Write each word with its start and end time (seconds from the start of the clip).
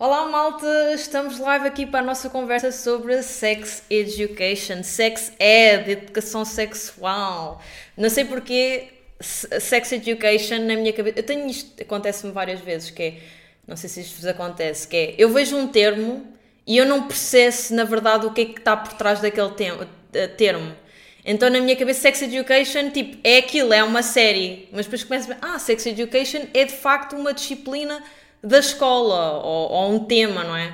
Olá 0.00 0.28
malta, 0.28 0.92
estamos 0.94 1.40
live 1.40 1.66
aqui 1.66 1.84
para 1.84 1.98
a 1.98 2.02
nossa 2.04 2.30
conversa 2.30 2.70
sobre 2.70 3.20
Sex 3.20 3.82
Education, 3.90 4.84
Sex 4.84 5.32
Ed, 5.40 5.90
educação 5.90 6.44
sexual. 6.44 7.60
Não 7.96 8.08
sei 8.08 8.24
porquê, 8.24 8.90
Sex 9.20 9.90
Education 9.90 10.60
na 10.60 10.76
minha 10.76 10.92
cabeça. 10.92 11.18
Eu 11.18 11.24
tenho 11.24 11.48
isto, 11.48 11.82
acontece-me 11.82 12.32
várias 12.32 12.60
vezes, 12.60 12.90
que 12.90 13.02
é, 13.02 13.18
não 13.66 13.76
sei 13.76 13.90
se 13.90 14.02
isto 14.02 14.14
vos 14.14 14.26
acontece, 14.26 14.86
que 14.86 14.96
é, 14.96 15.14
eu 15.18 15.30
vejo 15.30 15.56
um 15.56 15.66
termo 15.66 16.32
e 16.64 16.76
eu 16.76 16.86
não 16.86 17.08
processo 17.08 17.74
na 17.74 17.82
verdade 17.82 18.24
o 18.24 18.32
que 18.32 18.42
é 18.42 18.44
que 18.44 18.60
está 18.60 18.76
por 18.76 18.92
trás 18.92 19.20
daquele 19.20 19.50
eh, 20.12 20.28
termo. 20.28 20.76
Então 21.24 21.50
na 21.50 21.58
minha 21.58 21.74
cabeça 21.74 22.02
Sex 22.02 22.22
Education, 22.22 22.90
tipo, 22.90 23.18
é 23.24 23.38
aquilo, 23.38 23.72
é 23.74 23.82
uma 23.82 24.04
série. 24.04 24.68
Mas 24.70 24.86
depois 24.86 25.02
começa 25.02 25.36
a 25.42 25.56
ah, 25.56 25.58
Sex 25.58 25.86
Education 25.86 26.46
é 26.54 26.64
de 26.64 26.72
facto 26.72 27.16
uma 27.16 27.34
disciplina 27.34 28.00
da 28.42 28.58
escola 28.58 29.42
ou, 29.42 29.70
ou 29.70 29.92
um 29.92 30.04
tema, 30.04 30.44
não 30.44 30.56
é? 30.56 30.72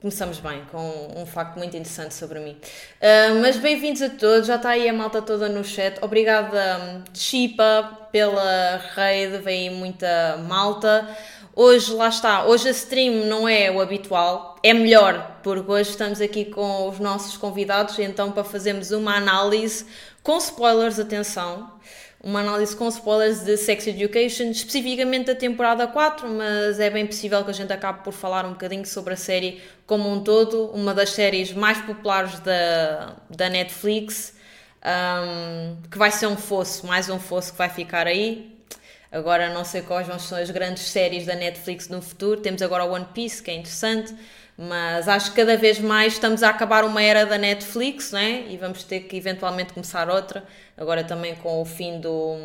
Começamos 0.00 0.38
bem 0.38 0.62
com 0.70 1.14
um 1.16 1.24
facto 1.24 1.56
muito 1.56 1.74
interessante 1.74 2.12
sobre 2.12 2.38
mim. 2.38 2.58
Uh, 3.00 3.40
mas 3.40 3.56
bem-vindos 3.56 4.02
a 4.02 4.10
todos, 4.10 4.46
já 4.46 4.56
está 4.56 4.70
aí 4.70 4.86
a 4.86 4.92
malta 4.92 5.22
toda 5.22 5.48
no 5.48 5.64
chat. 5.64 5.98
Obrigada, 6.02 7.02
Chipa, 7.14 8.06
pela 8.12 8.76
raid, 8.94 9.38
veio 9.38 9.72
muita 9.72 10.36
malta. 10.46 11.08
Hoje, 11.56 11.90
lá 11.94 12.08
está, 12.08 12.44
hoje 12.44 12.68
a 12.68 12.72
stream 12.72 13.26
não 13.26 13.48
é 13.48 13.70
o 13.70 13.80
habitual, 13.80 14.56
é 14.62 14.74
melhor, 14.74 15.38
porque 15.42 15.70
hoje 15.70 15.90
estamos 15.90 16.20
aqui 16.20 16.44
com 16.44 16.88
os 16.88 16.98
nossos 16.98 17.36
convidados, 17.38 17.98
então 17.98 18.32
para 18.32 18.44
fazermos 18.44 18.90
uma 18.90 19.16
análise 19.16 19.86
com 20.22 20.36
spoilers, 20.36 20.98
atenção 20.98 21.72
uma 22.24 22.40
análise 22.40 22.74
com 22.74 22.88
spoilers 22.88 23.44
de 23.44 23.54
Sex 23.58 23.86
Education, 23.86 24.44
especificamente 24.44 25.26
da 25.26 25.34
temporada 25.34 25.86
4, 25.86 26.26
mas 26.26 26.80
é 26.80 26.88
bem 26.88 27.06
possível 27.06 27.44
que 27.44 27.50
a 27.50 27.54
gente 27.54 27.70
acabe 27.70 28.02
por 28.02 28.14
falar 28.14 28.46
um 28.46 28.52
bocadinho 28.52 28.86
sobre 28.86 29.12
a 29.12 29.16
série 29.16 29.62
como 29.86 30.10
um 30.10 30.24
todo, 30.24 30.70
uma 30.70 30.94
das 30.94 31.10
séries 31.10 31.52
mais 31.52 31.78
populares 31.82 32.40
da, 32.40 33.16
da 33.28 33.50
Netflix, 33.50 34.34
um, 34.82 35.76
que 35.90 35.98
vai 35.98 36.10
ser 36.10 36.26
um 36.26 36.36
fosso, 36.36 36.86
mais 36.86 37.10
um 37.10 37.18
fosso 37.18 37.52
que 37.52 37.58
vai 37.58 37.68
ficar 37.68 38.06
aí. 38.06 38.58
Agora 39.12 39.52
não 39.52 39.62
sei 39.62 39.82
quais 39.82 40.08
vão 40.08 40.18
ser 40.18 40.36
as 40.36 40.50
grandes 40.50 40.84
séries 40.84 41.26
da 41.26 41.34
Netflix 41.34 41.88
no 41.88 42.00
futuro. 42.00 42.40
Temos 42.40 42.62
agora 42.62 42.84
o 42.84 42.92
One 42.92 43.06
Piece, 43.12 43.42
que 43.42 43.50
é 43.50 43.54
interessante 43.54 44.14
mas 44.56 45.08
acho 45.08 45.30
que 45.30 45.36
cada 45.36 45.56
vez 45.56 45.78
mais 45.78 46.14
estamos 46.14 46.42
a 46.42 46.50
acabar 46.50 46.84
uma 46.84 47.02
era 47.02 47.26
da 47.26 47.36
Netflix, 47.36 48.12
né? 48.12 48.46
E 48.48 48.56
vamos 48.56 48.84
ter 48.84 49.00
que 49.00 49.16
eventualmente 49.16 49.72
começar 49.72 50.08
outra, 50.08 50.44
agora 50.76 51.02
também 51.02 51.34
com 51.36 51.60
o 51.60 51.64
fim 51.64 52.00
do, 52.00 52.36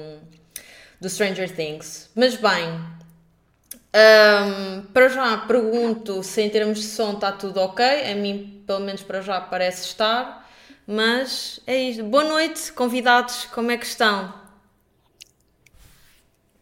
do 0.99 1.09
Stranger 1.09 1.55
Things. 1.55 2.09
Mas 2.15 2.35
bem, 2.35 2.67
um, 3.91 4.81
para 4.93 5.09
já 5.09 5.37
pergunto 5.37 6.21
se 6.23 6.41
em 6.41 6.49
termos 6.49 6.79
de 6.79 6.85
som 6.85 7.13
está 7.13 7.31
tudo 7.31 7.59
ok. 7.59 7.85
A 8.11 8.15
mim, 8.15 8.63
pelo 8.65 8.79
menos 8.79 9.01
para 9.01 9.21
já, 9.21 9.39
parece 9.41 9.85
estar. 9.85 10.47
Mas 10.85 11.59
é 11.67 11.77
isto. 11.77 12.03
Boa 12.03 12.23
noite, 12.23 12.71
convidados, 12.73 13.45
como 13.45 13.71
é 13.71 13.77
que 13.77 13.85
estão? 13.85 14.33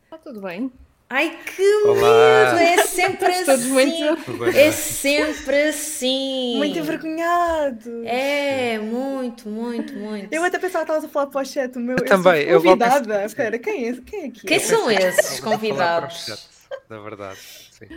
Está 0.04 0.18
tudo 0.18 0.42
bem. 0.42 0.72
Ai 1.10 1.40
que 1.46 1.84
Olá. 1.86 2.54
medo! 2.54 2.60
É 2.60 2.84
sempre 2.88 3.28
assim! 3.28 3.68
Muito... 3.70 4.48
É 4.54 4.72
sempre 4.72 5.70
assim! 5.70 6.58
Muito 6.58 6.78
envergonhado! 6.78 8.06
É, 8.06 8.78
muito, 8.78 9.48
muito, 9.48 9.94
muito. 9.94 10.34
Eu 10.34 10.44
até 10.44 10.60
pensava 10.60 10.84
que 10.84 10.92
estavas 10.92 11.06
a 11.06 11.08
falar 11.08 11.28
para 11.28 11.42
o 11.42 11.46
chat, 11.46 11.78
o 11.78 11.80
meu. 11.80 11.96
Eu 11.98 12.06
também, 12.06 12.44
eu 12.44 12.62
convidada. 12.62 13.24
Espera, 13.24 13.58
quem 13.58 13.88
é, 13.88 13.94
quem 13.94 14.24
é 14.24 14.26
aqui? 14.28 14.46
Quem 14.46 14.60
são 14.60 14.92
esses 14.92 15.40
convidados? 15.40 16.50
Na 16.90 17.00
verdade, 17.00 17.40
sim. 17.72 17.88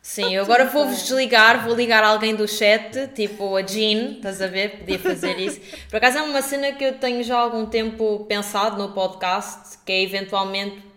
Sim, 0.00 0.34
eu 0.34 0.42
agora 0.42 0.64
vou-vos 0.64 1.02
desligar, 1.02 1.64
vou 1.64 1.76
ligar 1.76 2.02
alguém 2.02 2.34
do 2.34 2.48
chat, 2.48 3.08
tipo 3.14 3.56
a 3.56 3.62
Jean, 3.62 4.14
estás 4.16 4.42
a 4.42 4.48
ver? 4.48 4.78
Podia 4.78 4.98
fazer 4.98 5.38
isso. 5.38 5.60
Por 5.88 5.96
acaso 5.96 6.18
é 6.18 6.22
uma 6.22 6.42
cena 6.42 6.72
que 6.72 6.82
eu 6.82 6.94
tenho 6.98 7.22
já 7.22 7.36
há 7.36 7.40
algum 7.40 7.66
tempo 7.66 8.24
pensado 8.28 8.76
no 8.76 8.92
podcast, 8.92 9.78
que 9.84 9.92
é 9.92 10.02
eventualmente 10.02 10.91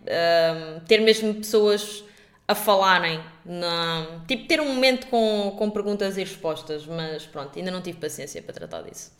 ter 0.88 1.02
mesmo 1.02 1.34
pessoas 1.36 2.04
a 2.48 2.54
falarem, 2.54 3.20
na, 3.44 4.22
tipo 4.28 4.48
ter 4.48 4.62
um 4.62 4.68
momento 4.68 5.08
com, 5.08 5.56
com 5.58 5.70
perguntas 5.70 6.16
e 6.16 6.20
respostas, 6.20 6.86
mas 6.86 7.26
pronto, 7.26 7.58
ainda 7.58 7.72
não 7.72 7.82
tive 7.82 7.98
paciência 8.00 8.42
para 8.42 8.54
tratar 8.54 8.84
disso. 8.84 9.12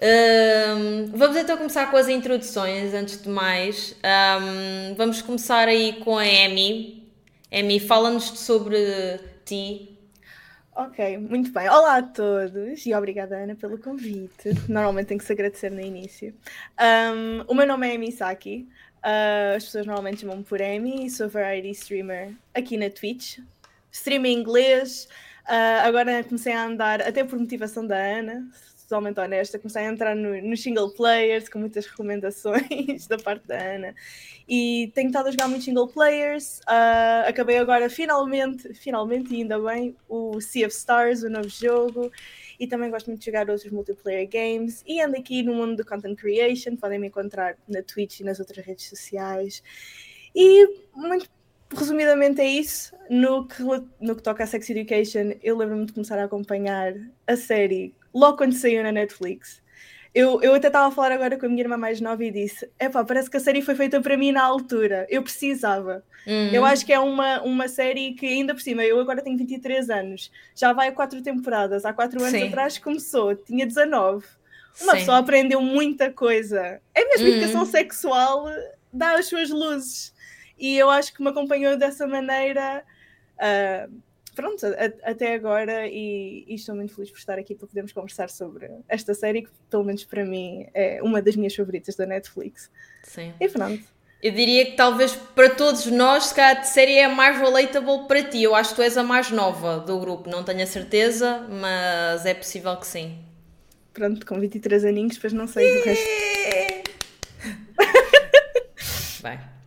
Um, 0.00 1.06
vamos 1.16 1.36
então 1.36 1.56
começar 1.56 1.90
com 1.90 1.96
as 1.96 2.08
introduções, 2.08 2.94
antes 2.94 3.22
de 3.22 3.28
mais. 3.28 3.96
Um, 4.04 4.94
vamos 4.94 5.22
começar 5.22 5.68
aí 5.68 5.94
com 6.04 6.18
a 6.18 6.22
Amy. 6.22 7.08
Amy, 7.52 7.78
fala-nos 7.78 8.24
sobre 8.24 8.76
ti. 9.44 9.96
Ok, 10.74 11.18
muito 11.18 11.50
bem. 11.52 11.68
Olá 11.68 11.96
a 11.96 12.02
todos 12.02 12.86
e 12.86 12.94
obrigada, 12.94 13.36
Ana, 13.36 13.56
pelo 13.56 13.78
convite. 13.78 14.50
Normalmente 14.68 15.06
tem 15.06 15.18
que 15.18 15.24
se 15.24 15.32
agradecer 15.32 15.70
no 15.70 15.80
início. 15.80 16.32
Um, 16.80 17.44
o 17.48 17.54
meu 17.54 17.66
nome 17.66 17.88
é 17.88 17.96
Amy 17.96 18.12
Saki. 18.12 18.68
Uh, 18.98 19.56
as 19.56 19.64
pessoas 19.64 19.86
normalmente 19.86 20.20
chamam-me 20.20 20.44
por 20.44 20.60
Amy 20.60 21.06
e 21.06 21.10
sou 21.10 21.28
variety 21.28 21.70
streamer 21.70 22.34
aqui 22.54 22.76
na 22.76 22.90
Twitch. 22.90 23.38
Stream 23.90 24.26
em 24.26 24.38
inglês. 24.38 25.08
Uh, 25.46 25.86
agora 25.86 26.22
comecei 26.24 26.52
a 26.52 26.64
andar, 26.64 27.00
até 27.00 27.24
por 27.24 27.38
motivação 27.38 27.86
da 27.86 27.96
Ana, 27.96 28.46
totalmente 28.82 29.20
honesta, 29.20 29.58
comecei 29.58 29.82
a 29.82 29.90
entrar 29.90 30.14
no, 30.14 30.40
no 30.42 30.56
single 30.56 30.90
players 30.90 31.48
com 31.48 31.58
muitas 31.58 31.86
recomendações 31.86 33.06
da 33.08 33.18
parte 33.18 33.46
da 33.46 33.56
Ana. 33.56 33.94
E 34.48 34.90
tenho 34.94 35.08
estado 35.08 35.28
a 35.28 35.30
jogar 35.30 35.48
muitos 35.48 35.64
single 35.64 35.88
players. 35.88 36.60
Uh, 36.60 37.28
acabei 37.28 37.58
agora 37.58 37.88
finalmente, 37.88 38.74
finalmente, 38.74 39.34
ainda 39.34 39.58
bem, 39.58 39.96
o 40.08 40.40
Sea 40.40 40.66
of 40.66 40.74
Stars, 40.74 41.22
o 41.22 41.30
novo 41.30 41.48
jogo 41.48 42.10
e 42.58 42.66
também 42.66 42.90
gosto 42.90 43.06
muito 43.06 43.20
de 43.20 43.26
jogar 43.26 43.48
outros 43.48 43.70
multiplayer 43.70 44.28
games 44.28 44.82
e 44.86 45.00
ando 45.00 45.16
aqui 45.16 45.42
no 45.42 45.54
mundo 45.54 45.76
do 45.76 45.84
content 45.84 46.16
creation, 46.16 46.76
podem 46.76 46.98
me 46.98 47.08
encontrar 47.08 47.56
na 47.68 47.82
Twitch 47.82 48.20
e 48.20 48.24
nas 48.24 48.40
outras 48.40 48.64
redes 48.64 48.88
sociais. 48.88 49.62
E 50.34 50.66
muito 50.94 51.28
resumidamente 51.74 52.40
é 52.40 52.46
isso. 52.46 52.94
No 53.08 53.46
que, 53.46 53.62
no 54.00 54.16
que 54.16 54.22
toca 54.22 54.44
a 54.44 54.46
Sex 54.46 54.68
Education, 54.70 55.34
eu 55.42 55.56
lembro-me 55.56 55.86
de 55.86 55.92
começar 55.92 56.18
a 56.18 56.24
acompanhar 56.24 56.94
a 57.26 57.36
série 57.36 57.94
logo 58.14 58.38
quando 58.38 58.54
saiu 58.54 58.82
na 58.82 58.92
Netflix. 58.92 59.62
Eu, 60.14 60.42
eu 60.42 60.54
até 60.54 60.68
estava 60.68 60.88
a 60.88 60.90
falar 60.90 61.12
agora 61.12 61.36
com 61.38 61.46
a 61.46 61.48
minha 61.48 61.62
irmã 61.62 61.76
mais 61.76 62.00
nova 62.00 62.24
e 62.24 62.30
disse: 62.30 62.68
Epá, 62.80 63.04
parece 63.04 63.30
que 63.30 63.36
a 63.36 63.40
série 63.40 63.62
foi 63.62 63.74
feita 63.74 64.00
para 64.00 64.16
mim 64.16 64.32
na 64.32 64.42
altura. 64.42 65.06
Eu 65.08 65.22
precisava. 65.22 66.02
Uhum. 66.26 66.50
Eu 66.52 66.64
acho 66.64 66.84
que 66.84 66.92
é 66.92 66.98
uma, 66.98 67.42
uma 67.42 67.68
série 67.68 68.14
que, 68.14 68.26
ainda 68.26 68.54
por 68.54 68.60
cima, 68.60 68.84
eu 68.84 68.98
agora 69.00 69.22
tenho 69.22 69.36
23 69.36 69.90
anos, 69.90 70.30
já 70.54 70.72
vai 70.72 70.88
a 70.88 70.92
quatro 70.92 71.22
temporadas. 71.22 71.84
Há 71.84 71.92
quatro 71.92 72.20
anos 72.20 72.32
Sim. 72.38 72.48
atrás 72.48 72.78
começou, 72.78 73.34
tinha 73.34 73.66
19. 73.66 74.26
Uma 74.80 74.92
Sim. 74.92 74.98
pessoa 74.98 75.18
aprendeu 75.18 75.60
muita 75.60 76.10
coisa. 76.10 76.80
É 76.94 77.04
mesmo 77.04 77.26
uhum. 77.26 77.32
educação 77.34 77.64
sexual, 77.66 78.46
dá 78.92 79.18
as 79.18 79.26
suas 79.26 79.50
luzes. 79.50 80.14
E 80.58 80.76
eu 80.76 80.90
acho 80.90 81.14
que 81.14 81.22
me 81.22 81.28
acompanhou 81.28 81.76
dessa 81.76 82.06
maneira. 82.06 82.82
Uh, 83.36 84.07
pronto, 84.38 84.64
a, 84.64 85.10
até 85.10 85.34
agora 85.34 85.88
e, 85.88 86.44
e, 86.46 86.54
estou 86.54 86.76
muito 86.76 86.94
feliz 86.94 87.10
por 87.10 87.18
estar 87.18 87.36
aqui 87.36 87.56
para 87.56 87.66
podermos 87.66 87.90
conversar 87.90 88.30
sobre 88.30 88.70
esta 88.88 89.12
série 89.12 89.42
que, 89.42 89.50
pelo 89.68 89.82
menos 89.82 90.04
para 90.04 90.24
mim, 90.24 90.68
é 90.72 91.02
uma 91.02 91.20
das 91.20 91.34
minhas 91.34 91.56
favoritas 91.56 91.96
da 91.96 92.06
Netflix. 92.06 92.70
Sim. 93.02 93.34
E 93.40 93.48
pronto. 93.48 93.82
Eu 94.22 94.30
diria 94.30 94.64
que 94.66 94.76
talvez 94.76 95.12
para 95.12 95.50
todos 95.50 95.86
nós, 95.86 96.26
se 96.26 96.34
calhar 96.36 96.60
a 96.60 96.62
série 96.62 96.98
é 96.98 97.06
a 97.06 97.08
mais 97.08 97.36
relatable 97.36 98.06
para 98.06 98.22
ti. 98.22 98.44
Eu 98.44 98.54
acho 98.54 98.70
que 98.70 98.76
tu 98.76 98.82
és 98.82 98.96
a 98.96 99.02
mais 99.02 99.32
nova 99.32 99.80
do 99.80 99.98
grupo, 99.98 100.30
não 100.30 100.44
tenho 100.44 100.62
a 100.62 100.66
certeza, 100.66 101.44
mas 101.48 102.24
é 102.24 102.32
possível 102.32 102.76
que 102.76 102.86
sim. 102.86 103.18
Pronto, 103.92 104.24
com 104.24 104.38
23 104.38 104.84
aninhos, 104.84 105.14
depois 105.16 105.32
não 105.32 105.48
sei 105.48 105.78
do 105.78 105.84
resto. 105.84 106.06
Bem. 109.20 109.57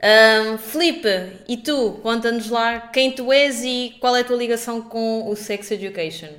Um, 0.00 0.56
Felipe, 0.58 1.42
e 1.48 1.56
tu? 1.56 1.94
Conta-nos 2.02 2.48
lá 2.48 2.78
quem 2.78 3.12
tu 3.12 3.32
és 3.32 3.64
e 3.64 3.96
qual 4.00 4.14
é 4.14 4.20
a 4.20 4.24
tua 4.24 4.36
ligação 4.36 4.80
com 4.80 5.28
o 5.28 5.34
Sex 5.34 5.72
Education. 5.72 6.34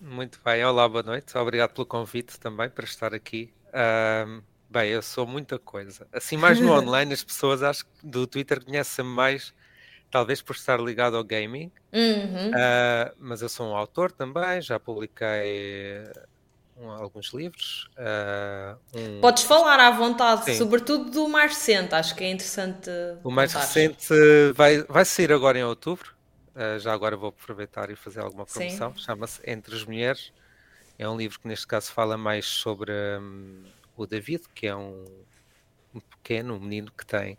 Muito 0.00 0.40
bem, 0.44 0.64
olá, 0.64 0.88
boa 0.88 1.02
noite. 1.02 1.36
Obrigado 1.38 1.72
pelo 1.72 1.86
convite 1.86 2.40
também 2.40 2.68
para 2.68 2.84
estar 2.84 3.14
aqui. 3.14 3.52
Um, 3.72 4.42
bem, 4.68 4.90
eu 4.90 5.02
sou 5.02 5.24
muita 5.24 5.56
coisa. 5.56 6.04
Assim, 6.12 6.36
mais 6.36 6.58
no 6.58 6.72
online, 6.76 7.12
as 7.12 7.22
pessoas 7.22 7.62
acho 7.62 7.84
que 7.84 7.90
do 8.02 8.26
Twitter 8.26 8.64
conhecem-me 8.64 9.10
mais, 9.10 9.54
talvez 10.10 10.42
por 10.42 10.56
estar 10.56 10.80
ligado 10.80 11.16
ao 11.16 11.22
gaming. 11.22 11.70
Uhum. 11.92 12.48
Uh, 12.48 13.14
mas 13.20 13.40
eu 13.40 13.48
sou 13.48 13.68
um 13.68 13.76
autor 13.76 14.10
também, 14.10 14.60
já 14.60 14.80
publiquei 14.80 16.02
um, 16.80 16.90
alguns 16.90 17.32
livros. 17.32 17.88
Uh, 17.96 18.78
um... 18.98 19.20
Podes 19.20 19.42
falar 19.42 19.78
à 19.78 19.90
vontade, 19.90 20.46
Sim. 20.46 20.54
sobretudo 20.54 21.10
do 21.10 21.28
mais 21.28 21.52
recente, 21.52 21.94
acho 21.94 22.14
que 22.14 22.24
é 22.24 22.30
interessante. 22.30 22.90
O 23.22 23.30
mais 23.30 23.52
recente 23.52 24.08
vai, 24.54 24.82
vai 24.84 25.04
sair 25.04 25.32
agora 25.32 25.58
em 25.58 25.64
outubro. 25.64 26.14
Uh, 26.54 26.78
já 26.78 26.92
agora 26.92 27.16
vou 27.16 27.28
aproveitar 27.28 27.90
e 27.90 27.96
fazer 27.96 28.20
alguma 28.20 28.46
promoção. 28.46 28.96
Chama-se 28.96 29.40
Entre 29.46 29.74
as 29.74 29.84
Mulheres. 29.84 30.32
É 30.98 31.08
um 31.08 31.16
livro 31.16 31.38
que, 31.40 31.48
neste 31.48 31.66
caso, 31.66 31.92
fala 31.92 32.16
mais 32.16 32.44
sobre 32.46 32.92
um, 32.92 33.62
o 33.96 34.06
David, 34.06 34.42
que 34.54 34.66
é 34.66 34.74
um, 34.74 35.04
um 35.94 36.00
pequeno 36.00 36.54
um 36.54 36.60
menino 36.60 36.90
que 36.96 37.06
tem 37.06 37.38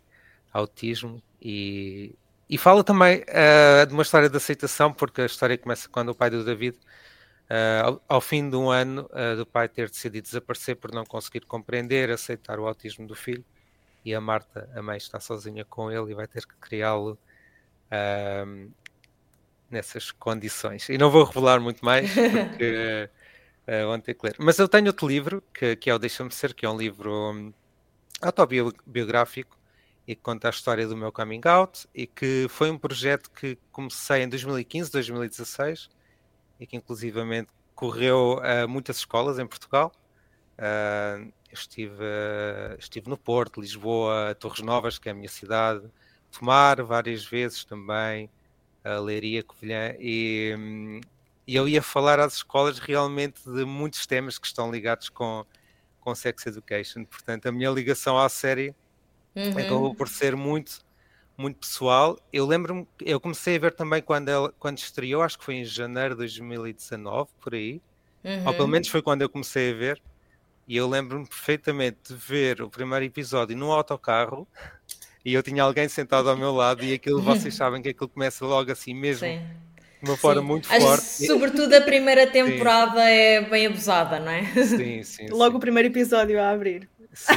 autismo 0.52 1.22
e, 1.40 2.14
e 2.48 2.58
fala 2.58 2.84
também 2.84 3.22
uh, 3.22 3.86
de 3.86 3.92
uma 3.92 4.02
história 4.02 4.28
de 4.28 4.36
aceitação, 4.36 4.92
porque 4.92 5.22
a 5.22 5.26
história 5.26 5.56
começa 5.56 5.88
quando 5.88 6.10
o 6.10 6.14
pai 6.14 6.30
do 6.30 6.44
David, 6.44 6.76
uh, 7.52 7.86
ao, 7.86 8.02
ao, 8.08 8.20
fim 8.20 8.48
de 8.48 8.56
um 8.56 8.70
ano 8.70 9.08
uh, 9.12 9.36
do 9.36 9.44
pai 9.44 9.68
ter 9.68 9.90
decidido 9.90 10.26
desaparecer 10.26 10.76
por 10.76 10.90
não 10.92 11.04
conseguir 11.04 11.44
compreender, 11.44 12.10
aceitar 12.10 12.58
o 12.58 12.66
autismo 12.66 13.06
do 13.06 13.14
filho, 13.14 13.44
e 14.04 14.14
a 14.14 14.20
Marta, 14.20 14.68
a 14.74 14.82
mãe, 14.82 14.96
está 14.96 15.20
sozinha 15.20 15.64
com 15.64 15.90
ele 15.90 16.10
e 16.10 16.14
vai 16.14 16.26
ter 16.26 16.44
que 16.46 16.54
criá-lo 16.56 17.18
nessas 19.70 20.10
condições. 20.10 20.88
E 20.88 20.96
não 20.96 21.10
vou 21.10 21.24
revelar 21.24 21.60
muito 21.60 21.84
mais, 21.84 22.10
porque 22.48 23.08
uh, 23.66 23.86
vão 23.86 24.00
ter 24.00 24.14
que 24.14 24.26
ler. 24.26 24.36
Mas 24.38 24.58
eu 24.58 24.66
tenho 24.66 24.86
outro 24.86 25.06
livro, 25.06 25.42
que, 25.54 25.76
que 25.76 25.90
é 25.90 25.94
o 25.94 25.98
Deixa-me 25.98 26.32
Ser, 26.32 26.54
que 26.54 26.66
é 26.66 26.70
um 26.70 26.76
livro 26.76 27.12
um, 27.12 27.52
autobiográfico 28.20 29.58
e 30.06 30.14
que 30.14 30.22
conta 30.22 30.48
a 30.48 30.50
história 30.50 30.86
do 30.86 30.96
meu 30.96 31.12
coming 31.12 31.42
out 31.44 31.86
e 31.94 32.06
que 32.06 32.46
foi 32.48 32.70
um 32.70 32.78
projeto 32.78 33.30
que 33.30 33.56
comecei 33.70 34.22
em 34.22 34.28
2015, 34.28 34.90
2016 34.90 35.88
e 36.62 36.66
que 36.66 36.76
inclusivamente 36.76 37.48
correu 37.74 38.40
a 38.42 38.66
muitas 38.68 38.98
escolas 38.98 39.38
em 39.38 39.46
Portugal. 39.46 39.92
Uh, 40.58 41.32
estive, 41.52 42.04
estive 42.78 43.08
no 43.08 43.16
Porto, 43.16 43.60
Lisboa, 43.60 44.34
Torres 44.38 44.60
Novas, 44.60 44.98
que 44.98 45.08
é 45.08 45.12
a 45.12 45.14
minha 45.14 45.28
cidade, 45.28 45.90
Tomar 46.32 46.82
várias 46.82 47.26
vezes 47.26 47.62
também, 47.62 48.30
a 48.82 48.98
Leiria, 48.98 49.42
Covilhã, 49.42 49.94
e, 50.00 51.00
e 51.46 51.54
eu 51.54 51.68
ia 51.68 51.82
falar 51.82 52.18
às 52.18 52.36
escolas 52.36 52.78
realmente 52.78 53.42
de 53.44 53.66
muitos 53.66 54.06
temas 54.06 54.38
que 54.38 54.46
estão 54.46 54.70
ligados 54.70 55.10
com, 55.10 55.44
com 56.00 56.14
Sex 56.14 56.46
Education. 56.46 57.04
Portanto, 57.04 57.46
a 57.46 57.52
minha 57.52 57.68
ligação 57.68 58.18
à 58.18 58.30
série 58.30 58.74
uhum. 59.36 59.58
acabou 59.58 59.94
por 59.94 60.08
ser 60.08 60.34
muito, 60.34 60.82
muito 61.36 61.58
pessoal. 61.58 62.18
Eu 62.32 62.46
lembro-me, 62.46 62.86
eu 63.00 63.20
comecei 63.20 63.56
a 63.56 63.58
ver 63.58 63.72
também 63.74 64.02
quando, 64.02 64.28
ela, 64.28 64.54
quando 64.58 64.78
estreou, 64.78 65.22
acho 65.22 65.38
que 65.38 65.44
foi 65.44 65.56
em 65.56 65.64
janeiro 65.64 66.14
de 66.14 66.18
2019, 66.18 67.30
por 67.40 67.54
aí. 67.54 67.80
Uhum. 68.24 68.46
Ou 68.46 68.54
pelo 68.54 68.68
menos 68.68 68.88
foi 68.88 69.02
quando 69.02 69.22
eu 69.22 69.28
comecei 69.28 69.72
a 69.72 69.74
ver. 69.74 70.02
E 70.66 70.76
eu 70.76 70.88
lembro-me 70.88 71.26
perfeitamente 71.26 71.98
de 72.08 72.14
ver 72.14 72.62
o 72.62 72.70
primeiro 72.70 73.04
episódio 73.04 73.56
no 73.56 73.72
autocarro 73.72 74.46
e 75.24 75.34
eu 75.34 75.42
tinha 75.42 75.62
alguém 75.62 75.88
sentado 75.88 76.30
ao 76.30 76.36
meu 76.36 76.52
lado 76.52 76.84
e 76.84 76.94
aquilo, 76.94 77.20
vocês 77.20 77.54
sabem 77.56 77.82
que 77.82 77.88
aquilo 77.88 78.08
começa 78.08 78.44
logo 78.46 78.70
assim 78.70 78.94
mesmo. 78.94 79.26
Sim 79.26 79.40
de 80.02 80.10
uma 80.10 80.16
forma 80.16 80.40
sim. 80.40 80.46
muito 80.46 80.72
Acho 80.72 80.86
forte. 80.86 81.26
Sobretudo 81.26 81.72
a 81.74 81.80
primeira 81.80 82.26
temporada 82.26 83.00
sim. 83.00 83.10
é 83.10 83.40
bem 83.42 83.66
abusada, 83.66 84.18
não 84.18 84.32
é? 84.32 84.44
Sim, 84.46 85.02
sim. 85.04 85.28
Logo 85.30 85.52
sim. 85.52 85.56
o 85.56 85.60
primeiro 85.60 85.88
episódio 85.88 86.42
a 86.42 86.50
abrir. 86.50 86.88
Sim, 87.12 87.34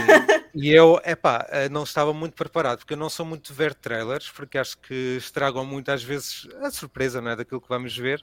e 0.53 0.69
eu, 0.69 1.01
epá, 1.03 1.45
eh, 1.49 1.67
não 1.67 1.83
estava 1.83 2.13
muito 2.13 2.33
preparado, 2.33 2.79
porque 2.79 2.93
eu 2.93 2.97
não 2.97 3.09
sou 3.09 3.25
muito 3.25 3.51
de 3.51 3.53
ver 3.53 3.73
trailers, 3.73 4.29
porque 4.29 4.57
acho 4.57 4.77
que 4.77 5.17
estragam 5.17 5.65
muito 5.65 5.89
às 5.91 6.01
vezes 6.01 6.47
a 6.61 6.71
surpresa, 6.71 7.21
não 7.21 7.31
é, 7.31 7.35
daquilo 7.35 7.59
que 7.59 7.67
vamos 7.67 7.95
ver. 7.97 8.21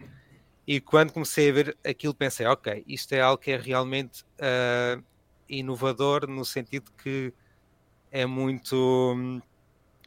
E 0.67 0.81
quando 0.81 1.13
comecei 1.13 1.51
a 1.51 1.53
ver 1.53 1.77
aquilo 1.85 2.15
pensei, 2.15 2.47
ok, 2.47 2.85
isto 2.87 3.13
é 3.13 3.21
algo 3.21 3.43
que 3.43 3.51
é 3.51 3.57
realmente 3.57 4.23
uh, 4.23 5.03
inovador 5.49 6.27
no 6.29 6.45
sentido 6.45 6.91
que 7.03 7.35
é 8.11 8.25
muito 8.25 9.43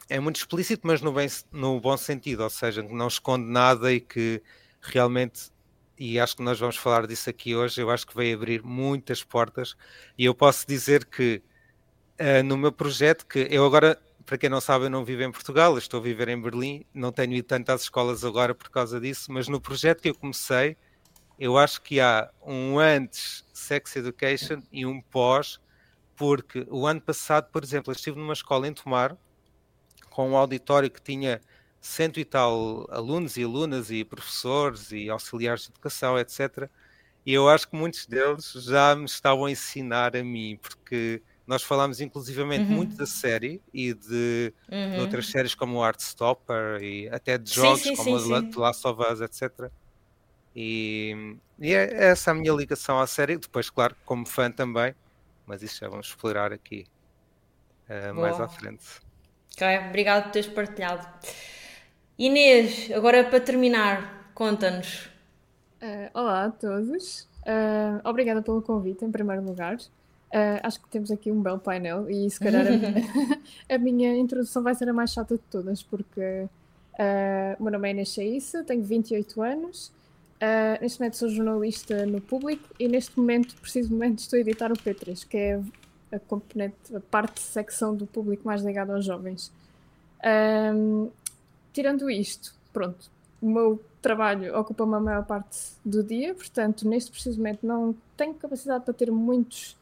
é 0.09 0.19
muito 0.19 0.37
explícito, 0.37 0.85
mas 0.85 1.01
no, 1.01 1.11
bem, 1.11 1.27
no 1.51 1.79
bom 1.79 1.97
sentido, 1.97 2.43
ou 2.43 2.49
seja, 2.49 2.83
não 2.83 3.07
esconde 3.07 3.45
nada 3.45 3.91
e 3.91 3.99
que 3.99 4.41
realmente, 4.81 5.51
e 5.97 6.19
acho 6.19 6.35
que 6.35 6.43
nós 6.43 6.59
vamos 6.59 6.77
falar 6.77 7.07
disso 7.07 7.29
aqui 7.29 7.55
hoje, 7.55 7.81
eu 7.81 7.89
acho 7.89 8.05
que 8.05 8.15
vai 8.15 8.33
abrir 8.33 8.61
muitas 8.63 9.23
portas. 9.23 9.75
E 10.17 10.25
eu 10.25 10.35
posso 10.35 10.67
dizer 10.67 11.05
que 11.05 11.41
uh, 12.19 12.43
no 12.43 12.57
meu 12.57 12.71
projeto, 12.71 13.25
que 13.25 13.47
eu 13.49 13.65
agora, 13.65 13.97
para 14.25 14.37
quem 14.37 14.49
não 14.49 14.59
sabe, 14.59 14.85
eu 14.85 14.89
não 14.89 15.05
vivo 15.05 15.23
em 15.23 15.31
Portugal, 15.31 15.77
estou 15.77 15.99
a 15.99 16.03
viver 16.03 16.27
em 16.29 16.41
Berlim, 16.41 16.85
não 16.93 17.11
tenho 17.11 17.33
ido 17.33 17.47
tanto 17.47 17.71
às 17.71 17.83
escolas 17.83 18.25
agora 18.25 18.53
por 18.53 18.69
causa 18.69 18.99
disso, 18.99 19.31
mas 19.31 19.47
no 19.47 19.61
projeto 19.61 20.01
que 20.01 20.09
eu 20.09 20.15
comecei, 20.15 20.75
eu 21.39 21.57
acho 21.57 21.81
que 21.81 21.99
há 21.99 22.29
um 22.45 22.79
antes 22.79 23.45
Sex 23.53 23.95
Education 23.95 24.61
e 24.71 24.85
um 24.85 25.01
pós, 25.01 25.59
porque 26.15 26.65
o 26.69 26.87
ano 26.87 27.01
passado, 27.01 27.49
por 27.51 27.63
exemplo, 27.63 27.91
eu 27.91 27.95
estive 27.95 28.17
numa 28.17 28.33
escola 28.33 28.67
em 28.67 28.73
Tomar, 28.73 29.17
com 30.09 30.31
um 30.31 30.37
auditório 30.37 30.89
que 30.89 31.01
tinha 31.01 31.41
cento 31.85 32.19
e 32.19 32.25
tal 32.25 32.87
alunos 32.89 33.37
e 33.37 33.43
alunas 33.43 33.91
e 33.91 34.03
professores 34.03 34.91
e 34.91 35.09
auxiliares 35.09 35.63
de 35.63 35.69
educação, 35.69 36.17
etc. 36.17 36.67
E 37.25 37.33
eu 37.33 37.47
acho 37.47 37.67
que 37.69 37.75
muitos 37.75 38.05
deles 38.07 38.51
já 38.53 38.95
me 38.95 39.05
estavam 39.05 39.45
a 39.45 39.51
ensinar 39.51 40.15
a 40.15 40.23
mim, 40.23 40.57
porque 40.61 41.21
nós 41.45 41.61
falámos 41.61 42.01
inclusivamente 42.01 42.63
uhum. 42.63 42.77
muito 42.77 42.95
da 42.95 43.05
série 43.05 43.61
e 43.71 43.93
de, 43.93 44.51
uhum. 44.71 44.91
de, 44.95 44.99
outras 44.99 45.27
séries 45.27 45.53
como 45.53 45.77
o 45.77 45.83
Artstopper 45.83 46.81
e 46.81 47.07
até 47.09 47.37
de 47.37 47.53
jogos 47.53 47.81
sim, 47.81 47.95
sim, 47.95 48.03
como 48.03 48.19
sim, 48.19 48.49
The 48.49 48.59
Last 48.59 48.87
of 48.87 49.01
Us, 49.01 49.21
etc. 49.21 49.69
E, 50.55 51.37
e 51.59 51.73
é 51.73 52.05
essa 52.05 52.31
a 52.31 52.33
minha 52.33 52.51
ligação 52.51 52.99
à 52.99 53.05
série, 53.05 53.37
depois, 53.37 53.69
claro, 53.69 53.95
como 54.05 54.25
fã 54.25 54.49
também, 54.49 54.95
mas 55.45 55.61
isso 55.61 55.79
já 55.81 55.87
vamos 55.87 56.07
explorar 56.07 56.51
aqui 56.51 56.87
uh, 57.89 58.13
mais 58.15 58.39
à 58.39 58.47
frente. 58.47 58.85
Ok, 59.53 59.67
obrigado 59.87 60.23
por 60.23 60.31
teres 60.31 60.49
partilhado. 60.49 61.07
Inês, 62.17 62.89
agora 62.95 63.25
para 63.25 63.41
terminar, 63.41 64.31
conta-nos. 64.33 65.07
Uh, 65.81 66.09
olá 66.13 66.45
a 66.45 66.49
todos. 66.49 67.27
Uh, 67.41 67.99
obrigada 68.05 68.41
pelo 68.41 68.61
convite, 68.61 69.03
em 69.03 69.11
primeiro 69.11 69.43
lugar. 69.43 69.75
Uh, 69.75 70.63
acho 70.63 70.81
que 70.81 70.87
temos 70.87 71.11
aqui 71.11 71.29
um 71.29 71.41
belo 71.41 71.59
painel 71.59 72.09
e 72.09 72.29
se 72.29 72.39
calhar 72.39 72.65
a 72.65 72.71
minha, 72.71 73.03
a 73.69 73.77
minha 73.77 74.17
introdução 74.17 74.63
vai 74.63 74.73
ser 74.73 74.87
a 74.87 74.93
mais 74.93 75.11
chata 75.11 75.35
de 75.35 75.43
todas, 75.51 75.83
porque 75.83 76.47
o 77.59 77.63
meu 77.63 77.73
nome 77.73 77.89
é 77.89 77.91
Inês 77.91 78.13
Chaissa, 78.13 78.63
tenho 78.63 78.81
28 78.81 79.41
anos, 79.41 79.91
neste 80.79 81.01
momento 81.01 81.17
sou 81.17 81.27
jornalista 81.27 82.05
no 82.05 82.21
público 82.21 82.63
e 82.79 82.87
neste 82.87 83.19
momento, 83.19 83.53
precisamente, 83.59 84.19
estou 84.19 84.37
a 84.37 84.39
editar 84.39 84.71
o 84.71 84.75
P3, 84.75 85.27
que 85.27 85.35
é 85.35 85.61
a 86.13 86.19
componente, 86.19 86.95
a 86.95 87.01
parte 87.01 87.33
de 87.33 87.41
secção 87.41 87.93
do 87.93 88.07
público 88.07 88.47
mais 88.47 88.61
ligada 88.61 88.93
aos 88.93 89.03
jovens. 89.03 89.51
Um, 90.23 91.09
tirando 91.75 92.09
isto, 92.09 92.55
pronto, 92.71 93.11
o 93.41 93.49
meu 93.49 93.83
trabalho 94.01 94.57
ocupa-me 94.57 94.95
a 94.95 94.99
maior 94.99 95.25
parte 95.25 95.57
do 95.83 96.01
dia, 96.01 96.33
portanto, 96.33 96.87
neste 96.87 97.11
precisamente 97.11 97.65
não 97.65 97.93
tenho 98.15 98.33
capacidade 98.35 98.85
para 98.85 98.93
ter 98.93 99.11
muitos 99.11 99.77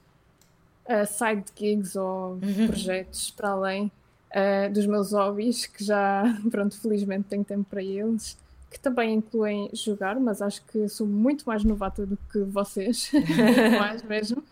uh, 0.85 1.05
side 1.05 1.45
gigs 1.55 1.95
ou 1.95 2.39
uhum. 2.41 2.67
projetos 2.67 3.29
para 3.29 3.49
além 3.49 3.91
uh, 4.31 4.73
dos 4.73 4.87
meus 4.87 5.11
hobbies, 5.11 5.67
que 5.67 5.83
já, 5.83 6.23
pronto, 6.49 6.75
felizmente 6.81 7.27
tenho 7.29 7.43
tempo 7.43 7.65
para 7.69 7.83
eles, 7.83 8.35
que 8.71 8.79
também 8.79 9.13
incluem 9.13 9.69
jogar, 9.71 10.19
mas 10.19 10.41
acho 10.41 10.65
que 10.65 10.89
sou 10.89 11.05
muito 11.05 11.45
mais 11.45 11.63
novata 11.63 12.05
do 12.07 12.17
que 12.31 12.39
vocês, 12.39 13.11
mais 13.77 14.01
mesmo 14.01 14.43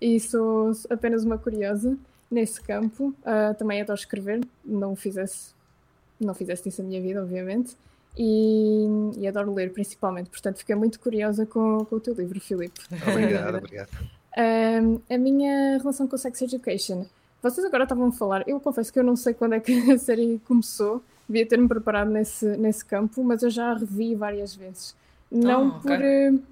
e 0.00 0.18
sou 0.20 0.72
apenas 0.90 1.24
uma 1.24 1.38
curiosa 1.38 1.96
nesse 2.30 2.60
campo. 2.60 3.14
Uh, 3.20 3.54
também 3.56 3.80
adoro 3.80 3.98
escrever, 3.98 4.40
não 4.64 4.94
fizesse, 4.94 5.52
não 6.20 6.34
fizesse 6.34 6.68
isso 6.68 6.80
a 6.80 6.84
minha 6.84 7.00
vida, 7.00 7.22
obviamente. 7.22 7.76
E, 8.16 8.86
e, 9.16 9.28
adoro 9.28 9.54
ler 9.54 9.72
principalmente, 9.72 10.28
portanto 10.28 10.56
fiquei 10.56 10.74
muito 10.74 10.98
curiosa 10.98 11.46
com, 11.46 11.84
com 11.84 11.96
o 11.96 12.00
teu 12.00 12.14
livro, 12.14 12.40
Filipe. 12.40 12.80
Obrigado, 13.08 13.56
obrigado. 13.58 13.88
Uh, 14.36 15.00
a 15.08 15.18
minha 15.18 15.78
relação 15.78 16.08
com 16.08 16.16
Sex 16.16 16.42
Education. 16.42 17.06
Vocês 17.40 17.64
agora 17.64 17.84
estavam 17.84 18.08
a 18.08 18.12
falar, 18.12 18.42
eu 18.48 18.58
confesso 18.58 18.92
que 18.92 18.98
eu 18.98 19.04
não 19.04 19.14
sei 19.14 19.34
quando 19.34 19.54
é 19.54 19.60
que 19.60 19.72
a 19.92 19.98
série 19.98 20.40
começou, 20.48 21.00
devia 21.28 21.46
ter-me 21.46 21.68
preparado 21.68 22.10
nesse, 22.10 22.44
nesse 22.56 22.84
campo, 22.84 23.22
mas 23.22 23.42
eu 23.42 23.50
já 23.50 23.70
a 23.70 23.74
revi 23.74 24.16
várias 24.16 24.54
vezes. 24.54 24.96
Não 25.30 25.68
oh, 25.68 25.80
por. 25.80 25.98
Uh, 26.00 26.42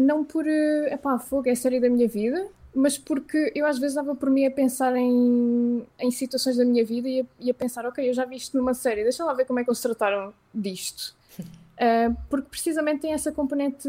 não 0.00 0.24
por. 0.24 0.44
Uh, 0.44 0.86
epá, 0.92 1.18
fogo, 1.18 1.48
é 1.48 1.52
a 1.52 1.56
série 1.56 1.78
da 1.78 1.88
minha 1.88 2.08
vida, 2.08 2.46
mas 2.78 2.96
porque 2.96 3.52
eu 3.56 3.66
às 3.66 3.76
vezes 3.76 3.96
dava 3.96 4.14
por 4.14 4.30
mim 4.30 4.46
a 4.46 4.50
pensar 4.52 4.94
em, 4.94 5.84
em 5.98 6.10
situações 6.12 6.56
da 6.56 6.64
minha 6.64 6.84
vida 6.84 7.08
e 7.08 7.20
a, 7.22 7.24
e 7.40 7.50
a, 7.50 7.54
pensar, 7.54 7.84
ok, 7.84 8.08
eu 8.08 8.14
já 8.14 8.24
vi 8.24 8.36
isto 8.36 8.56
numa 8.56 8.72
série, 8.72 9.02
deixa 9.02 9.24
lá 9.24 9.34
ver 9.34 9.46
como 9.46 9.58
é 9.58 9.64
que 9.64 9.70
eles 9.70 9.80
trataram 9.80 10.32
disto. 10.54 11.12
Uh, 11.40 12.16
porque 12.30 12.48
precisamente 12.48 13.00
tem 13.00 13.12
essa 13.12 13.32
componente 13.32 13.88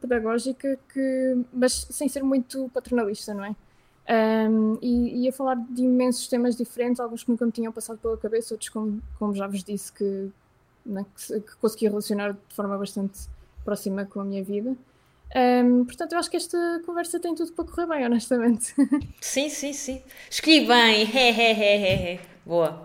pedagógica 0.00 0.78
que, 0.92 1.44
mas 1.52 1.72
sem 1.90 2.08
ser 2.08 2.22
muito 2.22 2.70
paternalista, 2.72 3.34
não 3.34 3.44
é? 3.44 3.56
Um, 4.48 4.78
e 4.80 5.24
ia 5.24 5.32
falar 5.32 5.56
de 5.56 5.82
imensos 5.82 6.28
temas 6.28 6.56
diferentes, 6.56 7.00
alguns 7.00 7.24
que 7.24 7.30
nunca 7.30 7.44
me 7.44 7.50
tinham 7.50 7.72
passado 7.72 7.98
pela 7.98 8.16
cabeça, 8.16 8.54
outros, 8.54 8.70
como, 8.70 9.02
como 9.18 9.34
já 9.34 9.48
vos 9.48 9.64
disse, 9.64 9.92
que, 9.92 10.30
né, 10.86 11.04
que, 11.16 11.40
que 11.40 11.56
consegui 11.56 11.88
relacionar 11.88 12.34
de 12.34 12.54
forma 12.54 12.78
bastante 12.78 13.28
próxima 13.64 14.04
com 14.04 14.20
a 14.20 14.24
minha 14.24 14.44
vida. 14.44 14.76
Um, 15.34 15.84
portanto, 15.84 16.12
eu 16.12 16.18
acho 16.18 16.30
que 16.30 16.36
esta 16.36 16.82
conversa 16.84 17.18
tem 17.18 17.34
tudo 17.34 17.52
para 17.52 17.64
correr 17.64 17.86
bem, 17.86 18.04
honestamente. 18.04 18.74
Sim, 19.20 19.48
sim, 19.48 19.72
sim. 19.72 20.02
Escolhi 20.30 20.66
bem. 20.66 21.02
He, 21.02 21.30
he, 21.30 22.14
he, 22.14 22.20
Boa. 22.44 22.84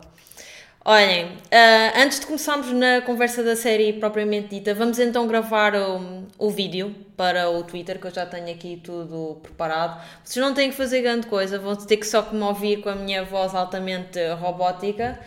Olhem, 0.85 1.25
uh, 1.25 2.01
antes 2.01 2.21
de 2.21 2.25
começarmos 2.25 2.71
na 2.71 3.01
conversa 3.01 3.43
da 3.43 3.57
série 3.57 3.91
propriamente 3.91 4.47
dita, 4.47 4.73
vamos 4.73 4.97
então 4.99 5.27
gravar 5.27 5.75
o, 5.75 6.25
o 6.39 6.49
vídeo 6.49 6.95
para 7.17 7.49
o 7.49 7.61
Twitter, 7.63 7.99
que 7.99 8.07
eu 8.07 8.11
já 8.11 8.25
tenho 8.25 8.49
aqui 8.49 8.79
tudo 8.81 9.41
preparado. 9.43 10.01
Vocês 10.23 10.45
não 10.45 10.53
têm 10.53 10.69
que 10.69 10.77
fazer 10.77 11.01
grande 11.01 11.27
coisa, 11.27 11.59
vão 11.59 11.75
ter 11.75 11.97
que 11.97 12.07
só 12.07 12.31
me 12.31 12.41
ouvir 12.41 12.81
com 12.81 12.87
a 12.87 12.95
minha 12.95 13.25
voz 13.25 13.53
altamente 13.53 14.17
robótica. 14.39 15.19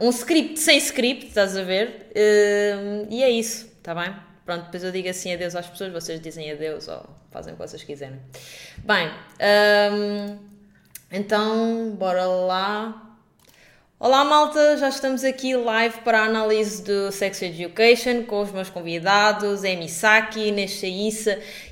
um, 0.00 0.06
um 0.08 0.10
script 0.10 0.58
sem 0.58 0.78
script, 0.78 1.26
estás 1.28 1.56
a 1.56 1.62
ver? 1.62 2.10
E 3.08 3.22
é 3.22 3.30
isso, 3.30 3.66
está 3.78 3.94
bem? 3.94 4.29
Pronto, 4.44 4.64
depois 4.64 4.82
eu 4.82 4.90
digo 4.90 5.08
assim 5.08 5.32
adeus 5.32 5.54
às 5.54 5.66
pessoas, 5.66 5.92
vocês 5.92 6.20
dizem 6.20 6.50
adeus 6.50 6.88
ou 6.88 7.04
fazem 7.30 7.52
o 7.52 7.56
que 7.56 7.62
vocês 7.62 7.82
quiserem. 7.84 8.20
Bem, 8.78 9.10
um, 9.92 10.38
então 11.10 11.90
bora 11.96 12.24
lá. 12.26 13.06
Olá 14.02 14.24
malta, 14.24 14.78
já 14.78 14.88
estamos 14.88 15.22
aqui 15.24 15.54
live 15.54 15.98
para 15.98 16.20
a 16.20 16.24
análise 16.24 16.82
do 16.82 17.12
Sex 17.12 17.42
Education 17.42 18.22
com 18.24 18.40
os 18.40 18.50
meus 18.50 18.70
convidados, 18.70 19.62
Emi 19.62 19.90
Saki, 19.90 20.48
Inês 20.48 20.80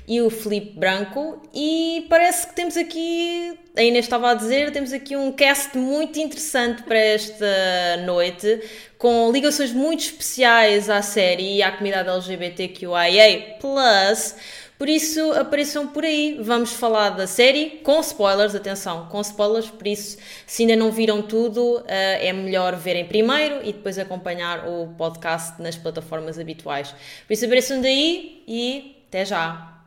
e 0.07 0.21
o 0.21 0.29
Felipe 0.29 0.77
Branco 0.77 1.41
e 1.51 2.05
parece 2.07 2.45
que 2.45 2.55
temos 2.55 2.77
aqui, 2.77 3.59
a 3.75 3.81
Inês 3.81 4.05
estava 4.05 4.29
a 4.29 4.33
dizer, 4.35 4.71
temos 4.71 4.93
aqui 4.93 5.15
um 5.15 5.31
cast 5.31 5.75
muito 5.75 6.19
interessante 6.19 6.83
para 6.83 6.99
esta 6.99 7.47
noite 8.05 8.61
com 8.99 9.31
ligações 9.31 9.71
muito 9.71 10.01
especiais 10.01 10.89
à 10.89 11.01
série 11.01 11.55
e 11.55 11.63
à 11.63 11.71
comunidade 11.71 12.09
LGBTQIA+, 12.09 13.57
por 14.79 14.87
isso, 14.87 15.33
apareçam 15.33 15.87
por 15.87 16.05
aí. 16.05 16.39
Vamos 16.41 16.71
falar 16.71 17.09
da 17.09 17.27
série 17.27 17.81
com 17.83 17.99
spoilers, 17.99 18.55
atenção, 18.55 19.07
com 19.07 19.19
spoilers. 19.19 19.69
Por 19.69 19.85
isso, 19.85 20.17
se 20.47 20.63
ainda 20.63 20.77
não 20.77 20.89
viram 20.89 21.21
tudo, 21.21 21.79
uh, 21.79 21.83
é 21.87 22.31
melhor 22.31 22.77
verem 22.77 23.05
primeiro 23.05 23.59
e 23.61 23.73
depois 23.73 23.99
acompanhar 23.99 24.69
o 24.69 24.87
podcast 24.97 25.61
nas 25.61 25.75
plataformas 25.75 26.39
habituais. 26.39 26.95
Por 27.27 27.33
isso, 27.33 27.43
apareçam 27.43 27.81
daí 27.81 28.41
e 28.47 29.03
até 29.09 29.25
já. 29.25 29.81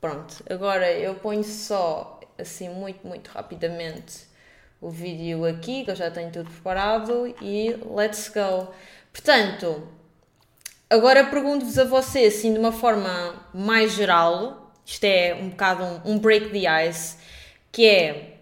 Pronto, 0.00 0.42
agora 0.50 0.90
eu 0.90 1.14
ponho 1.14 1.44
só 1.44 2.18
assim 2.36 2.68
muito, 2.68 3.06
muito 3.06 3.28
rapidamente 3.28 4.25
o 4.86 4.90
vídeo 4.90 5.44
aqui, 5.44 5.84
que 5.84 5.90
eu 5.90 5.96
já 5.96 6.10
tenho 6.10 6.30
tudo 6.30 6.50
preparado 6.50 7.34
e 7.40 7.76
let's 7.90 8.28
go. 8.28 8.68
Portanto, 9.12 9.88
Agora 10.88 11.24
pergunto-vos 11.24 11.80
a 11.80 11.84
vocês, 11.84 12.36
assim, 12.36 12.52
de 12.52 12.60
uma 12.60 12.70
forma 12.70 13.34
mais 13.52 13.92
geral, 13.94 14.72
isto 14.84 15.02
é 15.02 15.34
um 15.34 15.48
bocado 15.48 15.82
um, 15.82 16.12
um, 16.12 16.18
break 16.18 16.50
the 16.50 16.88
ice, 16.88 17.16
que 17.72 17.84
é 17.84 18.34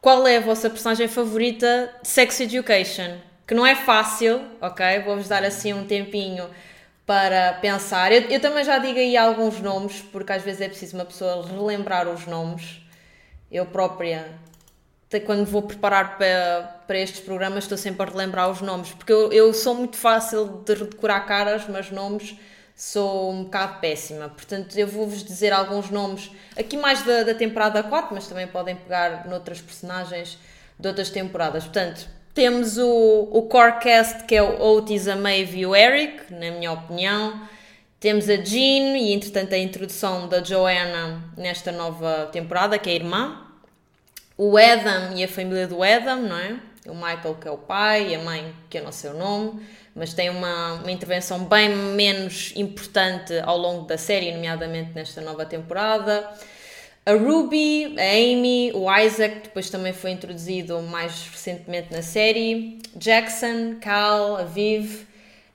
qual 0.00 0.26
é 0.26 0.38
a 0.38 0.40
vossa 0.40 0.70
personagem 0.70 1.06
favorita 1.06 1.94
de 2.00 2.08
Sex 2.08 2.40
Education? 2.40 3.18
Que 3.46 3.52
não 3.52 3.66
é 3.66 3.74
fácil, 3.74 4.40
ok? 4.58 5.00
Vou-vos 5.00 5.28
dar 5.28 5.44
assim 5.44 5.74
um 5.74 5.86
tempinho 5.86 6.48
para 7.04 7.52
pensar. 7.60 8.10
Eu, 8.10 8.22
eu, 8.22 8.40
também 8.40 8.64
já 8.64 8.78
digo 8.78 8.98
aí 8.98 9.14
alguns 9.14 9.60
nomes, 9.60 10.00
porque 10.00 10.32
às 10.32 10.42
vezes 10.42 10.62
é 10.62 10.68
preciso 10.68 10.96
uma 10.96 11.04
pessoa 11.04 11.46
relembrar 11.46 12.08
os 12.08 12.26
nomes. 12.26 12.80
Eu 13.50 13.66
própria 13.66 14.30
quando 15.20 15.44
vou 15.44 15.62
preparar 15.62 16.16
para, 16.16 16.80
para 16.86 16.98
estes 16.98 17.20
programas, 17.20 17.64
estou 17.64 17.78
sempre 17.78 18.02
a 18.02 18.10
relembrar 18.10 18.50
os 18.50 18.60
nomes, 18.60 18.90
porque 18.92 19.12
eu, 19.12 19.32
eu 19.32 19.52
sou 19.52 19.74
muito 19.74 19.96
fácil 19.96 20.62
de 20.64 20.74
decorar 20.74 21.20
caras, 21.20 21.64
mas 21.68 21.90
nomes 21.90 22.36
sou 22.74 23.30
um 23.30 23.44
bocado 23.44 23.80
péssima. 23.80 24.28
Portanto, 24.28 24.76
eu 24.76 24.86
vou-vos 24.86 25.22
dizer 25.22 25.52
alguns 25.52 25.90
nomes 25.90 26.30
aqui 26.56 26.76
mais 26.76 27.02
da, 27.02 27.22
da 27.22 27.34
temporada 27.34 27.82
4, 27.82 28.14
mas 28.14 28.26
também 28.26 28.46
podem 28.46 28.74
pegar 28.74 29.26
noutras 29.28 29.60
personagens 29.60 30.38
de 30.78 30.88
outras 30.88 31.10
temporadas. 31.10 31.64
Portanto, 31.64 32.08
temos 32.34 32.78
o, 32.78 33.28
o 33.30 33.42
core 33.42 33.78
cast 33.78 34.24
que 34.24 34.34
é 34.34 34.42
o 34.42 34.60
Otis, 34.60 35.06
a 35.06 35.16
Maeve 35.16 35.60
e 35.60 35.66
o 35.66 35.76
Eric, 35.76 36.32
na 36.32 36.50
minha 36.50 36.72
opinião. 36.72 37.46
Temos 38.00 38.28
a 38.28 38.36
Jean 38.36 38.96
e, 38.96 39.12
entretanto, 39.12 39.54
a 39.54 39.58
introdução 39.58 40.26
da 40.26 40.42
Joanna 40.42 41.22
nesta 41.36 41.70
nova 41.70 42.30
temporada, 42.32 42.78
que 42.78 42.90
é 42.90 42.94
a 42.94 42.96
irmã 42.96 43.51
o 44.44 44.56
Adam 44.56 45.16
e 45.16 45.22
a 45.22 45.28
família 45.28 45.68
do 45.68 45.84
Adam, 45.84 46.22
não 46.22 46.36
é? 46.36 46.58
O 46.88 46.94
Michael, 46.96 47.36
que 47.40 47.46
é 47.46 47.50
o 47.52 47.56
pai, 47.56 48.08
e 48.08 48.14
a 48.16 48.18
mãe, 48.18 48.52
que 48.68 48.76
eu 48.76 48.82
não 48.82 48.90
sei 48.90 49.10
o 49.10 49.14
nome, 49.14 49.64
mas 49.94 50.14
tem 50.14 50.30
uma, 50.30 50.74
uma 50.74 50.90
intervenção 50.90 51.44
bem 51.44 51.68
menos 51.68 52.52
importante 52.56 53.38
ao 53.44 53.56
longo 53.56 53.86
da 53.86 53.96
série, 53.96 54.32
nomeadamente 54.32 54.90
nesta 54.96 55.20
nova 55.20 55.46
temporada. 55.46 56.28
A 57.06 57.12
Ruby, 57.12 57.94
a 57.96 58.02
Amy, 58.02 58.72
o 58.74 58.92
Isaac, 58.92 59.42
depois 59.44 59.70
também 59.70 59.92
foi 59.92 60.10
introduzido 60.10 60.80
mais 60.82 61.28
recentemente 61.30 61.92
na 61.92 62.02
série. 62.02 62.80
Jackson, 62.96 63.76
Cal, 63.80 64.38
a 64.38 64.42
Viv. 64.42 65.06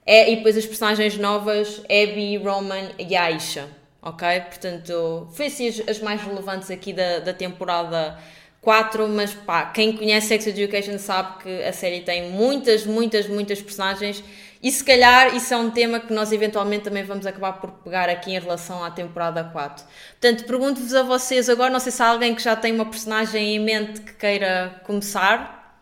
É, 0.05 0.31
e 0.31 0.37
depois 0.37 0.55
as 0.55 0.65
personagens 0.65 1.17
novas, 1.17 1.81
Abby, 1.83 2.37
Roman 2.37 2.91
e 2.97 3.17
Aisha. 3.17 3.67
Ok? 4.01 4.25
Portanto, 4.41 5.27
foi 5.33 5.47
assim 5.47 5.67
as, 5.67 5.89
as 5.89 5.99
mais 5.99 6.21
relevantes 6.21 6.71
aqui 6.71 6.93
da, 6.93 7.19
da 7.19 7.33
temporada 7.33 8.17
4, 8.61 9.07
mas 9.07 9.33
pá, 9.33 9.65
quem 9.67 9.95
conhece 9.95 10.27
Sex 10.27 10.47
Education 10.47 10.97
sabe 10.97 11.43
que 11.43 11.63
a 11.63 11.71
série 11.71 12.01
tem 12.01 12.31
muitas, 12.31 12.85
muitas, 12.85 13.27
muitas 13.27 13.61
personagens 13.61 14.23
e 14.61 14.71
se 14.71 14.83
calhar 14.83 15.35
isso 15.35 15.53
é 15.53 15.57
um 15.57 15.69
tema 15.69 15.99
que 15.99 16.11
nós 16.11 16.31
eventualmente 16.31 16.83
também 16.83 17.03
vamos 17.03 17.25
acabar 17.25 17.53
por 17.53 17.71
pegar 17.71 18.09
aqui 18.09 18.31
em 18.31 18.39
relação 18.39 18.83
à 18.83 18.89
temporada 18.89 19.43
4. 19.43 19.85
Portanto, 20.19 20.45
pergunto-vos 20.45 20.93
a 20.93 21.03
vocês 21.03 21.47
agora, 21.49 21.69
não 21.69 21.79
sei 21.79 21.91
se 21.91 22.01
há 22.01 22.07
alguém 22.07 22.33
que 22.33 22.41
já 22.41 22.55
tem 22.55 22.73
uma 22.73 22.85
personagem 22.85 23.55
em 23.55 23.59
mente 23.59 24.01
que 24.01 24.13
queira 24.13 24.81
começar. 24.83 25.77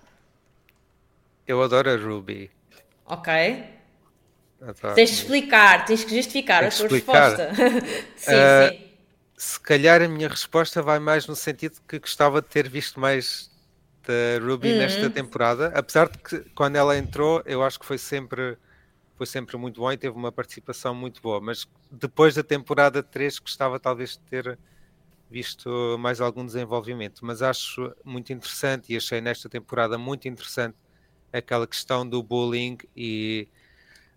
Eu 1.47 1.61
adoro 1.63 1.89
a 1.89 1.95
Ruby. 1.95 2.51
Ok. 3.05 3.63
Tens 4.95 5.09
de 5.09 5.15
explicar, 5.15 5.85
tens 5.85 6.03
que 6.03 6.15
justificar 6.15 6.63
a 6.63 6.69
tua 6.69 6.87
resposta. 6.87 7.51
sim, 8.17 8.31
uh, 8.31 8.69
sim 8.69 8.85
se 9.37 9.59
calhar 9.59 10.01
a 10.01 10.07
minha 10.07 10.29
resposta 10.29 10.81
vai 10.81 10.99
mais 10.99 11.27
no 11.27 11.35
sentido 11.35 11.79
que 11.87 11.99
gostava 11.99 12.41
de 12.41 12.47
ter 12.47 12.69
visto 12.69 12.99
mais 12.99 13.51
da 14.07 14.43
Ruby 14.45 14.71
uhum. 14.71 14.77
nesta 14.77 15.09
temporada, 15.09 15.71
apesar 15.75 16.09
de 16.09 16.17
que 16.19 16.39
quando 16.51 16.75
ela 16.75 16.97
entrou 16.97 17.41
eu 17.45 17.63
acho 17.63 17.79
que 17.79 17.85
foi 17.85 17.97
sempre 17.97 18.57
foi 19.15 19.25
sempre 19.25 19.57
muito 19.57 19.79
bom 19.79 19.91
e 19.91 19.97
teve 19.97 20.15
uma 20.15 20.31
participação 20.31 20.93
muito 20.93 21.21
boa, 21.21 21.39
mas 21.39 21.67
depois 21.89 22.35
da 22.35 22.43
temporada 22.43 23.01
3 23.01 23.39
gostava 23.39 23.79
talvez 23.79 24.11
de 24.11 24.19
ter 24.19 24.59
visto 25.29 25.97
mais 25.97 26.21
algum 26.21 26.45
desenvolvimento, 26.45 27.25
mas 27.25 27.41
acho 27.41 27.93
muito 28.03 28.31
interessante 28.31 28.93
e 28.93 28.97
achei 28.97 29.21
nesta 29.21 29.49
temporada 29.49 29.97
muito 29.97 30.27
interessante 30.27 30.75
aquela 31.31 31.65
questão 31.65 32.07
do 32.07 32.21
bullying 32.21 32.77
e 32.95 33.47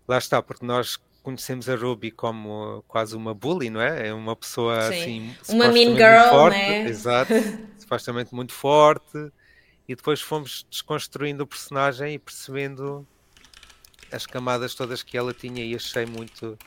lá 0.07 0.17
está, 0.17 0.41
porque 0.41 0.65
nós 0.65 0.99
conhecemos 1.29 1.69
a 1.69 1.75
Ruby 1.75 2.11
como 2.11 2.83
quase 2.87 3.15
uma 3.15 3.33
bully, 3.33 3.69
não 3.69 3.81
é? 3.81 4.07
É 4.07 4.13
uma 4.13 4.35
pessoa 4.35 4.91
Sim. 4.91 5.33
assim. 5.41 5.55
Uma 5.55 5.67
mean 5.69 5.95
girl, 5.95 6.29
forte, 6.29 6.57
né? 6.57 6.87
Exato, 6.87 7.33
supostamente 7.77 8.33
muito 8.33 8.53
forte. 8.53 9.31
E 9.87 9.95
depois 9.95 10.21
fomos 10.21 10.65
desconstruindo 10.69 11.43
o 11.43 11.47
personagem 11.47 12.13
e 12.13 12.19
percebendo 12.19 13.07
as 14.11 14.25
camadas 14.25 14.75
todas 14.75 15.01
que 15.01 15.17
ela 15.17 15.33
tinha 15.33 15.63
e 15.63 15.75
achei 15.75 16.05
muito, 16.05 16.57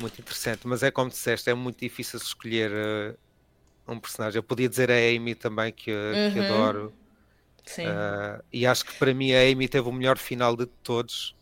muito 0.00 0.20
interessante. 0.20 0.66
Mas 0.66 0.82
é 0.82 0.90
como 0.90 1.10
disseste, 1.10 1.50
é 1.50 1.54
muito 1.54 1.78
difícil 1.78 2.18
escolher 2.18 2.70
uh, 2.72 3.92
um 3.92 3.98
personagem. 3.98 4.38
Eu 4.38 4.42
podia 4.42 4.68
dizer 4.68 4.90
a 4.90 4.94
Amy 4.94 5.34
também, 5.34 5.72
que, 5.72 5.92
uhum. 5.92 6.32
que 6.32 6.38
adoro. 6.40 6.92
Sim. 7.64 7.86
Uh, 7.86 8.42
e 8.52 8.66
acho 8.66 8.84
que 8.84 8.94
para 8.94 9.14
mim 9.14 9.32
a 9.32 9.40
Amy 9.40 9.68
teve 9.68 9.88
o 9.88 9.92
melhor 9.92 10.18
final 10.18 10.56
de 10.56 10.66
todos. 10.66 11.36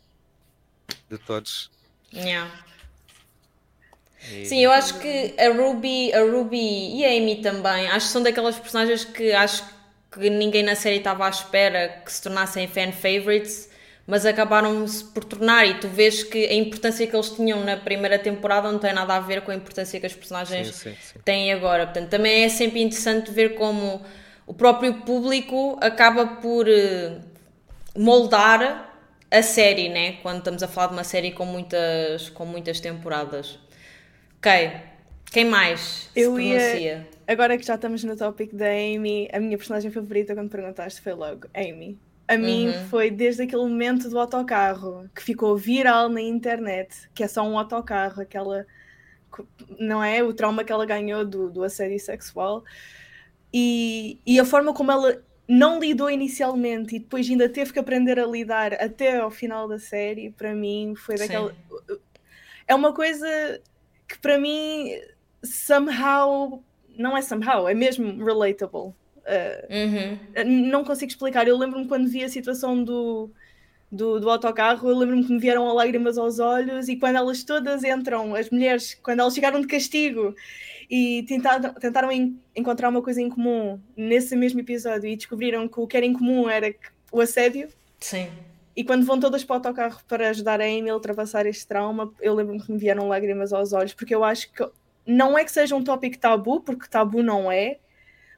De 1.09 1.17
todos. 1.17 1.71
Yeah. 2.13 2.51
Sim, 4.45 4.63
eu 4.63 4.71
acho 4.71 4.99
que 4.99 5.35
a 5.39 5.49
Ruby, 5.49 6.13
a 6.13 6.21
Ruby 6.21 6.97
e 6.97 7.05
a 7.05 7.09
Amy 7.09 7.37
também, 7.37 7.89
acho 7.89 8.07
que 8.07 8.13
são 8.13 8.23
daquelas 8.23 8.59
personagens 8.59 9.05
que 9.05 9.33
acho 9.33 9.65
que 10.11 10.29
ninguém 10.29 10.63
na 10.63 10.75
série 10.75 10.97
estava 10.97 11.27
à 11.27 11.31
espera 11.31 12.03
que 12.05 12.13
se 12.13 12.23
tornassem 12.23 12.69
fan 12.69 12.93
favorites, 12.93 13.71
mas 14.07 14.27
acabaram-se 14.27 15.05
por 15.05 15.25
tornar. 15.25 15.67
E 15.67 15.75
tu 15.75 15.89
vês 15.89 16.23
que 16.23 16.47
a 16.47 16.55
importância 16.55 17.07
que 17.07 17.15
eles 17.15 17.31
tinham 17.31 17.65
na 17.65 17.77
primeira 17.77 18.19
temporada 18.19 18.71
não 18.71 18.79
tem 18.79 18.93
nada 18.93 19.15
a 19.15 19.21
ver 19.21 19.41
com 19.43 19.53
a 19.53 19.55
importância 19.55 19.99
que 19.99 20.07
as 20.07 20.15
personagens 20.15 20.75
sim, 20.75 20.91
sim, 20.91 20.97
sim. 21.01 21.19
têm 21.25 21.53
agora. 21.53 21.87
Portanto, 21.87 22.11
também 22.11 22.45
é 22.45 22.49
sempre 22.49 22.83
interessante 22.83 23.31
ver 23.31 23.55
como 23.55 24.03
o 24.47 24.53
próprio 24.53 24.95
público 25.03 25.79
acaba 25.81 26.27
por 26.27 26.69
eh, 26.69 27.19
moldar 27.97 28.90
a 29.31 29.43
série, 29.43 29.89
né? 29.89 30.13
Quando 30.23 30.39
estamos 30.39 30.63
a 30.63 30.69
falar 30.69 30.89
de 30.89 30.93
uma 30.95 31.05
série 31.05 31.33
com 31.33 31.45
muitas, 31.45 32.29
com 32.31 32.45
muitas 32.45 32.81
temporadas. 32.81 33.59
Ok. 34.39 34.51
Quem 35.31 35.45
mais 35.45 36.11
Eu 36.17 36.41
ia... 36.41 37.07
Agora 37.27 37.57
que 37.57 37.65
já 37.65 37.77
estamos 37.77 38.03
no 38.03 38.17
tópico 38.17 38.57
da 38.57 38.67
Amy, 38.67 39.29
a 39.33 39.39
minha 39.39 39.57
personagem 39.57 39.91
favorita 39.91 40.35
quando 40.35 40.51
perguntaste 40.51 41.01
foi 41.01 41.13
logo 41.13 41.47
Amy. 41.55 41.97
A 42.27 42.37
mim 42.37 42.69
uhum. 42.69 42.89
foi 42.89 43.11
desde 43.11 43.43
aquele 43.43 43.63
momento 43.63 44.09
do 44.09 44.19
autocarro 44.19 45.09
que 45.15 45.23
ficou 45.23 45.57
viral 45.57 46.09
na 46.09 46.21
internet, 46.21 47.09
que 47.15 47.23
é 47.23 47.29
só 47.29 47.43
um 47.43 47.59
autocarro, 47.59 48.23
aquela 48.23 48.67
não 49.79 50.03
é 50.03 50.23
o 50.23 50.33
trauma 50.33 50.65
que 50.65 50.73
ela 50.73 50.85
ganhou 50.85 51.25
do, 51.25 51.49
do 51.51 51.63
assédio 51.63 51.99
sexual 52.01 52.65
e, 53.53 54.21
e 54.27 54.39
a 54.41 54.45
forma 54.45 54.73
como 54.73 54.91
ela 54.91 55.23
não 55.51 55.81
lidou 55.81 56.09
inicialmente 56.09 56.95
e 56.95 56.99
depois 57.01 57.29
ainda 57.29 57.49
teve 57.49 57.73
que 57.73 57.79
aprender 57.81 58.21
a 58.21 58.27
lidar 58.27 58.73
até 58.75 59.19
ao 59.19 59.33
final 59.33 59.67
da 59.67 59.81
série, 59.81 60.31
para 60.31 60.55
mim 60.55 60.95
foi 60.97 61.17
daquela. 61.17 61.51
Sim. 61.51 61.99
É 62.69 62.75
uma 62.75 62.95
coisa 62.95 63.61
que 64.07 64.17
para 64.21 64.39
mim 64.39 64.93
somehow. 65.43 66.63
Não 66.97 67.17
é 67.17 67.23
somehow, 67.23 67.69
é 67.69 67.75
mesmo 67.75 68.25
relatable. 68.25 68.95
Uh, 69.21 69.67
uhum. 69.71 70.69
Não 70.71 70.85
consigo 70.85 71.11
explicar. 71.11 71.49
Eu 71.49 71.59
lembro-me 71.59 71.89
quando 71.89 72.09
vi 72.09 72.23
a 72.23 72.29
situação 72.29 72.85
do, 72.85 73.31
do, 73.91 74.21
do 74.21 74.31
autocarro, 74.31 74.89
eu 74.89 74.97
lembro-me 74.97 75.25
que 75.25 75.33
me 75.33 75.39
vieram 75.41 75.73
lágrimas 75.73 76.17
aos 76.17 76.39
olhos 76.39 76.89
e 76.89 76.97
quando 76.97 77.17
elas 77.17 77.43
todas 77.43 77.83
entram, 77.83 78.35
as 78.37 78.51
mulheres, 78.51 78.95
quando 79.03 79.21
elas 79.21 79.35
chegaram 79.35 79.61
de 79.61 79.67
castigo 79.67 80.35
e 80.91 81.23
tentaram, 81.23 81.73
tentaram 81.75 82.11
en 82.11 82.37
encontrar 82.57 82.89
uma 82.89 83.01
coisa 83.01 83.23
em 83.23 83.29
comum 83.29 83.81
nesse 83.97 84.35
mesmo 84.35 84.59
episódio 84.59 85.09
e 85.09 85.15
descobriram 85.15 85.69
que 85.69 85.79
o 85.79 85.87
que 85.87 85.97
era 85.97 86.05
em 86.05 86.13
comum 86.13 86.51
era 86.51 86.75
o 87.13 87.21
assédio. 87.21 87.69
Sim. 88.01 88.29
E 88.75 88.83
quando 88.83 89.07
vão 89.07 89.21
todas 89.21 89.45
para 89.45 89.55
o 89.55 89.57
autocarro 89.59 90.01
para 90.09 90.31
ajudar 90.31 90.61
a 90.61 90.65
Amy 90.65 90.91
a 90.91 90.95
ultrapassar 90.95 91.47
este 91.47 91.67
trauma, 91.67 92.13
eu 92.21 92.35
lembro-me 92.35 92.61
que 92.61 92.73
me 92.73 92.79
vieram 92.79 93.09
lágrimas 93.09 93.53
aos 93.53 93.73
olhos, 93.73 93.95
porque 93.95 94.15
eu 94.15 94.25
acho 94.25 94.51
que 94.53 94.69
não 95.07 95.39
é 95.39 95.45
que 95.45 95.53
seja 95.53 95.77
um 95.77 95.85
tópico 95.85 96.19
tabu, 96.19 96.61
porque 96.61 96.89
tabu 96.89 97.23
não 97.23 97.51
é, 97.53 97.79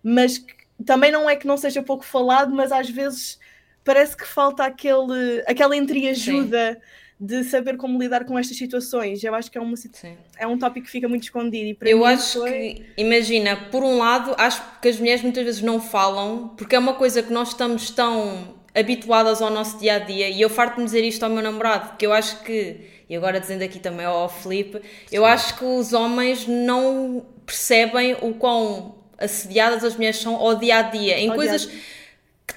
mas 0.02 0.44
também 0.84 1.10
não 1.10 1.28
é 1.28 1.36
que 1.36 1.46
não 1.46 1.56
seja 1.56 1.82
pouco 1.82 2.04
falado, 2.04 2.54
mas 2.54 2.70
às 2.70 2.90
vezes 2.90 3.38
parece 3.84 4.16
que 4.16 4.26
falta 4.26 4.64
aquele, 4.64 5.42
aquela 5.46 5.76
entreajuda 5.76 6.80
de 7.24 7.44
saber 7.44 7.76
como 7.76 8.02
lidar 8.02 8.24
com 8.24 8.36
estas 8.36 8.56
situações. 8.56 9.22
Eu 9.22 9.32
acho 9.32 9.48
que 9.48 9.56
é, 9.56 9.60
uma, 9.60 9.76
é 10.36 10.44
um 10.44 10.58
tópico 10.58 10.86
que 10.86 10.90
fica 10.90 11.08
muito 11.08 11.22
escondido. 11.22 11.78
eu 11.82 11.98
mim, 11.98 12.04
acho 12.04 12.40
foi... 12.40 12.50
que, 12.50 12.86
imagina, 12.96 13.54
por 13.70 13.84
um 13.84 13.96
lado, 13.96 14.34
acho 14.36 14.60
que 14.80 14.88
as 14.88 14.98
mulheres 14.98 15.22
muitas 15.22 15.44
vezes 15.44 15.62
não 15.62 15.80
falam, 15.80 16.48
porque 16.56 16.74
é 16.74 16.78
uma 16.80 16.94
coisa 16.94 17.22
que 17.22 17.32
nós 17.32 17.50
estamos 17.50 17.90
tão 17.90 18.56
habituadas 18.74 19.40
ao 19.40 19.50
nosso 19.50 19.78
dia 19.78 19.94
a 19.94 19.98
dia, 20.00 20.30
e 20.30 20.40
eu 20.40 20.50
farto-me 20.50 20.84
dizer 20.84 21.04
isto 21.04 21.22
ao 21.22 21.30
meu 21.30 21.42
namorado, 21.42 21.96
que 21.96 22.04
eu 22.04 22.12
acho 22.12 22.42
que, 22.42 22.80
e 23.08 23.14
agora 23.14 23.38
dizendo 23.38 23.62
aqui 23.62 23.78
também 23.78 24.04
ao 24.04 24.28
Felipe, 24.28 24.80
eu 25.12 25.24
acho 25.24 25.56
que 25.56 25.64
os 25.64 25.92
homens 25.92 26.48
não 26.48 27.24
percebem 27.46 28.16
o 28.20 28.34
quão 28.34 28.96
assediadas 29.16 29.84
as 29.84 29.94
mulheres 29.94 30.16
são 30.16 30.34
ao 30.34 30.56
dia 30.56 30.78
a 30.78 30.82
dia, 30.82 31.20
em 31.20 31.28
ao 31.28 31.36
coisas 31.36 31.62
dia 31.62 31.70
que 31.70 32.01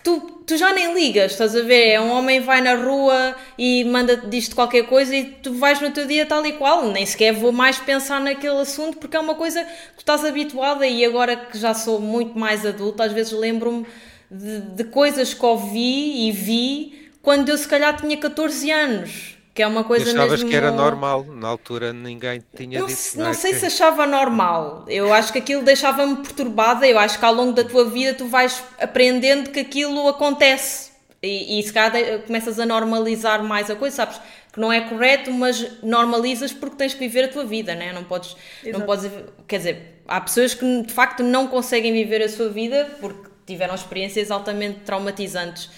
tu, 0.03 0.19
tu 0.45 0.57
já 0.57 0.73
nem 0.73 0.93
ligas, 0.93 1.31
estás 1.31 1.55
a 1.55 1.61
ver? 1.61 1.89
É 1.89 2.01
um 2.01 2.11
homem 2.11 2.39
vai 2.39 2.61
na 2.61 2.75
rua 2.75 3.35
e 3.57 3.83
manda 3.85 4.17
diz-te 4.17 4.55
qualquer 4.55 4.85
coisa 4.85 5.15
e 5.15 5.25
tu 5.25 5.53
vais 5.53 5.79
no 5.81 5.91
teu 5.91 6.05
dia 6.05 6.25
tal 6.25 6.45
e 6.45 6.53
qual, 6.53 6.91
nem 6.91 7.05
sequer 7.05 7.33
vou 7.33 7.51
mais 7.51 7.77
pensar 7.77 8.19
naquele 8.21 8.57
assunto 8.59 8.97
porque 8.97 9.17
é 9.17 9.19
uma 9.19 9.35
coisa 9.35 9.63
que 9.63 9.95
tu 9.95 9.99
estás 9.99 10.23
habituada 10.23 10.85
e 10.87 11.03
agora 11.03 11.35
que 11.35 11.57
já 11.57 11.73
sou 11.73 11.99
muito 11.99 12.37
mais 12.37 12.65
adulta, 12.65 13.03
às 13.03 13.11
vezes 13.11 13.31
lembro-me 13.31 13.85
de, 14.29 14.61
de 14.61 14.83
coisas 14.85 15.33
que 15.33 15.45
ouvi 15.45 16.27
e 16.27 16.31
vi 16.31 17.11
quando 17.21 17.49
eu 17.49 17.57
se 17.57 17.67
calhar 17.67 17.99
tinha 17.99 18.17
14 18.17 18.71
anos 18.71 19.34
que 19.55 19.63
é 19.63 19.67
uma 19.67 19.85
coisa 19.85 20.11
Achavas 20.11 20.31
mesmo... 20.31 20.49
que 20.49 20.55
era 20.55 20.69
normal, 20.69 21.23
na 21.23 21.47
altura 21.47 21.93
ninguém 21.93 22.43
tinha 22.57 22.77
eu 22.77 22.87
dito. 22.87 22.99
Não, 23.15 23.27
não 23.27 23.33
sei 23.33 23.53
que... 23.53 23.59
se 23.59 23.67
achava 23.67 24.05
normal, 24.05 24.83
eu 24.89 25.13
acho 25.13 25.31
que 25.31 25.39
aquilo 25.39 25.63
deixava-me 25.63 26.17
perturbada, 26.17 26.85
eu 26.85 26.99
acho 26.99 27.17
que 27.17 27.23
ao 27.23 27.33
longo 27.33 27.53
da 27.53 27.63
tua 27.63 27.85
vida 27.85 28.13
tu 28.13 28.27
vais 28.27 28.61
aprendendo 28.77 29.51
que 29.51 29.61
aquilo 29.61 30.09
acontece 30.09 30.91
e, 31.23 31.57
e 31.57 31.63
se 31.63 31.71
calhar 31.71 32.21
começas 32.27 32.59
a 32.59 32.65
normalizar 32.65 33.41
mais 33.45 33.71
a 33.71 33.75
coisa, 33.77 33.95
sabes? 33.95 34.19
Que 34.51 34.59
não 34.59 34.73
é 34.73 34.81
correto, 34.81 35.31
mas 35.31 35.81
normalizas 35.81 36.51
porque 36.51 36.75
tens 36.75 36.93
que 36.93 36.99
viver 36.99 37.23
a 37.23 37.27
tua 37.29 37.45
vida, 37.45 37.73
né? 37.73 37.93
não 37.93 38.03
podes, 38.03 38.35
não 38.65 38.81
podes, 38.81 39.09
quer 39.47 39.59
dizer, 39.59 40.01
há 40.05 40.19
pessoas 40.19 40.53
que 40.53 40.83
de 40.83 40.93
facto 40.93 41.23
não 41.23 41.47
conseguem 41.47 41.93
viver 41.93 42.21
a 42.21 42.27
sua 42.27 42.49
vida 42.49 42.89
porque 42.99 43.29
tiveram 43.45 43.73
experiências 43.73 44.31
altamente 44.31 44.81
traumatizantes 44.81 45.69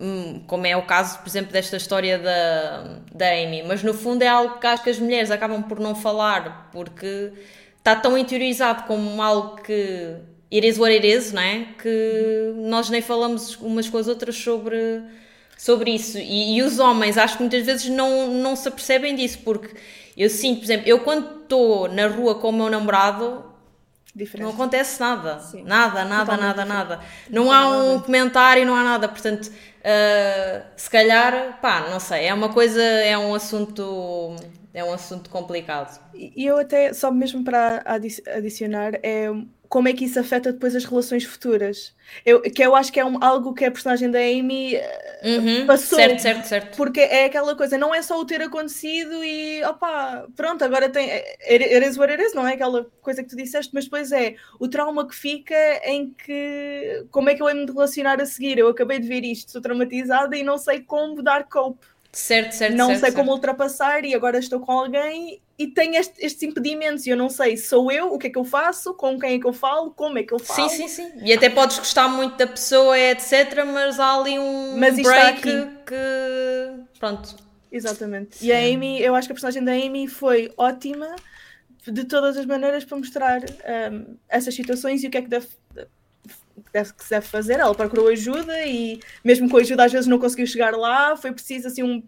um, 0.00 0.40
como 0.46 0.66
é 0.66 0.76
o 0.76 0.82
caso, 0.82 1.18
por 1.18 1.28
exemplo, 1.28 1.52
desta 1.52 1.76
história 1.76 2.18
da, 2.18 2.98
da 3.12 3.28
Amy. 3.30 3.62
Mas 3.62 3.82
no 3.82 3.92
fundo 3.92 4.22
é 4.22 4.28
algo 4.28 4.58
que 4.58 4.66
acho 4.66 4.82
que 4.82 4.90
as 4.90 4.98
mulheres 4.98 5.30
acabam 5.30 5.62
por 5.62 5.80
não 5.80 5.94
falar, 5.94 6.70
porque 6.72 7.32
está 7.78 7.96
tão 7.96 8.16
interiorizado 8.16 8.84
como 8.84 9.20
algo 9.20 9.56
que 9.62 10.16
it 10.52 10.66
is 10.66 10.78
what 10.78 10.92
it 10.92 11.06
is, 11.06 11.32
não 11.32 11.42
é? 11.42 11.66
Que 11.80 12.52
nós 12.56 12.88
nem 12.88 13.02
falamos 13.02 13.56
umas 13.56 13.88
com 13.88 13.98
as 13.98 14.06
outras 14.08 14.36
sobre, 14.36 15.02
sobre 15.56 15.90
isso. 15.92 16.18
E, 16.18 16.56
e 16.56 16.62
os 16.62 16.78
homens, 16.78 17.18
acho 17.18 17.36
que 17.36 17.42
muitas 17.42 17.66
vezes 17.66 17.88
não, 17.88 18.28
não 18.28 18.54
se 18.54 18.68
apercebem 18.68 19.14
disso, 19.16 19.40
porque 19.44 19.74
eu 20.16 20.30
sinto, 20.30 20.58
por 20.58 20.64
exemplo, 20.64 20.88
eu 20.88 21.00
quando 21.00 21.42
estou 21.42 21.88
na 21.88 22.06
rua 22.06 22.36
com 22.36 22.48
o 22.50 22.52
meu 22.52 22.70
namorado, 22.70 23.44
Diferente. 24.16 24.46
Não 24.46 24.54
acontece 24.54 24.98
nada. 24.98 25.40
Sim. 25.40 25.62
Nada, 25.62 26.02
nada, 26.02 26.20
Totalmente 26.32 26.40
nada, 26.40 26.62
diferente. 26.62 26.88
nada. 26.88 27.00
Não 27.28 27.52
há 27.52 27.68
um 27.68 28.00
comentário, 28.00 28.64
não 28.64 28.74
há 28.74 28.82
nada. 28.82 29.08
Portanto, 29.08 29.44
uh, 29.46 30.64
se 30.74 30.88
calhar, 30.88 31.58
pá, 31.60 31.88
não 31.90 32.00
sei, 32.00 32.24
é 32.24 32.32
uma 32.32 32.48
coisa, 32.48 32.80
é 32.82 33.16
um 33.18 33.34
assunto. 33.34 34.34
É 34.76 34.84
um 34.84 34.92
assunto 34.92 35.30
complicado. 35.30 35.98
E 36.12 36.44
eu 36.44 36.58
até, 36.58 36.92
só 36.92 37.10
mesmo 37.10 37.42
para 37.42 37.82
adicionar, 38.36 38.92
é 39.02 39.26
como 39.70 39.88
é 39.88 39.94
que 39.94 40.04
isso 40.04 40.20
afeta 40.20 40.52
depois 40.52 40.76
as 40.76 40.84
relações 40.84 41.24
futuras. 41.24 41.96
Eu, 42.26 42.42
que 42.42 42.62
eu 42.62 42.76
acho 42.76 42.92
que 42.92 43.00
é 43.00 43.04
um, 43.04 43.16
algo 43.24 43.54
que 43.54 43.64
a 43.64 43.70
personagem 43.70 44.10
da 44.10 44.18
Amy 44.18 44.74
eh, 44.74 45.38
uhum, 45.38 45.66
passou. 45.66 45.98
Certo, 45.98 46.20
certo, 46.20 46.44
certo. 46.44 46.76
Porque 46.76 47.00
é 47.00 47.24
aquela 47.24 47.56
coisa, 47.56 47.78
não 47.78 47.94
é 47.94 48.02
só 48.02 48.20
o 48.20 48.26
ter 48.26 48.42
acontecido 48.42 49.24
e 49.24 49.64
opa, 49.64 50.26
pronto, 50.36 50.62
agora 50.62 50.90
tem. 50.90 51.10
It 51.10 51.88
is 51.88 51.96
what 51.96 52.12
is, 52.22 52.34
não 52.34 52.46
é 52.46 52.52
aquela 52.52 52.84
coisa 53.00 53.22
que 53.22 53.30
tu 53.30 53.36
disseste, 53.36 53.72
mas 53.74 53.84
depois 53.84 54.12
é 54.12 54.34
o 54.60 54.68
trauma 54.68 55.08
que 55.08 55.14
fica 55.14 55.56
em 55.84 56.10
que. 56.12 57.06
Como 57.10 57.30
é 57.30 57.34
que 57.34 57.42
eu 57.42 57.48
hei 57.48 57.64
de 57.64 57.72
relacionar 57.72 58.20
a 58.20 58.26
seguir? 58.26 58.58
Eu 58.58 58.68
acabei 58.68 58.98
de 59.00 59.08
ver 59.08 59.24
isto, 59.24 59.46
estou 59.46 59.62
traumatizada 59.62 60.36
e 60.36 60.42
não 60.42 60.58
sei 60.58 60.82
como 60.82 61.22
dar 61.22 61.48
cope. 61.48 61.95
Certo, 62.16 62.52
certo, 62.52 62.74
não 62.74 62.86
certo, 62.86 63.00
sei 63.00 63.10
certo. 63.10 63.16
como 63.16 63.30
ultrapassar 63.30 64.02
e 64.06 64.14
agora 64.14 64.38
estou 64.38 64.58
com 64.58 64.72
alguém 64.72 65.38
e 65.58 65.66
tenho 65.66 65.96
este, 65.96 66.24
estes 66.24 66.42
impedimentos 66.44 67.06
e 67.06 67.10
eu 67.10 67.16
não 67.16 67.28
sei, 67.28 67.58
sou 67.58 67.92
eu, 67.92 68.10
o 68.10 68.18
que 68.18 68.28
é 68.28 68.30
que 68.30 68.38
eu 68.38 68.44
faço, 68.44 68.94
com 68.94 69.20
quem 69.20 69.34
é 69.34 69.38
que 69.38 69.46
eu 69.46 69.52
falo, 69.52 69.90
como 69.90 70.16
é 70.18 70.22
que 70.22 70.32
eu 70.32 70.38
falo. 70.38 70.66
Sim, 70.70 70.88
sim, 70.88 71.10
sim. 71.10 71.12
E 71.22 71.30
até 71.30 71.50
podes 71.50 71.78
gostar 71.78 72.08
muito 72.08 72.38
da 72.38 72.46
pessoa, 72.46 72.98
etc, 72.98 73.66
mas 73.66 74.00
há 74.00 74.18
ali 74.18 74.38
um 74.38 74.78
mas 74.78 74.96
break 74.98 75.42
que... 75.42 76.98
Pronto. 76.98 77.36
Exatamente. 77.70 78.38
Sim. 78.38 78.46
E 78.46 78.52
a 78.52 78.60
Amy, 78.60 78.98
eu 79.02 79.14
acho 79.14 79.28
que 79.28 79.32
a 79.32 79.34
personagem 79.34 79.62
da 79.62 79.72
Amy 79.72 80.08
foi 80.08 80.50
ótima 80.56 81.14
de 81.86 82.04
todas 82.04 82.38
as 82.38 82.46
maneiras 82.46 82.82
para 82.82 82.96
mostrar 82.96 83.42
um, 83.92 84.16
essas 84.26 84.54
situações 84.54 85.04
e 85.04 85.06
o 85.06 85.10
que 85.10 85.18
é 85.18 85.22
que 85.22 85.28
deve, 85.28 85.48
deve, 86.72 86.92
que 86.92 87.04
se 87.04 87.10
deve 87.10 87.26
fazer. 87.26 87.60
Ela 87.60 87.74
procurou 87.74 88.08
ajuda 88.08 88.64
e 88.66 89.00
mesmo 89.24 89.48
com 89.48 89.56
ajuda 89.56 89.84
às 89.84 89.92
vezes 89.92 90.06
não 90.06 90.18
conseguiu 90.18 90.46
chegar 90.46 90.72
lá, 90.76 91.16
foi 91.16 91.32
preciso 91.32 91.68
assim 91.68 91.82
um 91.82 92.02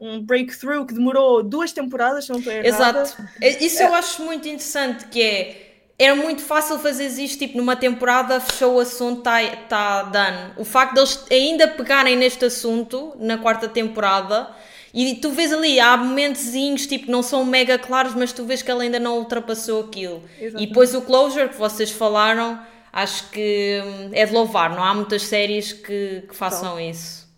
um 0.00 0.20
breakthrough 0.20 0.84
que 0.84 0.92
demorou 0.92 1.42
duas 1.42 1.72
temporadas, 1.72 2.24
se 2.24 2.30
não 2.30 2.38
estou 2.38 2.52
errada. 2.52 3.02
Exato. 3.02 3.28
É, 3.40 3.64
isso 3.64 3.80
eu 3.82 3.94
acho 3.94 4.22
muito 4.22 4.46
interessante, 4.48 5.06
que 5.06 5.22
é 5.22 5.64
era 5.96 6.16
muito 6.16 6.42
fácil 6.42 6.78
fazer 6.78 7.06
isto, 7.06 7.38
tipo, 7.38 7.56
numa 7.56 7.76
temporada 7.76 8.40
fechou 8.40 8.74
o 8.74 8.80
assunto, 8.80 9.18
está 9.18 9.56
tá 9.68 10.02
done. 10.02 10.52
O 10.56 10.64
facto 10.64 10.94
deles 10.94 11.24
ainda 11.30 11.68
pegarem 11.68 12.16
neste 12.16 12.44
assunto, 12.44 13.12
na 13.18 13.38
quarta 13.38 13.68
temporada, 13.68 14.48
e 14.92 15.14
tu 15.16 15.30
vês 15.30 15.52
ali, 15.52 15.78
há 15.78 15.96
momentozinhos, 15.96 16.86
tipo, 16.86 17.10
não 17.10 17.22
são 17.22 17.44
mega 17.44 17.78
claros, 17.78 18.14
mas 18.14 18.32
tu 18.32 18.44
vês 18.44 18.60
que 18.60 18.70
ela 18.70 18.82
ainda 18.82 18.98
não 18.98 19.18
ultrapassou 19.18 19.84
aquilo. 19.84 20.22
Exatamente. 20.38 20.64
E 20.64 20.66
depois 20.66 20.94
o 20.94 21.02
closure 21.02 21.48
que 21.48 21.56
vocês 21.56 21.92
falaram, 21.92 22.58
acho 22.94 23.28
que 23.30 23.82
hum, 23.84 24.10
é 24.12 24.24
de 24.24 24.32
louvar, 24.32 24.70
não 24.70 24.82
há 24.84 24.94
muitas 24.94 25.22
séries 25.22 25.72
que, 25.72 26.22
que 26.28 26.34
façam 26.34 26.70
Total. 26.70 26.80
isso. 26.80 27.28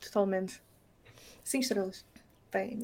Totalmente. 0.00 0.60
5 1.44 1.62
estrelas. 1.62 2.04
Bem. 2.50 2.80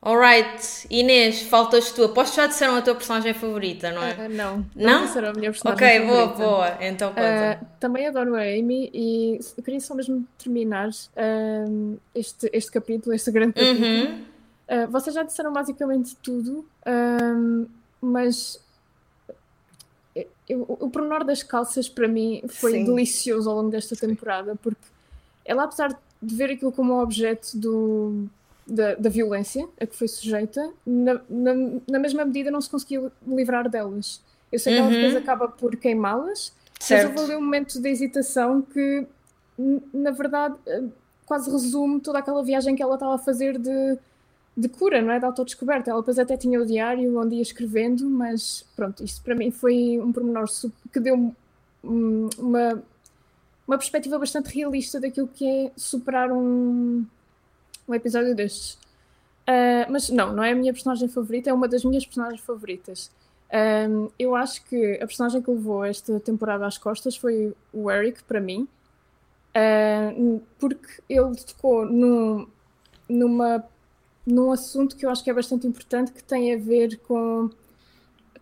Alright, 0.00 0.86
Inês, 0.90 1.42
faltas 1.42 1.92
tu. 1.92 2.04
Aposto 2.04 2.30
que 2.30 2.36
já 2.40 2.46
disseram 2.46 2.76
a 2.76 2.82
tua 2.82 2.94
personagem 2.94 3.34
favorita, 3.34 3.90
não 3.92 4.02
é? 4.02 4.14
Uh, 4.14 4.28
não, 4.28 4.56
não, 4.58 4.66
não 4.74 5.06
disseram 5.06 5.30
a 5.30 5.32
minha 5.32 5.50
personagem 5.50 5.86
Ok, 5.86 6.06
favorita. 6.08 6.34
boa, 6.34 6.50
boa. 6.50 6.78
Então 6.80 7.08
conta. 7.10 7.60
Uh, 7.62 7.66
também 7.80 8.06
adoro 8.06 8.34
a 8.34 8.42
Amy 8.42 8.90
e 8.92 9.40
eu 9.56 9.62
queria 9.62 9.80
só 9.80 9.94
mesmo 9.94 10.26
terminar 10.38 10.88
uh, 10.88 12.00
este, 12.14 12.48
este 12.52 12.70
capítulo, 12.70 13.14
este 13.14 13.30
grande 13.30 13.54
capítulo. 13.54 13.86
Uhum. 13.86 14.86
vocês 14.90 15.14
já 15.14 15.22
disseram 15.22 15.52
basicamente 15.52 16.16
tudo, 16.16 16.64
mas 18.00 18.60
eu, 20.48 20.64
o 20.68 20.90
pormenor 20.90 21.24
das 21.24 21.42
calças 21.42 21.88
para 21.88 22.08
mim 22.08 22.42
foi 22.48 22.72
Sim. 22.72 22.84
delicioso 22.84 23.48
ao 23.48 23.56
longo 23.56 23.70
desta 23.70 23.94
temporada, 23.94 24.56
porque 24.56 24.80
ela, 25.44 25.64
apesar 25.64 25.98
de 26.20 26.34
ver 26.34 26.50
aquilo 26.50 26.72
como 26.72 26.94
um 26.94 27.00
objeto 27.00 27.56
do, 27.56 28.26
da, 28.66 28.94
da 28.94 29.08
violência 29.08 29.66
a 29.80 29.86
que 29.86 29.94
foi 29.94 30.08
sujeita, 30.08 30.70
na, 30.86 31.20
na, 31.28 31.54
na, 31.88 31.98
mesma 31.98 32.24
medida 32.24 32.50
não 32.50 32.60
se 32.60 32.68
conseguiu 32.68 33.10
livrar 33.26 33.68
delas. 33.68 34.20
Eu 34.50 34.58
sei 34.58 34.74
que 34.74 34.80
uhum. 34.80 34.86
ela 34.86 34.94
depois 34.94 35.16
acaba 35.16 35.48
por 35.48 35.76
queimá-las, 35.76 36.52
mas 36.90 37.04
houve 37.04 37.18
ali 37.20 37.36
um 37.36 37.40
momento 37.40 37.80
de 37.80 37.88
hesitação 37.88 38.62
que, 38.62 39.06
na 39.92 40.10
verdade, 40.10 40.54
eh, 40.66 40.84
quase 41.26 41.50
resume 41.50 42.00
toda 42.00 42.18
aquela 42.18 42.42
viagem 42.42 42.74
que 42.74 42.82
ela 42.82 42.94
estava 42.94 43.14
a 43.14 43.18
fazer 43.18 43.58
de, 43.58 43.98
de 44.58 44.68
cura, 44.68 45.00
não 45.00 45.12
é? 45.12 45.18
De 45.18 45.24
autodescoberta. 45.24 45.90
Ela 45.90 46.00
depois 46.00 46.18
até 46.18 46.36
tinha 46.36 46.60
o 46.60 46.66
diário 46.66 47.18
onde 47.18 47.36
ia 47.36 47.42
escrevendo, 47.42 48.08
mas 48.10 48.64
pronto, 48.74 49.04
isto 49.04 49.22
para 49.22 49.34
mim 49.34 49.50
foi 49.50 49.98
um 50.00 50.12
pormenor 50.12 50.46
que 50.92 51.00
deu 51.00 51.34
uma 51.82 52.82
uma 53.68 53.76
perspectiva 53.76 54.18
bastante 54.18 54.48
realista 54.48 54.98
daquilo 54.98 55.28
que 55.28 55.46
é 55.46 55.72
superar 55.76 56.32
um, 56.32 57.04
um 57.86 57.94
episódio 57.94 58.34
destes. 58.34 58.78
Uh, 59.46 59.84
mas 59.90 60.08
não, 60.08 60.32
não 60.32 60.42
é 60.42 60.52
a 60.52 60.54
minha 60.54 60.72
personagem 60.72 61.06
favorita, 61.06 61.50
é 61.50 61.52
uma 61.52 61.68
das 61.68 61.84
minhas 61.84 62.06
personagens 62.06 62.40
favoritas. 62.40 63.10
Um, 63.52 64.08
eu 64.18 64.34
acho 64.34 64.64
que 64.64 64.94
a 64.94 65.06
personagem 65.06 65.42
que 65.42 65.50
levou 65.50 65.84
esta 65.84 66.18
temporada 66.18 66.66
às 66.66 66.78
costas 66.78 67.14
foi 67.14 67.54
o 67.70 67.90
Eric, 67.90 68.24
para 68.24 68.40
mim, 68.40 68.66
uh, 69.54 70.42
porque 70.58 71.02
ele 71.06 71.36
tocou 71.36 71.84
num, 71.84 72.46
numa, 73.06 73.62
num 74.28 74.52
assunto 74.52 74.96
que 74.96 75.06
eu 75.06 75.10
acho 75.10 75.24
que 75.24 75.30
é 75.30 75.34
bastante 75.34 75.66
importante, 75.66 76.12
que 76.12 76.22
tem 76.22 76.52
a 76.52 76.56
ver 76.58 76.98
com 76.98 77.50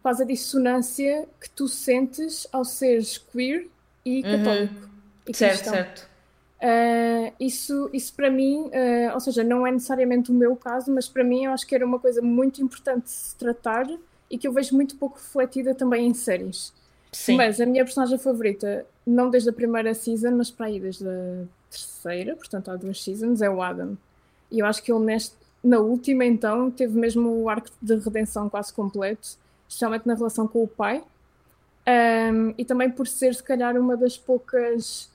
quase 0.02 0.22
a 0.22 0.26
dissonância 0.26 1.28
que 1.40 1.48
tu 1.50 1.68
sentes 1.68 2.46
ao 2.52 2.64
seres 2.64 3.18
queer 3.18 3.68
e 4.04 4.16
uhum. 4.16 4.22
católico. 4.22 4.74
Uhum. 4.74 4.88
E 5.28 5.36
certo, 5.36 5.70
certo. 5.70 6.08
Uh, 6.56 7.32
isso, 7.38 7.90
isso 7.92 8.14
para 8.14 8.30
mim, 8.30 8.68
uh, 8.68 9.14
ou 9.14 9.20
seja, 9.20 9.44
não 9.44 9.66
é 9.66 9.70
necessariamente 9.70 10.30
o 10.30 10.34
meu 10.34 10.56
caso, 10.56 10.92
mas 10.92 11.08
para 11.08 11.22
mim 11.22 11.44
eu 11.44 11.52
acho 11.52 11.66
que 11.66 11.74
era 11.74 11.84
uma 11.84 11.98
coisa 11.98 12.22
muito 12.22 12.62
importante 12.62 13.04
de 13.04 13.10
se 13.10 13.36
tratar 13.36 13.86
e 14.30 14.38
que 14.38 14.48
eu 14.48 14.52
vejo 14.52 14.74
muito 14.74 14.96
pouco 14.96 15.16
refletida 15.16 15.74
também 15.74 16.06
em 16.06 16.14
séries. 16.14 16.72
Sim. 17.12 17.36
Mas 17.36 17.60
a 17.60 17.66
minha 17.66 17.84
personagem 17.84 18.18
favorita, 18.18 18.86
não 19.06 19.30
desde 19.30 19.50
a 19.50 19.52
primeira 19.52 19.94
season, 19.94 20.32
mas 20.32 20.50
para 20.50 20.66
aí 20.66 20.80
desde 20.80 21.06
a 21.06 21.44
terceira, 21.70 22.34
portanto 22.36 22.70
há 22.70 22.76
duas 22.76 23.02
seasons, 23.02 23.42
é 23.42 23.50
o 23.50 23.62
Adam. 23.62 23.96
E 24.50 24.60
eu 24.60 24.66
acho 24.66 24.82
que 24.82 24.92
ele 24.92 25.04
neste, 25.04 25.34
na 25.66 25.80
última 25.80 26.24
então 26.24 26.70
teve 26.70 26.96
mesmo 26.96 27.42
o 27.42 27.48
arco 27.48 27.68
de 27.82 27.96
redenção 27.96 28.48
quase 28.48 28.72
completo, 28.72 29.36
especialmente 29.68 30.06
na 30.06 30.14
relação 30.14 30.46
com 30.46 30.62
o 30.62 30.68
pai. 30.68 31.02
Um, 31.88 32.54
e 32.56 32.64
também 32.64 32.90
por 32.90 33.06
ser 33.06 33.34
se 33.34 33.42
calhar 33.42 33.76
uma 33.76 33.96
das 33.96 34.16
poucas 34.16 35.10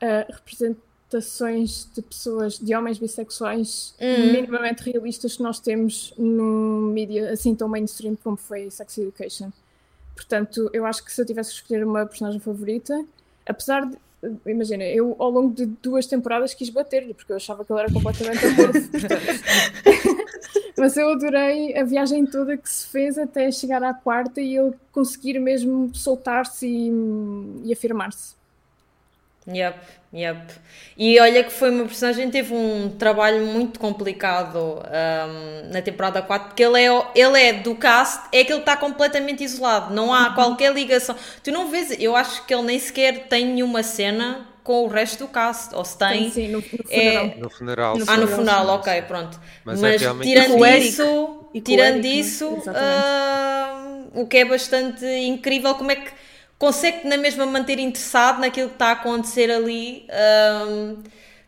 uh, 0.00 0.32
representações 0.32 1.88
de 1.92 2.02
pessoas, 2.02 2.58
de 2.58 2.74
homens 2.74 2.98
bissexuais 2.98 3.94
uhum. 4.00 4.32
minimamente 4.32 4.88
realistas 4.88 5.36
que 5.36 5.42
nós 5.42 5.60
temos 5.60 6.12
no 6.16 6.90
mídia 6.92 7.30
assim 7.32 7.54
tão 7.54 7.68
mainstream 7.68 8.16
como 8.22 8.36
foi 8.36 8.70
Sex 8.70 8.98
Education. 8.98 9.50
Portanto, 10.14 10.70
eu 10.72 10.86
acho 10.86 11.04
que 11.04 11.12
se 11.12 11.20
eu 11.20 11.26
tivesse 11.26 11.50
que 11.50 11.56
escolher 11.56 11.84
uma 11.84 12.06
personagem 12.06 12.40
favorita, 12.40 13.04
apesar 13.44 13.86
de. 13.86 13.96
Imagina, 14.46 14.84
eu 14.84 15.14
ao 15.18 15.30
longo 15.30 15.54
de 15.54 15.66
duas 15.66 16.06
temporadas 16.06 16.54
quis 16.54 16.70
bater-lhe, 16.70 17.14
porque 17.14 17.32
eu 17.32 17.36
achava 17.36 17.64
que 17.64 17.72
ele 17.72 17.80
era 17.80 17.92
completamente 17.92 18.44
aborto. 18.46 18.78
Mas 20.78 20.96
eu 20.96 21.10
adorei 21.10 21.76
a 21.76 21.84
viagem 21.84 22.26
toda 22.26 22.56
que 22.56 22.68
se 22.68 22.86
fez 22.88 23.16
até 23.16 23.50
chegar 23.50 23.82
à 23.82 23.94
quarta 23.94 24.40
e 24.40 24.56
ele 24.56 24.74
conseguir 24.92 25.38
mesmo 25.38 25.90
soltar-se 25.94 26.66
e, 26.66 26.90
e 27.64 27.72
afirmar-se. 27.72 28.36
Yep, 29.48 29.78
yep. 30.12 30.54
E 30.96 31.20
olha 31.20 31.44
que 31.44 31.52
foi 31.52 31.70
uma 31.70 31.84
personagem 31.84 32.26
que 32.26 32.32
teve 32.32 32.52
um 32.52 32.90
trabalho 32.98 33.46
muito 33.46 33.78
complicado 33.78 34.58
um, 34.58 35.72
na 35.72 35.80
temporada 35.82 36.20
4, 36.20 36.48
porque 36.48 36.64
ele 36.64 36.82
é, 36.82 37.06
ele 37.14 37.40
é 37.40 37.52
do 37.52 37.74
cast, 37.76 38.24
é 38.32 38.42
que 38.42 38.52
ele 38.52 38.60
está 38.60 38.76
completamente 38.76 39.44
isolado, 39.44 39.94
não 39.94 40.12
há 40.12 40.28
uhum. 40.28 40.34
qualquer 40.34 40.72
ligação. 40.72 41.14
Tu 41.44 41.52
não 41.52 41.70
vês, 41.70 41.94
eu 42.00 42.16
acho 42.16 42.44
que 42.44 42.52
ele 42.52 42.64
nem 42.64 42.78
sequer 42.78 43.28
tem 43.28 43.46
nenhuma 43.46 43.82
cena 43.82 44.48
com 44.64 44.84
o 44.84 44.88
resto 44.88 45.26
do 45.26 45.28
cast, 45.28 45.72
ou 45.76 45.84
se 45.84 45.96
tem. 45.96 46.24
Sim, 46.24 46.30
sim 46.30 46.48
no, 46.48 46.58
no 46.58 46.62
funeral. 46.62 47.24
É... 47.24 47.36
No 47.36 47.50
funeral. 47.50 47.98
ah, 48.08 48.16
no 48.16 48.26
funeral, 48.26 48.68
ok, 48.70 49.02
pronto. 49.02 49.40
Mas, 49.64 49.80
é 49.80 49.82
Mas 49.82 50.02
é 50.02 50.22
tirando 50.24 50.66
isso, 50.66 51.48
tirando 51.62 52.04
Eric, 52.04 52.18
isso 52.18 52.48
uh, 52.48 54.20
o 54.20 54.26
que 54.26 54.38
é 54.38 54.44
bastante 54.44 55.06
incrível, 55.06 55.76
como 55.76 55.92
é 55.92 55.96
que 55.96 56.10
consegue 56.58 57.06
na 57.06 57.16
mesma 57.16 57.46
manter 57.46 57.78
interessado 57.78 58.40
naquilo 58.40 58.68
que 58.68 58.74
está 58.74 58.88
a 58.88 58.92
acontecer 58.92 59.50
ali. 59.50 60.06
Um, 60.68 61.02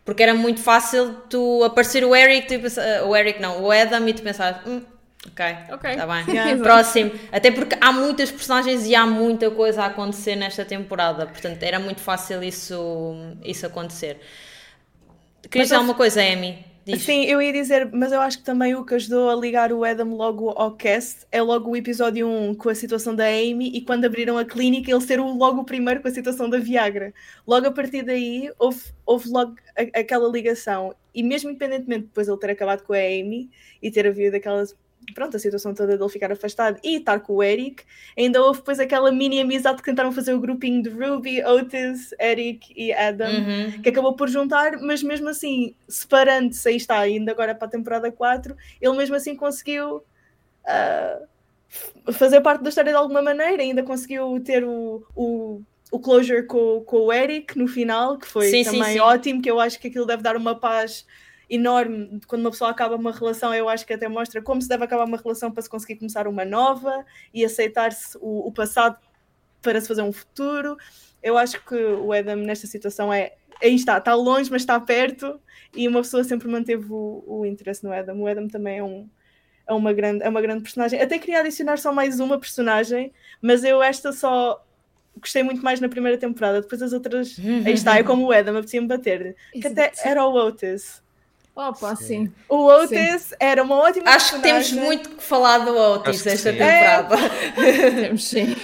porque 0.04 0.22
era 0.22 0.32
muito 0.32 0.60
fácil 0.60 1.16
tu 1.28 1.62
aparecer 1.62 2.02
o 2.02 2.16
Eric, 2.16 2.48
tu 2.48 2.58
pensar, 2.58 3.02
uh, 3.02 3.08
o 3.08 3.14
Eric 3.14 3.42
não, 3.42 3.62
o 3.62 3.70
Adam 3.70 4.08
e 4.08 4.14
tu 4.14 4.22
pensar, 4.22 4.62
hum, 4.66 4.80
ok, 5.26 5.44
ok, 5.70 5.90
está 5.90 6.06
bem, 6.06 6.24
yeah. 6.34 6.62
próximo. 6.62 7.12
Até 7.30 7.50
porque 7.50 7.76
há 7.78 7.92
muitas 7.92 8.30
personagens 8.30 8.86
e 8.86 8.94
há 8.94 9.06
muita 9.06 9.50
coisa 9.50 9.82
a 9.82 9.86
acontecer 9.86 10.34
nesta 10.34 10.64
temporada, 10.64 11.26
portanto 11.26 11.62
era 11.62 11.78
muito 11.78 12.00
fácil 12.00 12.42
isso, 12.42 13.14
isso 13.44 13.66
acontecer. 13.66 14.18
Querias 15.42 15.68
dizer 15.68 15.74
alguma 15.74 15.94
coisa, 15.94 16.22
Amy? 16.22 16.64
Diz. 16.88 17.02
Sim, 17.02 17.24
eu 17.24 17.42
ia 17.42 17.52
dizer, 17.52 17.92
mas 17.92 18.12
eu 18.12 18.20
acho 18.22 18.38
que 18.38 18.44
também 18.44 18.74
o 18.74 18.82
que 18.82 18.94
ajudou 18.94 19.28
a 19.28 19.36
ligar 19.36 19.70
o 19.74 19.84
Adam 19.84 20.14
logo 20.14 20.48
ao 20.52 20.74
cast 20.74 21.26
é 21.30 21.42
logo 21.42 21.70
o 21.70 21.76
episódio 21.76 22.26
1 22.26 22.54
com 22.54 22.70
a 22.70 22.74
situação 22.74 23.14
da 23.14 23.26
Amy 23.26 23.68
e 23.74 23.82
quando 23.82 24.06
abriram 24.06 24.38
a 24.38 24.44
clínica 24.44 24.90
ele 24.90 25.00
ser 25.02 25.20
logo 25.20 25.60
o 25.60 25.64
primeiro 25.66 26.00
com 26.00 26.08
a 26.08 26.10
situação 26.10 26.48
da 26.48 26.58
Viagra. 26.58 27.12
Logo 27.46 27.66
a 27.66 27.70
partir 27.70 28.00
daí 28.02 28.50
houve, 28.58 28.80
houve 29.04 29.28
logo 29.28 29.54
a, 29.76 30.00
aquela 30.00 30.30
ligação 30.30 30.94
e 31.14 31.22
mesmo 31.22 31.50
independentemente 31.50 32.06
depois 32.06 32.26
ele 32.26 32.38
ter 32.38 32.52
acabado 32.52 32.82
com 32.84 32.94
a 32.94 32.98
Amy 32.98 33.50
e 33.82 33.90
ter 33.90 34.06
havido 34.06 34.36
aquelas 34.36 34.74
pronto, 35.12 35.36
a 35.36 35.40
situação 35.40 35.74
toda 35.74 35.96
dele 35.96 36.08
ficar 36.08 36.32
afastado 36.32 36.78
e 36.82 36.96
estar 36.96 37.20
com 37.20 37.34
o 37.34 37.42
Eric, 37.42 37.84
ainda 38.16 38.42
houve 38.42 38.60
depois 38.60 38.80
aquela 38.80 39.10
mini 39.10 39.40
amizade 39.40 39.78
que 39.78 39.84
tentaram 39.84 40.12
fazer 40.12 40.34
o 40.34 40.40
grupinho 40.40 40.82
de 40.82 40.90
Ruby, 40.90 41.44
Otis, 41.44 42.14
Eric 42.20 42.72
e 42.76 42.92
Adam, 42.92 43.30
uhum. 43.30 43.82
que 43.82 43.88
acabou 43.88 44.14
por 44.14 44.28
juntar, 44.28 44.78
mas 44.80 45.02
mesmo 45.02 45.28
assim, 45.28 45.74
separando-se, 45.88 46.68
aí 46.68 46.76
está, 46.76 46.98
ainda 46.98 47.32
agora 47.32 47.54
para 47.54 47.68
a 47.68 47.70
temporada 47.70 48.10
4, 48.10 48.56
ele 48.80 48.96
mesmo 48.96 49.16
assim 49.16 49.36
conseguiu 49.36 49.96
uh, 49.96 52.12
fazer 52.12 52.40
parte 52.40 52.62
da 52.62 52.68
história 52.68 52.92
de 52.92 52.98
alguma 52.98 53.22
maneira, 53.22 53.62
ainda 53.62 53.82
conseguiu 53.82 54.40
ter 54.44 54.64
o, 54.64 55.04
o 55.14 55.62
o 55.90 55.98
closure 55.98 56.44
com, 56.44 56.82
com 56.84 57.06
o 57.06 57.12
Eric 57.12 57.58
no 57.58 57.66
final, 57.66 58.18
que 58.18 58.26
foi 58.26 58.50
sim, 58.50 58.62
também 58.62 58.84
sim, 58.84 58.92
sim. 58.92 59.00
ótimo, 59.00 59.42
que 59.42 59.50
eu 59.50 59.58
acho 59.58 59.78
que 59.78 59.88
aquilo 59.88 60.06
deve 60.06 60.22
dar 60.22 60.36
uma 60.36 60.54
paz 60.54 61.06
enorme 61.48 62.20
quando 62.26 62.42
uma 62.42 62.50
pessoa 62.50 62.70
acaba 62.70 62.96
uma 62.96 63.12
relação. 63.12 63.54
Eu 63.54 63.68
acho 63.68 63.86
que 63.86 63.92
até 63.92 64.08
mostra 64.08 64.42
como 64.42 64.60
se 64.60 64.68
deve 64.68 64.84
acabar 64.84 65.04
uma 65.04 65.16
relação 65.16 65.50
para 65.50 65.62
se 65.62 65.70
conseguir 65.70 65.96
começar 65.96 66.26
uma 66.26 66.44
nova 66.44 67.04
e 67.32 67.44
aceitar-se 67.44 68.16
o, 68.20 68.48
o 68.48 68.52
passado 68.52 68.98
para 69.62 69.80
se 69.80 69.88
fazer 69.88 70.02
um 70.02 70.12
futuro. 70.12 70.76
Eu 71.22 71.36
acho 71.36 71.64
que 71.64 71.74
o 71.74 72.12
Adam 72.12 72.36
nesta 72.36 72.66
situação 72.66 73.12
é 73.12 73.34
aí 73.62 73.74
está, 73.74 73.98
está 73.98 74.14
longe, 74.14 74.50
mas 74.50 74.62
está 74.62 74.78
perto, 74.78 75.40
e 75.74 75.86
uma 75.88 76.00
pessoa 76.00 76.24
sempre 76.24 76.48
manteve 76.48 76.86
o, 76.90 77.24
o 77.26 77.46
interesse 77.46 77.84
no 77.84 77.92
Adam. 77.92 78.20
O 78.20 78.26
Adam 78.26 78.48
também 78.48 78.78
é, 78.78 78.84
um, 78.84 79.08
é, 79.66 79.72
uma 79.72 79.92
grande, 79.92 80.24
é 80.24 80.28
uma 80.28 80.40
grande 80.40 80.62
personagem. 80.62 81.00
Até 81.00 81.18
queria 81.18 81.40
adicionar 81.40 81.76
só 81.78 81.92
mais 81.92 82.20
uma 82.20 82.38
personagem, 82.38 83.12
mas 83.40 83.64
eu 83.64 83.82
esta 83.82 84.12
só 84.12 84.64
gostei 85.20 85.42
muito 85.42 85.62
mais 85.62 85.80
na 85.80 85.88
primeira 85.88 86.16
temporada. 86.16 86.62
Depois 86.62 86.80
as 86.80 86.92
outras, 86.92 87.36
aí 87.66 87.72
está, 87.72 87.98
é 87.98 88.02
como 88.02 88.26
o 88.26 88.32
Adam, 88.32 88.56
apetecia-me 88.56 88.86
bater. 88.86 89.36
Que 89.52 89.66
até 89.66 89.92
era 90.04 90.24
o 90.24 90.34
Otis. 90.34 91.02
Opa, 91.58 91.96
sim. 91.96 92.26
sim. 92.26 92.32
O 92.48 92.66
Otis 92.66 93.22
sim. 93.22 93.34
era 93.40 93.64
uma 93.64 93.74
ótima 93.74 94.08
Acho 94.10 94.36
que 94.36 94.42
temos 94.42 94.70
muito 94.70 95.10
que 95.10 95.22
falar 95.24 95.58
do 95.58 95.76
Otis 95.76 96.24
esta 96.24 96.52
temporada. 96.52 97.16
É... 97.56 97.90
temos 98.06 98.28
sim. 98.28 98.54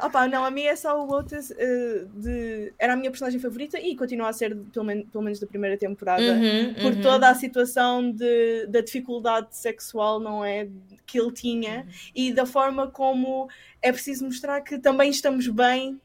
Opa, 0.00 0.28
não, 0.28 0.44
a 0.44 0.50
mim 0.50 0.62
é 0.62 0.76
só 0.76 0.96
o 1.04 1.10
Otis 1.10 1.50
uh, 1.50 2.06
de... 2.14 2.72
era 2.78 2.92
a 2.92 2.96
minha 2.96 3.10
personagem 3.10 3.40
favorita 3.40 3.80
e 3.80 3.96
continua 3.96 4.28
a 4.28 4.32
ser, 4.32 4.56
pelo, 4.72 4.84
men 4.84 5.04
pelo 5.06 5.24
menos 5.24 5.40
da 5.40 5.46
primeira 5.48 5.76
temporada, 5.76 6.22
uhum, 6.22 6.74
por 6.74 6.92
uhum. 6.92 7.02
toda 7.02 7.28
a 7.28 7.34
situação 7.34 8.12
de, 8.12 8.68
da 8.68 8.80
dificuldade 8.80 9.48
sexual, 9.50 10.20
não 10.20 10.44
é? 10.44 10.68
Que 11.04 11.18
ele 11.18 11.32
tinha 11.32 11.78
uhum. 11.80 11.92
e 12.14 12.32
da 12.32 12.46
forma 12.46 12.86
como 12.86 13.48
é 13.82 13.90
preciso 13.90 14.24
mostrar 14.24 14.60
que 14.60 14.78
também 14.78 15.10
estamos 15.10 15.48
bem. 15.48 16.00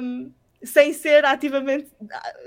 Um, 0.00 0.32
sem 0.64 0.92
ser 0.92 1.24
ativamente 1.24 1.88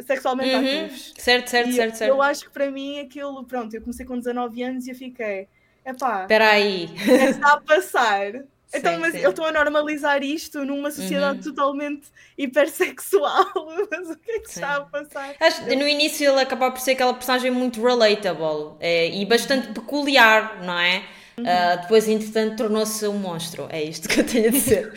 sexualmente 0.05 0.53
uhum. 0.53 0.59
ativos. 0.59 1.13
Certo, 1.17 1.49
certo, 1.49 1.69
e 1.69 1.73
certo, 1.73 1.95
certo. 1.95 2.11
Eu 2.11 2.21
acho 2.21 2.45
que 2.45 2.51
para 2.51 2.69
mim 2.71 2.99
aquilo, 2.99 3.43
pronto, 3.43 3.73
eu 3.73 3.81
comecei 3.81 4.05
com 4.05 4.17
19 4.17 4.63
anos 4.63 4.87
e 4.87 4.91
eu 4.91 4.95
fiquei, 4.95 5.47
epá, 5.85 6.21
espera 6.21 6.51
aí, 6.51 6.89
é 7.07 7.29
está 7.29 7.53
a 7.53 7.61
passar. 7.61 8.33
Sim, 8.67 8.79
então, 8.79 8.99
mas 8.99 9.13
sim. 9.13 9.19
eu 9.19 9.29
estou 9.29 9.45
a 9.45 9.51
normalizar 9.53 10.21
isto 10.21 10.65
numa 10.65 10.91
sociedade 10.91 11.37
uhum. 11.37 11.55
totalmente 11.55 12.09
hipersexual. 12.37 13.45
Mas 13.89 14.09
o 14.09 14.17
que 14.17 14.29
é 14.29 14.39
que 14.39 14.51
sim. 14.51 14.59
está 14.59 14.75
a 14.75 14.81
passar? 14.81 15.35
Acho, 15.39 15.65
no 15.67 15.87
início 15.87 16.29
ele 16.29 16.41
acaba 16.41 16.69
por 16.69 16.81
ser 16.81 16.91
aquela 16.91 17.13
personagem 17.13 17.49
muito 17.49 17.81
relatable 17.81 18.75
é, 18.81 19.07
e 19.07 19.25
bastante 19.25 19.71
peculiar, 19.71 20.61
não 20.65 20.77
é? 20.77 21.01
Uh, 21.39 21.81
depois, 21.81 22.07
entretanto, 22.07 22.57
tornou-se 22.57 23.07
um 23.07 23.13
monstro. 23.13 23.67
É 23.69 23.83
isto 23.83 24.09
que 24.09 24.21
eu 24.21 24.25
tenho 24.25 24.47
a 24.47 24.51
dizer. 24.51 24.87
uh, 24.87 24.91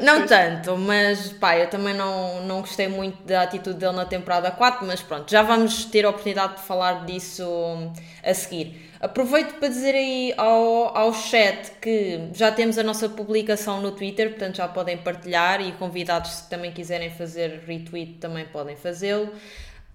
não 0.04 0.26
tanto, 0.26 0.76
mas 0.76 1.32
pá, 1.32 1.56
eu 1.56 1.70
também 1.70 1.94
não, 1.94 2.44
não 2.44 2.60
gostei 2.60 2.86
muito 2.86 3.22
da 3.22 3.42
atitude 3.42 3.78
dele 3.78 3.96
na 3.96 4.04
temporada 4.04 4.50
4, 4.50 4.86
mas 4.86 5.00
pronto, 5.00 5.30
já 5.30 5.42
vamos 5.42 5.86
ter 5.86 6.04
a 6.04 6.10
oportunidade 6.10 6.56
de 6.56 6.62
falar 6.62 7.06
disso 7.06 7.42
a 8.22 8.34
seguir. 8.34 8.90
Aproveito 9.00 9.54
para 9.54 9.68
dizer 9.68 9.94
aí 9.94 10.34
ao, 10.36 10.96
ao 10.96 11.14
chat 11.14 11.72
que 11.80 12.28
já 12.34 12.52
temos 12.52 12.76
a 12.76 12.82
nossa 12.82 13.08
publicação 13.08 13.80
no 13.80 13.92
Twitter, 13.92 14.30
portanto 14.30 14.56
já 14.56 14.68
podem 14.68 14.98
partilhar 14.98 15.62
e 15.62 15.72
convidados 15.72 16.42
que 16.42 16.50
também 16.50 16.70
quiserem 16.70 17.10
fazer 17.10 17.62
retweet 17.66 18.18
também 18.20 18.44
podem 18.44 18.76
fazê-lo. 18.76 19.32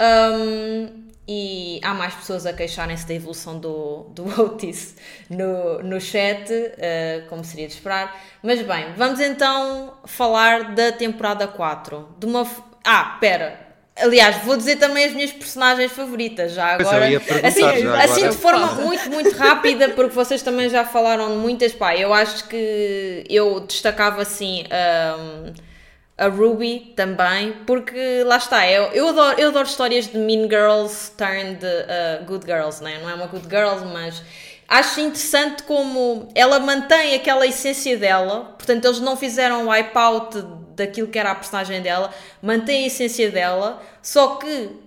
Um, 0.01 1.06
e 1.27 1.79
há 1.83 1.93
mais 1.93 2.13
pessoas 2.15 2.45
a 2.45 2.53
queixarem-se 2.53 3.05
da 3.07 3.13
evolução 3.13 3.59
do, 3.59 4.07
do 4.11 4.25
Otis 4.41 4.95
no, 5.29 5.83
no 5.83 5.99
chat, 5.99 6.51
uh, 6.51 7.27
como 7.27 7.43
seria 7.43 7.67
de 7.67 7.73
esperar. 7.73 8.17
Mas 8.41 8.61
bem, 8.61 8.93
vamos 8.95 9.19
então 9.19 9.93
falar 10.05 10.75
da 10.75 10.91
temporada 10.91 11.47
4. 11.47 12.15
De 12.17 12.25
uma... 12.25 12.47
Ah, 12.83 13.17
pera, 13.19 13.67
Aliás, 13.99 14.43
vou 14.43 14.55
dizer 14.55 14.75
também 14.75 15.05
as 15.05 15.13
minhas 15.13 15.31
personagens 15.31 15.91
favoritas 15.91 16.53
já 16.53 16.75
agora. 16.75 17.07
eu 17.07 17.13
ia 17.13 17.19
perguntar 17.19 17.47
assim, 17.47 17.61
já 17.61 18.03
assim 18.03 18.21
agora. 18.21 18.29
de 18.29 18.37
forma 18.37 18.67
muito, 18.75 19.09
muito 19.09 19.35
rápida, 19.35 19.89
porque 19.89 20.13
vocês 20.13 20.43
também 20.43 20.69
já 20.69 20.85
falaram 20.85 21.31
de 21.31 21.37
muitas. 21.37 21.73
Pá, 21.73 21.95
eu 21.95 22.13
acho 22.13 22.47
que 22.47 23.23
eu 23.27 23.59
destacava 23.61 24.21
assim 24.21 24.65
um, 24.65 25.53
a 26.17 26.27
Ruby 26.27 26.93
também, 26.95 27.53
porque 27.67 28.23
lá 28.25 28.37
está, 28.37 28.69
eu, 28.69 28.85
eu, 28.85 29.09
adoro, 29.09 29.39
eu 29.39 29.49
adoro 29.49 29.67
histórias 29.67 30.07
de 30.07 30.17
Mean 30.17 30.49
Girls 30.49 31.11
turned 31.15 31.63
uh, 31.63 32.25
Good 32.25 32.45
Girls, 32.45 32.83
né? 32.83 32.99
não 33.01 33.09
é 33.09 33.13
uma 33.13 33.27
Good 33.27 33.47
Girl, 33.47 33.85
mas 33.93 34.23
acho 34.67 34.99
interessante 34.99 35.61
como 35.63 36.27
ela 36.33 36.59
mantém 36.59 37.13
aquela 37.13 37.45
essência 37.45 37.95
dela, 37.97 38.55
portanto, 38.57 38.85
eles 38.85 38.99
não 38.99 39.15
fizeram 39.15 39.65
um 39.65 39.69
wipeout 39.69 40.43
daquilo 40.75 41.07
que 41.07 41.19
era 41.19 41.31
a 41.31 41.35
personagem 41.35 41.81
dela, 41.81 42.11
mantém 42.41 42.85
a 42.85 42.87
essência 42.87 43.29
dela, 43.29 43.81
só 44.01 44.37
que 44.37 44.86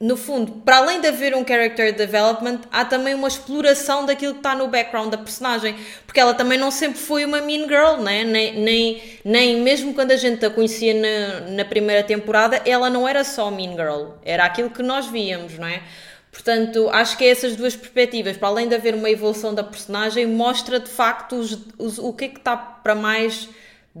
no 0.00 0.16
fundo, 0.16 0.52
para 0.64 0.76
além 0.76 1.00
de 1.00 1.08
haver 1.08 1.34
um 1.34 1.44
character 1.44 1.92
development, 1.94 2.60
há 2.70 2.84
também 2.84 3.14
uma 3.14 3.26
exploração 3.26 4.06
daquilo 4.06 4.34
que 4.34 4.38
está 4.38 4.54
no 4.54 4.68
background 4.68 5.10
da 5.10 5.18
personagem, 5.18 5.74
porque 6.06 6.20
ela 6.20 6.34
também 6.34 6.56
não 6.56 6.70
sempre 6.70 7.00
foi 7.00 7.24
uma 7.24 7.40
mean 7.40 7.66
girl, 7.66 8.00
né? 8.00 8.22
nem, 8.22 8.60
nem, 8.60 9.02
nem 9.24 9.60
mesmo 9.60 9.92
quando 9.92 10.12
a 10.12 10.16
gente 10.16 10.46
a 10.46 10.50
conhecia 10.50 10.94
na, 10.94 11.50
na 11.50 11.64
primeira 11.64 12.04
temporada, 12.04 12.62
ela 12.64 12.88
não 12.88 13.08
era 13.08 13.24
só 13.24 13.50
mean 13.50 13.72
girl, 13.72 14.12
era 14.24 14.44
aquilo 14.44 14.70
que 14.70 14.84
nós 14.84 15.06
víamos, 15.06 15.58
não 15.58 15.66
é? 15.66 15.82
Portanto, 16.30 16.88
acho 16.90 17.18
que 17.18 17.24
é 17.24 17.30
essas 17.30 17.56
duas 17.56 17.74
perspectivas, 17.74 18.36
para 18.36 18.46
além 18.46 18.68
de 18.68 18.76
haver 18.76 18.94
uma 18.94 19.10
evolução 19.10 19.52
da 19.52 19.64
personagem, 19.64 20.26
mostra 20.26 20.78
de 20.78 20.88
facto 20.88 21.34
os, 21.34 21.58
os, 21.76 21.98
o 21.98 22.12
que 22.12 22.26
é 22.26 22.28
que 22.28 22.38
está 22.38 22.56
para 22.56 22.94
mais 22.94 23.48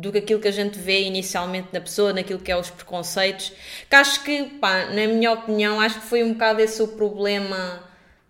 do 0.00 0.12
que 0.12 0.18
aquilo 0.18 0.40
que 0.40 0.48
a 0.48 0.52
gente 0.52 0.78
vê 0.78 1.02
inicialmente 1.02 1.68
na 1.72 1.80
pessoa, 1.80 2.12
naquilo 2.12 2.38
que 2.38 2.52
é 2.52 2.56
os 2.56 2.70
preconceitos. 2.70 3.52
Que 3.90 3.96
acho 3.96 4.22
que, 4.22 4.44
pá, 4.44 4.86
na 4.86 5.06
minha 5.06 5.32
opinião, 5.32 5.80
acho 5.80 6.00
que 6.00 6.06
foi 6.06 6.22
um 6.22 6.32
bocado 6.32 6.60
esse 6.60 6.80
o 6.80 6.88
problema 6.88 7.82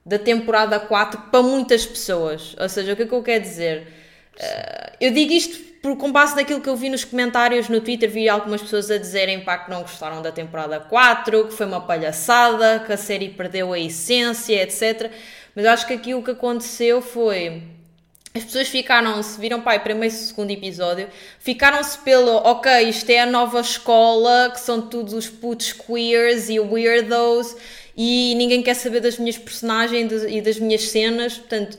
da 0.04 0.18
temporada 0.18 0.80
4 0.80 1.20
para 1.30 1.42
muitas 1.42 1.84
pessoas. 1.84 2.56
Ou 2.58 2.68
seja, 2.68 2.94
o 2.94 2.96
que 2.96 3.02
é 3.02 3.06
que 3.06 3.12
eu 3.12 3.22
quero 3.22 3.42
dizer? 3.42 3.86
Uh, 4.34 4.96
eu 4.98 5.12
digo 5.12 5.32
isto 5.32 5.58
por, 5.82 5.94
com 5.96 6.10
base 6.10 6.34
naquilo 6.34 6.60
que 6.60 6.68
eu 6.68 6.76
vi 6.76 6.88
nos 6.88 7.04
comentários 7.04 7.68
no 7.68 7.80
Twitter, 7.82 8.10
vi 8.10 8.28
algumas 8.28 8.62
pessoas 8.62 8.90
a 8.90 8.96
dizerem 8.96 9.44
pá, 9.44 9.58
que 9.58 9.70
não 9.70 9.82
gostaram 9.82 10.22
da 10.22 10.32
temporada 10.32 10.80
4, 10.80 11.48
que 11.48 11.52
foi 11.52 11.66
uma 11.66 11.82
palhaçada, 11.82 12.82
que 12.86 12.92
a 12.92 12.96
série 12.96 13.28
perdeu 13.28 13.74
a 13.74 13.78
essência, 13.78 14.62
etc. 14.62 15.12
Mas 15.54 15.66
acho 15.66 15.86
que 15.86 15.92
aqui 15.92 16.14
o 16.14 16.22
que 16.22 16.30
aconteceu 16.30 17.02
foi 17.02 17.62
as 18.34 18.44
pessoas 18.44 18.68
ficaram-se, 18.68 19.40
viram 19.40 19.60
pai, 19.60 19.82
primeiro 19.82 20.14
e 20.14 20.18
segundo 20.18 20.50
episódio, 20.50 21.08
ficaram-se 21.40 21.98
pelo, 21.98 22.36
ok, 22.36 22.88
isto 22.88 23.10
é 23.10 23.20
a 23.20 23.26
nova 23.26 23.60
escola, 23.60 24.50
que 24.52 24.60
são 24.60 24.82
todos 24.82 25.12
os 25.12 25.28
putos 25.28 25.72
queers 25.72 26.48
e 26.48 26.60
weirdos, 26.60 27.56
e 27.96 28.34
ninguém 28.36 28.62
quer 28.62 28.74
saber 28.74 29.00
das 29.00 29.18
minhas 29.18 29.36
personagens 29.36 30.12
e 30.28 30.40
das 30.40 30.58
minhas 30.58 30.88
cenas, 30.88 31.38
portanto, 31.38 31.78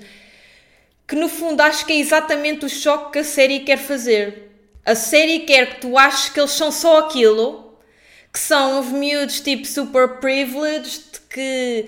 que 1.08 1.16
no 1.16 1.30
fundo 1.30 1.62
acho 1.62 1.86
que 1.86 1.94
é 1.94 1.98
exatamente 1.98 2.66
o 2.66 2.70
choque 2.70 3.14
que 3.14 3.20
a 3.20 3.24
série 3.24 3.62
quer 3.62 3.78
fazer. 3.78 4.52
A 4.86 4.96
série 4.96 5.40
quer 5.40 5.76
que 5.76 5.82
tu 5.82 5.98
aches 5.98 6.30
que 6.30 6.40
eles 6.40 6.52
são 6.52 6.72
só 6.72 7.00
aquilo, 7.00 7.78
que 8.32 8.40
são 8.40 8.80
os 8.80 8.88
miúdos 8.88 9.40
tipo 9.40 9.66
super 9.66 10.20
privileged, 10.20 11.04
que 11.30 11.88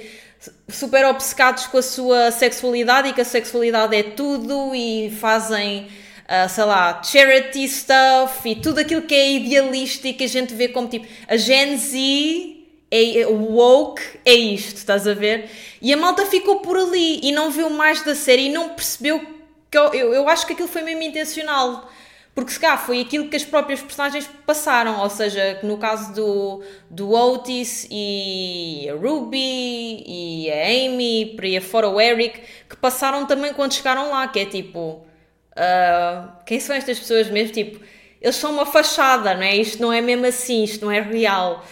super 0.67 1.05
obcecados 1.05 1.67
com 1.67 1.77
a 1.77 1.81
sua 1.81 2.31
sexualidade 2.31 3.09
e 3.09 3.13
que 3.13 3.21
a 3.21 3.25
sexualidade 3.25 3.95
é 3.95 4.03
tudo 4.03 4.73
e 4.73 5.11
fazem, 5.19 5.87
uh, 6.25 6.49
sei 6.49 6.63
lá, 6.63 7.01
charity 7.03 7.67
stuff 7.67 8.49
e 8.49 8.55
tudo 8.55 8.79
aquilo 8.79 9.03
que 9.03 9.13
é 9.13 9.33
idealista 9.33 10.07
e 10.07 10.13
que 10.13 10.23
a 10.23 10.27
gente 10.27 10.53
vê 10.53 10.67
como 10.67 10.87
tipo 10.87 11.07
a 11.27 11.37
Gen 11.37 11.77
Z. 11.77 12.57
É, 12.93 13.25
o 13.25 13.53
woke 13.53 14.01
é 14.25 14.33
isto, 14.33 14.75
estás 14.75 15.07
a 15.07 15.13
ver? 15.13 15.49
E 15.81 15.93
a 15.93 15.97
malta 15.97 16.25
ficou 16.25 16.59
por 16.59 16.77
ali 16.77 17.21
e 17.23 17.31
não 17.31 17.49
viu 17.49 17.69
mais 17.69 18.03
da 18.03 18.13
série 18.13 18.47
e 18.47 18.49
não 18.49 18.67
percebeu 18.69 19.21
que 19.69 19.77
eu, 19.77 19.93
eu, 19.93 20.13
eu 20.13 20.27
acho 20.27 20.45
que 20.45 20.51
aquilo 20.51 20.67
foi 20.67 20.81
mesmo 20.81 21.01
intencional 21.01 21.89
porque 22.33 22.51
se 22.51 22.59
cá 22.59 22.77
foi 22.77 23.01
aquilo 23.01 23.27
que 23.27 23.35
as 23.35 23.43
próprias 23.43 23.81
personagens 23.81 24.29
passaram, 24.45 25.01
ou 25.01 25.09
seja, 25.09 25.59
no 25.63 25.77
caso 25.77 26.13
do, 26.13 26.63
do 26.89 27.11
Otis 27.11 27.87
e 27.91 28.87
a 28.89 28.93
Ruby 28.93 30.03
e 30.07 30.49
a 30.49 30.67
Amy, 30.67 31.33
por 31.35 31.43
aí 31.43 31.57
afora 31.57 31.89
o 31.89 31.99
Eric, 31.99 32.39
que 32.69 32.77
passaram 32.77 33.25
também 33.25 33.53
quando 33.53 33.73
chegaram 33.73 34.11
lá, 34.11 34.27
que 34.29 34.39
é 34.39 34.45
tipo, 34.45 35.05
uh, 35.51 36.31
quem 36.45 36.59
são 36.59 36.73
estas 36.73 36.99
pessoas 36.99 37.29
mesmo? 37.29 37.53
Tipo, 37.53 37.83
eles 38.21 38.35
são 38.37 38.53
uma 38.53 38.65
fachada, 38.65 39.33
não 39.33 39.43
é? 39.43 39.55
Isto 39.57 39.81
não 39.81 39.91
é 39.91 39.99
mesmo 39.99 40.25
assim, 40.25 40.63
isto 40.63 40.85
não 40.85 40.91
é 40.91 41.01
real. 41.01 41.65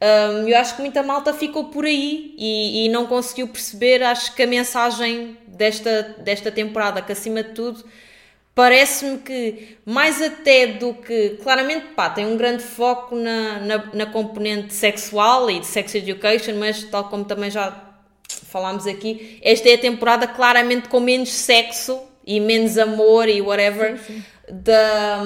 Um, 0.00 0.46
eu 0.46 0.56
acho 0.58 0.76
que 0.76 0.82
muita 0.82 1.02
malta 1.02 1.32
ficou 1.32 1.64
por 1.64 1.84
aí 1.86 2.34
e, 2.36 2.84
e, 2.84 2.88
não 2.90 3.06
conseguiu 3.06 3.48
perceber, 3.48 4.02
acho 4.02 4.34
que 4.34 4.42
a 4.42 4.46
mensagem 4.46 5.36
desta, 5.46 6.14
desta 6.18 6.52
temporada, 6.52 7.00
que 7.00 7.10
acima 7.10 7.42
de 7.42 7.50
tudo 7.50 7.84
parece-me 8.54 9.18
que 9.18 9.76
mais 9.84 10.22
até 10.22 10.66
do 10.66 10.94
que 10.94 11.30
claramente 11.42 11.86
pá, 11.96 12.08
tem 12.08 12.24
um 12.24 12.36
grande 12.36 12.62
foco 12.62 13.16
na, 13.16 13.58
na, 13.58 13.84
na, 13.92 14.06
componente 14.06 14.72
sexual 14.72 15.50
e 15.50 15.58
de 15.58 15.66
sex 15.66 15.94
education, 15.94 16.54
mas 16.54 16.84
tal 16.84 17.04
como 17.08 17.24
também 17.24 17.50
já 17.50 17.74
falámos 18.28 18.86
aqui, 18.86 19.40
esta 19.42 19.68
é 19.68 19.74
a 19.74 19.78
temporada 19.78 20.26
claramente 20.28 20.88
com 20.88 21.00
menos 21.00 21.32
sexo 21.32 22.00
e 22.24 22.38
menos 22.38 22.78
amor 22.78 23.28
e 23.28 23.42
whatever 23.42 23.98
sim, 23.98 24.14
sim. 24.14 24.24
Da, 24.46 25.22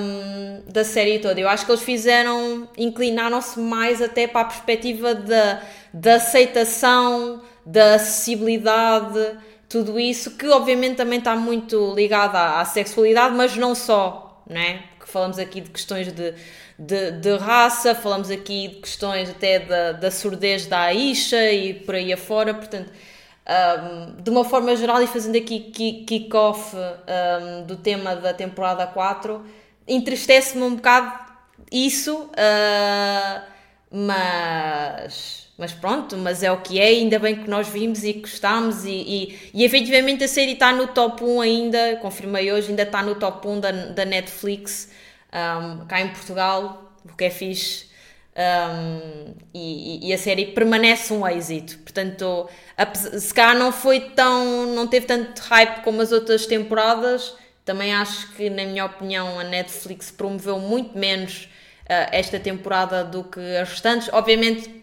da 0.69 0.85
série 0.85 1.19
toda. 1.19 1.41
Eu 1.41 1.49
acho 1.49 1.67
que 1.67 1.73
eles 1.73 1.83
fizeram, 1.83 2.69
inclinaram-se 2.79 3.59
mais 3.59 4.01
até 4.01 4.29
para 4.29 4.43
a 4.43 4.45
perspectiva 4.45 5.13
da, 5.13 5.61
da 5.93 6.15
aceitação, 6.15 7.43
da 7.67 7.97
acessibilidade 7.97 9.37
tudo 9.69 9.99
isso, 10.01 10.37
que 10.37 10.49
obviamente 10.49 10.97
também 10.97 11.19
está 11.19 11.37
muito 11.37 11.95
ligado 11.95 12.37
à, 12.37 12.61
à 12.61 12.65
sexualidade, 12.65 13.35
mas 13.35 13.57
não 13.57 13.75
só, 13.75 14.43
né? 14.49 14.85
Porque 14.97 15.13
falamos 15.13 15.39
aqui 15.39 15.61
de 15.61 15.71
questões 15.71 16.11
de, 16.13 16.35
de, 16.79 17.11
de, 17.13 17.37
raça, 17.37 17.95
falamos 17.95 18.31
aqui 18.31 18.69
de 18.69 18.77
questões 18.77 19.29
até 19.29 19.59
da, 19.59 19.93
da 19.93 20.11
surdez 20.11 20.67
da 20.67 20.81
Aisha 20.81 21.53
e 21.53 21.75
por 21.75 21.95
aí 21.95 22.13
afora, 22.13 22.55
portanto, 22.55 22.91
um, 23.49 24.23
de 24.23 24.31
uma 24.31 24.45
forma 24.45 24.75
geral 24.77 25.03
e 25.03 25.07
fazendo 25.07 25.37
aqui 25.37 25.61
kick-off 26.07 26.75
um, 26.77 27.65
do 27.65 27.77
tema 27.77 28.17
da 28.17 28.33
temporada 28.33 28.87
4, 28.87 29.45
entristece-me 29.87 30.63
um 30.63 30.77
bocado 30.77 31.29
isso, 31.71 32.15
uh, 32.15 33.43
mas 33.91 35.48
mas 35.59 35.73
pronto, 35.73 36.17
mas 36.17 36.45
é 36.45 36.53
o 36.53 36.59
que 36.59 36.81
é, 36.81 36.87
ainda 36.87 37.19
bem 37.19 37.35
que 37.35 37.51
nós 37.51 37.69
vimos 37.69 38.05
e 38.05 38.13
gostámos 38.13 38.85
e, 38.85 38.91
e, 38.91 39.51
e 39.53 39.65
efetivamente 39.65 40.23
a 40.23 40.29
série 40.29 40.53
está 40.53 40.73
no 40.73 40.87
top 40.87 41.25
1 41.25 41.41
ainda, 41.41 41.97
confirmei 41.97 42.53
hoje, 42.53 42.71
ainda 42.71 42.85
está 42.85 43.03
no 43.03 43.17
top 43.17 43.47
1 43.49 43.61
da, 43.61 43.71
da 43.73 44.05
Netflix 44.05 44.89
um, 45.33 45.85
cá 45.87 46.01
em 46.01 46.09
Portugal, 46.11 46.93
o 47.05 47.17
que 47.17 47.25
é 47.25 47.31
fixe. 47.31 47.89
Um, 48.39 49.35
e, 49.53 50.09
e, 50.09 50.13
a 50.15 50.19
série 50.19 50.47
permanece 50.47 51.13
um 51.13 51.27
êxito, 51.27 51.77
portanto, 51.79 52.49
se 52.95 53.35
cá 53.35 53.53
não 53.53 53.73
foi 53.73 53.99
tão, 54.11 54.67
não 54.77 54.87
teve 54.87 55.07
tanto 55.07 55.41
hype 55.41 55.83
como 55.83 56.01
as 56.01 56.13
outras 56.13 56.47
temporadas, 56.47 57.35
também 57.65 57.93
acho 57.93 58.33
que, 58.35 58.49
na 58.49 58.65
minha 58.65 58.85
opinião, 58.85 59.41
a 59.41 59.43
Netflix 59.43 60.13
promoveu 60.13 60.61
muito 60.61 60.97
menos 60.97 61.49
uh, 61.83 62.09
esta 62.13 62.39
temporada 62.39 63.03
do 63.03 63.25
que 63.25 63.41
as 63.57 63.71
restantes. 63.71 64.09
Obviamente, 64.13 64.78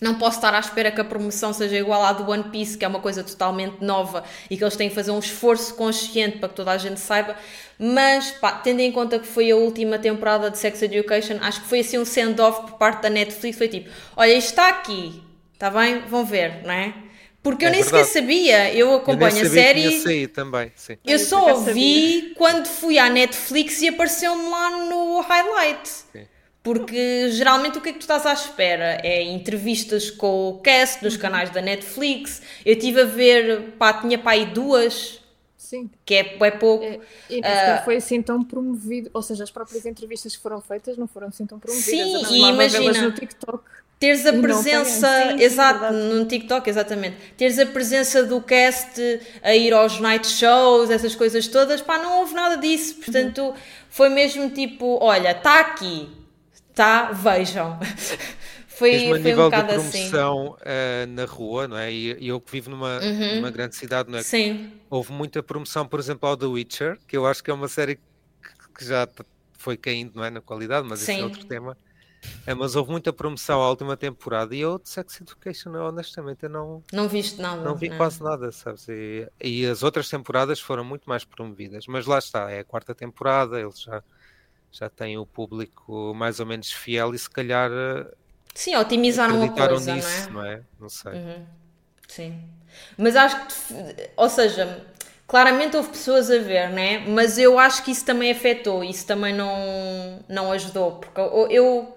não 0.00 0.14
posso 0.14 0.38
estar 0.38 0.54
à 0.54 0.58
espera 0.58 0.90
que 0.90 1.00
a 1.00 1.04
promoção 1.04 1.52
seja 1.52 1.76
igual 1.76 2.02
à 2.02 2.12
do 2.12 2.28
One 2.28 2.44
Piece, 2.44 2.78
que 2.78 2.84
é 2.84 2.88
uma 2.88 3.00
coisa 3.00 3.22
totalmente 3.22 3.84
nova 3.84 4.24
e 4.48 4.56
que 4.56 4.64
eles 4.64 4.74
têm 4.74 4.88
que 4.88 4.94
fazer 4.94 5.10
um 5.10 5.18
esforço 5.18 5.74
consciente 5.74 6.38
para 6.38 6.48
que 6.48 6.54
toda 6.54 6.70
a 6.70 6.78
gente 6.78 6.98
saiba. 6.98 7.36
Mas, 7.78 8.30
pá, 8.30 8.52
tendo 8.52 8.80
em 8.80 8.90
conta 8.90 9.18
que 9.18 9.26
foi 9.26 9.50
a 9.50 9.56
última 9.56 9.98
temporada 9.98 10.50
de 10.50 10.58
Sex 10.58 10.82
Education, 10.82 11.36
acho 11.40 11.62
que 11.62 11.68
foi 11.68 11.80
assim 11.80 11.98
um 11.98 12.04
send-off 12.04 12.62
por 12.62 12.78
parte 12.78 13.02
da 13.02 13.10
Netflix. 13.10 13.58
Foi 13.58 13.68
tipo: 13.68 13.90
olha, 14.16 14.32
isto 14.32 14.50
está 14.50 14.68
aqui, 14.68 15.22
está 15.52 15.70
bem? 15.70 16.00
Vão 16.08 16.24
ver, 16.24 16.62
não 16.64 16.72
é? 16.72 16.94
Porque 17.42 17.64
eu 17.64 17.68
é 17.68 17.72
nem 17.72 17.82
verdade. 17.82 18.06
sequer 18.06 18.20
sabia, 18.20 18.74
eu 18.74 18.94
acompanho 18.94 19.38
eu 19.38 19.46
a 19.46 19.50
série. 19.50 20.28
Também, 20.28 20.72
sim. 20.76 20.96
Eu 21.06 21.18
só 21.18 21.52
ouvi 21.52 22.34
quando 22.36 22.66
fui 22.66 22.98
à 22.98 23.08
Netflix 23.08 23.80
e 23.80 23.88
apareceu-me 23.88 24.48
lá 24.50 24.70
no 24.70 25.20
highlight. 25.20 25.88
Sim. 25.88 26.26
Porque 26.62 27.30
geralmente 27.30 27.78
o 27.78 27.80
que 27.80 27.88
é 27.88 27.92
que 27.92 27.98
tu 27.98 28.02
estás 28.02 28.26
à 28.26 28.32
espera? 28.32 29.00
É 29.02 29.22
entrevistas 29.22 30.10
com 30.10 30.50
o 30.50 30.58
cast 30.58 31.02
nos 31.02 31.14
uhum. 31.14 31.20
canais 31.20 31.50
da 31.50 31.62
Netflix. 31.62 32.42
Eu 32.66 32.74
estive 32.74 33.00
a 33.00 33.04
ver, 33.06 33.72
pá, 33.78 33.94
tinha 33.94 34.18
pá 34.18 34.32
aí 34.32 34.44
duas. 34.46 35.20
Sim. 35.56 35.88
Que 36.04 36.16
é, 36.16 36.36
é 36.38 36.50
pouco. 36.50 36.84
É, 36.84 36.98
e 37.30 37.38
uh, 37.38 37.84
foi 37.84 37.96
assim 37.96 38.20
tão 38.20 38.42
promovido. 38.42 39.08
Ou 39.14 39.22
seja, 39.22 39.44
as 39.44 39.50
próprias 39.50 39.86
entrevistas 39.86 40.36
que 40.36 40.42
foram 40.42 40.60
feitas 40.60 40.98
não 40.98 41.06
foram 41.06 41.28
assim 41.28 41.46
tão 41.46 41.58
promovidas. 41.58 42.28
Sim, 42.28 42.34
e 42.34 42.50
imagina. 42.50 43.02
No 43.02 43.12
TikTok. 43.12 43.64
Teres 43.98 44.24
a 44.24 44.32
presença, 44.32 45.06
sim, 45.06 45.42
exato, 45.42 45.92
no 45.92 46.24
TikTok, 46.24 46.70
exatamente. 46.70 47.16
Teres 47.36 47.58
a 47.58 47.66
presença 47.66 48.24
do 48.24 48.40
cast 48.40 48.98
a 49.42 49.54
ir 49.54 49.74
aos 49.74 50.00
night 50.00 50.26
shows, 50.26 50.88
essas 50.88 51.14
coisas 51.14 51.46
todas, 51.46 51.82
pá, 51.82 51.98
não 51.98 52.20
houve 52.20 52.32
nada 52.32 52.56
disso. 52.56 52.94
Portanto, 52.94 53.42
uhum. 53.42 53.54
foi 53.90 54.08
mesmo 54.08 54.48
tipo: 54.48 54.98
olha, 55.02 55.32
está 55.32 55.60
aqui, 55.60 56.08
tá? 56.80 57.12
Vejam. 57.12 57.78
Foi, 58.68 58.92
Mesmo 58.92 59.14
a 59.14 59.18
foi 59.18 59.18
um 59.18 59.24
nível 59.24 59.50
de 59.50 59.56
bocado 59.56 59.72
assim. 59.72 60.08
promoção 60.10 60.56
eh, 60.62 61.04
na 61.06 61.24
rua, 61.26 61.68
não 61.68 61.76
é? 61.76 61.92
E, 61.92 62.26
eu 62.28 62.40
que 62.40 62.50
vivo 62.50 62.70
numa, 62.70 62.98
Uhum. 62.98 63.36
numa 63.36 63.50
grande 63.50 63.76
cidade, 63.76 64.10
não 64.10 64.18
é? 64.18 64.22
Sim, 64.22 64.72
Houve 64.88 65.12
muita 65.12 65.42
promoção, 65.42 65.86
por 65.86 66.00
exemplo, 66.00 66.26
ao 66.28 66.36
The 66.36 66.46
Witcher, 66.46 66.98
que 67.06 67.16
eu 67.16 67.26
acho 67.26 67.42
que 67.44 67.50
é 67.50 67.54
uma 67.54 67.68
série 67.68 67.96
que, 67.96 68.02
que 68.78 68.84
já 68.86 69.06
foi 69.58 69.76
caindo, 69.76 70.14
não 70.14 70.24
é? 70.24 70.30
Na 70.30 70.40
qualidade, 70.40 70.88
mas 70.88 71.02
isso 71.02 71.12
Sim. 71.12 71.20
é 71.20 71.24
outro 71.24 71.44
tema. 71.46 71.76
Eh, 72.46 72.54
mas 72.54 72.74
houve 72.76 72.90
muita 72.90 73.12
promoção 73.12 73.60
à 73.62 73.68
última 73.68 73.96
temporada 73.96 74.54
e 74.54 74.60
eu 74.60 74.78
de 74.78 74.88
Sex 74.88 75.20
Education, 75.20 75.70
honestamente, 75.76 76.44
eu 76.44 76.50
não, 76.50 76.82
não 76.92 77.08
viste 77.08 77.40
nada. 77.40 77.62
não 77.62 77.76
vi 77.76 77.88
né? 77.90 77.96
quase 77.96 78.22
nada, 78.22 78.50
sabes? 78.52 78.88
E, 78.88 79.28
e 79.42 79.66
as 79.66 79.82
outras 79.82 80.08
temporadas 80.08 80.60
foram 80.60 80.84
muito 80.84 81.08
mais 81.08 81.24
promovidas, 81.24 81.86
mas 81.86 82.06
lá 82.06 82.18
está, 82.18 82.50
é 82.50 82.60
a 82.60 82.64
quarta 82.64 82.94
temporada, 82.94 83.60
eles 83.60 83.80
já, 83.80 84.02
já 84.72 84.88
têm 84.88 85.18
o 85.18 85.26
público 85.26 86.14
mais 86.14 86.40
ou 86.40 86.46
menos 86.46 86.72
fiel 86.72 87.14
e 87.14 87.18
se 87.18 87.28
calhar 87.28 87.70
eh, 87.70 88.06
Sim, 88.54 88.76
otimizaram 88.76 89.36
uma 89.36 89.50
coisa, 89.50 89.94
nisso, 89.94 90.32
não 90.32 90.42
é? 90.42 90.46
não 90.46 90.52
é? 90.52 90.62
Não 90.80 90.88
sei. 90.88 91.12
Uhum. 91.12 91.46
Sim. 92.08 92.42
Mas 92.96 93.16
acho 93.16 93.36
que, 93.46 94.10
ou 94.16 94.28
seja, 94.28 94.84
claramente 95.26 95.76
houve 95.76 95.90
pessoas 95.90 96.30
a 96.30 96.38
ver, 96.38 96.70
né? 96.70 96.98
Mas 97.08 97.38
eu 97.38 97.58
acho 97.58 97.84
que 97.84 97.90
isso 97.90 98.04
também 98.04 98.30
afetou, 98.30 98.82
isso 98.82 99.06
também 99.06 99.32
não, 99.34 100.20
não 100.28 100.52
ajudou, 100.52 100.92
porque 100.92 101.20
eu, 101.20 101.48
eu 101.50 101.94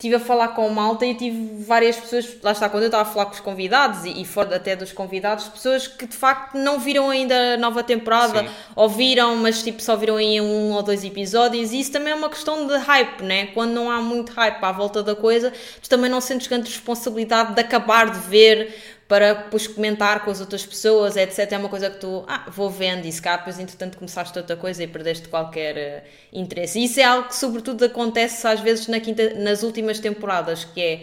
estive 0.00 0.14
a 0.14 0.20
falar 0.20 0.48
com 0.48 0.66
malta 0.70 1.04
e 1.04 1.14
tive 1.14 1.62
várias 1.62 1.94
pessoas, 1.94 2.26
lá 2.42 2.52
está, 2.52 2.70
quando 2.70 2.84
eu 2.84 2.86
estava 2.86 3.06
a 3.06 3.12
falar 3.12 3.26
com 3.26 3.32
os 3.32 3.40
convidados 3.40 4.06
e, 4.06 4.22
e 4.22 4.24
fora 4.24 4.56
até 4.56 4.74
dos 4.74 4.92
convidados, 4.92 5.46
pessoas 5.48 5.86
que 5.86 6.06
de 6.06 6.16
facto 6.16 6.56
não 6.56 6.80
viram 6.80 7.10
ainda 7.10 7.34
a 7.54 7.56
nova 7.58 7.82
temporada, 7.82 8.40
Sim. 8.40 8.48
ou 8.74 8.88
viram, 8.88 9.36
mas 9.36 9.62
tipo 9.62 9.82
só 9.82 9.96
viram 9.96 10.16
aí 10.16 10.40
um 10.40 10.72
ou 10.72 10.82
dois 10.82 11.04
episódios, 11.04 11.70
e 11.72 11.80
isso 11.80 11.92
também 11.92 12.14
é 12.14 12.16
uma 12.16 12.30
questão 12.30 12.66
de 12.66 12.78
hype, 12.78 13.22
né? 13.22 13.48
Quando 13.48 13.72
não 13.72 13.90
há 13.90 14.00
muito 14.00 14.32
hype 14.32 14.64
à 14.64 14.72
volta 14.72 15.02
da 15.02 15.14
coisa, 15.14 15.52
tu 15.82 15.88
também 15.90 16.10
não 16.10 16.22
sentes 16.22 16.46
grande 16.46 16.70
responsabilidade 16.70 17.54
de 17.54 17.60
acabar 17.60 18.08
de 18.10 18.20
ver 18.20 18.74
para 19.10 19.32
depois 19.32 19.66
comentar 19.66 20.24
com 20.24 20.30
as 20.30 20.40
outras 20.40 20.64
pessoas, 20.64 21.16
etc. 21.16 21.50
É 21.50 21.58
uma 21.58 21.68
coisa 21.68 21.90
que 21.90 21.98
tu, 21.98 22.24
ah, 22.28 22.46
vou 22.48 22.70
vendo 22.70 23.06
e 23.06 23.10
se 23.10 23.20
cá, 23.20 23.38
depois 23.38 23.58
entretanto 23.58 23.98
começaste 23.98 24.38
outra 24.38 24.54
coisa 24.56 24.84
e 24.84 24.86
perdeste 24.86 25.26
qualquer 25.26 25.76
eh, 25.76 26.04
interesse. 26.32 26.78
E 26.78 26.84
isso 26.84 27.00
é 27.00 27.02
algo 27.02 27.26
que 27.26 27.34
sobretudo 27.34 27.84
acontece 27.84 28.46
às 28.46 28.60
vezes 28.60 28.86
na 28.86 29.00
quinta, 29.00 29.34
nas 29.34 29.64
últimas 29.64 29.98
temporadas, 29.98 30.62
que 30.62 30.80
é 30.80 31.02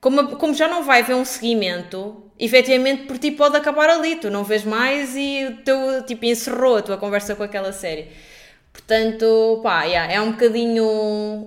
como, 0.00 0.36
como 0.36 0.52
já 0.52 0.66
não 0.66 0.82
vai 0.82 1.00
haver 1.00 1.14
um 1.14 1.24
seguimento, 1.24 2.24
efetivamente 2.36 3.04
por 3.04 3.16
ti 3.18 3.30
pode 3.30 3.56
acabar 3.56 3.88
ali, 3.88 4.16
tu 4.16 4.30
não 4.30 4.42
vês 4.42 4.64
mais 4.64 5.14
e 5.14 5.60
teu, 5.64 6.02
tipo, 6.04 6.24
encerrou 6.24 6.78
a 6.78 6.82
tua 6.82 6.96
conversa 6.96 7.36
com 7.36 7.44
aquela 7.44 7.72
série. 7.72 8.08
Portanto, 8.78 9.60
pá, 9.62 9.84
yeah, 9.84 10.10
é 10.10 10.20
um 10.20 10.32
bocadinho, 10.32 10.86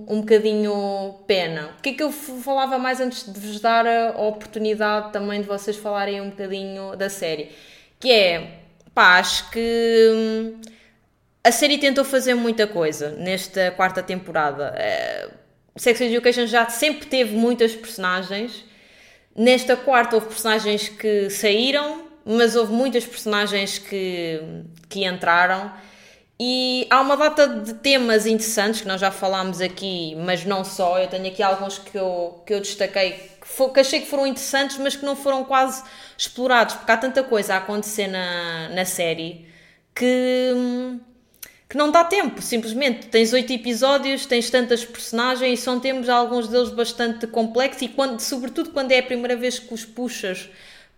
um 0.07 0.19
bocadinho 0.19 1.15
pena. 1.25 1.71
O 1.79 1.81
que 1.81 1.89
é 1.89 1.93
que 1.93 2.03
eu 2.03 2.11
falava 2.11 2.77
mais 2.77 2.99
antes 2.99 3.31
de 3.31 3.39
vos 3.39 3.59
dar 3.59 3.87
a 3.87 4.09
oportunidade 4.21 5.11
também 5.11 5.41
de 5.41 5.47
vocês 5.47 5.77
falarem 5.77 6.21
um 6.21 6.29
bocadinho 6.29 6.95
da 6.95 7.09
série? 7.09 7.49
Que 7.99 8.11
é, 8.11 8.59
pá, 8.93 9.17
acho 9.17 9.49
que 9.49 10.11
hum, 10.13 10.61
a 11.43 11.51
série 11.51 11.79
tentou 11.79 12.05
fazer 12.05 12.35
muita 12.35 12.67
coisa 12.67 13.11
nesta 13.11 13.71
quarta 13.71 14.03
temporada. 14.03 14.75
Eh, 14.77 15.29
Sex 15.75 16.01
Education 16.01 16.45
já 16.45 16.69
sempre 16.69 17.07
teve 17.07 17.35
muitas 17.35 17.73
personagens. 17.73 18.63
Nesta 19.35 19.75
quarta 19.75 20.15
houve 20.15 20.27
personagens 20.27 20.89
que 20.89 21.29
saíram, 21.31 22.03
mas 22.23 22.55
houve 22.55 22.73
muitas 22.73 23.05
personagens 23.05 23.79
que, 23.79 24.39
que 24.89 25.05
entraram. 25.05 25.71
E 26.43 26.87
há 26.89 26.99
uma 27.01 27.15
data 27.15 27.47
de 27.47 27.75
temas 27.75 28.25
interessantes 28.25 28.81
que 28.81 28.87
nós 28.87 28.99
já 28.99 29.11
falámos 29.11 29.61
aqui, 29.61 30.15
mas 30.15 30.43
não 30.43 30.65
só. 30.65 30.97
Eu 30.97 31.07
tenho 31.07 31.27
aqui 31.27 31.43
alguns 31.43 31.77
que 31.77 31.95
eu, 31.95 32.41
que 32.43 32.51
eu 32.51 32.59
destaquei 32.59 33.11
que, 33.11 33.69
que 33.71 33.79
achei 33.79 33.99
que 33.99 34.07
foram 34.07 34.25
interessantes, 34.25 34.77
mas 34.77 34.95
que 34.95 35.05
não 35.05 35.15
foram 35.15 35.43
quase 35.43 35.83
explorados, 36.17 36.73
porque 36.73 36.91
há 36.91 36.97
tanta 36.97 37.21
coisa 37.21 37.53
a 37.53 37.57
acontecer 37.57 38.07
na, 38.07 38.69
na 38.69 38.85
série 38.85 39.45
que, 39.93 40.99
que 41.69 41.77
não 41.77 41.91
dá 41.91 42.03
tempo, 42.03 42.41
simplesmente. 42.41 43.05
Tens 43.05 43.31
oito 43.33 43.53
episódios, 43.53 44.25
tens 44.25 44.49
tantas 44.49 44.83
personagens 44.83 45.59
e 45.59 45.61
são 45.61 45.79
temas, 45.79 46.09
alguns 46.09 46.47
deles 46.47 46.69
bastante 46.71 47.27
complexos, 47.27 47.83
e 47.83 47.87
quando, 47.87 48.19
sobretudo 48.19 48.71
quando 48.71 48.91
é 48.91 48.97
a 48.97 49.03
primeira 49.03 49.35
vez 49.35 49.59
que 49.59 49.71
os 49.71 49.85
puxas 49.85 50.49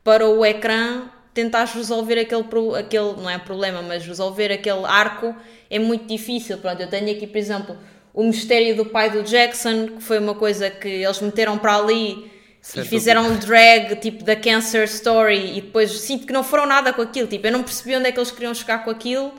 para 0.05 0.25
o 0.25 0.45
ecrã, 0.45 1.09
tentares 1.33 1.73
resolver 1.73 2.19
aquele, 2.19 2.45
aquele 2.77 3.13
não 3.13 3.29
é 3.29 3.37
problema, 3.37 3.81
mas 3.81 4.05
resolver 4.05 4.51
aquele 4.51 4.85
arco 4.85 5.35
é 5.69 5.79
muito 5.79 6.05
difícil. 6.05 6.57
Pronto, 6.57 6.81
eu 6.81 6.87
tenho 6.87 7.11
aqui, 7.11 7.25
por 7.25 7.37
exemplo, 7.37 7.77
o 8.13 8.23
mistério 8.23 8.75
do 8.75 8.85
pai 8.85 9.09
do 9.09 9.23
Jackson, 9.23 9.87
que 9.87 10.03
foi 10.03 10.19
uma 10.19 10.35
coisa 10.35 10.69
que 10.69 10.87
eles 10.87 11.19
meteram 11.19 11.57
para 11.57 11.77
ali 11.77 12.31
Sem 12.61 12.83
e 12.83 12.85
fizeram 12.85 13.25
um 13.25 13.37
drag 13.37 13.95
tipo 13.95 14.23
da 14.23 14.35
Cancer 14.35 14.83
Story 14.83 15.57
e 15.57 15.61
depois 15.61 15.91
sinto 15.91 16.27
que 16.27 16.33
não 16.33 16.43
foram 16.43 16.67
nada 16.67 16.93
com 16.93 17.01
aquilo. 17.01 17.27
Tipo, 17.27 17.47
eu 17.47 17.51
não 17.51 17.63
percebi 17.63 17.95
onde 17.95 18.07
é 18.07 18.11
que 18.11 18.19
eles 18.19 18.31
queriam 18.31 18.53
chegar 18.53 18.83
com 18.83 18.91
aquilo. 18.91 19.33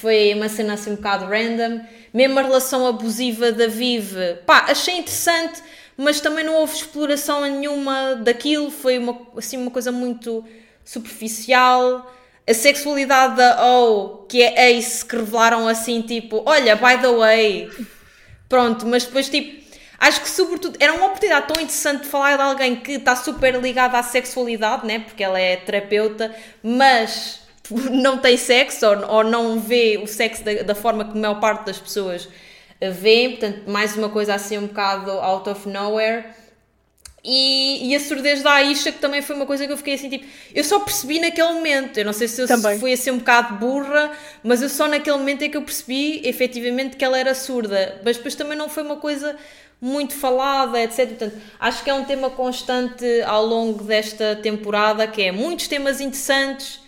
Foi 0.00 0.32
uma 0.34 0.48
cena 0.48 0.74
assim 0.74 0.92
um 0.92 0.96
bocado 0.96 1.26
random. 1.26 1.82
Mesmo 2.14 2.38
a 2.38 2.42
relação 2.42 2.86
abusiva 2.86 3.52
da 3.52 3.66
Viv, 3.66 4.16
pá, 4.46 4.64
achei 4.68 4.96
interessante, 4.96 5.62
mas 5.98 6.18
também 6.18 6.42
não 6.42 6.54
houve 6.54 6.74
exploração 6.74 7.42
nenhuma 7.42 8.14
daquilo. 8.14 8.70
Foi 8.70 8.96
uma, 8.96 9.20
assim, 9.36 9.58
uma 9.58 9.70
coisa 9.70 9.92
muito 9.92 10.42
superficial. 10.86 12.10
A 12.48 12.54
sexualidade 12.54 13.36
da 13.36 13.66
O, 13.66 14.24
que 14.28 14.42
é 14.42 14.70
Ace, 14.70 15.04
que 15.04 15.16
revelaram 15.16 15.68
assim, 15.68 16.00
tipo, 16.00 16.42
olha, 16.46 16.76
by 16.76 16.96
the 17.02 17.12
way, 17.12 17.68
Pronto, 18.48 18.86
mas 18.86 19.04
depois 19.04 19.28
tipo, 19.28 19.64
acho 19.98 20.20
que 20.20 20.30
sobretudo 20.30 20.76
era 20.78 20.92
uma 20.92 21.06
oportunidade 21.06 21.48
tão 21.48 21.60
interessante 21.60 22.02
de 22.02 22.08
falar 22.08 22.36
de 22.36 22.42
alguém 22.42 22.76
que 22.76 22.92
está 22.92 23.16
super 23.16 23.54
ligado 23.60 23.94
à 23.96 24.02
sexualidade, 24.02 24.86
né? 24.86 25.00
Porque 25.00 25.22
ela 25.24 25.38
é 25.38 25.56
terapeuta, 25.56 26.34
mas 26.62 27.40
não 27.90 28.18
tem 28.18 28.36
sexo 28.36 28.86
ou, 28.86 29.16
ou 29.16 29.24
não 29.24 29.58
vê 29.58 29.98
o 30.02 30.06
sexo 30.06 30.44
da, 30.44 30.62
da 30.62 30.74
forma 30.74 31.04
que 31.04 31.18
a 31.18 31.20
maior 31.20 31.40
parte 31.40 31.66
das 31.66 31.78
pessoas 31.78 32.28
vê, 32.80 33.30
portanto, 33.30 33.68
mais 33.68 33.96
uma 33.96 34.08
coisa 34.08 34.34
assim 34.34 34.58
um 34.58 34.66
bocado 34.66 35.10
out 35.10 35.48
of 35.48 35.68
nowhere. 35.68 36.24
E, 37.28 37.88
e 37.90 37.96
a 37.96 37.98
surdez 37.98 38.40
da 38.40 38.52
Aisha, 38.52 38.92
que 38.92 39.00
também 39.00 39.20
foi 39.20 39.34
uma 39.34 39.46
coisa 39.46 39.66
que 39.66 39.72
eu 39.72 39.76
fiquei 39.76 39.94
assim, 39.94 40.08
tipo, 40.08 40.24
eu 40.54 40.62
só 40.62 40.78
percebi 40.78 41.18
naquele 41.18 41.54
momento. 41.54 41.98
Eu 41.98 42.04
não 42.04 42.12
sei 42.12 42.28
se 42.28 42.40
eu 42.40 42.46
Também. 42.46 42.78
fui 42.78 42.92
assim 42.92 43.10
um 43.10 43.18
bocado 43.18 43.56
burra, 43.56 44.12
mas 44.44 44.62
eu 44.62 44.68
só 44.68 44.86
naquele 44.86 45.16
momento 45.16 45.42
é 45.42 45.48
que 45.48 45.56
eu 45.56 45.62
percebi 45.62 46.20
efetivamente 46.24 46.96
que 46.96 47.04
ela 47.04 47.18
era 47.18 47.34
surda. 47.34 48.00
Mas 48.04 48.16
depois 48.16 48.36
também 48.36 48.56
não 48.56 48.68
foi 48.68 48.84
uma 48.84 48.94
coisa 48.96 49.36
muito 49.80 50.14
falada, 50.14 50.80
etc. 50.80 51.08
Portanto, 51.08 51.36
acho 51.58 51.82
que 51.82 51.90
é 51.90 51.94
um 51.94 52.04
tema 52.04 52.30
constante 52.30 53.04
ao 53.22 53.44
longo 53.44 53.82
desta 53.82 54.36
temporada, 54.36 55.04
que 55.08 55.22
é 55.22 55.32
muitos 55.32 55.66
temas 55.66 56.00
interessantes, 56.00 56.78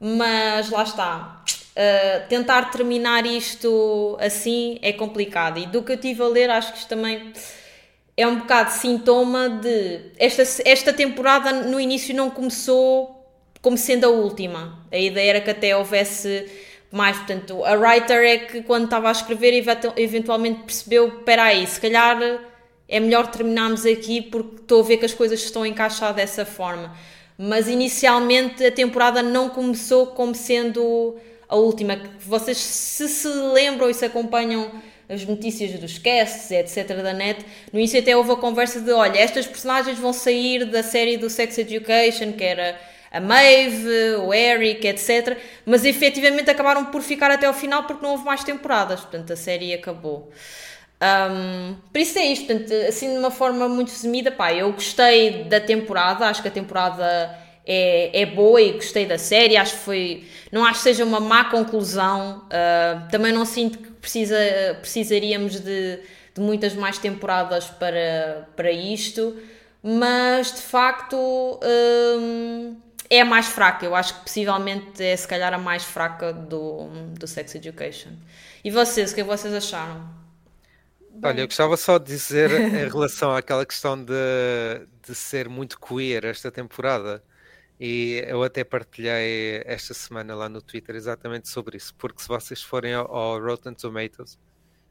mas 0.00 0.70
lá 0.70 0.82
está. 0.82 1.44
Uh, 1.76 2.28
tentar 2.28 2.72
terminar 2.72 3.24
isto 3.26 4.16
assim 4.20 4.76
é 4.82 4.92
complicado. 4.92 5.58
E 5.60 5.66
do 5.66 5.84
que 5.84 5.92
eu 5.92 5.96
estive 5.96 6.20
a 6.20 6.26
ler, 6.26 6.50
acho 6.50 6.72
que 6.72 6.78
isto 6.78 6.88
também 6.88 7.32
é 8.16 8.26
um 8.26 8.36
bocado 8.40 8.70
sintoma 8.70 9.48
de 9.48 10.00
esta, 10.18 10.42
esta 10.64 10.92
temporada 10.92 11.52
no 11.52 11.80
início 11.80 12.14
não 12.14 12.30
começou 12.30 13.26
como 13.60 13.76
sendo 13.76 14.04
a 14.04 14.08
última. 14.08 14.78
A 14.92 14.98
ideia 14.98 15.30
era 15.30 15.40
que 15.40 15.50
até 15.50 15.76
houvesse 15.76 16.46
mais, 16.92 17.16
portanto, 17.16 17.64
a 17.64 17.72
writer 17.72 18.18
é 18.24 18.38
que 18.38 18.62
quando 18.62 18.84
estava 18.84 19.08
a 19.08 19.12
escrever 19.12 19.52
eventu- 19.52 19.92
eventualmente 19.96 20.62
percebeu, 20.62 21.08
espera 21.08 21.44
aí, 21.44 21.66
se 21.66 21.80
calhar 21.80 22.20
é 22.88 23.00
melhor 23.00 23.26
terminarmos 23.26 23.84
aqui 23.84 24.22
porque 24.22 24.56
estou 24.60 24.80
a 24.80 24.84
ver 24.84 24.98
que 24.98 25.06
as 25.06 25.14
coisas 25.14 25.42
estão 25.42 25.62
a 25.62 25.68
encaixar 25.68 26.14
dessa 26.14 26.46
forma. 26.46 26.94
Mas 27.36 27.66
inicialmente 27.66 28.64
a 28.64 28.70
temporada 28.70 29.22
não 29.22 29.48
começou 29.48 30.08
como 30.08 30.36
sendo 30.36 31.16
a 31.48 31.56
última. 31.56 31.98
Vocês 32.20 32.58
se 32.58 33.08
se 33.08 33.26
lembram 33.26 33.90
e 33.90 33.94
se 33.94 34.04
acompanham 34.04 34.70
as 35.08 35.24
notícias 35.24 35.78
dos 35.78 35.98
casts, 35.98 36.50
etc. 36.50 37.02
da 37.02 37.12
net, 37.12 37.44
no 37.72 37.78
início 37.78 38.00
até 38.00 38.16
houve 38.16 38.32
a 38.32 38.36
conversa 38.36 38.80
de, 38.80 38.92
olha, 38.92 39.18
estas 39.18 39.46
personagens 39.46 39.98
vão 39.98 40.12
sair 40.12 40.64
da 40.64 40.82
série 40.82 41.16
do 41.16 41.28
Sex 41.28 41.58
Education, 41.58 42.32
que 42.32 42.44
era 42.44 42.78
a 43.12 43.20
Maeve, 43.20 44.16
o 44.26 44.34
Eric, 44.34 44.86
etc. 44.86 45.38
Mas 45.64 45.84
efetivamente 45.84 46.50
acabaram 46.50 46.86
por 46.86 47.02
ficar 47.02 47.30
até 47.30 47.46
ao 47.46 47.54
final 47.54 47.84
porque 47.84 48.02
não 48.02 48.12
houve 48.12 48.24
mais 48.24 48.42
temporadas, 48.42 49.00
portanto 49.00 49.32
a 49.32 49.36
série 49.36 49.72
acabou. 49.72 50.30
Um, 51.00 51.76
por 51.92 51.98
isso 51.98 52.18
é 52.18 52.24
isto, 52.26 52.46
portanto, 52.46 52.72
assim 52.88 53.12
de 53.12 53.18
uma 53.18 53.30
forma 53.30 53.68
muito 53.68 53.90
resumida, 53.90 54.32
pá, 54.32 54.52
eu 54.52 54.72
gostei 54.72 55.44
da 55.44 55.60
temporada, 55.60 56.26
acho 56.26 56.40
que 56.40 56.48
a 56.48 56.50
temporada 56.50 57.38
é, 57.66 58.22
é 58.22 58.26
boa 58.26 58.60
e 58.60 58.72
gostei 58.72 59.04
da 59.04 59.18
série, 59.18 59.56
acho 59.56 59.74
que 59.74 59.80
foi, 59.80 60.24
não 60.50 60.64
acho 60.64 60.78
que 60.78 60.84
seja 60.84 61.04
uma 61.04 61.20
má 61.20 61.44
conclusão, 61.44 62.46
uh, 62.46 63.10
também 63.10 63.32
não 63.32 63.44
sinto 63.44 63.78
que 63.78 63.93
precisa, 64.04 64.36
precisaríamos 64.80 65.58
de, 65.60 65.98
de 66.34 66.40
muitas 66.40 66.74
mais 66.74 66.98
temporadas 66.98 67.66
para, 67.66 68.46
para 68.54 68.70
isto, 68.70 69.36
mas 69.82 70.52
de 70.52 70.60
facto 70.60 71.16
um, 71.16 72.76
é 73.08 73.22
a 73.22 73.24
mais 73.24 73.46
fraca, 73.46 73.84
eu 73.84 73.94
acho 73.94 74.14
que 74.14 74.20
possivelmente 74.20 75.02
é 75.02 75.16
se 75.16 75.26
calhar 75.26 75.52
a 75.54 75.58
mais 75.58 75.84
fraca 75.84 76.32
do, 76.32 76.88
do 77.18 77.26
Sex 77.26 77.54
Education. 77.54 78.10
E 78.62 78.70
vocês, 78.70 79.10
o 79.10 79.14
que 79.14 79.22
é 79.22 79.24
que 79.24 79.30
vocês 79.30 79.52
acharam? 79.54 80.06
Olha, 81.22 81.40
eu 81.40 81.46
gostava 81.46 81.76
só 81.76 81.96
de 81.96 82.06
dizer 82.06 82.50
em 82.50 82.88
relação 82.88 83.34
àquela 83.34 83.64
questão 83.64 84.02
de, 84.02 84.14
de 85.06 85.14
ser 85.14 85.48
muito 85.48 85.78
queer 85.78 86.24
esta 86.24 86.50
temporada. 86.50 87.22
E 87.78 88.22
eu 88.28 88.42
até 88.42 88.62
partilhei 88.64 89.62
esta 89.66 89.92
semana 89.94 90.34
lá 90.34 90.48
no 90.48 90.62
Twitter 90.62 90.94
exatamente 90.94 91.48
sobre 91.48 91.76
isso, 91.76 91.94
porque 91.96 92.22
se 92.22 92.28
vocês 92.28 92.62
forem 92.62 92.94
ao, 92.94 93.12
ao 93.14 93.40
Rotten 93.40 93.74
Tomatoes, 93.74 94.38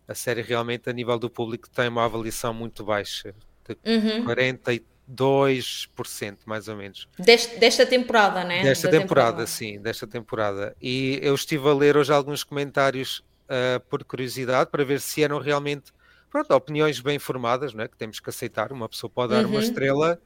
a 0.08 0.14
série 0.14 0.42
realmente 0.42 0.90
a 0.90 0.94
nível 0.94 1.18
do 1.18 1.30
público 1.30 1.70
tem 1.70 1.88
uma 1.88 2.04
avaliação 2.06 2.54
muito 2.54 2.84
baixa, 2.84 3.34
de 3.68 3.78
Uhum. 3.90 4.26
42% 4.26 6.38
mais 6.46 6.68
ou 6.68 6.76
menos. 6.76 7.08
Deste- 7.18 7.58
desta 7.58 7.86
temporada, 7.86 8.44
né? 8.44 8.64
Desta 8.64 8.90
Da 8.90 9.00
temporada, 9.00 9.48
sim, 9.48 9.80
desta 9.82 10.06
temporada. 10.08 10.76
E 10.82 11.20
eu 11.22 11.34
estive 11.36 11.68
a 11.70 11.74
ler 11.74 11.96
hoje 11.98 12.12
alguns 12.12 12.44
comentários 12.44 13.24
ah, 13.50 13.80
por 13.90 14.04
curiosidade 14.04 14.70
para 14.72 14.84
ver 14.86 15.00
se 15.02 15.24
eram 15.24 15.40
realmente 15.40 15.92
pronto, 16.30 16.52
opiniões 16.54 17.00
bem 17.00 17.20
formadas, 17.20 17.74
não 17.74 17.84
é? 17.84 17.88
que 17.88 17.98
temos 17.98 18.20
que 18.20 18.30
aceitar. 18.30 18.72
Uma 18.72 18.90
pessoa 18.90 19.10
pode 19.10 19.34
dar 19.34 19.46
uma 19.46 19.56
Uhum. 19.56 19.60
estrela, 19.62 20.20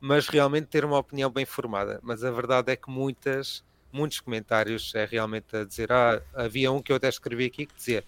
mas 0.00 0.28
realmente 0.28 0.66
ter 0.66 0.84
uma 0.84 0.98
opinião 0.98 1.30
bem 1.30 1.44
formada. 1.44 1.98
Mas 2.02 2.22
a 2.24 2.30
verdade 2.30 2.72
é 2.72 2.76
que 2.76 2.90
muitas, 2.90 3.64
muitos 3.92 4.20
comentários 4.20 4.94
é 4.94 5.04
realmente 5.04 5.56
a 5.56 5.64
dizer. 5.64 5.92
Ah, 5.92 6.22
havia 6.34 6.70
um 6.72 6.82
que 6.82 6.92
eu 6.92 6.96
até 6.96 7.08
escrevi 7.08 7.46
aqui 7.46 7.66
que 7.66 7.74
dizia 7.74 8.04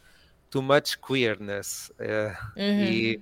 too 0.51 0.63
much 0.63 0.97
queerness. 0.99 1.93
eh, 1.99 2.37
Uhum. 2.57 2.85
E 2.85 3.21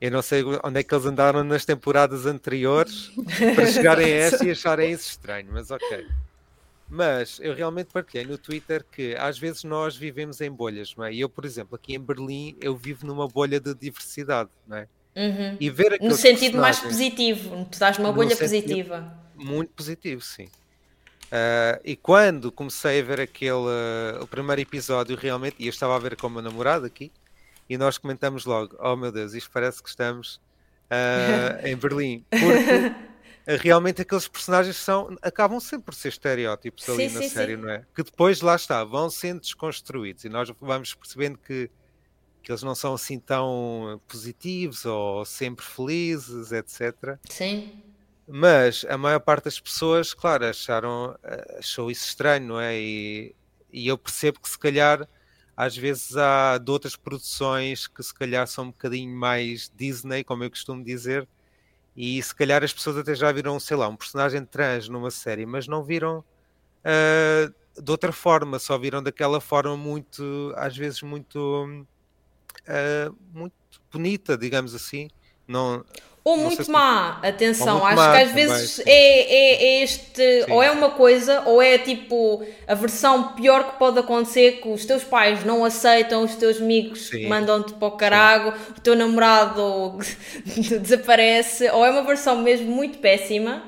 eu 0.00 0.10
não 0.10 0.22
sei 0.22 0.44
onde 0.64 0.80
é 0.80 0.82
que 0.82 0.94
eles 0.94 1.06
andaram 1.06 1.42
nas 1.42 1.64
temporadas 1.64 2.26
anteriores 2.26 3.10
para 3.54 3.66
chegarem 3.66 4.06
a 4.06 4.16
esta 4.16 4.44
e 4.44 4.50
acharem 4.50 4.92
isso 4.92 5.10
estranho, 5.10 5.48
mas 5.52 5.70
ok. 5.70 6.06
Mas 6.88 7.38
eu 7.40 7.54
realmente 7.54 7.88
partilhei 7.92 8.24
no 8.24 8.38
Twitter 8.38 8.84
que 8.90 9.14
às 9.16 9.38
vezes 9.38 9.62
nós 9.64 9.94
vivemos 9.96 10.40
em 10.40 10.50
bolhas, 10.50 10.94
não 10.96 11.04
é? 11.04 11.12
E 11.12 11.20
eu, 11.20 11.28
por 11.28 11.44
exemplo, 11.44 11.74
aqui 11.74 11.94
em 11.94 12.00
Berlim, 12.00 12.56
eu 12.60 12.76
vivo 12.76 13.06
numa 13.06 13.28
bolha 13.28 13.60
de 13.60 13.74
diversidade, 13.74 14.48
não 14.66 14.78
é? 14.78 14.88
Uhum. 15.18 15.56
E 15.58 15.68
ver 15.68 15.98
No 16.00 16.14
sentido 16.14 16.58
mais 16.58 16.78
positivo, 16.78 17.68
tu 17.70 17.78
numa 17.98 18.08
No 18.10 18.14
bolha 18.14 18.36
positiva. 18.36 19.12
muito 19.34 19.72
positivo, 19.72 20.20
sim. 20.20 20.48
Ah, 21.30 21.80
e 21.84 21.96
quando 21.96 22.50
comecei 22.50 23.00
a 23.00 23.04
ver 23.04 23.20
aquele 23.20 23.52
ah, 23.52 24.22
o 24.22 24.26
primeiro 24.26 24.62
episódio 24.62 25.16
realmente, 25.16 25.56
e 25.58 25.66
eu 25.66 25.70
estava 25.70 25.96
a 25.96 25.98
ver 25.98 26.16
com 26.16 26.26
o 26.26 26.30
meu 26.30 26.42
namorado 26.42 26.86
aqui, 26.86 27.12
e 27.68 27.76
nós 27.76 27.98
comentamos 27.98 28.44
logo, 28.44 28.76
oh 28.80 28.96
meu 28.96 29.12
Deus, 29.12 29.34
isto 29.34 29.50
parece 29.50 29.82
que 29.82 29.88
estamos 29.88 30.40
ah, 30.90 31.60
em 31.68 31.76
Berlim, 31.76 32.24
porque 32.30 33.58
realmente 33.62 34.02
aqueles 34.02 34.26
personagens 34.28 34.76
são, 34.76 35.16
acabam 35.20 35.60
sempre 35.60 35.86
por 35.86 35.94
ser 35.94 36.08
estereótipos 36.08 36.88
ali 36.88 37.08
Sim, 37.08 37.14
na 37.14 37.22
sim, 37.22 37.28
série, 37.28 37.56
sim. 37.56 37.62
não 37.62 37.70
é? 37.70 37.84
Que 37.94 38.02
depois 38.02 38.40
lá 38.40 38.56
está, 38.56 38.84
vão 38.84 39.10
sendo 39.10 39.40
desconstruídos 39.40 40.24
e 40.24 40.28
nós 40.28 40.50
vamos 40.60 40.94
percebendo 40.94 41.38
que, 41.38 41.70
que 42.42 42.50
eles 42.50 42.62
não 42.62 42.74
são 42.74 42.94
assim 42.94 43.18
tão 43.18 44.00
positivos 44.06 44.84
ou 44.84 45.24
sempre 45.24 45.64
felizes, 45.64 46.52
etc. 46.52 47.18
Sim. 47.28 47.82
Mas 48.26 48.84
a 48.88 48.98
maior 48.98 49.20
parte 49.20 49.44
das 49.44 49.58
pessoas, 49.58 50.12
claro, 50.12 50.46
acharam, 50.46 51.16
eh, 51.22 51.56
achou 51.58 51.90
isso 51.90 52.06
estranho, 52.06 52.46
não 52.46 52.60
é? 52.60 52.78
E, 52.78 53.34
e 53.72 53.88
eu 53.88 53.96
percebo 53.96 54.40
que 54.40 54.48
se 54.48 54.58
calhar 54.58 55.08
às 55.56 55.76
vezes 55.76 56.16
há 56.16 56.58
de 56.58 56.70
outras 56.70 56.94
produções 56.94 57.86
que 57.88 58.02
se 58.02 58.14
calhar 58.14 58.46
são 58.46 58.64
um 58.64 58.70
bocadinho 58.70 59.14
mais 59.16 59.72
Disney, 59.74 60.22
como 60.22 60.44
eu 60.44 60.50
costumo 60.50 60.84
dizer, 60.84 61.26
e 61.96 62.22
se 62.22 62.34
calhar 62.34 62.62
as 62.62 62.72
pessoas 62.72 62.98
até 62.98 63.14
já 63.14 63.32
viram, 63.32 63.58
sei 63.58 63.76
lá, 63.76 63.88
um 63.88 63.96
personagem 63.96 64.44
trans 64.44 64.88
numa 64.88 65.10
série, 65.10 65.44
mas 65.46 65.66
não 65.66 65.82
viram 65.82 66.24
ah, 66.84 67.52
de 67.80 67.90
outra 67.90 68.12
forma, 68.12 68.58
só 68.58 68.76
viram 68.78 69.02
daquela 69.02 69.40
forma 69.40 69.76
muito, 69.76 70.52
às 70.56 70.76
vezes 70.76 71.02
muito, 71.02 71.86
ah, 72.66 73.10
muito 73.32 73.54
bonita, 73.92 74.36
digamos 74.36 74.74
assim. 74.74 75.08
Não, 75.46 75.84
Ou 76.24 76.36
muito 76.36 76.64
se- 76.64 76.70
má, 76.70 77.18
atenção, 77.22 77.78
muito 77.78 77.86
acho 77.86 77.96
má 77.96 78.10
que 78.10 78.16
às 78.16 78.32
também, 78.32 78.68
vezes 78.68 78.68
sim. 78.68 78.82
é, 78.84 78.92
é, 78.92 79.64
é 79.80 79.82
este, 79.82 80.44
Sim. 80.44 80.50
ou 80.50 80.62
é 80.62 80.70
uma 80.70 80.90
coisa, 80.90 81.40
ou 81.46 81.62
é 81.62 81.78
tipo 81.78 82.44
a 82.66 82.74
versão 82.74 83.32
pior 83.34 83.72
que 83.72 83.78
pode 83.78 83.98
acontecer, 83.98 84.60
que 84.60 84.68
os 84.68 84.84
teus 84.84 85.02
pais 85.04 85.42
não 85.44 85.64
aceitam, 85.64 86.22
os 86.24 86.34
teus 86.36 86.58
amigos 86.60 87.08
Sim. 87.08 87.24
mandam-te 87.24 87.72
para 87.74 87.88
o 87.88 87.92
carago, 87.92 88.52
o 88.76 88.80
teu 88.82 88.94
namorado 88.94 89.96
desaparece, 90.82 91.70
ou 91.70 91.84
é 91.86 91.90
uma 91.90 92.02
versão 92.02 92.36
mesmo 92.42 92.70
muito 92.70 92.98
péssima, 92.98 93.62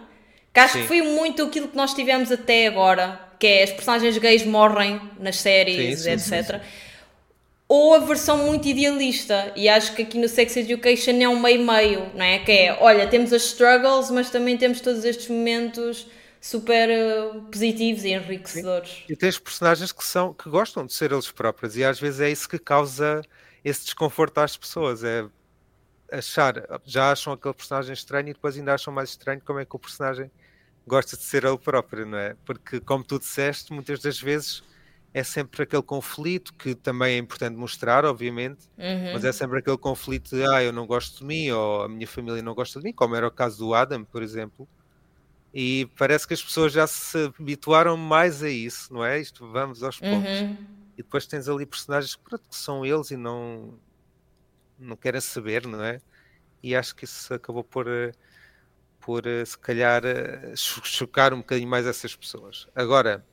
que 0.52 0.60
acho 0.60 0.74
Sim. 0.74 0.82
que 0.82 0.88
foi 0.88 1.00
muito 1.02 1.42
aquilo 1.44 1.68
que 1.68 1.76
nós 1.76 1.94
tivemos 1.94 2.30
até 2.30 2.66
agora, 2.66 3.18
que 3.38 3.46
é 3.46 3.62
as 3.62 3.70
personagens 3.70 4.18
gays 4.18 4.44
morrem 4.44 5.00
nas 5.18 5.36
séries, 5.36 6.04
Sim, 6.04 6.18
sim, 6.18 6.18
sim, 6.18 6.34
etc. 6.34 6.60
Ou 7.72 7.94
a 7.94 8.00
versão 8.00 8.36
muito 8.36 8.66
idealista, 8.66 9.52
e 9.54 9.68
acho 9.68 9.94
que 9.94 10.02
aqui 10.02 10.18
no 10.18 10.26
Sex 10.26 10.56
Education 10.56 11.12
é 11.20 11.28
um 11.28 11.40
meio-meio, 11.40 12.10
não 12.16 12.24
é? 12.24 12.40
Que 12.40 12.50
é, 12.50 12.76
olha, 12.80 13.06
temos 13.06 13.32
as 13.32 13.44
struggles, 13.44 14.10
mas 14.10 14.28
também 14.28 14.56
temos 14.58 14.80
todos 14.80 15.04
estes 15.04 15.28
momentos 15.28 16.04
super 16.40 16.90
eh, 16.90 17.30
positivos 17.48 18.02
e 18.02 18.08
enriquecedores. 18.08 19.04
E 19.08 19.14
tens 19.14 19.38
personagens 19.38 19.92
que 19.92 20.04
são 20.04 20.34
que 20.34 20.50
gostam 20.50 20.84
de 20.84 20.92
ser 20.92 21.12
eles 21.12 21.30
próprios 21.30 21.76
e 21.76 21.84
às 21.84 22.00
vezes 22.00 22.18
é 22.18 22.28
isso 22.28 22.48
que 22.48 22.58
causa 22.58 23.22
esse 23.64 23.84
desconforto 23.84 24.38
às 24.38 24.56
pessoas, 24.56 25.04
é 25.04 25.24
achar, 26.10 26.54
já 26.84 27.12
acham 27.12 27.32
aquele 27.32 27.54
personagem 27.54 27.92
estranho 27.92 28.30
e 28.30 28.32
depois 28.32 28.56
ainda 28.56 28.74
acham 28.74 28.92
mais 28.92 29.10
estranho 29.10 29.40
como 29.46 29.60
é 29.60 29.64
que 29.64 29.76
o 29.76 29.78
personagem 29.78 30.28
gosta 30.84 31.16
de 31.16 31.22
ser 31.22 31.44
ele 31.44 31.58
próprio, 31.58 32.04
não 32.04 32.18
é? 32.18 32.34
Porque 32.44 32.80
como 32.80 33.04
tu 33.04 33.16
disseste, 33.16 33.72
muitas 33.72 34.00
das 34.00 34.20
vezes 34.20 34.60
é 35.14 35.22
sempre 35.24 35.62
aquele 35.64 35.82
conflito 35.82 36.52
que 36.58 36.74
também 36.74 37.14
é 37.16 37.18
importante 37.18 37.56
mostrar, 37.56 38.04
obviamente, 38.04 38.66
Uhum. 38.78 39.12
mas 39.12 39.24
é 39.24 39.32
sempre 39.32 39.58
aquele 39.60 39.78
conflito 39.78 40.36
de 40.36 40.44
ah, 40.46 40.62
eu 40.62 40.72
não 40.72 40.86
gosto 40.86 41.18
de 41.20 41.24
mim, 41.26 41.50
ou 41.50 41.82
a 41.82 41.88
minha 41.88 42.06
família 42.08 42.42
não 42.42 42.54
gosta 42.54 42.80
de 42.80 42.86
mim, 42.86 42.92
como 42.94 43.16
era 43.16 43.26
o 43.28 43.32
caso 43.32 43.58
do 43.58 43.74
Adam, 43.74 44.04
por 44.04 44.22
exemplo. 44.22 44.68
E 45.54 45.88
parece 45.98 46.26
que 46.28 46.34
as 46.34 46.42
pessoas 46.44 46.72
já 46.72 46.86
se 46.86 47.18
habituaram 47.40 47.96
mais 47.96 48.42
a 48.42 48.50
isso, 48.50 48.92
não 48.92 49.04
é? 49.04 49.20
Isto 49.20 49.50
vamos 49.52 49.82
aos. 49.82 50.00
Uhum. 50.02 50.58
E 50.96 51.02
depois 51.02 51.26
tens 51.26 51.48
ali 51.48 51.66
personagens 51.66 52.14
que, 52.16 52.22
pronto, 52.22 52.48
que 52.48 52.56
são 52.56 52.84
eles 52.86 53.10
e 53.10 53.16
não, 53.16 53.80
não 54.78 54.96
querem 54.96 55.20
saber, 55.20 55.66
não 55.66 55.82
é? 55.84 56.00
E 56.62 56.74
acho 56.76 56.94
que 56.96 57.04
isso 57.04 57.34
acabou 57.34 57.64
por, 57.64 57.86
por 59.00 59.26
eh, 59.26 59.44
se 59.44 59.58
calhar, 59.58 60.04
eh, 60.04 60.54
cho- 60.56 60.82
chocar 60.84 61.32
um 61.32 61.38
bocadinho 61.38 61.68
mais 61.68 61.86
essas 61.86 62.14
pessoas. 62.16 62.66
Agora, 62.74 63.26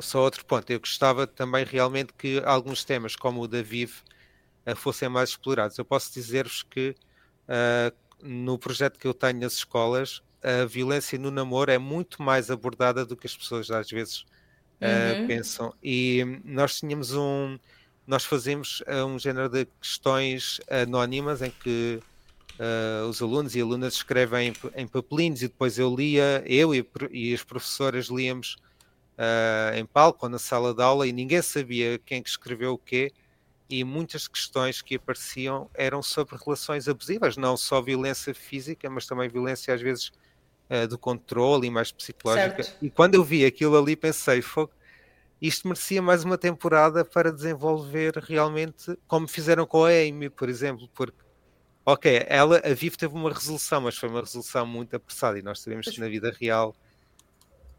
só 0.00 0.20
outro 0.22 0.44
ponto, 0.46 0.70
eu 0.70 0.80
gostava 0.80 1.26
também 1.26 1.64
realmente 1.64 2.12
que 2.14 2.40
alguns 2.44 2.84
temas, 2.84 3.16
como 3.16 3.42
o 3.42 3.48
da 3.48 3.62
Vive, 3.62 3.94
eh, 4.66 4.74
fossem 4.74 5.08
mais 5.08 5.30
explorados. 5.30 5.78
Eu 5.78 5.84
posso 5.84 6.12
dizer-vos 6.12 6.62
que 6.62 6.94
ah, 7.48 7.92
no 8.22 8.58
projeto 8.58 8.98
que 8.98 9.06
eu 9.06 9.14
tenho 9.14 9.40
nas 9.40 9.54
escolas, 9.54 10.22
a 10.42 10.64
violência 10.66 11.18
no 11.18 11.30
namoro 11.30 11.70
é 11.70 11.78
muito 11.78 12.22
mais 12.22 12.50
abordada 12.50 13.06
do 13.06 13.16
que 13.16 13.26
as 13.26 13.36
pessoas 13.36 13.70
às 13.70 13.90
vezes 13.90 14.24
ah, 14.80 15.16
Uhum. 15.18 15.26
pensam. 15.26 15.74
E 15.82 16.24
nós 16.44 16.78
tínhamos 16.78 17.12
um. 17.14 17.58
Nós 18.06 18.24
fazemos 18.24 18.82
um 19.06 19.18
género 19.18 19.48
de 19.48 19.66
questões 19.80 20.60
anónimas 20.70 21.42
em 21.42 21.52
que 21.52 22.02
ah, 22.58 23.06
os 23.08 23.20
alunos 23.22 23.54
e 23.56 23.60
alunas 23.60 23.94
escrevem 23.94 24.48
em, 24.74 24.82
em 24.82 24.88
papelinhos 24.88 25.42
e 25.42 25.48
depois 25.48 25.78
eu 25.78 25.94
lia, 25.94 26.42
eu 26.46 26.74
e, 26.74 26.88
e 27.10 27.34
as 27.34 27.44
professoras 27.44 28.06
líamos 28.06 28.56
ah, 29.22 29.70
em 29.78 29.86
palco 29.86 30.26
ou 30.26 30.28
na 30.30 30.38
sala 30.38 30.74
de 30.74 30.82
aula 30.82 31.06
e 31.06 31.12
ninguém 31.12 31.40
sabia 31.40 31.96
quem 32.04 32.20
que 32.20 32.28
escreveu 32.28 32.72
o 32.72 32.78
quê 32.78 33.12
e 33.70 33.84
muitas 33.84 34.26
questões 34.26 34.82
que 34.82 34.96
apareciam 34.96 35.70
eram 35.74 36.02
sobre 36.02 36.36
relações 36.36 36.88
abusivas, 36.88 37.36
não 37.36 37.56
só 37.56 37.80
violência 37.80 38.34
física, 38.34 38.90
mas 38.90 39.06
também 39.06 39.28
violência 39.28 39.72
às 39.72 39.80
vezes 39.80 40.10
ah, 40.68 40.86
do 40.86 40.98
controle 40.98 41.68
e 41.68 41.70
mais 41.70 41.92
psicológica. 41.92 42.64
Certo. 42.64 42.84
E 42.84 42.90
quando 42.90 43.14
eu 43.14 43.22
vi 43.22 43.44
aquilo 43.44 43.78
ali 43.78 43.94
pensei, 43.94 44.42
"Fogo, 44.42 44.72
isto 45.40 45.68
merecia 45.68 46.02
mais 46.02 46.24
uma 46.24 46.36
temporada 46.36 47.04
para 47.04 47.32
desenvolver 47.32 48.16
realmente 48.16 48.98
como 49.06 49.28
fizeram 49.28 49.64
com 49.66 49.84
a 49.84 49.90
Amy, 49.90 50.30
por 50.30 50.48
exemplo, 50.48 50.88
porque 50.94 51.22
ok, 51.86 52.24
ela, 52.28 52.60
a 52.64 52.74
Viv 52.74 52.96
teve 52.96 53.14
uma 53.14 53.32
resolução, 53.32 53.82
mas 53.82 53.96
foi 53.96 54.08
uma 54.08 54.20
resolução 54.20 54.66
muito 54.66 54.96
apressada 54.96 55.38
e 55.38 55.42
nós 55.42 55.60
sabemos 55.60 55.86
que 55.86 56.00
na 56.00 56.08
vida 56.08 56.34
real 56.40 56.74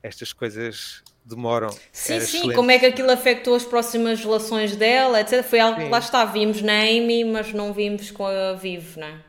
estas 0.03 0.33
coisas 0.33 1.01
demoram. 1.25 1.69
Sim, 1.91 2.13
Era 2.15 2.25
sim, 2.25 2.37
excelente. 2.37 2.55
como 2.55 2.69
é 2.71 2.77
que 2.79 2.85
aquilo 2.85 3.09
afetou 3.11 3.55
as 3.55 3.63
próximas 3.65 4.19
relações 4.23 4.75
dela, 4.75 5.21
etc. 5.21 5.41
Foi 5.43 5.59
algo 5.59 5.77
que 5.77 5.85
Sim. 5.85 5.89
lá 5.89 5.99
está, 5.99 6.25
vimos 6.25 6.61
na 6.61 6.81
Amy, 6.81 7.23
mas 7.23 7.53
não 7.53 7.73
vimos 7.73 8.11
com 8.11 8.25
a 8.25 8.53
Viv, 8.53 8.97
não 8.97 9.07
é? 9.07 9.21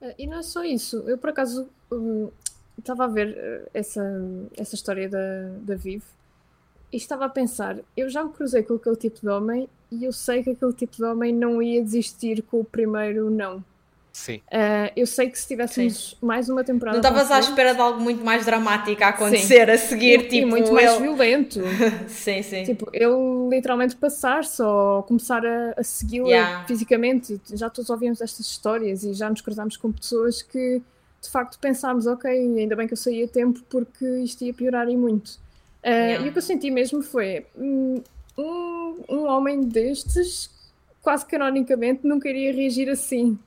Eh, 0.00 0.14
E 0.18 0.26
não 0.26 0.38
é 0.38 0.42
só 0.42 0.64
isso. 0.64 0.98
Eu, 1.08 1.18
por 1.18 1.30
acaso, 1.30 1.68
hum, 1.92 2.30
estava 2.78 3.04
a 3.04 3.08
ver 3.08 3.34
eh, 3.36 3.68
essa, 3.74 4.02
essa 4.56 4.74
história 4.74 5.08
da, 5.08 5.48
da 5.60 5.74
Viv 5.76 6.02
e 6.92 6.96
estava 6.96 7.24
a 7.26 7.28
pensar: 7.28 7.78
eu 7.96 8.08
já 8.08 8.24
me 8.24 8.32
cruzei 8.32 8.62
com 8.62 8.74
aquele 8.74 8.96
tipo 8.96 9.20
de 9.20 9.28
homem 9.28 9.68
e 9.90 10.04
eu 10.04 10.12
sei 10.12 10.42
que 10.42 10.50
aquele 10.50 10.72
tipo 10.72 10.96
de 10.96 11.04
homem 11.04 11.32
não 11.32 11.62
ia 11.62 11.82
desistir 11.82 12.42
com 12.42 12.60
o 12.60 12.64
primeiro 12.64 13.30
não. 13.30 13.64
Sim. 14.16 14.36
Uh, 14.46 14.90
eu 14.96 15.06
sei 15.06 15.28
que 15.28 15.38
se 15.38 15.46
tivéssemos 15.46 16.16
mais 16.22 16.48
uma 16.48 16.64
temporada. 16.64 16.96
Não 16.96 17.06
estavas 17.06 17.30
à 17.30 17.38
espera 17.38 17.74
de 17.74 17.80
algo 17.82 18.00
muito 18.00 18.24
mais 18.24 18.46
dramático 18.46 19.04
a 19.04 19.08
acontecer 19.08 19.66
sim. 19.66 19.72
a 19.72 19.76
seguir, 19.76 20.20
e, 20.20 20.22
tipo. 20.22 20.34
E 20.34 20.44
muito 20.46 20.72
mais 20.72 20.98
violento. 20.98 21.60
sim, 22.08 22.42
sim. 22.42 22.64
Tipo, 22.64 22.88
eu 22.94 23.46
literalmente 23.52 23.94
passar 23.94 24.46
só, 24.46 25.04
começar 25.06 25.44
a, 25.44 25.74
a 25.76 25.84
segui-la 25.84 26.28
Yeah. 26.28 26.64
fisicamente. 26.66 27.38
Já 27.52 27.68
todos 27.68 27.90
ouvimos 27.90 28.22
estas 28.22 28.46
histórias 28.46 29.04
e 29.04 29.12
já 29.12 29.28
nos 29.28 29.42
cruzámos 29.42 29.76
com 29.76 29.92
pessoas 29.92 30.40
que 30.40 30.80
de 31.20 31.30
facto 31.30 31.58
pensámos, 31.58 32.06
ok, 32.06 32.30
ainda 32.30 32.74
bem 32.74 32.86
que 32.86 32.94
eu 32.94 32.98
saí 32.98 33.22
a 33.22 33.28
tempo 33.28 33.60
porque 33.68 34.06
isto 34.20 34.42
ia 34.42 34.54
piorar 34.54 34.88
e 34.88 34.96
muito. 34.96 35.32
Uh, 35.84 35.90
Yeah. 35.90 36.24
E 36.24 36.28
o 36.30 36.32
que 36.32 36.38
eu 36.38 36.42
senti 36.42 36.70
mesmo 36.70 37.02
foi 37.02 37.44
hum, 37.54 38.02
um, 38.38 38.96
um 39.10 39.26
homem 39.26 39.60
destes, 39.60 40.50
quase 41.02 41.26
canonicamente, 41.26 42.06
nunca 42.06 42.30
iria 42.30 42.50
reagir 42.50 42.88
assim. 42.88 43.38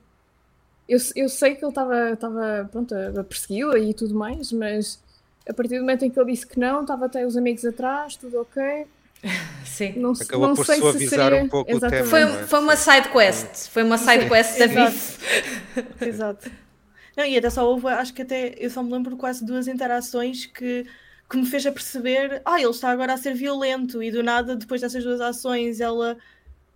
Eu, 0.90 0.98
eu 1.14 1.28
sei 1.28 1.54
que 1.54 1.64
ele 1.64 1.70
estava 1.70 2.68
pronto, 2.72 2.92
a 2.92 3.22
persegui-la 3.22 3.78
e 3.78 3.94
tudo 3.94 4.12
mais, 4.12 4.50
mas 4.50 5.00
a 5.48 5.54
partir 5.54 5.76
do 5.76 5.82
momento 5.82 6.04
em 6.04 6.10
que 6.10 6.18
ele 6.18 6.32
disse 6.32 6.44
que 6.44 6.58
não, 6.58 6.80
estava 6.80 7.06
até 7.06 7.24
os 7.24 7.36
amigos 7.36 7.64
atrás, 7.64 8.16
tudo 8.16 8.40
ok. 8.40 8.86
Sim. 9.64 9.92
Não, 9.96 10.12
Acabou 10.12 10.48
não 10.48 10.56
por 10.56 10.66
sei 10.66 10.74
se 10.74 10.80
suavizar 10.80 11.30
seria... 11.30 11.44
um 11.44 11.48
pouco 11.48 11.70
o 11.70 11.76
Exatamente. 11.76 12.10
tema. 12.10 12.28
Foi, 12.28 12.42
é? 12.42 12.46
foi 12.46 12.58
uma 12.58 12.74
side 12.74 13.08
quest. 13.08 13.68
Foi 13.68 13.82
uma 13.84 13.98
side 13.98 14.28
quest 14.28 14.58
da 14.58 14.64
Exato. 14.64 14.90
Biff. 14.90 15.88
Exato. 16.08 16.50
Não, 17.16 17.24
e 17.24 17.38
até 17.38 17.50
só 17.50 17.70
houve, 17.70 17.86
acho 17.86 18.12
que 18.12 18.22
até, 18.22 18.54
eu 18.58 18.68
só 18.68 18.82
me 18.82 18.90
lembro 18.92 19.12
de 19.12 19.16
quase 19.16 19.44
duas 19.44 19.68
interações 19.68 20.46
que, 20.46 20.86
que 21.30 21.36
me 21.36 21.46
fez 21.46 21.64
a 21.66 21.72
perceber, 21.72 22.42
ah, 22.44 22.60
ele 22.60 22.70
está 22.70 22.90
agora 22.90 23.12
a 23.12 23.16
ser 23.16 23.34
violento, 23.34 24.02
e 24.02 24.10
do 24.10 24.24
nada, 24.24 24.56
depois 24.56 24.80
dessas 24.80 25.04
duas 25.04 25.20
ações, 25.20 25.80
ela 25.80 26.16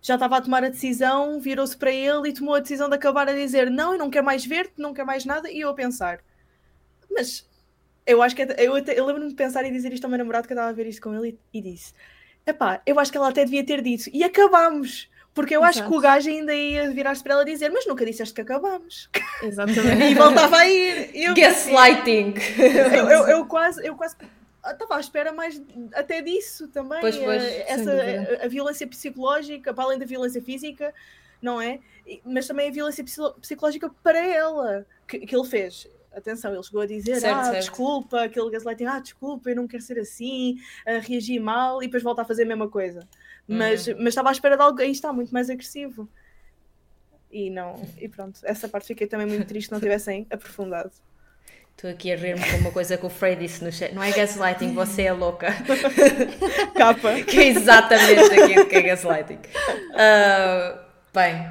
já 0.05 0.13
estava 0.13 0.37
a 0.37 0.41
tomar 0.41 0.63
a 0.63 0.69
decisão, 0.69 1.39
virou-se 1.39 1.75
para 1.75 1.91
ele 1.91 2.29
e 2.29 2.33
tomou 2.33 2.53
a 2.53 2.59
decisão 2.59 2.87
de 2.87 2.95
acabar 2.95 3.27
a 3.27 3.33
dizer, 3.33 3.71
não, 3.71 3.93
eu 3.93 3.97
não 3.97 4.09
quero 4.11 4.23
mais 4.23 4.45
ver-te, 4.45 4.73
não 4.77 4.93
quero 4.93 5.07
mais 5.07 5.25
nada, 5.25 5.49
e 5.49 5.61
eu 5.61 5.69
a 5.69 5.73
pensar, 5.73 6.19
mas 7.09 7.47
eu 8.05 8.21
acho 8.21 8.35
que, 8.35 8.43
até- 8.43 8.63
eu, 8.63 8.75
até- 8.75 8.99
eu 8.99 9.03
lembro-me 9.05 9.29
de 9.29 9.35
pensar 9.35 9.65
e 9.65 9.71
dizer 9.71 9.91
isto 9.91 10.03
ao 10.03 10.09
meu 10.11 10.19
namorado, 10.19 10.45
que 10.47 10.53
eu 10.53 10.55
estava 10.55 10.69
a 10.69 10.73
ver 10.73 10.85
isto 10.85 11.01
com 11.01 11.15
ele, 11.15 11.39
e, 11.51 11.57
e 11.57 11.61
disse, 11.71 11.91
epá, 12.45 12.81
eu 12.85 12.99
acho 12.99 13.11
que 13.11 13.17
ela 13.17 13.29
até 13.29 13.43
devia 13.45 13.65
ter 13.65 13.81
dito, 13.81 14.07
e 14.13 14.23
acabámos, 14.23 15.09
porque 15.33 15.55
eu 15.55 15.63
acho 15.63 15.79
que 15.81 15.87
o 15.89 15.93
Exato. 15.93 16.01
gajo 16.01 16.29
ainda 16.29 16.53
ia 16.53 16.91
virar-se 16.91 17.23
para 17.23 17.33
ela 17.33 17.41
e 17.41 17.45
dizer, 17.45 17.69
mas 17.71 17.87
nunca 17.87 18.05
disseste 18.05 18.33
que 18.35 18.41
acabámos. 18.41 19.09
Exatamente. 19.41 20.03
E 20.11 20.13
voltava 20.13 20.57
a 20.57 20.67
ir. 20.67 21.09
Eu, 21.15 21.33
Gaslighting. 21.33 22.35
eu, 22.95 23.09
eu, 23.09 23.27
eu 23.27 23.45
quase, 23.47 23.85
eu 23.85 23.95
quase 23.95 24.15
estava 24.71 24.95
à 24.97 24.99
espera 24.99 25.31
mais 25.33 25.61
até 25.93 26.21
disso 26.21 26.67
também. 26.69 26.99
Pois, 27.01 27.17
pois, 27.17 27.43
eh, 27.43 27.65
essa, 27.71 27.91
a, 28.41 28.45
a 28.45 28.47
violência 28.47 28.87
psicológica, 28.87 29.73
para 29.73 29.83
além 29.83 29.99
da 29.99 30.05
violência 30.05 30.41
física, 30.41 30.93
não 31.41 31.61
é? 31.61 31.79
Mas 32.25 32.47
também 32.47 32.69
a 32.69 32.71
violência 32.71 33.03
psicológica 33.41 33.89
para 34.03 34.19
ela, 34.19 34.85
que, 35.07 35.19
que 35.19 35.35
ele 35.35 35.47
fez. 35.47 35.87
Atenção, 36.15 36.53
ele 36.53 36.63
chegou 36.63 36.81
a 36.81 36.85
dizer, 36.85 37.19
Certo, 37.19 37.35
ah, 37.35 37.43
certo. 37.43 37.59
desculpa, 37.59 38.23
aquele 38.23 38.49
gaslighting, 38.49 38.85
ah, 38.85 38.99
desculpa, 38.99 39.49
eu 39.49 39.55
não 39.57 39.67
quero 39.67 39.83
ser 39.83 39.99
assim, 39.99 40.55
a 40.87 40.99
reagir 40.99 41.39
mal, 41.41 41.83
e 41.83 41.87
depois 41.87 42.01
volta 42.03 42.21
a 42.21 42.25
fazer 42.25 42.43
a 42.43 42.45
mesma 42.45 42.69
coisa. 42.69 43.05
Mas, 43.47 43.85
Uhum. 43.87 43.95
mas 43.99 44.07
estava 44.09 44.29
à 44.29 44.31
espera 44.31 44.55
de 44.55 44.63
algo, 44.63 44.79
aí 44.81 44.91
está, 44.91 45.11
muito 45.11 45.33
mais 45.33 45.49
agressivo. 45.49 46.07
E 47.29 47.49
não, 47.49 47.75
e 47.99 48.07
pronto, 48.07 48.39
essa 48.43 48.69
parte 48.69 48.87
fiquei 48.87 49.07
também 49.07 49.27
muito 49.27 49.45
triste 49.45 49.69
não 49.71 49.79
tivessem 49.79 50.25
aprofundado. 50.31 50.91
Estou 51.75 51.89
aqui 51.89 52.09
a 52.09 52.15
rir-me 52.15 52.49
com 52.49 52.57
uma 52.57 52.71
coisa 52.71 52.95
que 52.95 53.05
o 53.05 53.09
Frey 53.09 53.35
disse 53.35 53.61
no 53.61 53.69
chat. 53.69 53.93
Não 53.93 54.01
é 54.01 54.09
gaslighting, 54.09 54.73
você 54.73 55.01
é 55.03 55.11
louca. 55.11 55.47
Capa. 56.73 57.15
Que 57.27 57.37
é 57.37 57.47
exatamente 57.47 58.33
aquilo 58.33 58.65
que 58.65 58.75
é 58.77 58.81
gaslighting. 58.81 59.39
Ah, 59.93 60.79
bem, 61.13 61.49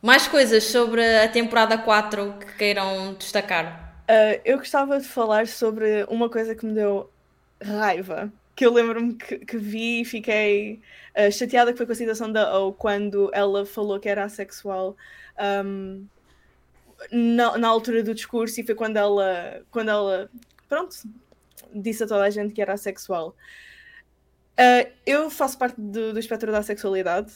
mais 0.00 0.28
coisas 0.28 0.62
sobre 0.62 1.02
a 1.18 1.28
temporada 1.28 1.76
4 1.76 2.34
que 2.38 2.56
queiram 2.56 3.14
destacar. 3.14 3.98
Uh, 4.08 4.40
eu 4.44 4.58
gostava 4.58 5.00
de 5.00 5.08
falar 5.08 5.48
sobre 5.48 6.04
uma 6.08 6.30
coisa 6.30 6.54
que 6.54 6.64
me 6.64 6.72
deu 6.72 7.10
raiva. 7.60 8.32
Que 8.54 8.64
eu 8.64 8.72
lembro-me 8.72 9.14
que, 9.14 9.38
que 9.38 9.56
vi 9.58 10.02
e 10.02 10.04
fiquei 10.04 10.80
uh, 11.18 11.32
chateada 11.32 11.72
que 11.72 11.78
foi 11.78 11.86
com 11.86 11.92
a 11.92 11.96
situação 11.96 12.30
da 12.30 12.60
O 12.60 12.72
quando 12.72 13.28
ela 13.34 13.66
falou 13.66 13.98
que 13.98 14.08
era 14.08 14.22
assexual 14.22 14.96
um, 15.66 16.06
na, 17.10 17.58
na 17.58 17.68
altura 17.68 18.02
do 18.02 18.14
discurso 18.14 18.60
e 18.60 18.64
foi 18.64 18.74
quando 18.74 18.96
ela, 18.96 19.62
quando 19.70 19.90
ela 19.90 20.30
pronto, 20.68 20.96
disse 21.74 22.04
a 22.04 22.06
toda 22.06 22.24
a 22.24 22.30
gente 22.30 22.54
que 22.54 22.62
era 22.62 22.72
assexual. 22.72 23.36
Uh, 24.52 24.90
eu 25.04 25.30
faço 25.30 25.58
parte 25.58 25.80
do, 25.80 26.12
do 26.12 26.18
espectro 26.18 26.52
da 26.52 26.62
sexualidade 26.62 27.32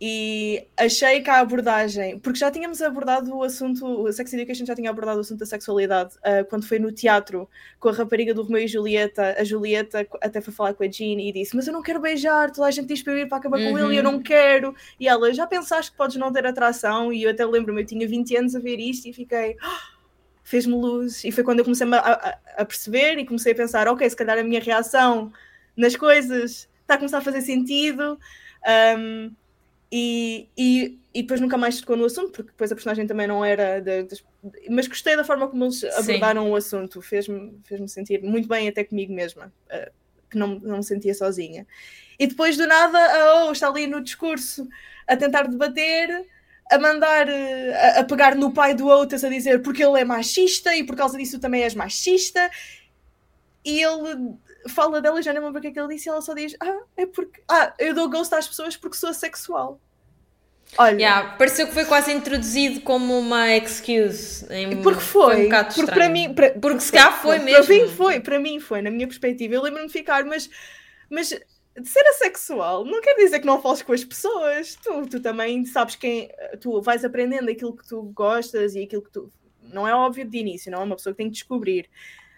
e 0.00 0.66
achei 0.76 1.20
que 1.22 1.30
a 1.30 1.38
abordagem, 1.38 2.18
porque 2.18 2.38
já 2.38 2.50
tínhamos 2.50 2.82
abordado 2.82 3.34
o 3.34 3.42
assunto, 3.42 3.86
o 3.86 4.12
Sex 4.12 4.32
Education 4.34 4.66
já 4.66 4.74
tinha 4.74 4.90
abordado 4.90 5.18
o 5.18 5.20
assunto 5.20 5.38
da 5.38 5.46
sexualidade 5.46 6.14
uh, 6.16 6.44
quando 6.50 6.66
foi 6.66 6.78
no 6.78 6.90
teatro 6.92 7.48
com 7.78 7.88
a 7.88 7.92
rapariga 7.92 8.34
do 8.34 8.42
Romeu 8.42 8.62
e 8.64 8.68
Julieta. 8.68 9.36
A 9.38 9.44
Julieta 9.44 10.06
até 10.20 10.40
foi 10.40 10.52
falar 10.52 10.74
com 10.74 10.82
a 10.82 10.90
Jean 10.90 11.20
e 11.20 11.32
disse: 11.32 11.54
Mas 11.56 11.66
eu 11.66 11.72
não 11.72 11.80
quero 11.80 12.00
beijar, 12.00 12.50
toda 12.50 12.66
a 12.66 12.70
gente 12.70 12.88
diz 12.88 13.02
para 13.02 13.12
eu 13.12 13.18
ir 13.18 13.28
para 13.28 13.38
acabar 13.38 13.58
com 13.58 13.64
Uhum. 13.70 13.78
ele 13.78 13.94
e 13.94 13.96
eu 13.98 14.02
não 14.02 14.20
quero. 14.20 14.74
E 14.98 15.06
ela: 15.08 15.32
Já 15.32 15.46
pensaste 15.46 15.92
que 15.92 15.96
podes 15.96 16.16
não 16.16 16.32
ter 16.32 16.44
atração? 16.44 17.12
E 17.12 17.22
eu 17.22 17.30
até 17.30 17.46
lembro-me, 17.46 17.82
eu 17.82 17.86
tinha 17.86 18.06
20 18.06 18.36
anos 18.36 18.54
a 18.56 18.58
ver 18.60 18.78
isto 18.80 19.06
e 19.08 19.12
fiquei. 19.12 19.56
"Ah!" 19.62 19.94
Fez-me 20.42 20.74
luz, 20.74 21.24
e 21.24 21.32
foi 21.32 21.42
quando 21.42 21.60
eu 21.60 21.64
comecei 21.64 21.86
a, 21.90 21.96
a- 21.98 22.38
a 22.58 22.64
perceber 22.66 23.16
e 23.18 23.24
comecei 23.24 23.52
a 23.52 23.54
pensar: 23.54 23.88
ok, 23.88 24.10
se 24.10 24.16
calhar 24.16 24.36
a 24.38 24.42
minha 24.44 24.60
reação 24.60 25.32
nas 25.76 25.96
coisas 25.96 26.68
está 26.82 26.94
a 26.94 26.98
começar 26.98 27.18
a 27.18 27.22
fazer 27.22 27.40
sentido. 27.40 28.18
Um, 28.98 29.32
e, 29.96 30.48
e, 30.58 30.98
e 31.14 31.22
depois 31.22 31.40
nunca 31.40 31.56
mais 31.56 31.80
tocou 31.80 31.96
no 31.96 32.04
assunto, 32.04 32.32
porque 32.32 32.50
depois 32.50 32.72
a 32.72 32.74
personagem 32.74 33.06
também 33.06 33.28
não 33.28 33.44
era. 33.44 33.80
da- 33.80 34.02
das- 34.02 34.24
mas 34.68 34.88
gostei 34.88 35.16
da 35.16 35.22
forma 35.22 35.46
como 35.46 35.62
eles 35.64 35.84
abordaram 36.10 36.50
o 36.50 36.56
assunto, 36.56 37.00
fez-me 37.00 37.60
fez 37.64 37.92
sentir 37.92 38.20
muito 38.20 38.48
bem, 38.48 38.66
até 38.66 38.82
comigo 38.82 39.12
mesma, 39.12 39.52
eh, 39.70 39.92
que 40.28 40.36
não, 40.36 40.58
não 40.58 40.78
me 40.78 40.82
sentia 40.84 41.14
sozinha. 41.14 41.64
E 42.18 42.26
depois 42.26 42.56
do 42.56 42.66
nada, 42.66 42.98
a 42.98 43.44
O 43.46 43.52
está 43.52 43.68
ali 43.68 43.86
no 43.86 44.02
discurso 44.02 44.68
a 45.06 45.16
tentar 45.16 45.44
debater, 45.46 46.26
a 46.72 46.76
mandar, 46.78 47.28
eh, 47.28 47.72
a, 47.96 48.00
a 48.00 48.04
pegar 48.04 48.34
no 48.34 48.52
pai 48.52 48.74
do 48.74 48.88
Otis 48.88 49.22
a 49.22 49.28
dizer 49.28 49.62
porque 49.62 49.84
ele 49.84 50.00
é 50.00 50.04
machista 50.04 50.74
e 50.74 50.82
por 50.82 50.96
causa 50.96 51.16
disso 51.16 51.38
também 51.38 51.62
és 51.62 51.74
machista. 51.76 52.50
E 53.64 53.80
ele 53.80 54.34
fala 54.68 55.00
dela, 55.00 55.20
e 55.20 55.22
já 55.22 55.32
não 55.32 55.42
lembro 55.44 55.58
o 55.58 55.60
que 55.62 55.68
é 55.68 55.70
que 55.70 55.78
ele 55.80 55.94
disse, 55.94 56.08
e 56.08 56.10
ela 56.10 56.20
só 56.20 56.34
diz: 56.34 56.56
Ah, 56.60 56.80
é 56.96 57.06
porque. 57.06 57.42
Ah, 57.48 57.74
eu 57.78 57.94
dou 57.94 58.08
gosto 58.10 58.34
às 58.34 58.46
pessoas 58.48 58.76
porque 58.76 58.96
sou 58.96 59.12
sexual. 59.14 59.80
Olha. 60.78 60.96
Yeah, 60.96 61.36
pareceu 61.36 61.66
que 61.68 61.74
foi 61.74 61.84
quase 61.84 62.10
introduzido 62.12 62.80
como 62.80 63.16
uma 63.18 63.54
excuse. 63.54 64.46
em- 64.52 64.82
Porque 64.82 65.00
foi, 65.00 65.42
um 65.42 65.44
bocado 65.44 65.74
porque 65.74 65.92
para 65.92 66.08
mim, 66.08 66.34
para- 66.34 66.50
Porque 66.58 66.80
se 66.80 66.90
calhar 66.90 67.20
foi 67.20 67.36
para 67.36 67.44
mesmo. 67.44 67.74
mim 67.74 67.88
foi, 67.88 68.20
para 68.20 68.38
mim 68.40 68.58
foi, 68.60 68.82
na 68.82 68.90
minha 68.90 69.06
perspectiva. 69.06 69.54
Eu 69.54 69.62
lembro-me 69.62 69.86
de 69.86 69.92
ficar, 69.92 70.24
mas, 70.24 70.48
mas 71.08 71.28
de 71.28 71.88
ser 71.88 72.00
assexual 72.08 72.84
não 72.84 73.00
quer 73.00 73.14
dizer 73.16 73.40
que 73.40 73.46
não 73.46 73.60
fales 73.60 73.82
com 73.82 73.92
as 73.92 74.02
pessoas. 74.04 74.74
Tu, 74.82 75.06
tu 75.06 75.20
também 75.20 75.64
sabes 75.66 75.94
quem, 75.96 76.30
tu 76.60 76.80
vais 76.80 77.04
aprendendo 77.04 77.50
aquilo 77.50 77.76
que 77.76 77.86
tu 77.86 78.02
gostas 78.14 78.74
e 78.74 78.82
aquilo 78.82 79.02
que 79.02 79.10
tu. 79.12 79.30
Não 79.62 79.86
é 79.86 79.94
óbvio 79.94 80.24
de 80.24 80.38
início, 80.38 80.72
não 80.72 80.80
é 80.80 80.84
uma 80.84 80.96
pessoa 80.96 81.12
que 81.12 81.18
tem 81.18 81.26
que 81.28 81.34
descobrir. 81.34 81.88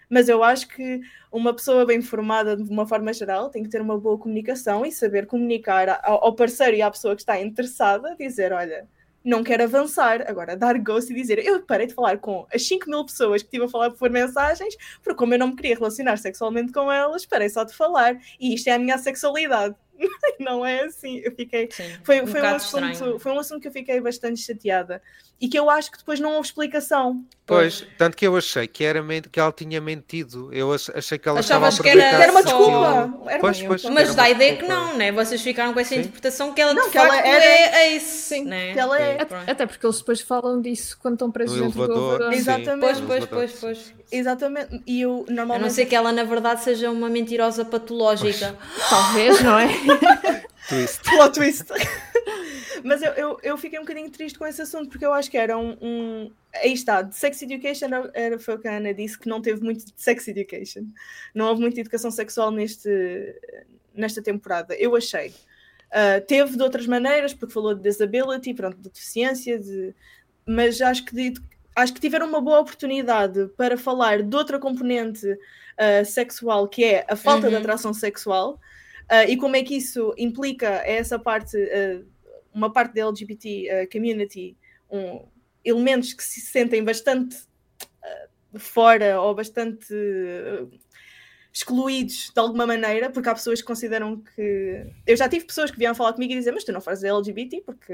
Mas 0.09 0.29
eu 0.29 0.43
acho 0.43 0.67
que 0.69 1.01
uma 1.31 1.53
pessoa 1.53 1.85
bem 1.85 2.01
formada, 2.01 2.55
de 2.55 2.63
uma 2.69 2.87
forma 2.87 3.11
geral, 3.13 3.49
tem 3.49 3.63
que 3.63 3.69
ter 3.69 3.81
uma 3.81 3.99
boa 3.99 4.17
comunicação 4.17 4.85
e 4.85 4.91
saber 4.91 5.25
comunicar 5.27 5.99
ao 6.03 6.33
parceiro 6.35 6.77
e 6.77 6.81
à 6.81 6.89
pessoa 6.89 7.15
que 7.15 7.21
está 7.21 7.39
interessada, 7.41 8.15
dizer: 8.17 8.53
olha, 8.53 8.87
não 9.27 9.43
quero 9.43 9.63
avançar. 9.63 10.23
Agora, 10.29 10.55
dar 10.55 10.77
ghost 10.79 11.11
e 11.11 11.15
dizer: 11.15 11.39
eu 11.45 11.61
parei 11.61 11.87
de 11.87 11.93
falar 11.93 12.17
com 12.17 12.47
as 12.53 12.65
5 12.65 12.89
mil 12.89 13.05
pessoas 13.05 13.41
que 13.41 13.47
estive 13.47 13.65
a 13.65 13.69
falar 13.69 13.91
por 13.91 14.09
mensagens, 14.09 14.75
porque 15.03 15.17
como 15.17 15.33
eu 15.33 15.39
não 15.39 15.47
me 15.47 15.55
queria 15.55 15.75
relacionar 15.75 16.17
sexualmente 16.17 16.71
com 16.71 16.91
elas, 16.91 17.25
parei 17.25 17.49
só 17.49 17.63
de 17.63 17.73
falar. 17.73 18.17
E 18.39 18.53
isto 18.53 18.67
é 18.69 18.73
a 18.73 18.79
minha 18.79 18.97
sexualidade. 18.97 19.75
não 20.39 20.65
é 20.65 20.81
assim. 20.83 21.19
Eu 21.23 21.31
fiquei. 21.35 21.69
Sim, 21.71 21.83
Foi, 22.03 22.21
um 22.21 22.27
foi, 22.27 22.41
um 22.41 22.45
assunto, 22.45 22.85
estranho. 22.91 23.19
foi 23.19 23.31
um 23.31 23.39
assunto 23.39 23.61
que 23.61 23.67
eu 23.67 23.71
fiquei 23.71 23.99
bastante 23.99 24.41
chateada 24.41 25.01
e 25.39 25.47
que 25.47 25.57
eu 25.57 25.69
acho 25.69 25.91
que 25.91 25.97
depois 25.99 26.19
não 26.19 26.33
houve 26.33 26.47
explicação. 26.47 27.23
Pois, 27.45 27.85
tanto 27.97 28.17
que 28.17 28.25
eu 28.27 28.35
achei 28.35 28.67
que, 28.67 28.83
era 28.83 29.01
men- 29.01 29.21
que 29.21 29.39
ela 29.39 29.51
tinha 29.51 29.79
mentido. 29.79 30.51
Eu 30.51 30.73
ach- 30.73 30.89
achei 30.93 31.17
que 31.17 31.29
ela 31.29 31.39
Achavas 31.39 31.75
estava 31.75 31.89
a 31.89 31.93
que 31.95 32.01
era- 32.03 32.23
Era 32.23 32.31
uma 32.31 32.43
desculpa. 32.43 33.13
Era 33.29 33.39
Pois, 33.39 33.61
pois. 33.63 33.83
Mas 33.85 34.03
Era 34.09 34.13
dá 34.15 34.23
a 34.23 34.29
ideia 34.31 34.57
que 34.57 34.67
não, 34.67 34.97
né? 34.97 35.11
Vocês 35.11 35.41
ficaram 35.41 35.73
com 35.73 35.79
essa 35.79 35.93
Sim. 35.93 36.01
interpretação 36.01 36.53
que 36.53 36.59
ela 36.61 36.73
Não, 36.73 36.85
de 36.85 36.89
que 36.91 36.97
ela 36.97 37.07
facto 37.09 37.25
era- 37.25 37.45
é 37.45 37.95
ace. 37.95 38.05
Sim, 38.05 38.45
né? 38.45 38.73
que 38.73 38.79
ela 38.79 38.99
é. 38.99 39.21
Até, 39.21 39.51
até 39.51 39.65
porque 39.65 39.85
eles 39.85 39.99
depois 39.99 40.21
falam 40.21 40.61
disso 40.61 40.97
quando 41.01 41.13
estão 41.13 41.31
presos 41.31 41.55
No 41.57 41.63
dentro 41.65 41.77
do 41.79 41.83
elevador, 41.85 42.09
elevador. 42.15 42.33
sim. 42.33 42.39
Exatamente. 42.39 42.79
Pois, 42.81 42.99
pois, 42.99 43.09
elevador, 43.23 43.29
pois, 43.39 43.59
pois. 43.59 43.93
Exatamente. 44.11 44.81
E 44.85 45.01
eu 45.01 45.25
A 45.27 45.31
normalmente. 45.31 45.63
não 45.63 45.69
ser 45.69 45.85
que 45.85 45.95
ela 45.95 46.11
na 46.11 46.23
verdade 46.23 46.63
seja 46.63 46.89
uma 46.89 47.09
mentirosa 47.09 47.65
patológica. 47.65 48.57
Talvez, 48.89 49.41
não 49.41 49.59
é? 49.59 49.67
Twist. 50.67 51.01
Plot 51.03 51.33
twist. 51.33 51.65
Mas 52.83 53.01
eu, 53.01 53.11
eu, 53.13 53.39
eu 53.41 53.57
fiquei 53.57 53.79
um 53.79 53.83
bocadinho 53.83 54.09
triste 54.09 54.37
com 54.37 54.45
esse 54.45 54.61
assunto 54.61 54.89
porque 54.89 55.05
eu 55.05 55.13
acho 55.13 55.31
que 55.31 55.37
era 55.37 55.57
um. 55.57 55.77
um... 55.81 56.31
Aí 56.53 56.73
está, 56.73 57.01
de 57.01 57.15
Sex 57.15 57.41
Education 57.41 57.85
era, 57.87 58.11
era, 58.13 58.39
foi 58.39 58.55
o 58.55 58.59
que 58.59 58.67
a 58.67 58.77
Ana 58.77 58.93
disse, 58.93 59.17
que 59.17 59.29
não 59.29 59.41
teve 59.41 59.63
muito 59.63 59.85
de 59.85 59.93
Sex 59.95 60.27
Education. 60.27 60.85
Não 61.33 61.47
houve 61.47 61.61
muita 61.61 61.79
educação 61.79 62.11
sexual 62.11 62.51
neste, 62.51 62.89
nesta 63.93 64.21
temporada. 64.21 64.75
Eu 64.75 64.95
achei. 64.95 65.29
Uh, 65.87 66.19
teve 66.27 66.57
de 66.57 66.63
outras 66.63 66.85
maneiras, 66.85 67.33
porque 67.33 67.53
falou 67.53 67.73
de 67.73 67.81
disability, 67.81 68.53
pronto, 68.53 68.77
de 68.77 68.89
deficiência, 68.89 69.57
de... 69.57 69.95
mas 70.45 70.81
acho 70.81 71.05
que 71.05 71.15
de, 71.15 71.41
acho 71.77 71.93
que 71.93 72.01
tiveram 72.01 72.27
uma 72.27 72.41
boa 72.41 72.59
oportunidade 72.59 73.47
para 73.55 73.77
falar 73.77 74.23
de 74.23 74.35
outra 74.35 74.57
componente 74.57 75.27
uh, 75.27 76.03
sexual, 76.03 76.67
que 76.67 76.83
é 76.83 77.05
a 77.07 77.15
falta 77.15 77.45
uhum. 77.45 77.51
de 77.51 77.55
atração 77.55 77.93
sexual, 77.93 78.59
uh, 79.03 79.29
e 79.29 79.37
como 79.37 79.55
é 79.55 79.61
que 79.61 79.77
isso 79.77 80.11
implica 80.17 80.67
essa 80.83 81.19
parte, 81.19 81.55
uh, 81.55 82.03
uma 82.51 82.73
parte 82.73 82.95
da 82.95 83.01
LGBT 83.01 83.87
community, 83.91 84.57
um, 84.89 85.23
elementos 85.63 86.13
que 86.13 86.23
se 86.23 86.41
sentem 86.41 86.83
bastante 86.83 87.37
fora 88.55 89.21
ou 89.21 89.35
bastante 89.35 89.93
excluídos 91.53 92.31
de 92.33 92.39
alguma 92.39 92.65
maneira, 92.65 93.11
porque 93.11 93.29
há 93.29 93.35
pessoas 93.35 93.61
que 93.61 93.67
consideram 93.67 94.23
que. 94.35 94.87
Eu 95.05 95.15
já 95.15 95.29
tive 95.29 95.45
pessoas 95.45 95.69
que 95.69 95.77
vieram 95.77 95.93
falar 95.93 96.13
comigo 96.13 96.33
e 96.33 96.35
dizer, 96.37 96.53
mas 96.53 96.63
tu 96.63 96.71
não 96.71 96.81
fazes 96.81 97.03
LGBT 97.03 97.61
porque 97.61 97.93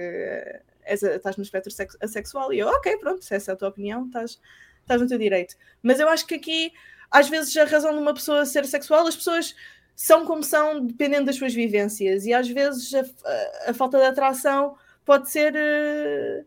estás 0.87 1.37
no 1.37 1.43
espectro 1.43 1.71
assexual. 2.01 2.53
E 2.53 2.59
eu, 2.59 2.67
ok, 2.67 2.97
pronto, 2.97 3.23
se 3.23 3.35
essa 3.35 3.51
é 3.51 3.53
a 3.53 3.57
tua 3.57 3.69
opinião, 3.69 4.05
estás, 4.05 4.39
estás 4.81 5.01
no 5.01 5.07
teu 5.07 5.17
direito. 5.17 5.55
Mas 5.81 5.99
eu 5.99 6.07
acho 6.09 6.25
que 6.25 6.35
aqui, 6.35 6.71
às 7.09 7.29
vezes, 7.29 7.55
a 7.57 7.65
razão 7.65 7.91
de 7.91 7.99
uma 7.99 8.13
pessoa 8.13 8.45
ser 8.45 8.65
sexual, 8.65 9.07
as 9.07 9.15
pessoas 9.15 9.55
são 9.95 10.25
como 10.25 10.43
são, 10.43 10.85
dependendo 10.85 11.25
das 11.25 11.35
suas 11.35 11.53
vivências. 11.53 12.25
E 12.25 12.33
às 12.33 12.47
vezes 12.47 12.93
a, 12.93 13.01
a, 13.01 13.71
a 13.71 13.73
falta 13.73 13.97
de 13.97 14.05
atração 14.05 14.75
pode 15.05 15.29
ser. 15.29 15.53
Uh, 15.53 16.45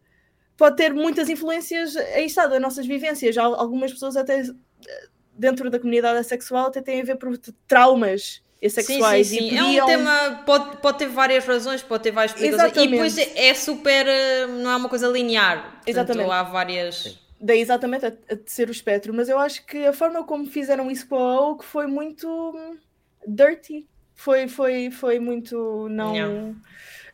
pode 0.56 0.76
ter 0.76 0.92
muitas 0.92 1.28
influências 1.28 1.96
aí 1.96 2.26
está, 2.26 2.46
das 2.46 2.60
nossas 2.60 2.86
vivências. 2.86 3.36
Algumas 3.36 3.92
pessoas 3.92 4.16
até 4.16 4.42
dentro 5.32 5.70
da 5.70 5.78
comunidade 5.78 6.26
sexual 6.26 6.66
até 6.66 6.80
têm 6.80 7.00
a 7.00 7.04
ver 7.04 7.16
por 7.16 7.36
traumas 7.68 8.42
sexuais. 8.68 9.26
Sim, 9.26 9.38
sim, 9.38 9.50
sim. 9.50 9.56
Podiam... 9.56 9.78
É 9.78 9.84
um 9.84 9.86
tema, 9.86 10.42
pode, 10.46 10.76
pode 10.78 10.98
ter 10.98 11.08
várias 11.08 11.44
razões, 11.44 11.82
pode 11.82 12.02
ter 12.02 12.10
várias 12.10 12.32
explicações. 12.32 12.72
Exatamente. 12.72 12.88
E 12.88 12.90
depois 12.92 13.18
é, 13.18 13.48
é 13.48 13.54
super, 13.54 14.06
eh, 14.06 14.46
não 14.46 14.70
é 14.70 14.76
uma 14.76 14.88
coisa 14.88 15.08
linear. 15.08 15.62
Portanto, 15.62 15.88
exatamente. 15.88 16.30
há 16.30 16.42
várias... 16.42 17.18
Daí 17.38 17.60
exatamente 17.60 18.06
a, 18.06 18.08
a 18.08 18.36
ser 18.46 18.68
o 18.68 18.72
espectro, 18.72 19.12
mas 19.12 19.28
eu 19.28 19.38
acho 19.38 19.64
que 19.66 19.84
a 19.84 19.92
forma 19.92 20.24
como 20.24 20.46
fizeram 20.46 20.90
isso 20.90 21.06
com 21.06 21.16
a 21.16 21.50
Oak 21.50 21.64
foi 21.64 21.86
muito 21.86 22.26
hum, 22.28 22.78
dirty. 23.26 23.86
Foi, 24.14 24.48
foi, 24.48 24.90
foi 24.90 25.18
muito 25.18 25.86
não... 25.90 26.14
Yeah 26.14 26.54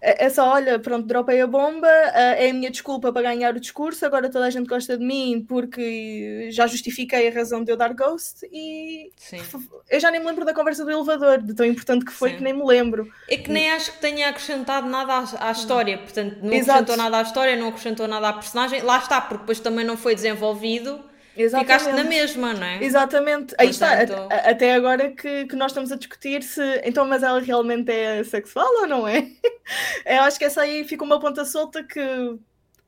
é, 0.03 0.27
é 0.27 0.29
só, 0.29 0.51
olha, 0.51 0.81
pronto, 0.81 1.07
dropei 1.07 1.41
a 1.41 1.47
bomba, 1.47 1.87
é 1.87 2.51
a 2.51 2.53
minha 2.53 2.71
desculpa 2.71 3.13
para 3.13 3.23
ganhar 3.23 3.55
o 3.55 3.61
discurso, 3.61 4.05
agora 4.05 4.29
toda 4.29 4.47
a 4.47 4.51
gente 4.51 4.67
gosta 4.67 4.99
de 4.99 5.05
mim 5.05 5.47
porque 5.49 6.49
já 6.51 6.67
justifiquei 6.67 7.29
a 7.29 7.33
razão 7.33 7.63
de 7.63 7.71
eu 7.71 7.77
dar 7.77 7.95
ghost 7.95 8.45
e 8.53 9.13
Sim. 9.17 9.41
eu 9.89 10.01
já 10.01 10.11
nem 10.11 10.21
me 10.21 10.27
lembro 10.27 10.45
da 10.45 10.53
conversa 10.53 10.85
do 10.85 10.91
elevador, 10.91 11.41
de 11.41 11.55
tão 11.55 11.65
importante 11.65 12.05
que 12.05 12.13
foi 12.13 12.31
Sim. 12.31 12.37
que 12.39 12.43
nem 12.43 12.53
me 12.53 12.65
lembro. 12.65 13.09
É 13.29 13.37
que 13.37 13.51
nem 13.51 13.71
acho 13.71 13.93
que 13.93 13.99
tenha 14.01 14.29
acrescentado 14.29 14.89
nada 14.89 15.13
à, 15.13 15.49
à 15.49 15.53
história, 15.53 15.97
portanto, 15.97 16.39
não 16.43 16.53
Exato. 16.53 16.81
acrescentou 16.81 16.97
nada 16.97 17.19
à 17.19 17.23
história, 17.23 17.57
não 17.57 17.69
acrescentou 17.69 18.09
nada 18.09 18.29
à 18.29 18.33
personagem, 18.33 18.83
lá 18.83 18.99
está, 18.99 19.21
porque 19.21 19.43
depois 19.43 19.61
também 19.61 19.85
não 19.85 19.97
foi 19.97 20.17
desenvolvido 20.17 21.12
Exatamente. 21.37 21.81
Ficaste 21.81 21.97
na 21.97 22.05
mesma, 22.05 22.53
não 22.53 22.65
é? 22.65 22.85
Exatamente. 22.85 23.55
Aí 23.59 23.71
está, 23.71 23.93
até 24.31 24.75
agora 24.75 25.11
que, 25.11 25.47
que 25.47 25.57
nós 25.57 25.71
estamos 25.71 25.91
a 25.91 25.97
discutir 25.97 26.43
se 26.43 26.63
então, 26.85 27.07
mas 27.07 27.23
ela 27.23 27.41
realmente 27.41 27.91
é 27.91 28.23
sexual 28.25 28.69
ou 28.81 28.87
não 28.87 29.09
é? 29.09 29.27
Eu 30.05 30.23
acho 30.23 30.39
que 30.39 30.45
essa 30.45 30.63
aí 30.63 30.85
fica 30.85 31.05
uma 31.05 31.19
ponta 31.19 31.45
solta 31.45 31.83
que, 31.83 32.01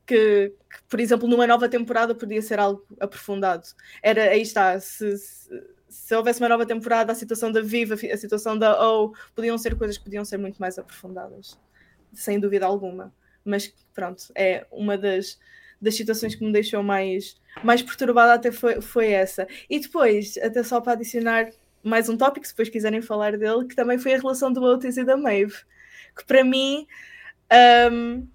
que, 0.07 0.53
que, 0.71 0.83
por 0.89 1.01
exemplo, 1.01 1.27
numa 1.27 1.47
nova 1.47 1.69
temporada 1.69 2.15
podia 2.15 2.43
ser 2.43 2.59
algo 2.59 2.85
aprofundado. 3.01 3.67
Era, 4.03 4.25
aí 4.31 4.43
está, 4.43 4.79
se, 4.79 5.17
se, 5.17 5.65
se 5.89 6.15
houvesse 6.15 6.41
uma 6.41 6.49
nova 6.49 6.67
temporada, 6.67 7.13
a 7.13 7.15
situação 7.15 7.51
da 7.51 7.63
Viva, 7.63 7.95
a 7.95 8.17
situação 8.17 8.59
da 8.59 8.79
O, 8.87 9.15
podiam 9.35 9.57
ser 9.57 9.75
coisas 9.77 9.97
que 9.97 10.05
podiam 10.05 10.25
ser 10.25 10.37
muito 10.37 10.59
mais 10.59 10.79
aprofundadas, 10.79 11.59
sem 12.13 12.39
dúvida 12.39 12.67
alguma. 12.67 13.13
Mas 13.43 13.75
pronto, 13.95 14.25
é 14.35 14.67
uma 14.71 14.99
das 14.99 15.39
das 15.85 15.95
situações 15.95 16.35
que 16.35 16.45
me 16.45 16.53
deixou 16.53 16.83
mais, 16.83 17.37
mais 17.63 17.83
perturbada 17.83 18.35
até 18.35 18.51
foi, 18.51 18.81
foi 18.81 19.11
essa. 19.11 19.47
E 19.69 19.79
depois, 19.79 20.37
até 20.39 20.63
só 20.63 20.81
para 20.81 20.93
adicionar 20.93 21.49
mais 21.83 22.09
um 22.09 22.17
tópico, 22.17 22.47
se 22.47 22.53
depois 22.53 22.69
quiserem 22.69 23.03
falar 23.03 23.37
dele, 23.37 23.67
que 23.67 23.77
também 23.77 23.99
foi 23.99 24.15
a 24.15 24.19
relação 24.19 24.53
do 24.53 24.63
Otis 24.63 24.97
e 24.97 25.05
da 25.05 25.17
Maeve, 25.17 25.55
que 26.17 26.25
para 26.25 26.43
mim 26.43 26.87
um, 27.93 28.27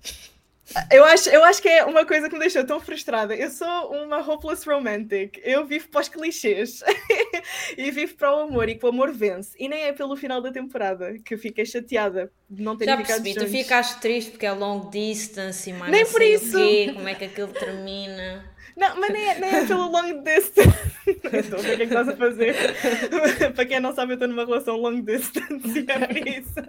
eu 0.91 1.03
acho, 1.03 1.30
eu 1.30 1.43
acho 1.43 1.61
que 1.61 1.67
é 1.67 1.84
uma 1.84 2.05
coisa 2.05 2.28
que 2.28 2.34
me 2.34 2.39
deixou 2.39 2.63
tão 2.63 2.80
frustrada. 2.80 3.36
Eu 3.36 3.49
sou 3.49 3.91
uma 3.91 4.20
hopeless 4.20 4.70
romantic. 4.70 5.39
Eu 5.43 5.65
vivo 5.65 5.89
para 5.89 6.01
os 6.01 6.09
clichês 6.09 6.82
e 7.76 7.89
vivo 7.89 8.15
para 8.15 8.36
o 8.36 8.41
amor 8.41 8.70
e 8.70 8.76
que 8.76 8.86
o 8.86 8.89
amor 8.89 9.11
vence. 9.11 9.55
E 9.59 9.67
nem 9.67 9.86
é 9.86 9.93
pelo 9.93 10.15
final 10.15 10.41
da 10.41 10.51
temporada 10.51 11.17
que 11.26 11.34
eu 11.34 11.39
fiquei 11.39 11.65
chateada 11.65 12.32
de 12.47 12.61
não 12.61 12.78
ter 12.78 12.86
Já 12.86 12.97
ficado 12.97 13.24
percebi, 13.24 13.34
juntos. 13.34 13.51
tu 13.51 13.57
ficaste 13.57 13.99
triste 13.99 14.32
porque 14.32 14.45
é 14.45 14.51
long 14.51 14.89
distance 14.89 15.70
e 15.70 15.74
mais 15.74 15.91
nem 15.91 16.05
por 16.05 16.22
isso. 16.22 16.55
Quê, 16.55 16.91
como 16.93 17.07
é 17.07 17.15
que 17.15 17.26
aquilo 17.26 17.51
termina. 17.51 18.45
Não, 18.80 18.99
mas 18.99 19.11
nem 19.11 19.30
é, 19.30 19.39
nem 19.39 19.55
é 19.55 19.65
pelo 19.65 19.91
long 19.91 20.23
distance. 20.23 20.69
Ver 21.05 21.53
o 21.53 21.61
que 21.61 21.71
é 21.71 21.77
que 21.77 21.84
estás 21.84 22.07
a 22.07 22.15
fazer. 22.15 22.55
para 23.53 23.65
quem 23.65 23.80
não 23.80 23.93
sabe, 23.93 24.13
eu 24.13 24.15
estou 24.15 24.27
numa 24.27 24.45
relação 24.45 24.77
long 24.77 25.01
distance 25.01 25.80
e 25.80 25.86
é 25.91 26.07
por 26.07 26.27
isso. 26.27 26.59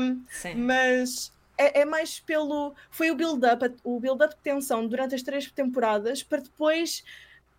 Um, 0.00 0.24
Sim. 0.28 0.54
Mas 0.56 1.32
é, 1.56 1.82
é 1.82 1.84
mais 1.84 2.18
pelo. 2.18 2.74
Foi 2.90 3.10
o 3.10 3.14
build-up, 3.14 3.72
o 3.84 4.00
build-up 4.00 4.34
de 4.34 4.40
tensão 4.40 4.86
durante 4.86 5.14
as 5.14 5.22
três 5.22 5.50
temporadas 5.50 6.22
para 6.22 6.40
depois 6.40 7.04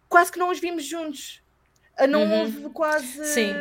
quase 0.09 0.31
que 0.31 0.39
não 0.39 0.51
os 0.51 0.59
vimos 0.59 0.83
juntos. 0.83 1.41
Ah, 1.97 2.07
não 2.07 2.23
uhum. 2.23 2.39
houve 2.41 2.69
quase. 2.69 3.25
Sim. 3.25 3.53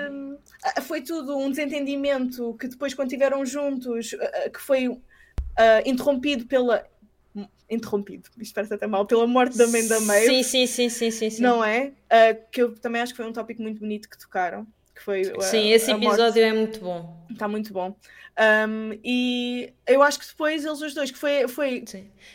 Ah, 0.65 0.81
foi 0.81 1.03
tudo 1.03 1.37
um 1.37 1.51
desentendimento 1.51 2.57
que 2.59 2.67
depois, 2.67 2.93
quando 2.93 3.09
estiveram 3.09 3.45
juntos, 3.45 4.15
ah, 4.21 4.51
que 4.51 4.61
foi 4.61 4.89
uh, 4.89 4.99
interrompido 5.85 6.47
pela. 6.47 6.85
Interrompido, 7.71 8.29
isto 8.39 8.55
parece 8.55 8.75
até 8.75 8.87
mal, 8.87 9.07
pela 9.07 9.27
morte 9.27 9.57
da 9.57 9.67
mãe 9.67 9.87
da 9.89 9.99
Maeve. 10.01 10.27
Sim, 10.27 10.43
sim, 10.43 10.67
sim, 10.67 10.89
sim, 10.91 11.11
sim, 11.11 11.31
sim. 11.31 11.43
Não 11.43 11.65
é? 11.65 11.93
Uh, 12.11 12.51
que 12.51 12.61
eu 12.61 12.75
também 12.79 13.01
acho 13.01 13.15
que 13.15 13.17
foi 13.17 13.27
um 13.27 13.33
tópico 13.33 13.63
muito 13.63 13.81
bonito 13.81 14.11
que 14.11 14.19
tocaram. 14.19 14.67
Que 14.95 15.03
foi, 15.03 15.25
sim, 15.41 15.71
esse 15.71 15.91
episódio 15.91 16.43
é 16.43 16.53
muito 16.53 16.81
bom. 16.81 17.27
Está 17.31 17.49
muito 17.49 17.73
bom. 17.73 17.97
Um, 18.69 18.99
e 19.03 19.73
eu 19.87 20.03
acho 20.03 20.19
que 20.19 20.27
depois 20.27 20.65
eles 20.65 20.81
os 20.81 20.95
dois, 20.95 21.11
que 21.11 21.19
foi, 21.19 21.49
foi 21.49 21.85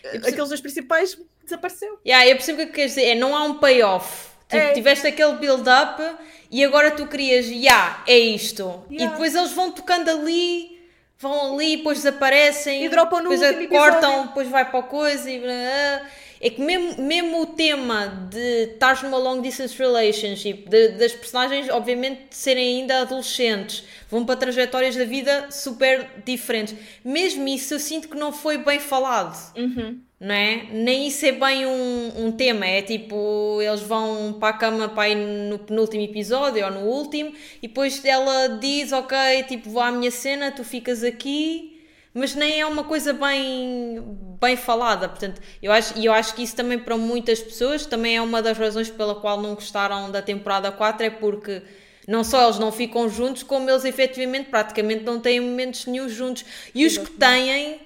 aqueles 0.04 0.50
dois 0.50 0.62
principais, 0.62 1.18
desapareceu. 1.44 2.00
Yeah, 2.06 2.28
eu 2.28 2.36
percebo 2.36 2.64
o 2.64 2.66
que 2.66 2.74
queres 2.74 2.92
dizer, 2.92 3.10
é, 3.10 3.16
não 3.16 3.36
há 3.36 3.44
um 3.44 3.60
payoff. 3.60 4.30
Tipo, 4.50 4.64
é. 4.64 4.72
tiveste 4.72 5.08
aquele 5.08 5.34
build-up 5.34 6.02
e 6.50 6.64
agora 6.64 6.92
tu 6.92 7.06
querias, 7.06 7.46
já, 7.46 7.52
yeah, 7.52 8.04
é 8.08 8.18
isto. 8.18 8.86
Yeah. 8.90 9.06
E 9.06 9.10
depois 9.10 9.36
eles 9.36 9.52
vão 9.52 9.72
tocando 9.72 10.10
ali, 10.10 10.77
vão 11.20 11.54
ali, 11.54 11.78
depois 11.78 12.00
desaparecem, 12.00 12.86
e 12.86 12.90
dropam 12.90 13.24
no 13.24 13.30
depois 13.30 13.68
cortam, 13.68 14.28
depois 14.28 14.48
vai 14.50 14.66
para 14.66 14.80
a 14.80 14.84
coisa 14.84 15.32
e. 15.32 16.02
É 16.40 16.50
que 16.50 16.62
mesmo, 16.62 17.02
mesmo 17.02 17.42
o 17.42 17.46
tema 17.48 18.28
de 18.30 18.74
estar 18.74 19.02
numa 19.04 19.18
long 19.18 19.42
distance 19.42 19.78
relationship, 19.78 20.70
de, 20.70 20.90
das 20.90 21.14
personagens, 21.14 21.70
obviamente, 21.70 22.22
serem 22.32 22.82
ainda 22.82 23.02
adolescentes, 23.02 23.84
vão 24.10 24.26
para 24.26 24.36
trajetórias 24.36 24.96
da 24.96 25.06
vida 25.06 25.50
super 25.52 26.08
diferentes. 26.26 26.76
Mesmo 27.04 27.48
isso, 27.48 27.74
eu 27.74 27.80
sinto 27.80 28.08
que 28.08 28.18
não 28.18 28.32
foi 28.32 28.58
bem 28.58 28.80
falado. 28.80 29.36
Uhum. 29.58 30.00
Não 30.20 30.34
é? 30.34 30.68
Nem 30.72 31.08
isso 31.08 31.26
é 31.28 31.32
bem 31.32 31.68
um, 31.68 32.26
um 32.26 32.32
tema, 32.32 32.66
é 32.66 32.82
tipo, 32.82 33.62
eles 33.62 33.82
vão 33.82 34.36
para 34.40 34.50
a 34.50 34.58
cama 34.58 34.90
para 34.90 35.10
ir 35.10 35.16
no 35.16 35.60
penúltimo 35.60 36.02
episódio 36.02 36.66
ou 36.66 36.72
no 36.72 36.80
último, 36.80 37.32
e 37.62 37.68
depois 37.68 38.04
ela 38.04 38.48
diz: 38.60 38.92
Ok, 38.92 39.16
tipo, 39.48 39.70
vou 39.70 39.82
à 39.82 39.92
minha 39.92 40.10
cena, 40.10 40.52
tu 40.52 40.64
ficas 40.64 41.04
aqui 41.04 41.77
mas 42.18 42.34
nem 42.34 42.60
é 42.60 42.66
uma 42.66 42.84
coisa 42.84 43.14
bem, 43.14 44.18
bem 44.42 44.58
falada. 44.58 45.08
Portanto, 45.08 45.40
eu 45.62 45.72
acho, 45.72 45.98
e 45.98 46.06
eu 46.06 46.12
acho 46.12 46.34
que 46.34 46.42
isso 46.42 46.56
também 46.56 46.80
para 46.80 46.98
muitas 46.98 47.40
pessoas 47.40 47.86
também 47.86 48.18
é 48.18 48.22
uma 48.22 48.42
das 48.42 48.58
razões 48.58 48.90
pela 48.90 49.16
qual 49.16 49.40
não 49.40 49.54
gostaram 49.54 50.10
da 50.10 50.22
temporada 50.22 50.72
4, 50.72 51.06
é 51.06 51.10
porque 51.12 51.62
não 52.08 52.24
só 52.24 52.46
eles 52.46 52.58
não 52.58 52.72
ficam 52.72 53.08
juntos, 53.08 53.44
como 53.44 53.70
eles 53.70 53.86
efetivamente 53.86 54.50
praticamente 54.50 55.04
não 55.04 55.20
têm 55.20 55.40
momentos 55.40 55.86
nenhum 55.86 56.10
juntos. 56.10 56.44
E 56.74 56.88
os 56.88 56.98
que 56.98 57.12
têm 57.12 57.82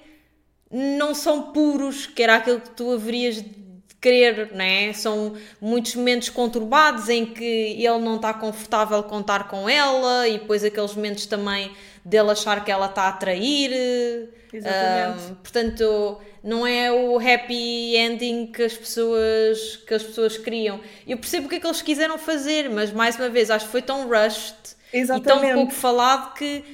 não 0.70 1.14
são 1.14 1.52
puros, 1.52 2.06
que 2.06 2.22
era 2.22 2.36
aquilo 2.36 2.60
que 2.60 2.70
tu 2.70 2.90
haverias 2.90 3.36
de 3.36 3.62
querer, 4.00 4.50
né? 4.52 4.92
São 4.94 5.34
muitos 5.60 5.94
momentos 5.94 6.30
conturbados 6.30 7.08
em 7.08 7.26
que 7.26 7.44
ele 7.44 7.98
não 7.98 8.16
está 8.16 8.32
confortável 8.32 9.02
contar 9.02 9.46
com 9.46 9.68
ela 9.68 10.26
e 10.26 10.38
depois 10.38 10.64
aqueles 10.64 10.94
momentos 10.94 11.26
também 11.26 11.70
dele 12.04 12.30
achar 12.30 12.64
que 12.64 12.70
ela 12.70 12.86
está 12.86 13.08
a 13.08 13.12
trair. 13.12 14.28
Exatamente. 14.52 15.30
Um, 15.30 15.34
portanto, 15.36 16.20
não 16.42 16.66
é 16.66 16.92
o 16.92 17.18
happy 17.18 17.96
ending 17.96 18.46
que 18.52 18.62
as 18.62 18.74
pessoas 18.74 19.76
que 19.86 19.94
as 19.94 20.02
pessoas 20.02 20.36
queriam. 20.36 20.80
Eu 21.06 21.16
percebo 21.16 21.46
o 21.46 21.48
que 21.48 21.56
é 21.56 21.60
que 21.60 21.66
eles 21.66 21.82
quiseram 21.82 22.18
fazer, 22.18 22.68
mas 22.68 22.92
mais 22.92 23.16
uma 23.16 23.28
vez 23.28 23.50
acho 23.50 23.66
que 23.66 23.72
foi 23.72 23.82
tão 23.82 24.08
rushed 24.08 24.56
Exatamente. 24.92 25.26
e 25.26 25.48
tão 25.48 25.54
pouco 25.54 25.72
falado 25.72 26.34
que 26.34 26.64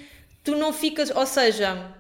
tu 0.43 0.57
não 0.57 0.73
ficas, 0.73 1.11
ou 1.15 1.27
seja, 1.27 1.95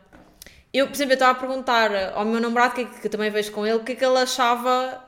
eu, 0.72 0.86
por 0.86 0.94
exemplo, 0.94 1.12
eu 1.12 1.14
estava 1.14 1.32
a 1.32 1.34
perguntar 1.34 1.90
ao 2.14 2.24
meu 2.24 2.40
namorado, 2.40 2.74
que, 2.74 2.84
que 2.84 3.08
também 3.08 3.30
vejo 3.30 3.52
com 3.52 3.66
ele, 3.66 3.76
o 3.76 3.84
que 3.84 3.92
é 3.92 3.94
que 3.94 4.04
ele 4.04 4.18
achava 4.18 5.02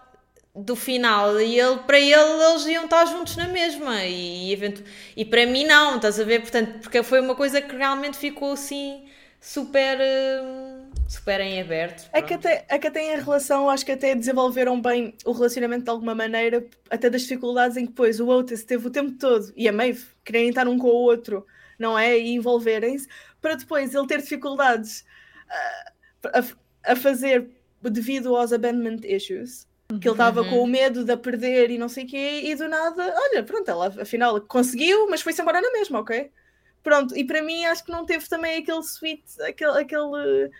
do 0.54 0.74
final 0.74 1.40
e 1.40 1.58
ele, 1.58 1.78
para 1.78 1.98
ele 1.98 2.14
eles 2.14 2.66
iam 2.66 2.84
estar 2.84 3.04
juntos 3.06 3.36
na 3.36 3.48
mesma 3.48 4.04
e, 4.04 4.52
evento, 4.52 4.82
e 5.16 5.24
para 5.24 5.46
mim 5.46 5.64
não, 5.64 5.96
estás 5.96 6.18
a 6.18 6.24
ver? 6.24 6.40
Portanto, 6.40 6.80
porque 6.80 7.02
foi 7.02 7.20
uma 7.20 7.34
coisa 7.34 7.60
que 7.62 7.76
realmente 7.76 8.16
ficou 8.16 8.52
assim 8.52 9.04
super 9.40 9.98
uh, 9.98 10.90
super 11.10 11.40
em 11.40 11.60
aberto. 11.60 12.08
É 12.12 12.22
que, 12.22 12.34
até, 12.34 12.64
é 12.68 12.78
que 12.78 12.86
até 12.86 13.12
em 13.12 13.20
relação, 13.20 13.68
acho 13.68 13.84
que 13.84 13.90
até 13.90 14.14
desenvolveram 14.14 14.80
bem 14.80 15.12
o 15.24 15.32
relacionamento 15.32 15.84
de 15.84 15.90
alguma 15.90 16.14
maneira, 16.14 16.64
até 16.88 17.10
das 17.10 17.22
dificuldades 17.22 17.76
em 17.76 17.82
que 17.82 17.90
depois 17.90 18.20
o 18.20 18.28
Otis 18.28 18.62
teve 18.62 18.86
o 18.86 18.90
tempo 18.90 19.18
todo 19.18 19.52
e 19.56 19.68
a 19.68 19.72
Maeve 19.72 20.06
querem 20.24 20.50
estar 20.50 20.68
um 20.68 20.78
com 20.78 20.86
o 20.86 20.94
outro, 20.94 21.44
não 21.76 21.98
é? 21.98 22.16
E 22.16 22.34
envolverem-se, 22.34 23.08
para 23.40 23.56
depois 23.56 23.92
ele 23.92 24.06
ter 24.06 24.20
dificuldades 24.20 25.04
uh, 25.48 26.28
a, 26.32 26.92
a, 26.92 26.94
fazer 26.94 27.48
devido 27.82 28.36
aos 28.36 28.52
abandonment 28.52 29.00
issues. 29.04 29.66
Que 29.98 30.08
ele 30.08 30.14
estava 30.14 30.42
uhum. 30.42 30.50
com 30.50 30.62
o 30.62 30.66
medo 30.66 31.04
de 31.04 31.12
a 31.12 31.16
perder 31.16 31.70
e 31.70 31.78
não 31.78 31.88
sei 31.88 32.04
o 32.04 32.06
quê, 32.06 32.42
e 32.44 32.54
do 32.54 32.68
nada, 32.68 33.14
olha, 33.16 33.42
pronto, 33.42 33.68
ela 33.68 33.86
afinal 34.00 34.40
conseguiu, 34.42 35.08
mas 35.08 35.20
foi-se 35.20 35.42
embora 35.42 35.60
na 35.60 35.72
mesma, 35.72 36.00
ok? 36.00 36.30
Pronto, 36.82 37.16
e 37.16 37.24
para 37.24 37.42
mim 37.42 37.64
acho 37.64 37.84
que 37.84 37.90
não 37.90 38.06
teve 38.06 38.28
também 38.28 38.58
aquele 38.58 38.80
sweet, 38.80 39.24
aquele, 39.42 39.78
aquele 39.78 40.50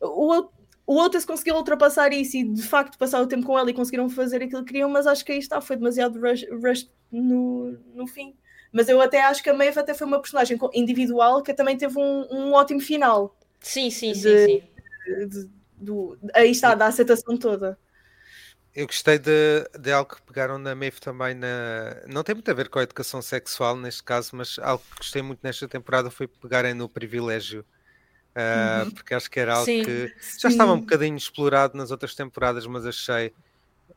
o, 0.00 0.48
o 0.86 1.00
Otis 1.00 1.24
conseguiu 1.24 1.56
ultrapassar 1.56 2.12
isso 2.12 2.36
e 2.36 2.44
de 2.44 2.62
facto 2.62 2.96
passar 2.96 3.20
o 3.20 3.26
tempo 3.26 3.46
com 3.46 3.58
ela 3.58 3.68
e 3.68 3.74
conseguiram 3.74 4.08
fazer 4.08 4.42
aquilo 4.42 4.64
que 4.64 4.72
queriam, 4.72 4.88
mas 4.88 5.06
acho 5.06 5.24
que 5.24 5.32
aí 5.32 5.38
está, 5.38 5.60
foi 5.60 5.76
demasiado 5.76 6.20
rush, 6.20 6.46
rush 6.62 6.88
no, 7.10 7.76
no 7.94 8.06
fim. 8.06 8.36
Mas 8.72 8.88
eu 8.88 9.00
até 9.00 9.22
acho 9.22 9.42
que 9.42 9.50
a 9.50 9.54
Maeve 9.54 9.78
até 9.78 9.94
foi 9.94 10.06
uma 10.06 10.20
personagem 10.20 10.58
individual 10.74 11.42
que 11.42 11.54
também 11.54 11.76
teve 11.76 11.98
um, 11.98 12.26
um 12.30 12.52
ótimo 12.52 12.80
final. 12.80 13.36
Sim, 13.60 13.90
sim, 13.90 14.12
de, 14.12 14.20
sim. 14.20 14.46
sim. 14.46 14.62
De, 15.06 15.26
de, 15.26 15.50
do, 15.78 16.18
aí 16.34 16.50
está, 16.50 16.74
da 16.74 16.86
aceitação 16.86 17.36
toda. 17.36 17.78
Eu 18.76 18.86
gostei 18.86 19.18
de, 19.18 19.66
de 19.80 19.90
algo 19.90 20.14
que 20.14 20.20
pegaram 20.20 20.58
na 20.58 20.74
Maeve 20.74 21.00
também 21.00 21.34
na. 21.34 21.96
Não 22.06 22.22
tem 22.22 22.34
muito 22.34 22.50
a 22.50 22.54
ver 22.54 22.68
com 22.68 22.78
a 22.78 22.82
educação 22.82 23.22
sexual 23.22 23.74
neste 23.74 24.02
caso, 24.02 24.36
mas 24.36 24.58
algo 24.58 24.84
que 24.90 24.98
gostei 24.98 25.22
muito 25.22 25.40
nesta 25.42 25.66
temporada 25.66 26.10
foi 26.10 26.26
pegarem 26.26 26.74
no 26.74 26.86
privilégio 26.86 27.64
uh, 28.36 28.90
porque 28.92 29.14
acho 29.14 29.30
que 29.30 29.40
era 29.40 29.54
algo 29.54 29.64
sim, 29.64 29.82
que 29.82 30.12
já 30.38 30.50
estava 30.50 30.74
um 30.74 30.80
bocadinho 30.80 31.16
explorado 31.16 31.76
nas 31.76 31.90
outras 31.90 32.14
temporadas, 32.14 32.66
mas 32.66 32.84
achei 32.84 33.32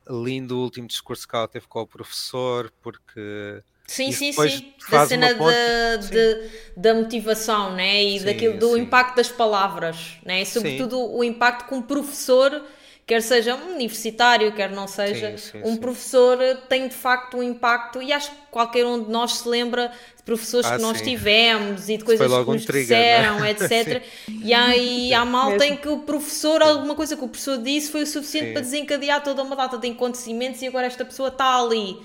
lindo 0.10 0.58
o 0.58 0.64
último 0.64 0.88
discurso 0.88 1.28
que 1.28 1.36
ela 1.36 1.48
teve 1.48 1.68
com 1.68 1.82
o 1.82 1.88
professor, 1.88 2.72
porque. 2.82 3.62
Sim, 3.86 4.12
sim, 4.12 4.32
sim. 4.32 4.74
Da 4.90 5.08
cena 5.08 5.34
de, 5.34 6.10
de, 6.10 6.50
da 6.78 6.94
motivação, 6.94 7.76
né? 7.76 8.04
E 8.04 8.20
sim, 8.20 8.26
daquilo, 8.26 8.60
do 8.60 8.76
sim. 8.76 8.82
impacto 8.82 9.16
das 9.16 9.30
palavras, 9.30 10.20
né? 10.24 10.44
E 10.44 10.46
sobretudo 10.46 10.96
sim. 10.96 11.16
o 11.16 11.24
impacto 11.24 11.68
que 11.68 11.74
um 11.74 11.82
professor 11.82 12.64
quer 13.10 13.24
seja 13.24 13.56
um 13.56 13.74
universitário, 13.74 14.52
quer 14.52 14.70
não 14.70 14.88
seja, 14.88 15.36
sim, 15.36 15.52
sim, 15.54 15.62
um 15.66 15.74
sim. 15.74 15.78
professor 15.78 16.38
tem 16.70 16.88
de 16.88 16.94
facto 16.94 17.38
um 17.38 17.42
impacto, 17.42 18.00
e 18.04 18.14
acho 18.14 18.30
que 18.30 18.38
qualquer 18.52 18.86
um 18.86 19.04
de 19.04 19.10
nós 19.10 19.38
se 19.38 19.50
lembra 19.50 19.92
de 20.16 20.22
professores 20.22 20.70
ah, 20.70 20.76
que 20.76 20.82
nós 20.84 21.02
tivemos 21.02 21.90
e 21.90 21.98
de 21.98 22.04
coisas 22.04 22.28
que 22.28 22.32
nos 22.32 22.48
um 22.48 22.66
trigger, 22.68 22.84
disseram, 22.84 23.40
né? 23.40 23.50
etc. 23.50 24.04
e 24.28 24.54
aí 24.54 25.12
há 25.12 25.26
malta 25.26 25.66
em 25.66 25.76
que 25.76 25.90
o 25.90 26.02
professor, 26.02 26.62
alguma 26.62 26.94
coisa 26.94 27.18
que 27.18 27.24
o 27.24 27.28
professor 27.28 27.58
disse 27.58 27.92
foi 27.92 28.04
o 28.04 28.06
suficiente 28.06 28.54
para 28.54 28.62
desencadear 28.62 29.24
toda 29.24 29.42
uma 29.42 29.56
data 29.56 29.80
de 29.80 29.90
acontecimentos 29.90 30.62
e 30.62 30.68
agora 30.68 30.86
esta 30.86 31.04
pessoa 31.04 31.30
está 31.30 31.60
ali. 31.60 31.98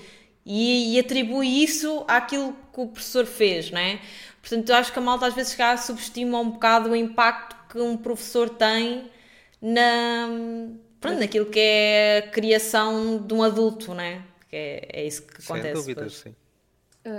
E, 0.43 0.95
e 0.95 0.99
atribui 0.99 1.63
isso 1.63 2.03
àquilo 2.07 2.55
que 2.73 2.81
o 2.81 2.87
professor 2.87 3.27
fez, 3.27 3.69
não 3.69 3.79
é? 3.79 3.99
Portanto, 4.41 4.69
eu 4.69 4.75
acho 4.75 4.91
que 4.91 4.97
a 4.97 5.01
malta 5.03 5.27
às 5.27 5.35
vezes 5.35 5.55
já 5.55 5.77
subestima 5.77 6.39
um 6.39 6.49
bocado 6.49 6.89
o 6.89 6.95
impacto 6.95 7.55
que 7.71 7.79
um 7.79 7.95
professor 7.95 8.49
tem 8.49 9.09
na, 9.61 10.29
pronto, 11.05 11.19
naquilo 11.19 11.45
que 11.45 11.59
é 11.59 12.17
a 12.19 12.29
criação 12.29 13.17
de 13.17 13.33
um 13.33 13.43
adulto, 13.43 13.93
né? 13.93 14.23
Que 14.49 14.55
é, 14.55 14.89
é 15.01 15.07
isso 15.07 15.23
que 15.23 15.41
acontece. 15.41 15.63
Sem 15.63 15.73
dúvida, 15.73 16.09
sim. 16.09 16.35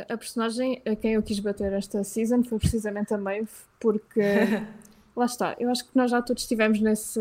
A 0.08 0.16
personagem 0.16 0.82
a 0.84 0.96
quem 0.96 1.12
eu 1.12 1.22
quis 1.22 1.38
bater 1.38 1.72
esta 1.72 2.02
season 2.02 2.42
foi 2.42 2.58
precisamente 2.58 3.14
a 3.14 3.18
Maeve, 3.18 3.48
porque 3.78 4.20
lá 5.14 5.26
está, 5.26 5.54
eu 5.60 5.70
acho 5.70 5.84
que 5.84 5.90
nós 5.94 6.10
já 6.10 6.20
todos 6.20 6.42
estivemos 6.42 6.80
nesse, 6.80 7.20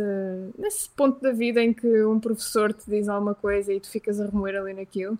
nesse 0.57 0.89
ponto 0.89 1.21
da 1.21 1.31
vida 1.31 1.61
em 1.61 1.71
que 1.71 2.03
um 2.03 2.19
professor 2.19 2.73
te 2.73 2.89
diz 2.89 3.07
alguma 3.07 3.35
coisa 3.35 3.71
e 3.71 3.79
tu 3.79 3.89
ficas 3.89 4.19
a 4.19 4.25
remoer 4.25 4.55
ali 4.55 4.73
naquilo. 4.73 5.17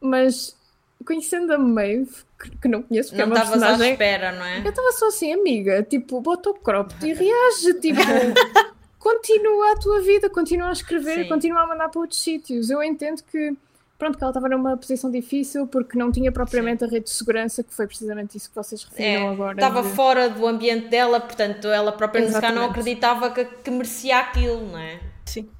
Mas 0.00 0.56
conhecendo 1.04 1.52
a 1.52 1.58
Maeve, 1.58 2.14
que, 2.40 2.50
que 2.56 2.68
não 2.68 2.82
conheço, 2.82 3.10
porque 3.10 3.24
não 3.24 3.36
é 3.36 3.38
uma 3.38 3.46
personagem... 3.46 3.88
à 3.88 3.92
espera, 3.92 4.32
não 4.32 4.44
é? 4.44 4.60
Eu 4.60 4.70
estava 4.70 4.92
só 4.92 5.08
assim, 5.08 5.32
amiga, 5.32 5.82
tipo, 5.82 6.20
bota 6.20 6.50
o 6.50 6.54
cropped 6.54 7.06
e 7.06 7.12
reage, 7.12 7.74
tipo, 7.80 8.00
continua 9.04 9.72
a 9.72 9.76
tua 9.76 10.00
vida, 10.00 10.30
continua 10.30 10.70
a 10.70 10.72
escrever, 10.72 11.24
Sim. 11.24 11.28
continua 11.28 11.60
a 11.60 11.66
mandar 11.66 11.90
para 11.90 12.00
outros 12.00 12.22
sítios. 12.22 12.70
Eu 12.70 12.82
entendo 12.82 13.22
que, 13.22 13.54
pronto, 13.98 14.16
que 14.16 14.24
ela 14.24 14.30
estava 14.30 14.48
numa 14.48 14.78
posição 14.78 15.10
difícil 15.10 15.66
porque 15.66 15.98
não 15.98 16.10
tinha 16.10 16.32
propriamente 16.32 16.80
Sim. 16.80 16.86
a 16.86 16.88
rede 16.88 17.04
de 17.04 17.10
segurança, 17.10 17.62
que 17.62 17.74
foi 17.74 17.86
precisamente 17.86 18.38
isso 18.38 18.48
que 18.48 18.56
vocês 18.56 18.82
referiram 18.82 19.28
é, 19.28 19.28
agora. 19.28 19.52
Estava 19.52 19.82
de... 19.82 19.90
fora 19.90 20.30
do 20.30 20.46
ambiente 20.46 20.88
dela, 20.88 21.20
portanto, 21.20 21.68
ela 21.68 21.92
própria 21.92 22.26
não 22.52 22.64
acreditava 22.64 23.30
que, 23.30 23.44
que, 23.44 23.70
merecia 23.70 24.18
aquilo, 24.18 24.66
não 24.68 24.78
é? 24.78 24.98
Sim. 25.26 25.50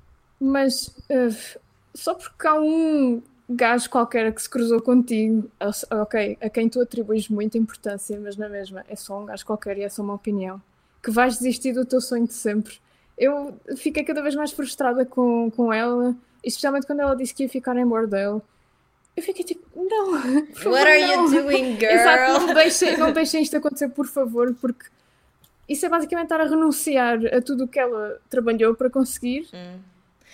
Mas 0.40 0.86
uh, 0.86 1.60
só 1.94 2.14
porque 2.14 2.46
há 2.46 2.54
um 2.54 3.22
gajo 3.46 3.90
qualquer 3.90 4.32
que 4.32 4.40
se 4.40 4.48
cruzou 4.48 4.80
contigo, 4.80 5.50
ok, 5.90 6.38
a 6.40 6.48
quem 6.48 6.66
tu 6.70 6.80
atribuis 6.80 7.28
muita 7.28 7.58
importância, 7.58 8.18
mas 8.18 8.38
na 8.38 8.48
mesma 8.48 8.86
é 8.88 8.96
só 8.96 9.20
um 9.20 9.26
gajo 9.26 9.44
qualquer 9.44 9.76
e 9.76 9.82
é 9.82 9.88
só 9.90 10.00
uma 10.00 10.14
opinião, 10.14 10.62
que 11.02 11.10
vais 11.10 11.36
desistir 11.36 11.74
do 11.74 11.84
teu 11.84 12.00
sonho 12.00 12.26
de 12.26 12.32
sempre 12.32 12.82
eu 13.16 13.58
fiquei 13.76 14.04
cada 14.04 14.22
vez 14.22 14.34
mais 14.34 14.52
frustrada 14.52 15.04
com, 15.04 15.50
com 15.50 15.72
ela, 15.72 16.14
especialmente 16.42 16.86
quando 16.86 17.00
ela 17.00 17.14
disse 17.14 17.34
que 17.34 17.44
ia 17.44 17.48
ficar 17.48 17.76
em 17.76 17.86
bordel. 17.86 18.42
Eu 19.16 19.22
fiquei 19.22 19.44
tipo, 19.44 19.64
não. 19.76 20.12
What 20.70 20.88
are 20.88 21.00
you 21.00 21.30
doing, 21.30 21.76
girl? 21.78 21.92
Exato, 21.94 22.46
não 22.46 22.54
deixem, 22.54 22.96
não 22.96 23.12
deixem 23.14 23.42
isto 23.42 23.56
acontecer, 23.56 23.88
por 23.88 24.06
favor, 24.06 24.54
porque 24.60 24.86
isso 25.68 25.86
é 25.86 25.88
basicamente 25.88 26.26
estar 26.26 26.40
a 26.40 26.44
renunciar 26.44 27.20
a 27.32 27.40
tudo 27.40 27.64
o 27.64 27.68
que 27.68 27.78
ela 27.78 28.20
trabalhou 28.28 28.74
para 28.74 28.90
conseguir. 28.90 29.46
Hum. 29.54 29.78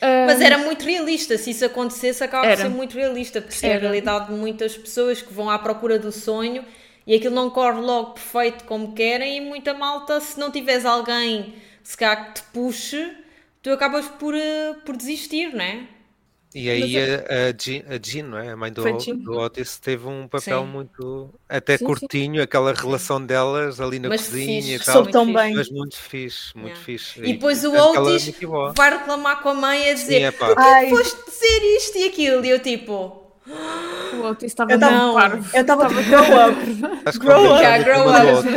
Um, 0.02 0.26
Mas 0.26 0.40
era 0.40 0.56
muito 0.56 0.82
realista, 0.82 1.36
se 1.36 1.50
isso 1.50 1.62
acontecesse, 1.62 2.24
acaba 2.24 2.48
por 2.48 2.56
ser 2.56 2.70
muito 2.70 2.96
realista, 2.96 3.42
porque 3.42 3.66
é 3.66 3.76
a 3.76 3.78
realidade 3.78 4.28
de 4.28 4.32
muitas 4.32 4.74
pessoas 4.74 5.20
que 5.20 5.30
vão 5.30 5.50
à 5.50 5.58
procura 5.58 5.98
do 5.98 6.10
sonho 6.10 6.64
e 7.06 7.14
aquilo 7.14 7.34
não 7.34 7.50
corre 7.50 7.80
logo 7.82 8.12
perfeito 8.12 8.64
como 8.64 8.94
querem, 8.94 9.36
e 9.36 9.40
muita 9.42 9.74
malta, 9.74 10.18
se 10.20 10.40
não 10.40 10.50
tiveres 10.50 10.86
alguém 10.86 11.54
se 11.90 11.96
calhar 11.96 12.28
que 12.28 12.40
te 12.40 12.42
puxe, 12.52 13.16
tu 13.60 13.70
acabas 13.70 14.06
por, 14.06 14.32
uh, 14.32 14.80
por 14.86 14.96
desistir, 14.96 15.52
não 15.52 15.64
é? 15.64 15.88
E 16.54 16.70
aí 16.70 16.96
a, 16.96 17.48
a, 17.48 17.56
Jean, 17.58 17.82
a 17.88 17.98
Jean, 18.00 18.28
não 18.28 18.38
é? 18.38 18.50
A 18.50 18.56
mãe 18.56 18.72
do, 18.72 18.84
do 19.16 19.32
Otis 19.32 19.76
teve 19.80 20.06
um 20.06 20.28
papel 20.28 20.62
sim. 20.62 20.68
muito 20.68 21.34
até 21.48 21.76
sim, 21.76 21.84
curtinho, 21.84 22.36
sim. 22.36 22.40
aquela 22.42 22.72
relação 22.72 23.24
delas 23.24 23.80
ali 23.80 23.98
na 23.98 24.08
mas 24.08 24.22
cozinha 24.22 24.62
fixe. 24.62 24.74
e 24.74 24.78
tal. 24.78 24.94
Soube 24.94 25.10
tão 25.10 25.32
bem. 25.32 25.52
Mas 25.52 25.68
muito 25.68 25.96
fixe, 25.96 26.56
muito 26.56 26.68
yeah. 26.68 26.84
fixe. 26.84 27.20
E, 27.24 27.32
depois 27.32 27.64
o 27.64 27.72
Otis 27.72 28.32
vai 28.76 28.90
reclamar 28.90 29.42
com 29.42 29.48
a 29.48 29.54
mãe 29.54 29.90
a 29.90 29.94
dizer 29.94 30.30
Sim, 30.30 30.38
que 30.38 30.90
foste 30.90 31.24
dizer 31.28 31.76
isto 31.76 31.98
e 31.98 32.04
aquilo? 32.04 32.44
E 32.44 32.50
eu 32.50 32.60
tipo. 32.60 33.20
O 34.14 34.26
Otis 34.26 34.52
estava 34.52 34.76
não, 34.76 35.14
parvo. 35.14 35.56
Eu 35.56 35.62
estava 35.62 35.88
tipo, 35.88 36.02
grow 36.04 36.22
up. 36.22 37.18
Grow 37.18 37.52
up. 37.52 37.62
Yeah, 37.62 37.82
grow 37.82 38.08
up. 38.08 38.48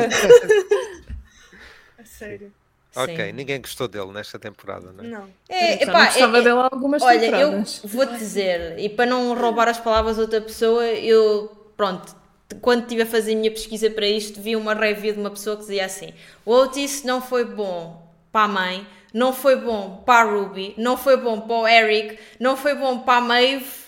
sério. 2.05 2.53
Ok, 2.95 3.15
Sim. 3.15 3.31
ninguém 3.31 3.59
gostou 3.59 3.87
dele 3.87 4.11
nesta 4.11 4.37
temporada, 4.37 4.91
não 4.91 5.03
é? 5.03 5.07
Não. 5.07 5.29
É, 5.49 5.83
epá, 5.83 6.05
gostava 6.05 6.37
é, 6.37 6.41
dele 6.41 6.59
algumas 6.59 7.01
olha, 7.01 7.19
temporadas. 7.19 7.81
eu 7.83 7.89
vou-te 7.89 8.17
dizer, 8.17 8.77
e 8.77 8.87
para 8.87 9.07
não 9.07 9.33
roubar 9.33 9.67
as 9.67 9.79
palavras 9.79 10.19
a 10.19 10.21
outra 10.21 10.39
pessoa, 10.41 10.85
eu, 10.85 11.49
pronto, 11.75 12.15
quando 12.61 12.83
estive 12.83 13.01
a 13.01 13.05
fazer 13.05 13.33
a 13.33 13.35
minha 13.35 13.51
pesquisa 13.51 13.89
para 13.89 14.05
isto, 14.05 14.39
vi 14.39 14.55
uma 14.55 14.75
review 14.75 15.13
de 15.13 15.19
uma 15.19 15.31
pessoa 15.31 15.55
que 15.55 15.63
dizia 15.63 15.85
assim: 15.85 16.13
o 16.45 16.51
Otis 16.51 17.03
não 17.03 17.21
foi 17.21 17.45
bom 17.45 18.07
para 18.31 18.45
a 18.45 18.47
mãe, 18.47 18.87
não 19.13 19.33
foi 19.33 19.55
bom 19.55 20.03
para 20.05 20.27
a 20.27 20.31
Ruby, 20.31 20.75
não 20.77 20.95
foi 20.95 21.17
bom 21.17 21.41
para 21.41 21.55
o 21.55 21.67
Eric, 21.67 22.19
não 22.39 22.55
foi 22.55 22.75
bom 22.75 22.99
para 22.99 23.17
a 23.17 23.21
Maeve. 23.21 23.83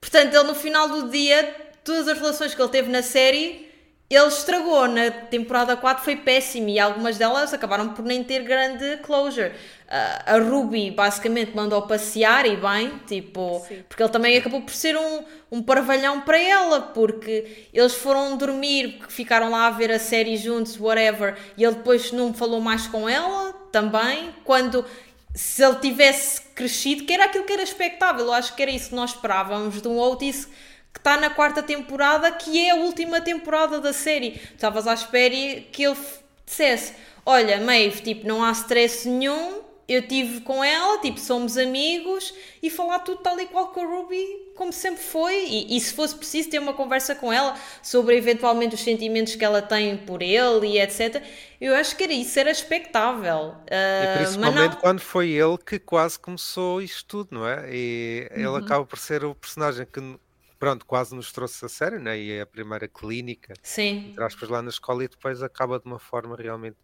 Portanto, 0.00 0.34
ele 0.34 0.44
no 0.44 0.54
final 0.54 0.88
do 0.88 1.08
dia, 1.10 1.54
todas 1.84 2.08
as 2.08 2.18
relações 2.18 2.54
que 2.54 2.60
ele 2.60 2.70
teve 2.70 2.90
na 2.90 3.02
série 3.02 3.71
ele 4.14 4.26
estragou 4.26 4.86
na 4.88 5.10
temporada 5.10 5.76
4, 5.76 6.04
foi 6.04 6.16
péssimo 6.16 6.68
e 6.68 6.78
algumas 6.78 7.16
delas 7.16 7.54
acabaram 7.54 7.90
por 7.94 8.04
nem 8.04 8.22
ter 8.22 8.42
grande 8.42 8.98
closure. 8.98 9.48
Uh, 9.48 10.22
a 10.26 10.38
Ruby 10.38 10.90
basicamente 10.90 11.54
mandou 11.54 11.82
passear 11.82 12.46
e 12.46 12.56
bem, 12.56 13.00
tipo, 13.06 13.62
Sim. 13.66 13.84
porque 13.88 14.02
ele 14.02 14.10
também 14.10 14.36
acabou 14.36 14.62
por 14.62 14.72
ser 14.72 14.96
um, 14.96 15.22
um 15.50 15.62
parvalhão 15.62 16.22
para 16.22 16.38
ela, 16.38 16.80
porque 16.80 17.66
eles 17.72 17.94
foram 17.94 18.36
dormir, 18.36 18.98
porque 18.98 19.12
ficaram 19.12 19.50
lá 19.50 19.66
a 19.66 19.70
ver 19.70 19.90
a 19.90 19.98
série 19.98 20.36
juntos, 20.36 20.78
whatever, 20.80 21.36
e 21.56 21.64
ele 21.64 21.76
depois 21.76 22.10
não 22.12 22.32
falou 22.32 22.60
mais 22.60 22.86
com 22.86 23.08
ela 23.08 23.52
também, 23.70 24.34
quando 24.44 24.84
se 25.34 25.64
ele 25.64 25.76
tivesse 25.76 26.42
crescido, 26.54 27.04
que 27.04 27.12
era 27.12 27.24
aquilo 27.24 27.44
que 27.44 27.52
era 27.52 27.62
expectável, 27.62 28.26
eu 28.26 28.32
acho 28.32 28.54
que 28.54 28.62
era 28.62 28.70
isso 28.70 28.90
que 28.90 28.94
nós 28.94 29.14
esperávamos 29.14 29.80
de 29.80 29.88
um 29.88 29.98
Otis 29.98 30.48
que 30.92 31.00
está 31.00 31.16
na 31.16 31.30
quarta 31.30 31.62
temporada, 31.62 32.30
que 32.30 32.58
é 32.60 32.70
a 32.70 32.76
última 32.76 33.20
temporada 33.20 33.80
da 33.80 33.92
série. 33.92 34.40
Estavas 34.54 34.86
à 34.86 34.94
espera 34.94 35.60
que 35.72 35.84
ele 35.84 35.96
dissesse: 36.44 36.94
Olha, 37.24 37.60
Maeve, 37.60 38.02
tipo, 38.02 38.26
não 38.26 38.44
há 38.44 38.50
stress 38.52 39.08
nenhum, 39.08 39.62
eu 39.88 40.06
tive 40.06 40.40
com 40.40 40.62
ela, 40.62 40.98
tipo, 41.00 41.18
somos 41.20 41.58
amigos 41.58 42.32
e 42.62 42.70
falar 42.70 43.00
tudo 43.00 43.20
tal 43.20 43.38
e 43.38 43.46
qual 43.46 43.68
com 43.68 43.80
a 43.80 43.84
Ruby, 43.84 44.24
como 44.54 44.72
sempre 44.72 45.02
foi. 45.02 45.44
E, 45.44 45.76
e, 45.76 45.80
se 45.80 45.92
fosse 45.92 46.14
preciso 46.14 46.50
ter 46.50 46.58
uma 46.58 46.72
conversa 46.72 47.14
com 47.14 47.32
ela 47.32 47.54
sobre 47.82 48.16
eventualmente 48.16 48.74
os 48.74 48.80
sentimentos 48.80 49.34
que 49.34 49.44
ela 49.44 49.60
tem 49.60 49.96
por 49.96 50.22
ele 50.22 50.66
e 50.66 50.80
etc. 50.80 51.22
Eu 51.60 51.74
acho 51.74 51.96
que 51.96 52.04
era 52.04 52.12
isso, 52.12 52.38
era 52.38 52.50
expectável. 52.50 53.54
Uh, 53.70 54.14
e 54.14 54.18
principalmente 54.18 54.76
quando 54.76 55.00
foi 55.00 55.30
ele 55.30 55.58
que 55.58 55.78
quase 55.78 56.18
começou 56.18 56.80
isto 56.80 57.04
tudo, 57.04 57.28
não 57.32 57.46
é? 57.46 57.68
E 57.70 58.28
ele 58.30 58.46
uhum. 58.46 58.56
acaba 58.56 58.84
por 58.84 58.98
ser 58.98 59.24
o 59.24 59.34
personagem 59.34 59.86
que 59.86 60.00
pronto, 60.62 60.86
quase 60.86 61.12
nos 61.12 61.32
trouxe 61.32 61.64
a 61.64 61.68
sério, 61.68 61.98
né? 61.98 62.16
E 62.16 62.30
é 62.34 62.42
a 62.42 62.46
primeira 62.46 62.86
clínica, 62.86 63.52
Sim. 63.64 64.10
entre 64.10 64.22
aspas, 64.22 64.48
lá 64.48 64.62
na 64.62 64.68
escola 64.68 65.02
e 65.02 65.08
depois 65.08 65.42
acaba 65.42 65.76
de 65.80 65.86
uma 65.86 65.98
forma 65.98 66.36
realmente 66.36 66.76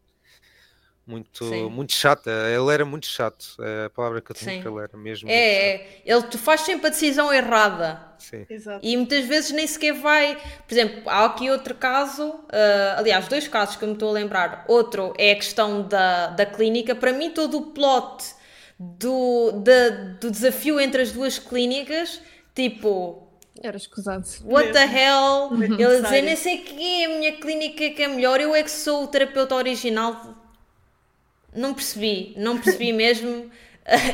muito, 1.07 1.45
muito 1.71 1.93
chata. 1.93 2.29
Ele 2.29 2.75
era 2.75 2.85
muito 2.85 3.07
chato. 3.07 3.55
É 3.61 3.85
a 3.85 3.91
palavra 3.91 4.21
que 4.21 4.33
eu 4.33 4.35
tenho 4.35 4.61
para 4.61 4.69
ele 4.73 4.81
era 4.81 4.99
mesmo. 4.99 5.31
É, 5.31 5.35
é, 5.35 6.03
ele 6.05 6.23
tu 6.25 6.37
faz 6.37 6.63
sempre 6.63 6.89
a 6.89 6.91
decisão 6.91 7.33
errada. 7.33 8.15
Sim. 8.19 8.45
Exato. 8.51 8.85
E 8.85 8.97
muitas 8.97 9.25
vezes 9.27 9.53
nem 9.53 9.65
sequer 9.65 9.95
vai. 9.95 10.37
Por 10.67 10.75
exemplo, 10.75 11.09
há 11.09 11.27
aqui 11.27 11.49
outro 11.49 11.77
caso, 11.77 12.31
uh, 12.31 12.99
aliás, 12.99 13.29
dois 13.29 13.47
casos 13.47 13.77
que 13.77 13.85
eu 13.85 13.89
me 13.89 13.95
estou 13.95 14.09
a 14.09 14.13
lembrar. 14.13 14.65
Outro 14.67 15.15
é 15.17 15.31
a 15.31 15.37
questão 15.37 15.87
da, 15.87 16.27
da 16.31 16.45
clínica. 16.45 16.97
Para 16.97 17.13
mim, 17.13 17.31
todo 17.31 17.59
o 17.59 17.67
plot 17.67 18.25
do, 18.77 19.53
da, 19.53 19.91
do 20.21 20.33
desafio 20.33 20.81
entre 20.81 21.01
as 21.01 21.13
duas 21.13 21.39
clínicas, 21.39 22.21
tipo 22.53 23.28
era 23.63 23.77
escusado. 23.77 24.27
What 24.45 24.73
the 24.73 24.85
hell? 24.85 25.49
Uhum. 25.51 25.63
Ele 25.63 26.03
dizer, 26.03 26.23
nem 26.23 26.37
sei 26.37 26.59
que 26.59 27.03
é 27.03 27.07
a 27.07 27.09
minha 27.19 27.33
clínica 27.37 27.91
que 27.91 28.03
é 28.03 28.09
melhor, 28.09 28.41
eu 28.41 28.55
é 28.55 28.63
que 28.63 28.71
sou 28.71 29.05
o 29.05 29.07
terapeuta 29.07 29.55
original. 29.55 30.35
Não 31.55 31.75
percebi, 31.75 32.35
não 32.37 32.59
percebi 32.59 32.93
mesmo. 32.95 33.51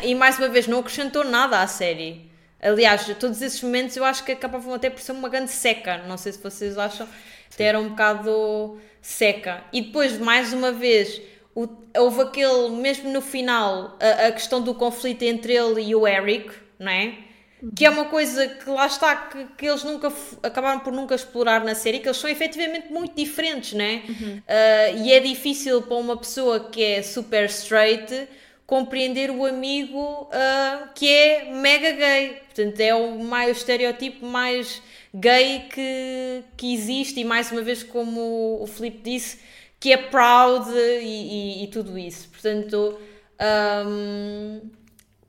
E 0.03 0.15
mais 0.15 0.39
uma 0.39 0.49
vez, 0.49 0.67
não 0.67 0.79
acrescentou 0.79 1.25
nada 1.25 1.61
à 1.61 1.67
série. 1.67 2.31
Aliás, 2.63 3.07
todos 3.19 3.43
esses 3.43 3.63
momentos 3.63 3.97
eu 3.97 4.05
acho 4.05 4.25
que 4.25 4.33
acabavam 4.33 4.73
até 4.73 4.89
por 4.89 5.01
ser 5.01 5.13
uma 5.13 5.29
grande 5.29 5.51
seca. 5.51 5.99
Não 5.99 6.17
sei 6.17 6.33
se 6.33 6.43
vocês 6.43 6.79
acham, 6.79 7.07
até 7.53 7.65
era 7.65 7.79
um 7.79 7.91
bocado 7.91 8.81
seca. 9.03 9.63
E 9.73 9.83
depois, 9.83 10.19
mais 10.19 10.53
uma 10.53 10.73
vez, 10.73 11.21
o, 11.55 11.69
houve 11.99 12.23
aquele, 12.23 12.71
mesmo 12.71 13.11
no 13.13 13.21
final, 13.21 13.99
a, 14.01 14.29
a 14.29 14.33
questão 14.33 14.63
do 14.63 14.75
conflito 14.75 15.23
entre 15.23 15.53
ele 15.53 15.83
e 15.83 15.95
o 15.95 16.07
Eric, 16.07 16.51
não 16.79 16.91
é? 16.91 17.19
Que 17.75 17.85
é 17.85 17.91
uma 17.91 18.07
coisa 18.07 18.47
que 18.49 18.69
lá 18.69 18.87
está, 18.87 19.17
que, 19.17 19.45
que 19.57 19.67
eles 19.67 19.85
nunca 19.85 20.13
acabaram 20.43 20.81
por 20.81 20.93
nunca 20.93 21.15
explorar 21.15 21.65
na 21.65 21.75
série, 21.75 22.01
que 22.01 22.09
eles 22.09 22.19
são 22.19 22.29
efetivamente 22.29 22.93
muito 22.93 23.15
diferentes, 23.15 23.73
né? 23.73 24.03
Uhum. 24.09 24.39
Uh, 24.39 25.05
e 25.05 25.13
é 25.13 25.21
difícil 25.21 25.83
para 25.83 25.97
uma 25.97 26.17
pessoa 26.17 26.69
que 26.69 26.83
é 26.83 27.03
super 27.03 27.45
straight 27.47 28.29
compreender 28.67 29.31
o 29.31 29.45
amigo 29.45 29.99
uh, 29.99 30.89
que 30.95 31.09
é 31.09 31.53
mega 31.53 31.93
gay. 31.93 32.41
Portanto, 32.47 32.81
é 32.81 32.95
o, 32.95 33.19
mais, 33.23 33.49
o 33.49 33.53
estereotipo 33.53 34.27
mais 34.27 34.83
gay 35.15 35.67
que, 35.73 36.43
que 36.57 36.75
existe, 36.75 37.21
e 37.21 37.25
mais 37.25 37.51
uma 37.53 37.63
vez, 37.63 37.83
como 37.83 38.59
o 38.61 38.67
Felipe 38.67 38.99
disse, 39.03 39.39
que 39.79 39.93
é 39.93 39.97
proud 39.97 40.69
e, 40.71 41.61
e, 41.61 41.65
e 41.65 41.67
tudo 41.69 41.97
isso. 41.99 42.29
Portanto. 42.31 42.99
Um, 43.87 44.61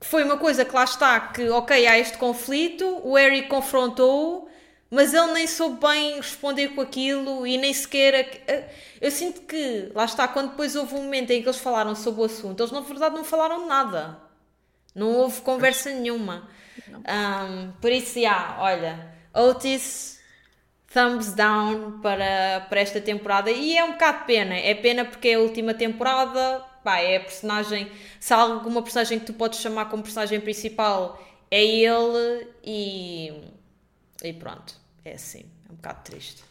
foi 0.08 0.24
uma 0.24 0.36
coisa 0.36 0.64
que 0.64 0.74
lá 0.74 0.84
está, 0.84 1.20
que 1.20 1.48
ok, 1.48 1.86
há 1.86 1.98
este 1.98 2.18
conflito, 2.18 3.00
o 3.04 3.16
Eric 3.18 3.48
confrontou 3.48 4.46
mas 4.90 5.12
ele 5.12 5.32
nem 5.32 5.46
soube 5.46 5.84
bem 5.84 6.16
responder 6.16 6.68
com 6.68 6.80
aquilo 6.80 7.46
e 7.46 7.58
nem 7.58 7.72
sequer. 7.72 8.72
Eu 9.00 9.10
sinto 9.10 9.42
que, 9.42 9.90
lá 9.94 10.04
está, 10.04 10.28
quando 10.28 10.50
depois 10.50 10.76
houve 10.76 10.94
um 10.94 11.02
momento 11.02 11.32
em 11.32 11.42
que 11.42 11.48
eles 11.48 11.58
falaram 11.58 11.94
sobre 11.94 12.22
o 12.22 12.24
assunto, 12.24 12.62
eles 12.62 12.72
na 12.72 12.80
verdade 12.80 13.14
não 13.14 13.24
falaram 13.24 13.66
nada. 13.66 14.18
Não 14.94 15.12
houve 15.12 15.40
conversa 15.42 15.90
nenhuma. 15.90 16.48
Um, 16.88 17.72
por 17.80 17.90
isso, 17.90 18.20
já, 18.20 18.56
olha, 18.60 19.12
Otis, 19.34 20.20
thumbs 20.92 21.34
down 21.34 22.00
para, 22.00 22.66
para 22.68 22.80
esta 22.80 23.00
temporada. 23.00 23.50
E 23.50 23.76
é 23.76 23.84
um 23.84 23.92
bocado 23.92 24.24
pena. 24.24 24.54
É 24.54 24.74
pena 24.74 25.04
porque 25.04 25.28
é 25.28 25.34
a 25.34 25.40
última 25.40 25.74
temporada 25.74 26.64
pá, 26.86 27.00
é 27.00 27.16
a 27.16 27.20
personagem. 27.20 27.90
Se 28.20 28.32
há 28.32 28.36
alguma 28.36 28.80
personagem 28.80 29.18
que 29.18 29.26
tu 29.26 29.34
podes 29.34 29.58
chamar 29.58 29.86
como 29.86 30.04
personagem 30.04 30.40
principal, 30.40 31.20
é 31.50 31.64
ele 31.64 32.46
e. 32.64 33.32
E 34.22 34.32
pronto. 34.32 34.72
É 35.04 35.14
assim. 35.14 35.44
É 35.68 35.72
um 35.72 35.74
bocado 35.74 36.04
triste. 36.04 36.44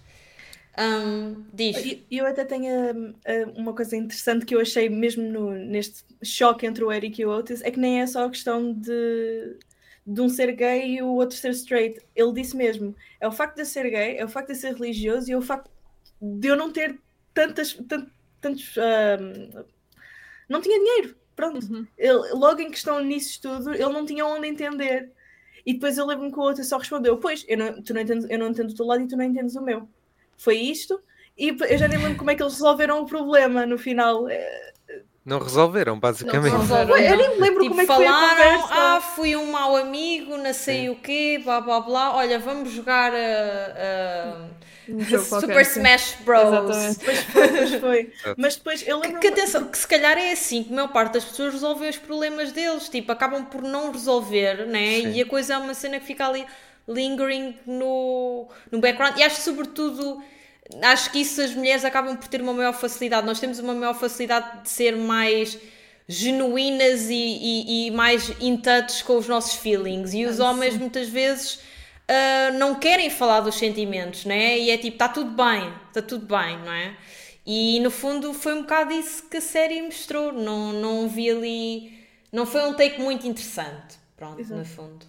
Um, 0.78 1.46
diz. 1.54 2.02
Eu 2.12 2.26
até 2.26 2.44
tenho 2.44 3.14
uh, 3.14 3.52
uma 3.56 3.74
coisa 3.74 3.96
interessante 3.96 4.46
que 4.46 4.54
eu 4.54 4.60
achei 4.60 4.90
mesmo 4.90 5.24
no, 5.24 5.52
neste 5.52 6.04
choque 6.22 6.66
entre 6.66 6.84
o 6.84 6.92
Eric 6.92 7.22
e 7.22 7.26
o 7.26 7.30
Otis, 7.30 7.62
é 7.62 7.72
que 7.72 7.80
nem 7.80 8.02
é 8.02 8.08
só 8.08 8.26
a 8.26 8.30
questão 8.30 8.74
de, 8.74 9.58
de 10.06 10.20
um 10.20 10.28
ser 10.28 10.52
gay 10.52 10.98
e 10.98 11.02
o 11.02 11.14
outro 11.14 11.38
ser 11.38 11.52
straight. 11.52 12.02
Ele 12.14 12.34
disse 12.34 12.58
mesmo, 12.58 12.94
é 13.22 13.28
o 13.28 13.32
facto 13.32 13.56
de 13.56 13.62
eu 13.62 13.66
ser 13.66 13.90
gay, 13.90 14.18
é 14.18 14.26
o 14.26 14.28
facto 14.28 14.48
de 14.48 14.54
eu 14.54 14.58
ser 14.58 14.74
religioso 14.74 15.30
e 15.30 15.34
é 15.34 15.38
o 15.38 15.42
facto 15.42 15.72
de 16.22 16.50
eu 16.50 16.58
não 16.58 16.70
ter 16.74 17.00
tantas, 17.34 17.72
tant, 17.88 18.10
tantos 18.42 18.76
uh, 18.76 19.66
não 20.50 20.62
tinha 20.62 20.78
dinheiro. 20.78 21.16
Pronto. 21.36 21.66
Uhum. 21.66 21.86
Ele, 21.98 22.34
logo 22.34 22.62
em 22.62 22.72
questão 22.72 23.00
nisso 23.04 23.41
tudo, 23.41 23.74
ele 23.74 23.89
não 23.89 24.06
tinha 24.06 24.26
onde 24.26 24.48
entender. 24.48 25.12
E 25.66 25.74
depois 25.74 25.98
eu 25.98 26.06
lembro-me 26.06 26.32
que 26.32 26.39
o 26.39 26.43
outro 26.43 26.64
só 26.64 26.78
respondeu: 26.78 27.18
Pois, 27.18 27.43
eu 27.48 27.58
não, 27.58 27.82
tu 27.82 27.93
não 27.93 28.02
entendes, 28.02 28.28
eu 28.30 28.39
não 28.39 28.48
entendo 28.48 28.70
o 28.72 28.76
teu 28.76 28.86
lado 28.86 29.04
e 29.04 29.08
tu 29.08 29.18
não 29.18 29.26
entendes 29.26 29.56
o 29.56 29.62
meu. 29.62 29.88
Foi 30.38 30.56
isto. 30.58 31.02
E 31.38 31.50
eu 31.50 31.78
já 31.78 31.88
nem 31.88 31.98
lembro 31.98 32.18
como 32.18 32.32
é 32.32 32.36
que 32.36 32.41
eles 32.41 32.54
resolveram 32.54 33.02
o 33.02 33.06
problema 33.06 33.66
no 33.66 33.78
final. 33.78 34.30
É, 34.30 34.74
não 35.26 35.40
resolveram, 35.40 36.00
basicamente. 36.00 36.54
Não 36.54 36.62
resolveram, 36.62 36.98
eu 36.98 37.18
nem 37.18 37.30
me 37.32 37.42
lembro 37.42 37.64
tipo, 37.64 37.70
como 37.70 37.82
é 37.82 37.84
que 37.84 37.88
falaram, 37.88 38.36
foi 38.36 38.46
a 38.46 38.58
conversa. 38.60 38.74
Ah, 38.74 39.02
fui 39.02 39.36
um 39.36 39.52
mau 39.52 39.76
amigo, 39.76 40.38
não 40.38 40.54
sei 40.54 40.82
Sim. 40.82 40.90
o 40.90 40.96
quê, 40.96 41.42
blá 41.44 41.60
blá 41.60 41.80
blá. 41.80 42.16
Olha, 42.16 42.38
vamos 42.38 42.72
jogar 42.72 43.12
a. 43.12 44.38
Uh, 44.38 44.44
uh, 44.44 44.66
um 44.88 45.04
Super 45.04 45.62
Smash 45.62 46.18
Bros. 46.24 46.44
Exatamente. 46.44 47.00
Pois 47.04 47.20
foi, 47.24 47.48
pois 47.48 47.74
foi. 47.74 48.14
Mas 48.38 48.56
depois 48.56 48.88
eu 48.88 49.00
lembro. 49.00 49.20
Que, 49.20 49.32
que 49.32 49.40
atenção, 49.40 49.68
que 49.68 49.78
se 49.80 49.88
calhar 49.88 50.16
é 50.16 50.32
assim 50.32 50.64
que 50.64 50.72
a 50.72 50.76
maior 50.76 50.90
parte 50.90 51.14
das 51.14 51.26
pessoas 51.26 51.54
resolvem 51.54 51.90
os 51.90 51.98
problemas 51.98 52.52
deles, 52.52 52.88
tipo, 52.88 53.12
acabam 53.12 53.44
por 53.46 53.64
não 53.64 53.92
resolver, 53.92 54.68
né? 54.68 55.02
Sim. 55.02 55.14
E 55.14 55.22
a 55.24 55.26
coisa 55.26 55.56
é 55.56 55.58
uma 55.58 55.74
cena 55.74 56.00
que 56.00 56.06
fica 56.06 56.28
ali 56.28 56.46
lingering 56.88 57.58
no, 57.66 58.48
no 58.72 58.80
background. 58.80 59.18
E 59.18 59.24
acho 59.24 59.38
que, 59.38 59.42
sobretudo, 59.42 60.22
acho 60.82 61.11
que 61.11 61.20
isso 61.20 61.41
as 61.41 61.53
mulheres 61.53 61.86
acabam 61.86 62.16
por 62.18 62.28
ter 62.28 62.41
uma 62.41 62.53
maior 62.53 62.74
facilidade. 62.74 63.26
Nós 63.26 63.39
temos 63.39 63.59
uma 63.59 63.74
maior 63.74 63.93
facilidade 63.93 64.63
de 64.63 64.70
ser 64.70 64.95
mais 64.95 65.57
genuínas 66.07 67.09
e, 67.09 67.13
e, 67.13 67.88
e 67.88 67.91
mais 67.91 68.30
in 68.39 68.57
touch 68.57 69.03
com 69.03 69.18
os 69.18 69.28
nossos 69.28 69.55
feelings. 69.55 70.13
E 70.13 70.26
os 70.26 70.39
ah, 70.39 70.49
homens, 70.49 70.74
sim. 70.74 70.80
muitas 70.80 71.09
vezes 71.09 71.55
uh, 71.55 72.57
não 72.57 72.76
querem 72.76 73.09
falar 73.09 73.41
dos 73.41 73.55
sentimentos, 73.55 74.26
né? 74.26 74.57
E 74.57 74.70
é 74.70 74.78
tipo, 74.78 74.95
está 74.95 75.09
tudo 75.09 75.32
bem, 75.32 75.74
está 75.88 76.01
tudo 76.01 76.26
bem, 76.26 76.57
não 76.59 76.72
é? 76.72 76.95
E 77.45 77.80
no 77.82 77.91
fundo 77.91 78.34
foi 78.34 78.53
um 78.53 78.61
bocado 78.61 78.91
isso 78.91 79.30
que 79.30 79.38
a 79.38 79.41
série 79.41 79.82
mostrou. 79.82 80.32
Não, 80.32 80.74
não 80.74 81.07
vi 81.07 81.30
ali. 81.30 82.05
Não 82.32 82.45
foi 82.45 82.68
um 82.68 82.74
take 82.74 82.99
muito 82.99 83.28
interessante. 83.28 83.97
Pronto, 84.18 84.39
Exato. 84.39 84.59
no 84.59 84.66
fundo. 84.66 85.05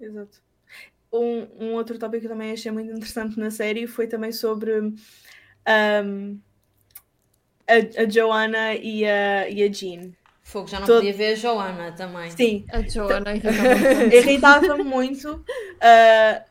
Exato. 0.00 0.40
Um, 1.12 1.46
um 1.60 1.72
outro 1.74 1.98
tópico 1.98 2.20
que 2.20 2.26
eu 2.26 2.30
também 2.30 2.52
achei 2.52 2.72
muito 2.72 2.90
interessante 2.90 3.38
na 3.38 3.50
série 3.50 3.86
foi 3.86 4.06
também 4.06 4.32
sobre 4.32 4.80
um, 4.80 6.40
a, 7.66 8.02
a 8.02 8.08
Joanna 8.08 8.74
e 8.74 9.04
a, 9.04 9.48
e 9.48 9.62
a 9.62 9.70
Jean. 9.70 10.12
Fogo, 10.42 10.68
já 10.68 10.80
não 10.80 10.86
Todo... 10.86 10.96
podia 10.96 11.12
ver 11.12 11.32
a 11.32 11.34
Joana 11.36 11.92
também. 11.92 12.30
Sim. 12.30 12.64
A 12.70 12.82
Joana 12.82 13.32
irritava-me 14.12 14.84
muito. 14.84 15.34
Uh, 15.34 16.42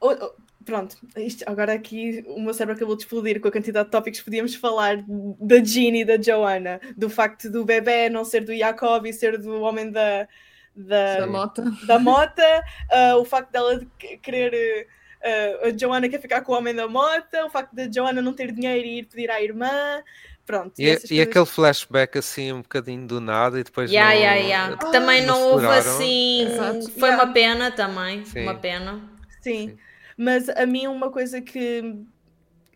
oh, 0.00 0.12
oh, 0.12 0.32
pronto, 0.64 0.96
isto, 1.16 1.44
agora 1.46 1.74
aqui 1.74 2.24
o 2.26 2.40
meu 2.40 2.54
cérebro 2.54 2.76
acabou 2.76 2.96
de 2.96 3.02
explodir 3.02 3.40
com 3.40 3.48
a 3.48 3.52
quantidade 3.52 3.86
de 3.86 3.90
tópicos 3.90 4.20
que 4.20 4.24
podíamos 4.24 4.54
falar 4.54 5.04
da 5.06 5.62
Jean 5.62 5.96
e 5.96 6.04
da 6.04 6.20
Joana, 6.20 6.80
do 6.96 7.10
facto 7.10 7.50
do 7.50 7.64
bebê 7.64 8.08
não 8.08 8.24
ser 8.24 8.44
do 8.44 8.56
Jacob 8.56 9.06
e 9.06 9.12
ser 9.12 9.38
do 9.38 9.60
homem 9.60 9.90
da, 9.90 10.26
da, 10.74 11.20
da 11.20 11.26
mota, 11.26 11.72
da 11.86 11.98
mota 11.98 12.64
uh, 12.92 13.16
o 13.18 13.24
facto 13.24 13.50
dela 13.50 13.80
querer. 14.22 14.86
Uh, 15.22 15.68
a 15.68 15.78
Joana 15.78 16.06
quer 16.06 16.20
ficar 16.20 16.42
com 16.42 16.52
o 16.52 16.56
homem 16.56 16.74
da 16.74 16.86
mota, 16.86 17.46
o 17.46 17.50
facto 17.50 17.72
da 17.74 17.90
Joana 17.90 18.20
não 18.20 18.34
ter 18.34 18.52
dinheiro 18.52 18.86
e 18.86 18.98
ir 18.98 19.04
pedir 19.04 19.30
à 19.30 19.40
irmã. 19.40 20.02
Pronto, 20.44 20.78
e, 20.78 20.84
e, 20.84 20.98
coisas... 20.98 21.20
aquele 21.20 21.46
flashback 21.46 22.18
assim 22.18 22.52
um 22.52 22.60
bocadinho 22.60 23.06
do 23.06 23.18
nada 23.18 23.58
e 23.58 23.64
depois 23.64 23.90
yeah, 23.90 24.14
não, 24.14 24.20
yeah, 24.20 24.40
yeah. 24.40 24.76
Que 24.76 24.92
também 24.92 25.24
não, 25.24 25.40
não 25.40 25.48
houve 25.52 25.66
assim 25.66 26.46
é. 26.46 26.82
foi 26.98 27.08
yeah. 27.08 27.24
uma 27.24 27.32
pena 27.32 27.70
também 27.70 28.26
Sim. 28.26 28.42
uma 28.42 28.54
pena 28.54 29.00
Sim. 29.40 29.70
Sim. 29.70 29.78
mas 30.18 30.50
a 30.50 30.66
mim 30.66 30.86
uma 30.86 31.10
coisa 31.10 31.40
que 31.40 32.04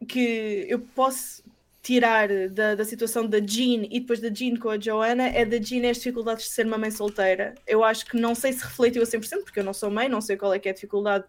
que 0.08 0.64
eu 0.66 0.78
posso 0.78 1.42
tirar 1.88 2.28
da, 2.50 2.74
da 2.74 2.84
situação 2.84 3.26
da 3.26 3.38
Jean 3.38 3.86
e 3.90 4.00
depois 4.00 4.20
da 4.20 4.28
Jean 4.28 4.56
com 4.56 4.68
a 4.68 4.78
Joanna 4.78 5.26
é 5.26 5.42
da 5.46 5.56
Jean 5.56 5.88
as 5.88 5.96
dificuldades 5.96 6.44
de 6.44 6.50
ser 6.50 6.66
uma 6.66 6.76
mãe 6.76 6.90
solteira. 6.90 7.54
Eu 7.66 7.82
acho 7.82 8.04
que 8.04 8.20
não 8.20 8.34
sei 8.34 8.52
se 8.52 8.62
refletiu 8.62 9.00
a 9.00 9.06
100%, 9.06 9.42
porque 9.42 9.60
eu 9.60 9.64
não 9.64 9.72
sou 9.72 9.90
mãe, 9.90 10.06
não 10.06 10.20
sei 10.20 10.36
qual 10.36 10.52
é 10.52 10.58
que 10.58 10.68
é 10.68 10.70
a 10.70 10.74
dificuldade 10.74 11.24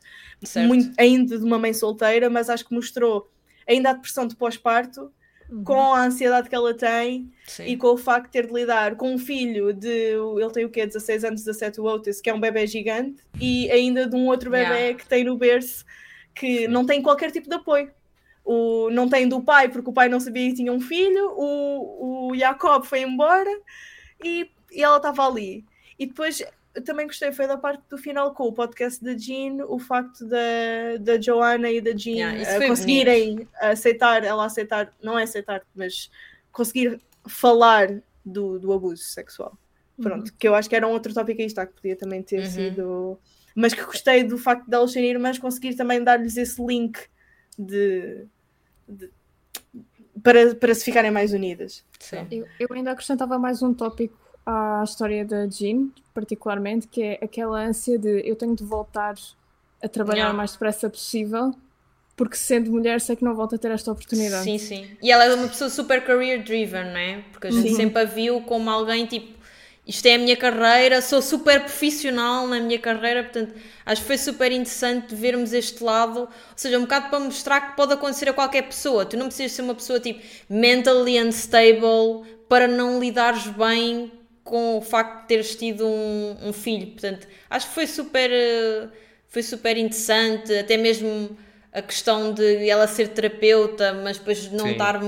muito, 0.67 0.91
ainda 0.97 1.37
de 1.37 1.45
uma 1.45 1.57
mãe 1.57 1.73
solteira, 1.73 2.29
mas 2.29 2.49
acho 2.49 2.67
que 2.67 2.75
mostrou 2.75 3.31
ainda 3.65 3.91
a 3.91 3.93
depressão 3.93 4.27
de 4.27 4.35
pós-parto, 4.35 5.09
uhum. 5.49 5.63
com 5.63 5.93
a 5.93 6.03
ansiedade 6.03 6.49
que 6.49 6.55
ela 6.55 6.73
tem 6.73 7.31
Sim. 7.47 7.63
e 7.65 7.77
com 7.77 7.93
o 7.93 7.97
facto 7.97 8.25
de 8.25 8.31
ter 8.33 8.45
de 8.45 8.53
lidar 8.53 8.97
com 8.97 9.13
um 9.13 9.17
filho 9.17 9.71
de. 9.71 9.87
Ele 9.87 10.51
tem 10.51 10.65
o 10.65 10.69
quê? 10.69 10.85
16 10.85 11.23
anos, 11.23 11.45
17, 11.45 11.79
o 11.79 11.85
Otis, 11.85 12.19
que 12.19 12.29
é 12.29 12.33
um 12.33 12.39
bebê 12.39 12.67
gigante, 12.67 13.23
e 13.39 13.71
ainda 13.71 14.05
de 14.05 14.15
um 14.17 14.27
outro 14.27 14.51
bebê 14.51 14.73
Yeah. 14.73 14.97
que 14.97 15.07
tem 15.07 15.23
no 15.23 15.37
berço 15.37 15.85
que 16.35 16.67
não 16.67 16.85
tem 16.85 17.01
qualquer 17.01 17.31
tipo 17.31 17.47
de 17.47 17.55
apoio. 17.55 17.89
O, 18.51 18.89
não 18.89 19.07
tem 19.07 19.29
do 19.29 19.43
pai, 19.43 19.69
porque 19.69 19.91
o 19.91 19.93
pai 19.93 20.09
não 20.09 20.19
sabia 20.19 20.49
que 20.49 20.55
tinha 20.55 20.73
um 20.73 20.81
filho, 20.81 21.33
o, 21.35 22.29
o 22.31 22.35
Jacob 22.35 22.83
foi 22.83 23.01
embora 23.01 23.51
e, 24.23 24.49
e 24.71 24.81
ela 24.81 24.97
estava 24.97 25.27
ali. 25.27 25.63
E 25.99 26.07
depois 26.07 26.43
também 26.83 27.05
gostei, 27.05 27.31
foi 27.31 27.45
da 27.45 27.57
parte 27.57 27.83
do 27.87 27.95
final 27.95 28.33
com 28.33 28.45
o 28.45 28.53
podcast 28.53 29.03
da 29.03 29.15
Jean, 29.15 29.63
o 29.67 29.77
facto 29.77 30.25
da, 30.25 30.97
da 30.99 31.21
Joanna 31.21 31.69
e 31.69 31.79
da 31.79 31.91
Jean 31.91 32.33
Yeah, 32.33 32.63
eh, 32.63 32.67
conseguirem 32.67 33.47
aceitar, 33.61 34.23
ela 34.23 34.45
aceitar, 34.45 34.91
não 34.99 35.19
é 35.19 35.23
aceitar, 35.23 35.61
mas 35.75 36.09
conseguir 36.51 36.99
falar 37.27 38.01
do, 38.25 38.57
do 38.57 38.73
abuso 38.73 39.03
sexual. 39.03 39.55
Pronto, 40.01 40.33
que 40.39 40.47
eu 40.47 40.55
acho 40.55 40.67
que 40.67 40.75
era 40.75 40.87
um 40.87 40.91
outro 40.91 41.13
tópico 41.13 41.39
aí 41.39 41.45
está, 41.45 41.67
que 41.67 41.73
podia 41.73 41.95
também 41.95 42.23
ter 42.23 42.39
Uhum. 42.39 42.45
sido. 42.45 43.19
Mas 43.53 43.75
que 43.75 43.83
gostei 43.83 44.23
do 44.23 44.39
facto 44.39 44.65
de 44.67 44.73
elas 44.73 44.91
serem 44.91 45.11
irmãs 45.11 45.37
conseguir 45.37 45.75
também 45.75 46.03
dar-lhes 46.03 46.35
esse 46.35 46.65
link 46.65 46.97
de, 47.59 48.25
de- 48.89 49.09
para, 50.23 50.53
para 50.55 50.73
se 50.75 50.83
ficarem 50.83 51.11
mais 51.11 51.31
unidas. 51.33 51.83
Sim. 51.99 52.27
Eu, 52.31 52.45
eu 52.59 52.67
ainda 52.71 52.91
acrescentava 52.91 53.37
mais 53.39 53.61
um 53.61 53.73
tópico 53.73 54.17
à 54.45 54.81
história 54.83 55.23
da 55.23 55.47
Jean, 55.47 55.89
particularmente, 56.13 56.87
que 56.87 57.01
é 57.01 57.19
aquela 57.23 57.59
ânsia 57.61 57.97
de 57.97 58.27
eu 58.27 58.35
tenho 58.35 58.55
de 58.55 58.63
voltar 58.63 59.15
a 59.81 59.87
trabalhar 59.87 60.17
Yeah. 60.23 60.33
o 60.33 60.37
mais 60.37 60.51
depressa 60.51 60.89
possível, 60.89 61.53
porque 62.17 62.35
sendo 62.35 62.69
mulher 62.69 62.99
sei 62.99 63.15
que 63.15 63.23
não 63.23 63.33
volto 63.33 63.55
a 63.55 63.57
ter 63.57 63.71
esta 63.71 63.91
oportunidade. 63.91 64.43
Sim, 64.43 64.57
sim. 64.57 64.97
E 65.01 65.09
ela 65.09 65.23
é 65.23 65.33
uma 65.33 65.47
pessoa 65.47 65.69
super 65.69 66.03
career 66.03 66.43
driven, 66.43 66.83
não 66.85 66.97
é? 66.97 67.23
Porque 67.31 67.47
a 67.47 67.51
gente 67.51 67.69
Sim. 67.69 67.75
sempre 67.75 68.01
a 68.01 68.05
viu 68.05 68.41
como 68.41 68.69
alguém 68.69 69.05
tipo. 69.05 69.38
Isto 69.89 70.05
é 70.05 70.13
a 70.13 70.17
minha 70.19 70.37
carreira, 70.37 71.01
sou 71.01 71.19
super 71.19 71.61
profissional 71.61 72.45
na 72.45 72.59
minha 72.59 72.77
carreira, 72.77 73.23
portanto, 73.23 73.55
acho 73.83 74.01
que 74.01 74.07
foi 74.07 74.19
super 74.19 74.51
interessante 74.51 75.15
vermos 75.15 75.51
este 75.51 75.83
lado, 75.83 76.19
ou 76.19 76.29
seja, 76.55 76.77
um 76.77 76.81
bocado 76.81 77.09
para 77.09 77.19
mostrar 77.19 77.59
que 77.59 77.75
pode 77.75 77.93
acontecer 77.93 78.29
a 78.29 78.33
qualquer 78.33 78.61
pessoa. 78.61 79.03
Tu 79.03 79.17
não 79.17 79.25
precisas 79.25 79.53
ser 79.53 79.63
uma 79.63 79.73
pessoa 79.73 79.99
tipo 79.99 80.23
mentally 80.47 81.19
unstable 81.19 82.23
para 82.47 82.67
não 82.67 82.99
lidares 82.99 83.47
bem 83.47 84.11
com 84.43 84.77
o 84.77 84.81
facto 84.81 85.21
de 85.21 85.27
teres 85.27 85.55
tido 85.55 85.87
um, 85.87 86.37
um 86.39 86.53
filho. 86.53 86.91
Portanto, 86.91 87.27
acho 87.49 87.67
que 87.69 87.73
foi 87.73 87.87
super, 87.87 88.29
eh, 88.31 88.89
foi 89.27 89.41
super 89.41 89.75
interessante, 89.75 90.53
até 90.53 90.77
mesmo 90.77 91.35
a 91.71 91.81
questão 91.81 92.33
de 92.33 92.67
ela 92.67 92.87
ser 92.87 93.09
terapeuta, 93.09 93.93
mas 93.93 94.17
depois 94.17 94.51
não 94.51 94.65
Sim. 94.65 94.71
estar 94.71 94.99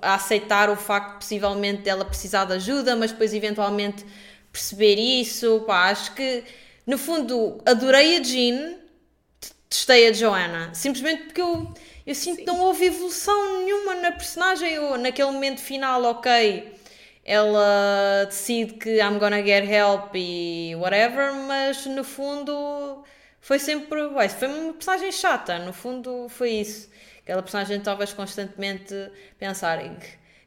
a 0.00 0.14
aceitar 0.14 0.70
o 0.70 0.76
facto 0.76 1.12
de 1.12 1.18
possivelmente 1.18 1.82
dela 1.82 2.04
precisar 2.04 2.44
de 2.44 2.54
ajuda, 2.54 2.94
mas 2.94 3.10
depois 3.10 3.34
eventualmente 3.34 4.04
perceber 4.52 4.94
isso. 4.96 5.64
Pá, 5.66 5.90
acho 5.90 6.14
que 6.14 6.44
no 6.86 6.96
fundo 6.96 7.60
adorei 7.66 8.18
a 8.18 8.22
Jean, 8.22 8.76
testei 9.68 10.08
a 10.08 10.12
Joanna, 10.12 10.72
simplesmente 10.72 11.24
porque 11.24 11.40
eu, 11.40 11.74
eu 12.06 12.14
sinto 12.14 12.38
que 12.38 12.46
não 12.46 12.60
houve 12.60 12.86
evolução 12.86 13.60
nenhuma 13.60 13.96
na 13.96 14.12
personagem. 14.12 14.72
Eu, 14.72 14.96
naquele 14.96 15.32
momento 15.32 15.60
final, 15.60 16.02
ok, 16.04 16.72
ela 17.24 18.26
decide 18.26 18.74
que 18.74 18.98
I'm 18.98 19.18
gonna 19.18 19.42
get 19.42 19.68
help 19.68 20.14
e 20.14 20.76
whatever, 20.76 21.34
mas 21.34 21.86
no 21.86 22.04
fundo 22.04 23.02
foi 23.46 23.58
sempre. 23.58 24.00
ué, 24.02 24.28
foi 24.28 24.48
uma 24.48 24.72
personagem 24.72 25.12
chata, 25.12 25.58
no 25.58 25.72
fundo 25.72 26.28
foi 26.28 26.50
isso. 26.50 26.88
Aquela 27.22 27.42
personagem 27.42 27.80
talvez 27.80 28.12
constantemente 28.12 28.94
pensar 29.38 29.78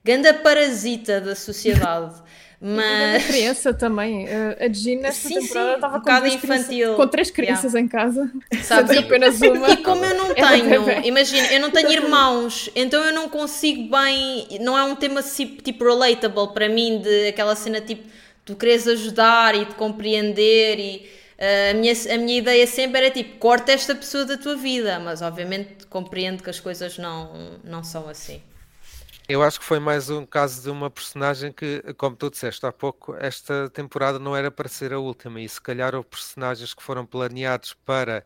ganda 0.04 0.34
parasita 0.34 1.20
da 1.22 1.36
sociedade. 1.36 2.16
Mas 2.60 3.26
criança 3.28 3.72
também. 3.72 4.28
eh, 4.28 4.66
A 4.66 4.74
Jean 4.74 5.00
nesta 5.02 5.28
Sim, 5.28 5.40
temporada 5.42 5.76
estava 5.76 5.98
um 5.98 6.02
com, 6.02 6.26
infantil. 6.28 6.96
com 6.96 7.08
três 7.08 7.30
crianças 7.30 7.76
em 7.76 7.88
casa. 7.88 8.32
Sabes, 8.64 8.98
apenas 8.98 9.40
uma. 9.42 9.70
E 9.70 9.78
como 9.78 10.04
eu 10.04 10.16
não 10.16 10.32
Ela 10.36 10.50
tenho, 10.50 11.06
imagina, 11.06 11.52
eu 11.54 11.60
não 11.60 11.70
tenho 11.70 11.92
irmãos, 11.92 12.70
então 12.76 13.04
eu 13.04 13.14
não 13.14 13.30
consigo 13.30 13.96
bem, 13.96 14.48
não 14.60 14.76
é 14.78 14.84
um 14.84 14.96
tema 14.96 15.22
tipo, 15.62 15.84
relatable 15.84 16.54
para 16.54 16.68
mim, 16.68 17.00
de 17.00 17.28
aquela 17.28 17.56
cena 17.56 17.80
tipo, 17.80 18.10
tu 18.44 18.56
queres 18.56 18.88
ajudar 18.88 19.54
e 19.56 19.66
de 19.66 19.76
compreender 19.76 20.80
e 20.80 21.10
a, 21.40 21.74
minha, 21.74 21.94
a 21.94 22.18
minha 22.18 22.38
ideia 22.40 22.66
sempre 22.68 23.00
era 23.06 23.12
tipo, 23.12 23.38
corta 23.38 23.72
esta 23.72 23.94
pessoa 23.96 24.26
da 24.26 24.38
tua 24.38 24.56
vida, 24.56 25.00
mas 25.00 25.22
obviamente 25.22 25.86
compreendo 25.88 26.44
que 26.44 26.50
as 26.50 26.60
coisas 26.60 26.98
não, 26.98 27.60
não 27.64 27.84
são 27.84 28.10
assim. 28.10 28.42
Eu 29.30 29.44
acho 29.44 29.60
que 29.60 29.66
foi 29.66 29.80
mais 29.80 30.10
um 30.10 30.26
caso 30.26 30.62
de 30.64 30.70
uma 30.70 30.90
personagem 30.90 31.52
que, 31.52 31.82
como 31.98 32.16
tu 32.16 32.30
disseste 32.30 32.66
há 32.66 32.72
pouco, 32.72 33.14
esta 33.16 33.70
temporada 33.70 34.18
não 34.18 34.36
era 34.36 34.50
para 34.50 34.70
ser 34.70 34.94
a 34.94 35.00
última, 35.00 35.42
e 35.42 35.50
se 35.50 35.62
calhar 35.62 35.94
houve 35.94 36.08
personagens 36.08 36.74
que 36.74 36.82
foram 36.82 37.06
planeados 37.06 37.74
para 37.86 38.26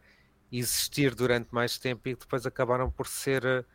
existir 0.52 1.16
durante 1.16 1.48
mais 1.52 1.78
tempo 1.80 2.08
e 2.08 2.16
depois 2.16 2.46
acabaram 2.46 2.92
por 2.92 3.08
ser 3.08 3.44
eh, 3.46 3.66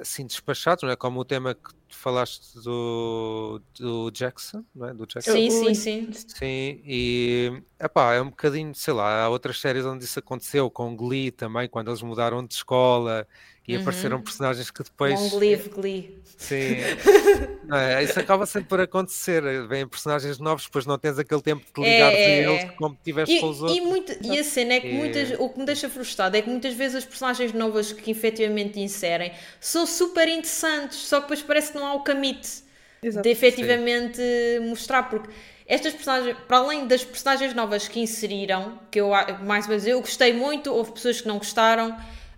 assim 0.00 0.26
despachados, 0.26 0.82
não 0.82 0.90
é? 0.90 0.96
Como 0.96 1.20
o 1.20 1.24
tema 1.24 1.54
que 1.54 1.70
tu 1.88 1.96
falaste 1.96 2.54
do, 2.62 3.60
do 3.78 4.10
Jackson, 4.10 4.64
não 4.74 4.88
é? 4.88 4.94
Do 4.94 5.06
Jackson. 5.06 5.32
Sim, 5.32 5.50
sim, 5.50 5.74
sim. 5.74 6.10
Sim, 6.26 6.82
e 6.84 7.62
epá, 7.78 8.14
é 8.14 8.20
um 8.20 8.30
bocadinho, 8.30 8.74
sei 8.74 8.94
lá, 8.94 9.22
há 9.24 9.28
outras 9.28 9.60
séries 9.60 9.84
onde 9.84 10.04
isso 10.04 10.18
aconteceu, 10.18 10.70
com 10.70 10.96
Glee 10.96 11.30
também, 11.30 11.68
quando 11.68 11.88
eles 11.90 12.02
mudaram 12.02 12.44
de 12.44 12.54
escola 12.54 13.26
e 13.66 13.76
apareceram 13.76 14.20
personagens 14.20 14.70
que 14.70 14.82
depois. 14.82 15.18
Long 15.32 15.38
live 15.38 15.68
Glee. 15.68 16.22
Sim, 16.36 16.76
não 17.64 17.76
é? 17.76 18.02
isso 18.02 18.18
acaba 18.18 18.44
sempre 18.46 18.68
por 18.68 18.80
acontecer. 18.80 19.42
Vêm 19.68 19.86
personagens 19.86 20.38
novos, 20.38 20.64
depois 20.64 20.84
não 20.86 20.98
tens 20.98 21.18
aquele 21.18 21.40
tempo 21.40 21.64
de 21.72 21.84
É, 21.84 21.92
ligares 21.92 22.18
é, 22.18 22.24
a 22.24 22.28
eles 22.50 22.62
é. 22.64 22.66
como 22.76 22.98
tiveste 23.04 23.36
E, 23.36 23.40
com 23.40 23.48
os 23.48 23.58
e, 23.58 23.62
outros. 23.62 23.80
muito, 23.80 24.12
e 24.22 24.38
a 24.38 24.42
cena 24.44 24.74
é 24.74 24.80
que 24.80 24.88
E- 24.88 24.92
muitas, 24.94 25.30
o 25.38 25.48
que 25.48 25.58
me 25.60 25.64
deixa 25.64 25.88
frustrado 25.88 26.36
é 26.36 26.42
que 26.42 26.50
muitas 26.50 26.74
vezes 26.74 26.96
as 26.96 27.04
personagens 27.04 27.52
novas 27.52 27.92
que 27.92 28.10
efetivamente 28.10 28.80
inserem 28.80 29.32
são 29.60 29.86
super 29.86 30.26
interessantes, 30.28 30.98
só 30.98 31.16
que 31.16 31.22
depois 31.22 31.42
parece 31.42 31.72
que 31.72 31.78
não 31.78 31.86
há 31.86 31.94
o 31.94 32.02
camite 32.02 32.64
Exato. 33.02 33.22
de 33.22 33.30
efetivamente 33.30 34.20
mostrar, 34.62 35.04
porque 35.04 35.28
estas 35.66 35.92
personagens, 35.92 36.36
para 36.48 36.56
além 36.58 36.86
das 36.88 37.04
personagens 37.04 37.54
novas 37.54 37.86
que 37.86 38.00
inseriram, 38.00 38.80
que 38.90 39.00
eu 39.00 39.10
mais 39.44 39.66
uma 39.66 39.70
vez 39.70 39.86
eu 39.86 40.00
gostei 40.00 40.32
muito, 40.32 40.72
houve 40.72 40.92
pessoas 40.92 41.20
que 41.20 41.28
não 41.28 41.38
gostaram, 41.38 41.96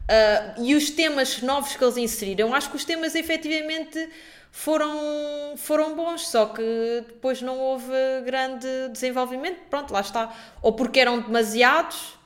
ah, 0.08 0.54
e 0.58 0.74
os 0.74 0.90
temas 0.90 1.40
novos 1.42 1.76
que 1.76 1.84
eles 1.84 1.96
inseriram, 1.96 2.54
acho 2.54 2.70
que 2.70 2.76
os 2.76 2.84
temas 2.84 3.14
efetivamente 3.14 4.08
foram, 4.50 5.56
foram 5.56 5.96
bons, 5.96 6.28
só 6.28 6.46
que 6.46 7.04
depois 7.06 7.42
não 7.42 7.58
houve 7.58 7.92
grande 8.24 8.66
desenvolvimento. 8.92 9.58
Pronto, 9.68 9.92
lá 9.92 10.00
está. 10.00 10.32
Ou 10.62 10.72
porque 10.72 11.00
eram 11.00 11.20
demasiados, 11.20 12.16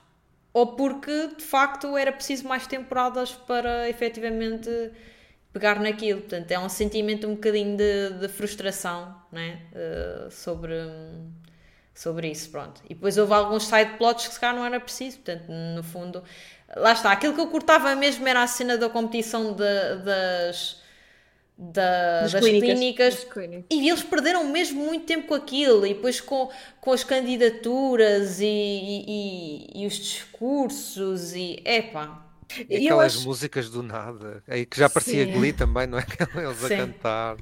ou 0.52 0.74
porque 0.76 1.28
de 1.36 1.44
facto 1.44 1.96
era 1.96 2.12
preciso 2.12 2.46
mais 2.46 2.66
temporadas 2.66 3.32
para 3.32 3.88
efetivamente 3.88 4.68
pegar 5.52 5.80
naquilo. 5.80 6.20
Portanto, 6.20 6.50
é 6.50 6.58
um 6.58 6.68
sentimento 6.68 7.26
um 7.26 7.34
bocadinho 7.34 7.76
de, 7.76 8.10
de 8.20 8.28
frustração 8.28 9.16
né? 9.32 9.62
Eh, 9.74 10.28
sobre, 10.30 10.74
sobre 11.94 12.30
isso. 12.30 12.50
Pronto. 12.50 12.82
E 12.84 12.94
depois 12.94 13.16
houve 13.18 13.32
alguns 13.32 13.64
side 13.66 13.96
plots 13.98 14.26
que 14.26 14.34
se 14.34 14.40
calhar 14.40 14.56
não 14.56 14.64
era 14.64 14.78
preciso. 14.80 15.18
Portanto, 15.18 15.48
no 15.48 15.82
fundo, 15.82 16.22
lá 16.76 16.92
está. 16.92 17.12
Aquilo 17.12 17.34
que 17.34 17.40
eu 17.40 17.46
cortava 17.48 17.94
mesmo 17.94 18.26
era 18.26 18.42
a 18.42 18.46
cena 18.46 18.76
da 18.76 18.88
competição 18.88 19.52
de- 19.52 20.02
das. 20.04 20.76
da- 21.60 22.20
Das 22.20 22.32
das 22.32 22.40
clínicas. 22.44 22.68
clínicas 22.70 23.14
Das 23.16 23.24
clínicas. 23.24 23.64
e 23.70 23.88
eles 23.88 24.02
perderam 24.04 24.44
mesmo 24.44 24.84
muito 24.84 25.04
tempo 25.06 25.26
com 25.26 25.34
aquilo, 25.34 25.84
e 25.84 25.92
depois 25.92 26.20
com, 26.20 26.48
com 26.80 26.92
as 26.92 27.02
candidaturas 27.02 28.38
e, 28.40 28.44
e, 28.46 29.04
e- 29.74 29.82
e 29.82 29.86
os 29.86 29.94
discursos, 29.94 31.34
e 31.34 31.60
epá. 31.64 32.24
E 32.68 32.76
aquelas 32.76 33.16
acho- 33.16 33.26
músicas 33.26 33.68
do 33.68 33.82
nada, 33.82 34.42
aí 34.48 34.64
que 34.64 34.78
já 34.78 34.88
parecia 34.88 35.26
Sim. 35.26 35.32
Glee 35.32 35.52
também, 35.52 35.86
não 35.88 35.98
é? 35.98 36.06
Eles 36.46 36.64
a 36.64 36.68
Sim. 36.68 36.76
cantar. 36.76 37.36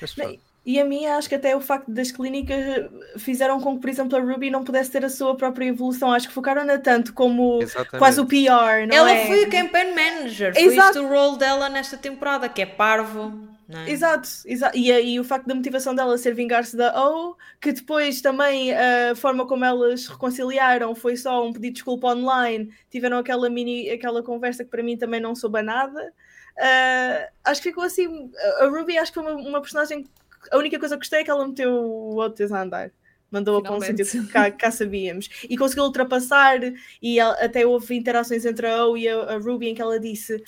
Mas 0.00 0.14
pronto. 0.14 0.40
E 0.68 0.78
a 0.78 0.84
mim 0.84 1.06
acho 1.06 1.30
que 1.30 1.34
até 1.34 1.56
o 1.56 1.62
facto 1.62 1.90
das 1.90 2.12
clínicas 2.12 2.90
fizeram 3.16 3.58
com 3.58 3.76
que, 3.76 3.80
por 3.80 3.88
exemplo, 3.88 4.18
a 4.18 4.20
Ruby 4.20 4.50
não 4.50 4.62
pudesse 4.62 4.90
ter 4.90 5.02
a 5.02 5.08
sua 5.08 5.34
própria 5.34 5.64
evolução. 5.64 6.12
Acho 6.12 6.28
que 6.28 6.34
focaram-na 6.34 6.76
tanto 6.76 7.14
como 7.14 7.62
Exatamente. 7.62 7.98
quase 7.98 8.20
o 8.20 8.26
PR, 8.26 8.86
não 8.86 8.94
Ela 8.94 9.12
é? 9.12 9.26
foi 9.26 9.44
a 9.44 9.48
campaign 9.48 9.94
manager, 9.94 10.52
foi 10.52 10.64
Exato. 10.64 10.98
isto 10.98 11.04
o 11.04 11.08
role 11.08 11.38
dela 11.38 11.70
nesta 11.70 11.96
temporada, 11.96 12.50
que 12.50 12.60
é 12.60 12.66
parvo. 12.66 13.48
Não 13.66 13.80
é? 13.80 13.90
Exato, 13.90 14.28
exa 14.44 14.70
e, 14.74 14.90
e 14.90 15.18
o 15.18 15.24
facto 15.24 15.46
da 15.46 15.54
motivação 15.54 15.94
dela 15.94 16.18
ser 16.18 16.34
vingar-se 16.34 16.76
da 16.76 16.92
O, 17.02 17.34
que 17.58 17.72
depois 17.72 18.20
também 18.20 18.74
a 18.74 19.14
forma 19.16 19.46
como 19.46 19.64
elas 19.64 20.06
reconciliaram 20.06 20.94
foi 20.94 21.16
só 21.16 21.46
um 21.46 21.50
pedido 21.50 21.68
de 21.68 21.74
desculpa 21.76 22.08
online, 22.08 22.70
tiveram 22.90 23.16
aquela 23.16 23.48
mini, 23.48 23.88
aquela 23.88 24.22
conversa 24.22 24.64
que 24.64 24.70
para 24.70 24.82
mim 24.82 24.98
também 24.98 25.18
não 25.18 25.34
soube 25.34 25.60
a 25.60 25.62
nada. 25.62 26.12
Ah, 26.58 27.28
acho 27.44 27.62
que 27.62 27.70
ficou 27.70 27.84
assim. 27.84 28.30
A 28.60 28.66
Ruby 28.66 28.98
acho 28.98 29.12
que 29.12 29.20
foi 29.22 29.32
uma, 29.32 29.48
uma 29.48 29.60
personagem. 29.62 30.04
A 30.52 30.56
única 30.58 30.78
coisa 30.78 30.94
que 30.96 31.00
gostei 31.00 31.20
é 31.20 31.24
que 31.24 31.30
ela 31.30 31.46
meteu 31.46 31.72
o 31.72 32.16
Otis 32.18 32.50
a 32.52 32.62
andar. 32.62 32.90
Mandou-a 33.30 33.60
para 33.62 33.72
um 33.72 33.80
sítio 34.04 34.22
que 34.26 34.32
cá, 34.32 34.50
cá 34.50 34.70
sabíamos. 34.70 35.28
E 35.50 35.56
conseguiu 35.56 35.84
ultrapassar, 35.84 36.58
e 37.02 37.18
ela- 37.20 37.34
até 37.44 37.66
houve 37.66 37.94
interações 37.94 38.46
entre 38.46 38.66
a 38.66 38.86
O 38.86 38.96
e 38.96 39.06
a, 39.06 39.16
a 39.34 39.36
Ruby 39.38 39.68
em 39.68 39.74
que 39.74 39.82
ela 39.82 40.00
disse 40.00 40.42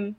um, 0.00 0.14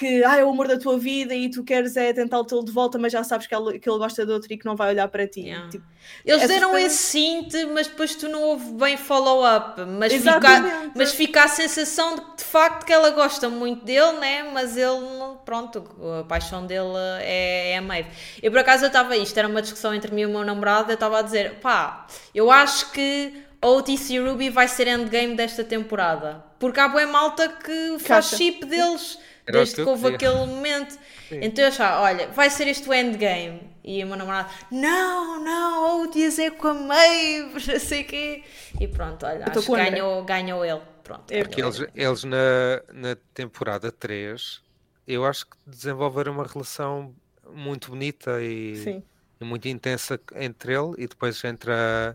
que 0.00 0.24
ah, 0.24 0.38
é 0.38 0.42
o 0.44 0.48
amor 0.48 0.66
da 0.66 0.78
tua 0.78 0.98
vida 0.98 1.34
e 1.34 1.50
tu 1.50 1.62
queres 1.62 1.94
é 1.94 2.10
tentá-lo 2.10 2.42
tê-lo 2.44 2.64
de 2.64 2.72
volta, 2.72 2.98
mas 2.98 3.12
já 3.12 3.22
sabes 3.22 3.46
que 3.46 3.54
ele, 3.54 3.78
que 3.78 3.86
ele 3.86 3.98
gosta 3.98 4.24
de 4.24 4.32
outro 4.32 4.50
e 4.50 4.56
que 4.56 4.64
não 4.64 4.74
vai 4.74 4.88
olhar 4.88 5.06
para 5.08 5.26
ti. 5.28 5.42
Yeah. 5.42 5.68
Tipo, 5.68 5.84
Eles 6.24 6.48
deram 6.48 6.70
coisas- 6.70 6.92
esse 6.94 7.02
cint, 7.02 7.52
mas 7.74 7.86
depois 7.86 8.14
tu 8.14 8.26
não 8.26 8.42
houve 8.42 8.72
bem 8.72 8.96
follow-up. 8.96 9.78
Mas 9.82 10.10
fica, 10.14 10.90
mas 10.94 11.12
fica 11.12 11.44
a 11.44 11.48
sensação 11.48 12.14
de 12.14 12.22
que 12.22 12.36
de 12.38 12.44
facto 12.44 12.86
que 12.86 12.92
ela 12.94 13.10
gosta 13.10 13.50
muito 13.50 13.84
dele, 13.84 14.12
né? 14.12 14.42
Mas 14.50 14.74
ele, 14.74 15.04
pronto, 15.44 15.84
a 16.20 16.24
paixão 16.24 16.64
dele 16.64 16.96
é, 17.20 17.72
é 17.72 17.76
a 17.76 17.82
Maeve. 17.82 18.08
Eu 18.42 18.50
por 18.50 18.60
acaso 18.60 18.84
eu 18.84 18.88
estava, 18.88 19.14
isto 19.18 19.36
era 19.36 19.46
uma 19.48 19.60
discussão 19.60 19.94
entre 19.94 20.14
mim 20.14 20.22
e 20.22 20.26
o 20.26 20.30
meu 20.30 20.44
namorado, 20.44 20.90
eu 20.90 20.94
estava 20.94 21.18
a 21.18 21.22
dizer, 21.22 21.56
pá, 21.60 22.06
eu 22.34 22.50
acho 22.50 22.90
que 22.92 23.34
a 23.60 23.68
Otis 23.68 24.08
e 24.08 24.18
Ruby 24.18 24.48
vai 24.48 24.66
ser 24.66 24.88
endgame 24.88 25.36
desta 25.36 25.62
temporada. 25.62 26.42
Porque 26.58 26.80
há 26.80 26.88
boa 26.88 27.06
malta 27.06 27.48
que 27.48 27.98
faz 27.98 28.30
Caixa. 28.30 28.36
chip 28.38 28.64
deles. 28.64 29.18
Era 29.50 29.58
o 29.58 29.60
Desde 29.60 29.74
que 29.76 29.82
houve 29.82 30.06
aquele 30.14 30.34
momento. 30.34 30.98
Então 31.30 31.64
eu 31.64 31.68
achava, 31.68 32.00
olha, 32.02 32.28
vai 32.28 32.50
ser 32.50 32.66
este 32.68 32.88
o 32.88 32.94
endgame. 32.94 33.70
E 33.84 34.02
o 34.04 34.06
meu 34.06 34.16
namorado, 34.16 34.50
não, 34.70 35.42
não, 35.42 36.02
Otis 36.04 36.38
é 36.38 36.50
com 36.50 36.68
a 36.68 36.74
Maeve, 36.74 37.54
não 37.72 37.78
sei 37.80 38.02
o 38.02 38.06
quê. 38.06 38.44
E 38.80 38.86
pronto, 38.88 39.24
olha, 39.24 39.44
tô 39.46 39.58
acho 39.60 39.66
que 39.66 39.70
o 39.70 39.74
André. 39.74 39.90
ganhou, 39.90 40.24
ganhou 40.24 40.64
ele. 40.64 40.80
Pronto, 41.02 41.30
É, 41.30 41.42
ganhou 41.42 41.48
Porque 41.48 41.62
eles, 41.62 41.80
ele. 41.80 41.90
eles 41.94 42.24
na, 42.24 42.82
na 42.92 43.16
temporada 43.34 43.90
3, 43.92 44.62
eu 45.06 45.24
acho 45.24 45.46
que 45.46 45.56
desenvolveram 45.66 46.32
uma 46.32 46.46
relação 46.46 47.14
muito 47.52 47.90
bonita 47.90 48.40
e, 48.42 48.76
sim. 48.76 49.02
e 49.40 49.44
muito 49.44 49.66
intensa 49.66 50.20
entre 50.36 50.74
ele 50.74 50.94
e 50.98 51.08
depois 51.08 51.42
entre 51.44 51.72
a, 51.72 52.14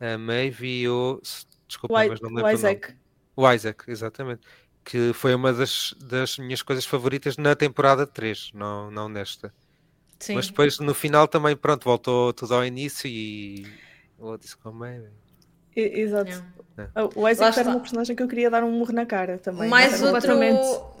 a 0.00 0.18
Maeve 0.18 0.82
e 0.82 0.88
o. 0.88 1.20
Desculpa, 1.66 1.94
O, 1.94 2.02
I- 2.02 2.08
mas 2.10 2.20
não 2.20 2.30
o 2.30 2.34
lembro 2.34 2.50
o. 2.50 2.54
Isaac. 2.54 2.94
O 3.34 3.50
Isaac, 3.50 3.84
exatamente. 3.90 4.42
Que 4.84 5.12
foi 5.12 5.34
uma 5.34 5.52
das, 5.52 5.94
das 6.00 6.38
minhas 6.38 6.62
coisas 6.62 6.84
favoritas 6.84 7.36
na 7.36 7.54
temporada 7.54 8.06
3, 8.06 8.50
não, 8.52 8.90
não 8.90 9.08
nesta. 9.08 9.52
Sim. 10.18 10.34
Mas 10.34 10.48
depois 10.48 10.78
no 10.78 10.94
final 10.94 11.26
também, 11.28 11.56
pronto, 11.56 11.84
voltou 11.84 12.32
tudo 12.32 12.54
ao 12.54 12.64
início 12.64 13.08
e. 13.08 13.66
O 14.18 14.36
disse 14.36 14.56
como 14.56 14.84
é. 14.84 15.02
Exato. 15.74 16.30
Yeah. 16.30 16.46
Ah, 16.94 17.08
O 17.14 17.28
Isaac 17.28 17.58
era 17.58 17.68
uma 17.70 17.80
personagem 17.80 18.14
que 18.16 18.22
eu 18.22 18.28
queria 18.28 18.50
dar 18.50 18.62
um 18.64 18.70
murro 18.70 18.92
na 18.92 19.04
cara 19.06 19.38
também. 19.38 19.68
mais, 19.68 20.02
outro, 20.02 20.38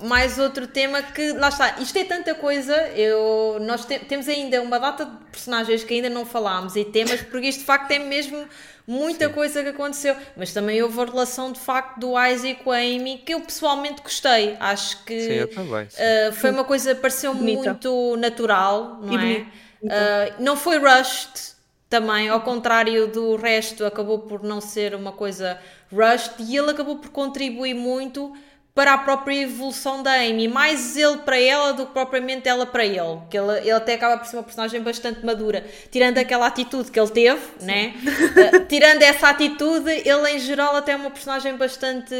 mais 0.02 0.38
outro 0.38 0.66
tema 0.66 1.02
que, 1.02 1.32
lá 1.32 1.48
está, 1.48 1.78
isto 1.78 1.96
é 1.98 2.04
tanta 2.04 2.34
coisa, 2.34 2.74
eu, 2.90 3.58
nós 3.60 3.84
te- 3.84 3.98
temos 4.00 4.28
ainda 4.28 4.60
uma 4.62 4.78
data 4.78 5.04
de 5.04 5.16
personagens 5.30 5.84
que 5.84 5.94
ainda 5.94 6.10
não 6.10 6.24
falámos 6.26 6.76
e 6.76 6.84
temas, 6.84 7.22
porque 7.22 7.48
isto 7.48 7.60
de 7.60 7.64
facto 7.64 7.90
é 7.90 7.98
mesmo 7.98 8.46
muita 8.86 9.28
coisa 9.28 9.62
que 9.62 9.68
aconteceu, 9.70 10.16
mas 10.36 10.52
também 10.52 10.82
houve 10.82 11.00
a 11.00 11.04
relação 11.04 11.52
de 11.52 11.60
facto 11.60 11.98
do 12.00 12.12
Isaac 12.20 12.62
com 12.64 12.70
a 12.72 12.76
Amy, 12.78 13.18
que 13.18 13.34
eu 13.34 13.40
pessoalmente 13.40 14.02
gostei, 14.02 14.56
acho 14.60 15.04
que 15.04 15.14
Sim, 15.18 15.32
eu 15.34 15.48
também. 15.48 15.88
sim. 15.90 16.06
Uh, 16.28 16.32
foi 16.32 16.50
uma 16.50 16.64
coisa 16.64 16.94
pareceu 16.94 17.34
Bonita. 17.34 17.80
muito 17.80 18.16
natural, 18.16 18.98
não 19.02 19.14
E 19.14 19.16
é? 19.20 19.46
Uh, 19.86 20.42
não 20.42 20.56
foi 20.56 20.78
rushed 20.78 21.52
também, 21.88 22.28
ao 22.28 22.40
contrário 22.40 23.06
do 23.08 23.36
resto, 23.36 23.84
acabou 23.84 24.20
por 24.20 24.42
não 24.42 24.60
ser 24.60 24.94
uma 24.94 25.12
coisa 25.12 25.60
rushed 25.92 26.34
e 26.40 26.56
ele 26.56 26.70
acabou 26.70 26.98
por 26.98 27.10
contribuir 27.10 27.74
muito 27.74 28.34
para 28.74 28.94
a 28.94 28.98
própria 28.98 29.42
evolução 29.42 30.02
da 30.02 30.12
Amy, 30.14 30.48
mais 30.48 30.96
ele 30.96 31.18
para 31.18 31.38
ela 31.38 31.72
do 31.72 31.86
que 31.86 31.92
propriamente 31.92 32.48
ela 32.48 32.64
para 32.64 32.86
ele, 32.86 33.20
que 33.28 33.36
ele, 33.36 33.58
ele 33.58 33.70
até 33.70 33.94
acaba 33.94 34.16
por 34.16 34.26
ser 34.26 34.36
uma 34.36 34.42
personagem 34.42 34.80
bastante 34.80 35.24
madura, 35.24 35.64
tirando 35.90 36.16
aquela 36.16 36.46
atitude 36.46 36.90
que 36.90 36.98
ele 36.98 37.10
teve, 37.10 37.42
né? 37.60 37.94
Uh, 38.02 38.64
tirando 38.68 39.02
essa 39.02 39.28
atitude, 39.28 39.90
ele 39.90 40.30
em 40.30 40.38
geral 40.38 40.74
até 40.74 40.92
é 40.92 40.96
uma 40.96 41.10
personagem 41.10 41.54
bastante, 41.56 42.14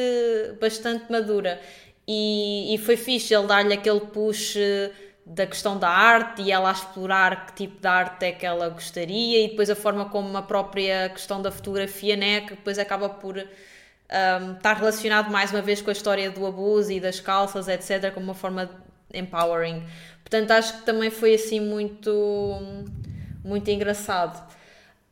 bastante 0.60 1.10
madura. 1.10 1.58
E, 2.06 2.74
e 2.74 2.78
foi 2.78 2.96
fixe 2.96 3.32
ele 3.32 3.46
dar-lhe 3.46 3.72
aquele 3.72 4.00
push 4.00 4.56
eh, 4.56 4.90
da 5.24 5.46
questão 5.46 5.78
da 5.78 5.88
arte 5.88 6.42
e 6.42 6.50
ela 6.50 6.68
a 6.68 6.72
explorar 6.72 7.46
que 7.46 7.52
tipo 7.54 7.80
de 7.80 7.86
arte 7.86 8.24
é 8.26 8.32
que 8.32 8.44
ela 8.44 8.68
gostaria 8.68 9.44
e 9.44 9.48
depois 9.48 9.70
a 9.70 9.76
forma 9.76 10.06
como 10.06 10.36
a 10.36 10.42
própria 10.42 11.08
questão 11.10 11.40
da 11.40 11.52
fotografia, 11.52 12.16
né, 12.16 12.40
que 12.40 12.50
depois 12.50 12.76
acaba 12.78 13.08
por 13.08 13.38
um, 14.12 14.52
estar 14.52 14.74
relacionado 14.74 15.30
mais 15.30 15.50
uma 15.50 15.62
vez 15.62 15.80
com 15.80 15.90
a 15.90 15.92
história 15.92 16.30
do 16.30 16.46
abuso 16.46 16.92
e 16.92 17.00
das 17.00 17.20
calças, 17.20 17.68
etc, 17.68 18.12
como 18.12 18.26
uma 18.26 18.34
forma 18.34 18.70
empowering. 19.12 19.82
Portanto, 20.22 20.50
acho 20.52 20.78
que 20.78 20.82
também 20.84 21.10
foi 21.10 21.34
assim 21.34 21.60
muito 21.60 22.60
muito 23.44 23.68
engraçado. 23.70 24.40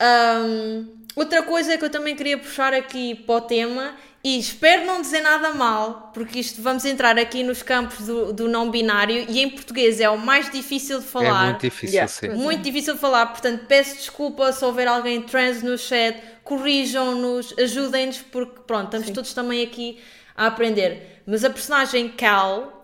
Um, 0.01 1.05
outra 1.16 1.42
coisa 1.42 1.76
que 1.76 1.84
eu 1.84 1.90
também 1.90 2.14
queria 2.16 2.38
puxar 2.38 2.72
aqui 2.72 3.14
para 3.14 3.34
o 3.34 3.40
tema, 3.40 3.94
e 4.22 4.38
espero 4.38 4.84
não 4.84 5.00
dizer 5.00 5.20
nada 5.22 5.54
mal, 5.54 6.10
porque 6.12 6.40
isto 6.40 6.60
vamos 6.60 6.84
entrar 6.84 7.18
aqui 7.18 7.42
nos 7.42 7.62
campos 7.62 8.04
do, 8.06 8.32
do 8.34 8.48
não 8.48 8.70
binário 8.70 9.24
e 9.28 9.40
em 9.40 9.48
português 9.48 9.98
é 9.98 10.10
o 10.10 10.18
mais 10.18 10.50
difícil 10.50 10.98
de 11.00 11.06
É 11.06 11.08
falar. 11.08 11.44
muito 11.46 11.60
difícil, 11.62 11.94
Yeah. 11.94 12.08
sim. 12.12 12.28
Muito 12.30 12.62
difícil 12.62 12.94
de 12.94 13.00
falar, 13.00 13.26
portanto 13.26 13.64
peço 13.66 13.96
desculpa 13.96 14.52
se 14.52 14.62
houver 14.64 14.86
alguém 14.86 15.22
trans 15.22 15.62
no 15.62 15.78
chat, 15.78 16.20
corrijam-nos, 16.44 17.54
ajudem-nos, 17.58 18.18
porque 18.18 18.60
pronto, 18.66 18.84
estamos 18.94 19.10
todos 19.10 19.32
também 19.32 19.62
aqui 19.62 19.98
a 20.36 20.46
aprender. 20.48 21.22
Mas 21.26 21.42
a 21.44 21.48
personagem 21.50 22.08
Cal 22.10 22.76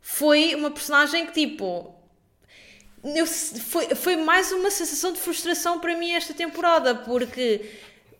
foi 0.00 0.54
uma 0.54 0.70
personagem 0.70 1.26
que 1.26 1.32
tipo. 1.32 1.92
eu- 3.04 3.26
foi, 3.26 3.86
foi 3.94 4.16
mais 4.16 4.50
uma 4.52 4.70
sensação 4.70 5.12
de 5.12 5.20
frustração 5.20 5.78
para 5.80 5.96
mim 5.96 6.12
esta 6.12 6.32
temporada, 6.34 6.94
porque 6.94 7.60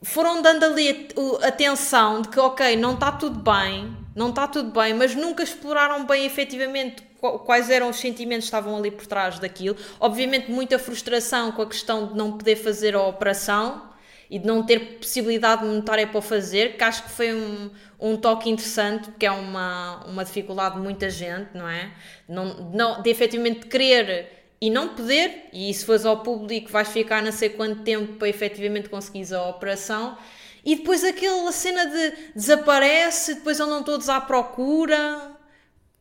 foram 0.03 0.41
dando 0.41 0.63
ali 0.65 1.09
a, 1.15 1.19
o- 1.19 1.37
a 1.43 1.51
tensão 1.51 2.21
de 2.21 2.29
que, 2.29 2.39
ok, 2.39 2.75
não 2.75 2.93
está 2.93 3.11
tudo 3.11 3.39
bem, 3.39 3.95
não 4.15 4.29
está 4.29 4.47
tudo 4.47 4.71
bem, 4.71 4.93
mas 4.93 5.15
nunca 5.15 5.43
exploraram 5.43 6.05
bem 6.05 6.25
efetivamente 6.25 7.03
qu- 7.19 7.39
quais 7.39 7.69
eram 7.69 7.89
os 7.89 7.97
sentimentos 7.97 8.45
que 8.45 8.55
estavam 8.55 8.75
ali 8.77 8.91
por 8.91 9.05
trás 9.07 9.39
daquilo. 9.39 9.75
Obviamente, 9.99 10.51
muita 10.51 10.77
frustração 10.79 11.51
com 11.51 11.61
a 11.61 11.67
questão 11.67 12.07
de 12.07 12.15
não 12.15 12.31
poder 12.37 12.55
fazer 12.55 12.95
a 12.95 13.01
operação 13.03 13.87
e 14.29 14.37
de 14.37 14.45
não 14.45 14.61
ter 14.63 14.97
possibilidade 14.99 15.63
monetária 15.65 16.05
para 16.05 16.17
o 16.17 16.21
fazer, 16.21 16.75
que 16.77 16.83
acho 16.83 17.03
que 17.03 17.09
foi 17.11 17.33
um, 17.33 17.71
um 17.99 18.17
toque 18.17 18.49
interessante, 18.49 19.09
porque 19.09 19.25
é 19.25 19.31
uma, 19.31 20.03
uma 20.05 20.25
dificuldade 20.25 20.75
de 20.75 20.81
muita 20.81 21.09
gente, 21.09 21.49
não 21.53 21.67
é? 21.67 21.91
Não, 22.27 22.71
não, 22.73 23.01
de 23.01 23.09
efetivamente 23.09 23.67
querer 23.67 24.36
e 24.59 24.69
não 24.69 24.89
poder, 24.89 25.49
e 25.53 25.71
se 25.73 25.85
fores 25.85 26.05
ao 26.05 26.23
público 26.23 26.71
vais 26.71 26.87
ficar 26.87 27.21
não 27.21 27.31
sei 27.31 27.49
quanto 27.49 27.83
tempo 27.83 28.13
para 28.13 28.27
efetivamente 28.27 28.89
conseguires 28.89 29.31
a 29.31 29.47
operação. 29.47 30.17
E 30.65 30.75
depois 30.75 31.03
aquela 31.03 31.51
cena 31.51 31.85
de 31.85 32.13
desaparece, 32.35 33.35
depois 33.35 33.59
andam 33.59 33.83
todos 33.83 34.09
à 34.09 34.19
procura. 34.19 35.31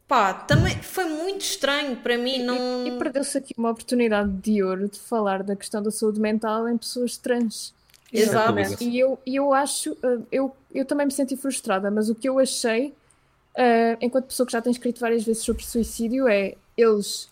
Pá, 0.09 0.33
também 0.35 0.81
foi 0.83 1.05
muito 1.05 1.43
estranho 1.43 1.97
para 1.97 2.17
mim. 2.17 2.43
Não... 2.43 2.87
E, 2.87 2.89
e 2.89 2.99
perdeu-se 2.99 3.37
aqui 3.37 3.55
uma 3.57 3.71
oportunidade 3.71 4.31
de 4.33 4.63
ouro 4.63 4.89
de 4.89 4.99
falar 4.99 5.43
da 5.43 5.55
questão 5.55 5.83
da 5.83 5.91
saúde 5.91 6.21
mental 6.21 6.69
em 6.69 6.77
pessoas 6.79 7.17
trans. 7.17 7.75
Exato. 8.13 8.53
dúvida. 8.53 8.77
E 8.81 8.99
eu, 8.99 9.19
e 9.27 9.37
eu 9.37 9.53
acho, 9.53 9.93
uh, 9.93 10.27
eu, 10.33 10.57
eu 10.75 10.85
também 10.85 11.07
me 11.07 11.13
senti 11.13 11.37
frustrada, 11.37 11.91
mas 11.91 12.09
o 12.09 12.15
que 12.15 12.29
eu 12.29 12.39
achei, 12.39 12.89
uh, 12.89 13.99
enquanto 14.01 14.27
pessoa 14.27 14.47
que 14.47 14.53
já 14.53 14.63
tem 14.63 14.73
escrito 14.73 15.01
várias 15.01 15.25
vezes 15.25 15.43
sobre 15.43 15.65
suicídio, 15.65 16.27
é 16.29 16.55
eles 16.77 17.29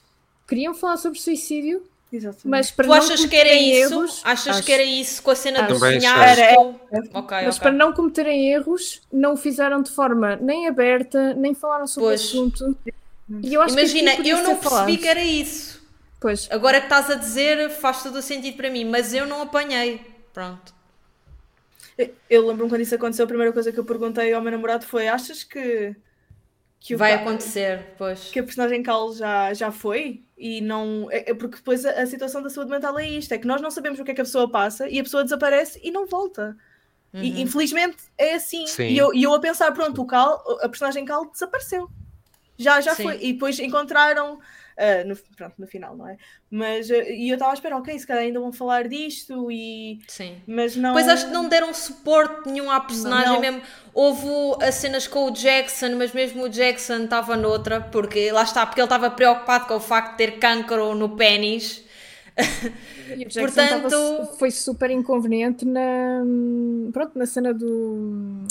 queriam 0.49 0.75
falar 0.75 0.97
sobre 0.97 1.19
suicídio, 1.19 1.83
Exatamente. 2.13 2.47
mas 2.49 2.71
para 2.71 2.85
Tu 2.85 2.89
não 2.91 2.97
achas 2.97 3.25
que 3.25 3.37
era 3.37 3.49
cometerem 3.51 3.83
isso? 3.83 3.95
erros, 3.95 4.21
achas 4.25 4.57
acho. 4.57 4.67
que 4.67 4.73
era 4.73 4.83
isso 4.83 5.23
com 5.23 5.31
a 5.31 5.35
cena 5.37 5.63
do 5.63 5.75
Também 5.79 6.01
sonhar? 6.01 6.19
achei. 6.29 6.55
com- 6.55 6.75
Ok, 7.15 7.37
mas 7.45 7.57
ok. 7.57 7.61
para 7.61 7.73
não 7.73 7.93
cometerem 7.93 8.53
erros, 8.53 9.01
não 9.13 9.33
o 9.35 9.37
fizeram 9.37 9.83
de 9.83 9.91
forma 9.91 10.37
nem 10.37 10.69
aberta, 10.69 11.35
nem 11.35 11.55
falaram 11.55 11.87
sobre 11.87 12.11
Pois. 12.11 12.23
o 12.23 12.25
assunto. 12.25 12.77
E 13.43 13.55
eu 13.55 13.63
acho 13.63 13.73
Imagina, 13.79 14.17
que 14.17 14.29
eu 14.29 14.37
não 14.39 14.45
ser 14.45 14.51
percebi 14.57 14.69
falado. 14.71 14.99
que 14.99 15.09
era 15.09 15.25
isso. 15.25 15.83
Pois, 16.21 16.47
Agora 16.51 16.79
que 16.81 16.87
estás 16.87 17.11
a 17.11 17.15
dizer, 17.17 17.69
faz 17.71 18.03
todo 18.03 18.17
o 18.17 18.23
sentido 18.23 18.57
para 18.57 18.71
mim, 18.71 18.85
mas 18.85 19.13
eu 19.13 19.27
não 19.27 19.43
apanhei. 19.43 20.01
Pronto. 20.33 20.73
Eu 22.29 22.47
lembro-me 22.47 22.69
quando 22.71 22.81
isso 22.81 22.95
aconteceu, 22.95 23.25
a 23.25 23.29
primeira 23.29 23.53
coisa 23.53 23.71
que 23.71 23.79
eu 23.79 23.85
perguntei 23.85 24.33
ao 24.33 24.43
meu 24.43 24.51
namorado 24.51 24.85
foi: 24.85 25.07
achas 25.07 25.45
que, 25.45 25.95
que, 26.85 26.95
Vai 26.95 27.15
acontecer, 27.15 27.95
pois. 27.97 28.31
que 28.31 28.39
a 28.39 28.43
personagem 28.43 28.83
Cal 28.83 29.11
já, 29.15 29.55
já 29.55 29.73
foi? 29.73 30.23
E 30.37 30.61
não. 30.61 31.09
É, 31.11 31.31
é 31.31 31.35
porque 31.35 31.57
depois 31.57 31.83
a, 31.87 32.03
a 32.03 32.07
situação 32.07 32.43
da 32.43 32.51
saúde 32.51 32.71
mental 32.71 32.99
é 32.99 33.09
isto: 33.09 33.33
é 33.33 33.39
que 33.39 33.47
nós 33.47 33.63
não 33.63 33.71
sabemos 33.71 33.99
o 33.99 34.05
que 34.05 34.11
é 34.11 34.15
que 34.15 34.21
a 34.21 34.25
pessoa 34.25 34.51
passa 34.51 34.87
e 34.87 35.01
a 35.01 35.03
pessoa 35.03 35.25
desaparece 35.25 35.81
e 35.83 35.91
não 35.91 36.07
volta. 36.07 36.55
Uhum. 37.15 37.23
E 37.23 37.41
infelizmente 37.41 37.97
é 38.19 38.35
assim. 38.35 38.67
Sim. 38.67 38.89
E 38.89 38.99
eu, 38.99 39.15
e 39.15 39.23
eu 39.23 39.33
a 39.33 39.41
pensar: 39.41 39.73
pronto, 39.73 40.03
o 40.03 40.07
Cal, 40.07 40.45
a 40.61 40.69
personagem 40.69 41.07
Cal 41.07 41.25
desapareceu. 41.31 41.89
Já, 42.59 42.83
já 42.83 42.95
Sim. 42.95 43.05
foi. 43.05 43.19
E 43.23 43.33
depois 43.33 43.59
encontraram. 43.59 44.39
Ah, 44.79 45.05
no, 45.05 45.17
pronto, 45.37 45.55
no 45.59 45.67
final, 45.67 45.97
não 45.97 46.09
é? 46.09 46.17
Mas. 46.51 46.91
ah, 46.91 46.97
e 47.09 47.29
eu 47.29 47.35
estava 47.35 47.53
a 47.53 47.55
esperar: 47.55 47.77
ok, 47.79 47.99
se 47.99 48.07
calhar 48.07 48.23
ainda 48.25 48.41
vão 48.41 48.53
falar 48.53 48.89
disto 48.89 49.51
e. 49.51 50.01
Sim. 50.09 50.37
Mas 50.47 50.77
não. 50.77 50.93
Pois 50.93 51.09
acho 51.09 51.27
que 51.27 51.33
não 51.33 51.49
deram 51.49 51.73
suporte 51.75 52.49
nenhum 52.51 52.71
à 52.71 52.81
personagem 52.81 53.33
Não. 53.33 53.41
mesmo. 53.41 53.63
Houve 53.93 54.27
as 54.65 54.75
cenas 54.77 55.07
com 55.07 55.27
o 55.27 55.31
Jackson, 55.31 55.97
mas 55.97 56.13
mesmo 56.13 56.43
o 56.45 56.49
Jackson 56.49 57.05
estava 57.05 57.37
noutra, 57.37 57.81
porque 57.81 58.33
lá 58.33 58.43
está, 58.43 58.67
porque 58.67 58.81
ele 58.81 58.87
estava 58.87 59.11
preocupado 59.11 59.67
com 59.67 59.75
o 59.77 59.81
facto 59.81 60.13
de 60.13 60.17
ter 60.19 60.39
cancro 60.39 60.95
no 60.95 61.11
pênis. 61.17 61.85
E 63.17 63.25
Portanto- 63.33 63.89
tava- 63.89 64.27
foi 64.39 64.51
super 64.51 64.91
inconveniente 64.91 65.65
na, 65.65 66.21
pronto, 66.93 67.17
na 67.17 67.27
cena 67.27 67.55
do 67.55 68.43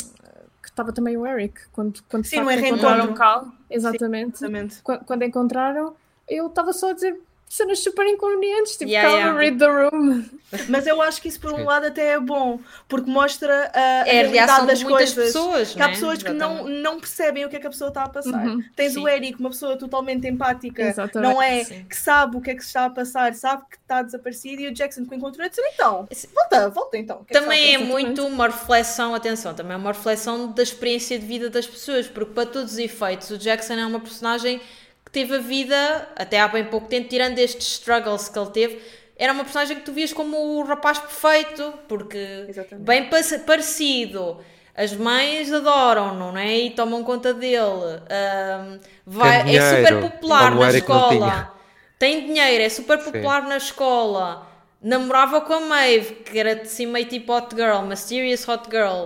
que 0.61 0.69
estava 0.69 0.93
também 0.93 1.17
o 1.17 1.27
Eric, 1.27 1.59
quando, 1.73 2.01
quando 2.09 2.23
Sim, 2.25 2.39
no 2.39 2.49
encontraram 2.51 3.13
Cal, 3.13 3.47
exatamente. 3.69 4.37
Exatamente. 4.37 4.81
Qu- 4.81 4.99
Quando 5.05 5.23
encontraram, 5.23 5.93
eu 6.29 6.47
estava 6.47 6.73
só 6.73 6.89
a 6.89 6.93
dizer 6.93 7.19
cenas 7.49 7.83
super 7.83 8.03
inconvenientes, 8.07 8.75
tipo, 8.77 8.89
Yeah, 8.89 9.07
calma, 9.07 9.25
yeah. 9.25 9.39
read 9.39 9.59
the 9.59 9.67
room. 9.67 10.25
Mas 10.69 10.87
eu 10.87 10.99
acho 11.03 11.21
que 11.21 11.27
isso, 11.27 11.39
por 11.39 11.51
um 11.53 11.65
lado, 11.65 11.85
até 11.85 12.13
é 12.13 12.19
bom, 12.19 12.59
porque 12.87 13.07
mostra 13.09 13.69
a, 13.71 13.79
É 13.79 13.99
a 13.99 14.03
realidade 14.05 14.33
reação 14.33 14.65
das 14.65 14.83
coisas. 14.83 15.13
pessoas, 15.13 15.73
Que 15.75 15.81
há 15.81 15.87
né? 15.87 15.93
pessoas 15.93 16.23
que 16.23 16.31
não, 16.33 16.67
não 16.67 16.99
percebem 16.99 17.45
o 17.45 17.49
que 17.49 17.55
é 17.55 17.59
que 17.59 17.67
a 17.67 17.69
pessoa 17.69 17.89
está 17.89 18.05
a 18.05 18.09
passar. 18.09 18.43
Uhum, 18.43 18.63
Tens 18.75 18.93
sim. 18.93 18.99
o 19.01 19.07
Eric, 19.07 19.39
uma 19.39 19.51
pessoa 19.51 19.77
totalmente 19.77 20.27
empática, 20.27 20.81
Exatamente. 20.81 21.31
não 21.31 21.39
é? 21.39 21.63
Sim. 21.63 21.83
Que 21.87 21.95
sabe 21.95 22.37
o 22.37 22.41
que 22.41 22.49
é 22.49 22.55
que 22.55 22.61
se 22.61 22.67
está 22.69 22.85
a 22.85 22.89
passar, 22.89 23.35
sabe 23.35 23.63
que 23.69 23.77
está 23.77 24.01
desaparecido, 24.01 24.61
e 24.63 24.67
o 24.69 24.73
Jackson 24.73 25.05
que 25.05 25.13
o 25.13 25.15
encontrou 25.15 25.45
e 25.45 25.49
disse: 25.49 25.61
então, 25.75 26.07
volta, 26.33 26.69
volta 26.69 26.97
então. 26.97 27.23
Que 27.23 27.35
é 27.35 27.39
que 27.39 27.43
Também 27.45 27.59
é 27.59 27.63
a 27.65 27.69
Exatamente. 27.81 27.91
muito 27.91 28.25
uma 28.25 28.47
reflexão, 28.47 29.13
atenção, 29.13 29.53
também 29.53 29.73
é 29.73 29.77
uma 29.77 29.91
reflexão 29.91 30.51
da 30.51 30.63
experiência 30.63 31.19
de 31.19 31.25
vida 31.27 31.51
das 31.51 31.67
pessoas, 31.67 32.07
porque 32.07 32.31
para 32.33 32.47
todos 32.47 32.73
os 32.73 32.77
efeitos 32.79 33.29
o 33.29 33.37
Jackson 33.37 33.73
é 33.73 33.85
uma 33.85 33.99
personagem 33.99 34.57
que 34.59 34.65
teve 35.13 35.35
a 35.35 35.39
vida, 35.39 36.09
até 36.15 36.41
há 36.41 36.47
bem 36.49 36.65
pouco 36.65 36.87
tempo, 36.87 37.07
tirando 37.07 37.37
estes 37.39 37.67
struggles 37.67 38.27
que 38.27 38.37
ele 38.37 38.49
teve, 38.49 38.81
era 39.15 39.31
uma 39.31 39.43
personagem 39.43 39.77
que 39.77 39.83
tu 39.83 39.93
vias 39.93 40.11
como 40.11 40.35
o 40.37 40.63
rapaz 40.63 40.99
perfeito, 40.99 41.73
porque 41.87 42.45
Exatamente. 42.49 42.85
bem 42.85 43.05
pa- 43.09 43.39
parecido. 43.45 44.39
As 44.75 44.91
mães 44.93 45.53
adoram-no, 45.53 46.31
não 46.31 46.37
é? 46.37 46.57
E 46.57 46.69
tomam 46.71 47.03
conta 47.03 47.31
dele. 47.31 48.01
Ahm, 48.09 48.79
vai, 49.05 49.43
Tem 49.43 49.55
é 49.55 49.61
super 49.61 49.85
dinheiro, 49.85 50.09
popular 50.09 50.49
como 50.49 50.61
o 50.61 50.65
na 50.65 50.71
escola. 50.71 51.53
Tem 51.99 52.25
dinheiro, 52.25 52.63
é 52.63 52.69
super 52.69 52.97
popular 53.03 53.43
na 53.43 53.57
escola. 53.57 54.47
Namorava 54.81 55.41
com 55.41 55.53
a 55.53 55.59
Maeve, 55.61 56.15
que 56.15 56.37
era 56.39 56.61
assim 56.63 56.87
meio 56.87 57.05
tipo 57.05 57.31
hot 57.31 57.55
girl, 57.55 57.83
mysterious 57.85 58.45
hot 58.47 58.63
girl. 58.69 59.05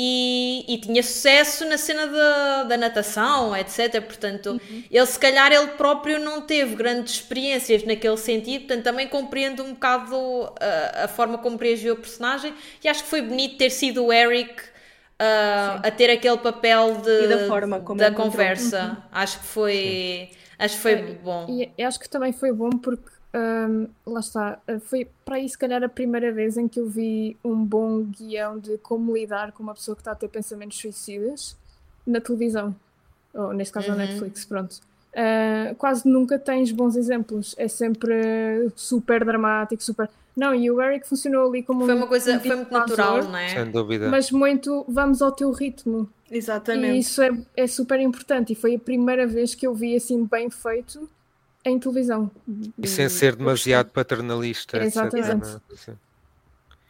E, 0.00 0.64
e 0.68 0.78
tinha 0.80 1.02
sucesso 1.02 1.64
na 1.64 1.76
cena 1.76 2.06
da, 2.06 2.62
da 2.64 2.76
natação, 2.76 3.56
etc. 3.56 4.00
Portanto, 4.02 4.60
ele 4.90 5.06
se 5.06 5.18
calhar 5.18 5.50
ele 5.50 5.68
próprio 5.72 6.20
não 6.20 6.42
teve 6.42 6.76
grandes 6.76 7.14
experiências 7.14 7.82
naquele 7.84 8.16
sentido, 8.16 8.66
portanto 8.66 8.84
também 8.84 9.08
compreendo 9.08 9.64
um 9.64 9.72
bocado 9.72 10.14
a, 10.60 11.04
a 11.04 11.08
forma 11.08 11.38
como 11.38 11.56
reagiu 11.56 11.94
o 11.94 11.96
personagem. 11.98 12.54
E 12.84 12.88
acho 12.88 13.02
que 13.02 13.10
foi 13.10 13.22
bonito 13.22 13.56
ter 13.58 13.70
sido 13.70 14.04
o 14.06 14.12
Eric 14.12 14.62
ah, 15.18 15.80
a 15.82 15.90
ter 15.90 16.10
aquele 16.10 16.38
papel 16.38 17.00
de, 17.02 17.24
E 17.24 17.26
da 17.26 17.38
forma 17.40 17.80
como 17.80 17.98
da 17.98 18.10
conversa. 18.10 19.02
Acho 19.10 19.40
que 19.40 19.46
foi, 19.46 20.30
acho 20.58 20.76
que 20.76 20.82
foi 20.82 20.92
É, 20.92 21.02
bom. 21.14 21.58
E 21.76 21.82
acho 21.84 21.98
que 21.98 22.08
também 22.08 22.32
foi 22.32 22.52
bom 22.52 22.78
porque, 22.78 23.10
hum, 23.34 23.88
lá 24.06 24.20
está, 24.20 24.58
uh, 24.68 24.80
foi 24.80 25.06
para 25.24 25.36
aí 25.36 25.48
se 25.48 25.56
calhar 25.58 25.82
a 25.82 25.88
primeira 25.88 26.32
vez 26.32 26.56
em 26.56 26.66
que 26.68 26.80
eu 26.80 26.86
vi 26.88 27.36
um 27.44 27.64
bom 27.64 28.02
guião 28.04 28.58
de 28.58 28.78
como 28.78 29.14
lidar 29.16 29.52
com 29.52 29.62
uma 29.62 29.74
pessoa 29.74 29.94
que 29.94 30.00
está 30.00 30.12
a 30.12 30.14
ter 30.16 30.28
pensamentos 30.28 30.78
suicidas 30.78 31.56
na 32.06 32.20
televisão, 32.20 32.74
ou 33.34 33.52
neste 33.52 33.72
caso 33.74 33.88
na 33.88 33.94
Uhum. 33.94 33.98
Netflix, 34.00 34.44
pronto. 34.44 34.76
Uh, 35.14 35.74
quase 35.76 36.08
nunca 36.08 36.38
tens 36.38 36.70
bons 36.70 36.94
exemplos, 36.96 37.54
é 37.58 37.66
sempre 37.68 38.70
super 38.76 39.24
dramático, 39.24 39.82
super. 39.82 40.08
Não, 40.36 40.54
e 40.54 40.70
o 40.70 40.80
Eric 40.80 41.08
funcionou 41.08 41.48
ali 41.48 41.62
como 41.64 41.84
Foi 41.84 41.94
um- 41.94 41.96
uma 41.98 42.06
coisa, 42.06 42.36
um 42.36 42.40
foi 42.40 42.54
muito 42.54 42.70
natural, 42.72 43.24
não 43.24 43.36
é? 43.36 43.48
Sem 43.48 43.70
dúvida. 43.70 44.08
Mas 44.08 44.30
muito 44.30 44.84
vamos 44.86 45.20
ao 45.20 45.32
teu 45.32 45.50
ritmo. 45.50 46.08
Exatamente. 46.30 46.94
E 46.94 46.98
isso 47.00 47.20
é, 47.22 47.30
é 47.56 47.66
super 47.66 47.98
importante. 47.98 48.52
E 48.52 48.56
foi 48.56 48.76
a 48.76 48.78
primeira 48.78 49.26
vez 49.26 49.54
que 49.56 49.66
eu 49.66 49.74
vi 49.74 49.96
assim 49.96 50.24
bem 50.24 50.48
feito 50.48 51.08
em 51.64 51.78
televisão. 51.78 52.30
E 52.82 52.86
sem 52.86 53.08
ser 53.08 53.36
demasiado 53.36 53.90
paternalista. 53.90 54.76
etc, 54.78 54.86
Exatamente. 55.14 55.48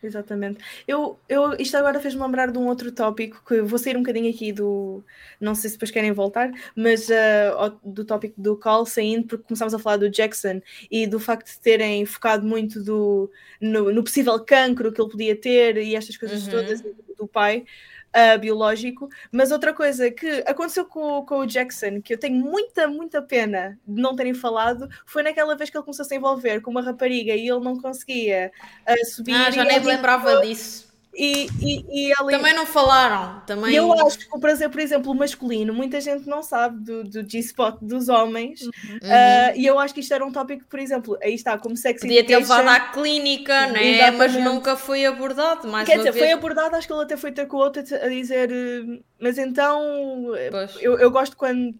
Exatamente. 0.00 0.60
Eu, 0.86 1.18
eu, 1.28 1.54
isto 1.58 1.76
agora 1.76 1.98
fez-me 1.98 2.22
lembrar 2.22 2.52
de 2.52 2.58
um 2.58 2.68
outro 2.68 2.92
tópico 2.92 3.42
que 3.44 3.60
vou 3.62 3.80
sair 3.80 3.96
um 3.96 4.00
bocadinho 4.02 4.30
aqui 4.30 4.52
do. 4.52 5.02
Não 5.40 5.56
sei 5.56 5.70
se 5.70 5.74
depois 5.76 5.90
querem 5.90 6.12
voltar, 6.12 6.52
mas 6.76 7.08
ao- 7.56 7.80
do 7.84 8.04
tópico 8.04 8.40
do 8.40 8.56
Call 8.56 8.86
saindo, 8.86 9.26
porque 9.26 9.42
começámos 9.48 9.74
a 9.74 9.78
falar 9.78 9.96
do 9.96 10.08
Jackson 10.08 10.62
e 10.88 11.04
do 11.04 11.18
facto 11.18 11.48
de 11.48 11.58
terem 11.58 12.06
focado 12.06 12.46
muito 12.46 12.80
do, 12.80 13.28
no, 13.60 13.90
no 13.92 14.04
possível 14.04 14.38
cancro 14.38 14.92
que 14.92 15.00
ele 15.02 15.10
podia 15.10 15.34
ter 15.34 15.76
e 15.78 15.96
estas 15.96 16.16
coisas 16.16 16.44
Uhum. 16.44 16.50
todas 16.52 16.80
do 17.18 17.26
pai. 17.26 17.64
Ah, 18.12 18.36
biológico, 18.36 19.08
mas 19.30 19.50
outra 19.50 19.72
coisa 19.72 20.10
que 20.10 20.42
aconteceu 20.46 20.84
com, 20.84 21.18
o- 21.18 21.24
com 21.26 21.38
o 21.38 21.46
Jackson, 21.46 22.00
que 22.02 22.14
eu 22.14 22.18
tenho 22.18 22.36
muita, 22.36 22.88
muita 22.88 23.20
pena 23.22 23.78
de 23.86 24.00
não 24.00 24.16
terem 24.16 24.34
falado, 24.34 24.88
foi 25.06 25.22
naquela 25.22 25.54
vez 25.56 25.70
que 25.70 25.76
ele 25.76 25.84
começou 25.84 26.04
a 26.04 26.08
se 26.08 26.16
envolver 26.16 26.60
com 26.60 26.70
uma 26.70 26.82
rapariga 26.82 27.34
e 27.34 27.48
ele 27.48 27.60
não 27.60 27.78
conseguia 27.80 28.50
ah, 28.86 28.94
subir. 29.04 29.34
Ah, 29.34 29.50
já 29.50 29.64
nem 29.64 29.80
me 29.80 29.86
lembrava 29.86 30.40
disso. 30.40 30.87
E, 31.18 31.48
e, 31.60 31.84
e 31.90 32.12
ela 32.12 32.30
Também 32.30 32.54
não 32.54 32.64
falaram. 32.64 33.42
Também... 33.44 33.74
eu 33.74 33.92
acho 33.92 34.20
que 34.20 34.28
o 34.30 34.38
prazer, 34.38 34.70
por 34.70 34.80
exemplo, 34.80 35.12
masculino, 35.12 35.74
muita 35.74 36.00
gente 36.00 36.28
não 36.28 36.44
sabe 36.44 36.78
do, 36.84 37.02
do 37.02 37.28
G-spot 37.28 37.76
dos 37.82 38.08
homens. 38.08 38.62
Uhum. 38.62 38.98
Ah, 39.02 39.52
e 39.56 39.66
eu 39.66 39.80
acho 39.80 39.92
que 39.92 39.98
isto 39.98 40.14
era 40.14 40.24
um 40.24 40.30
tópico, 40.30 40.64
por 40.66 40.78
exemplo, 40.78 41.18
aí 41.20 41.34
está, 41.34 41.58
como 41.58 41.76
sexy 41.76 42.06
Podia 42.06 42.24
ter 42.24 42.36
levado 42.36 42.68
à 42.68 42.78
clínica, 42.78 43.66
né? 43.66 43.84
Exatamente. 43.84 44.18
mas 44.18 44.44
nunca 44.44 44.76
foi 44.76 45.04
abordado. 45.04 45.66
Mais 45.66 45.88
Quer 45.88 45.98
dizer, 45.98 46.12
vez. 46.12 46.24
foi 46.24 46.32
abordado, 46.32 46.76
acho 46.76 46.86
que 46.86 46.92
ele 46.92 47.02
até 47.02 47.16
foi 47.16 47.32
ter 47.32 47.46
com 47.46 47.56
o 47.56 47.60
outro 47.60 47.82
a 47.82 48.08
dizer, 48.08 48.52
eh, 48.52 49.00
mas 49.20 49.38
então 49.38 50.36
eh, 50.36 50.50
Pois. 50.52 50.76
eu, 50.80 50.98
eu 51.00 51.10
gosto 51.10 51.36
quando. 51.36 51.74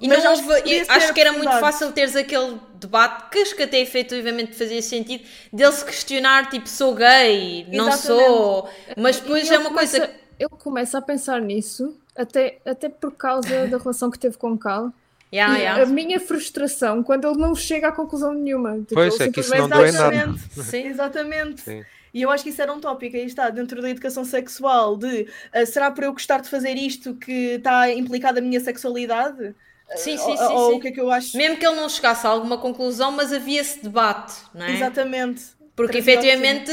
E 0.00 0.08
Mas 0.08 0.22
não 0.24 0.32
acho 0.32 0.42
que 0.42 0.48
houve- 0.52 0.60
eu 0.78 0.84
ser 0.84 0.90
acho 0.92 1.14
que 1.14 1.20
era 1.20 1.32
muito 1.32 1.58
fácil 1.58 1.92
teres 1.92 2.14
aquele 2.16 2.58
debate, 2.74 3.30
que 3.30 3.38
acho 3.38 3.56
que 3.56 3.62
até 3.62 3.80
efetivamente 3.80 4.54
fazia 4.54 4.82
sentido, 4.82 5.24
dele 5.52 5.72
se 5.72 5.84
questionar, 5.84 6.50
tipo, 6.50 6.68
sou 6.68 6.94
gay, 6.94 7.66
não 7.72 7.88
Exatamente. 7.88 8.02
sou, 8.28 8.68
mas 8.96 9.20
depois 9.20 9.50
é 9.50 9.58
uma 9.58 9.70
coisa... 9.72 10.00
começa- 10.00 10.20
Ele 10.38 10.50
começa 10.50 10.98
a 10.98 11.02
pensar 11.02 11.40
nisso, 11.40 11.96
até, 12.14 12.58
até 12.66 12.88
por 12.88 13.12
causa 13.12 13.48
da 13.68 13.78
relação 13.78 14.10
que 14.10 14.18
teve 14.18 14.36
com 14.36 14.52
o 14.52 14.58
Cal. 14.58 14.92
Yeah, 15.32 15.58
e 15.58 15.62
yeah. 15.62 15.82
a 15.82 15.86
minha 15.86 16.20
frustração 16.20 17.02
quando 17.02 17.26
ele 17.28 17.36
não 17.38 17.54
chega 17.54 17.88
a 17.88 17.92
conclusão 17.92 18.32
nenhuma. 18.32 18.78
Tipo, 18.80 18.94
Pois, 18.94 19.18
é 19.18 19.28
que 19.30 19.40
isso 19.40 19.50
não 19.56 19.68
dói 19.68 19.90
nada. 19.90 20.14
Exatamente. 20.14 20.40
Sim. 20.62 20.86
Exatamente. 20.86 21.60
Sim. 21.62 21.84
E 22.14 22.22
eu 22.22 22.30
acho 22.30 22.44
que 22.44 22.50
isso 22.50 22.62
era 22.62 22.72
um 22.72 22.80
tópico, 22.80 23.16
aí 23.16 23.26
está, 23.26 23.50
dentro 23.50 23.82
da 23.82 23.90
educação 23.90 24.24
sexual, 24.24 24.96
de 24.96 25.26
ah, 25.52 25.66
será 25.66 25.90
para 25.90 26.06
eu 26.06 26.12
gostar 26.12 26.40
de 26.40 26.48
fazer 26.48 26.74
isto 26.76 27.14
que 27.16 27.56
está 27.56 27.90
implicada 27.92 28.38
a 28.38 28.42
minha 28.42 28.60
sexualidade? 28.60 29.54
Sim, 29.94 30.14
Ah, 30.14 30.18
sim, 30.18 30.30
ou, 30.30 30.36
sim, 30.36 30.44
ou 30.54 30.70
sim. 30.70 30.76
o 30.76 30.80
que 30.80 30.88
é 30.88 30.92
que 30.92 31.00
eu 31.00 31.10
acho? 31.10 31.36
Mesmo 31.36 31.56
que 31.56 31.66
ele 31.66 31.76
não 31.76 31.88
chegasse 31.88 32.26
a 32.26 32.30
alguma 32.30 32.58
conclusão, 32.58 33.12
mas 33.12 33.32
havia 33.32 33.60
esse 33.60 33.82
debate, 33.82 34.34
não 34.54 34.66
é? 34.66 34.72
Exatamente. 34.72 35.56
Porque 35.76 35.98
efetivamente 35.98 36.70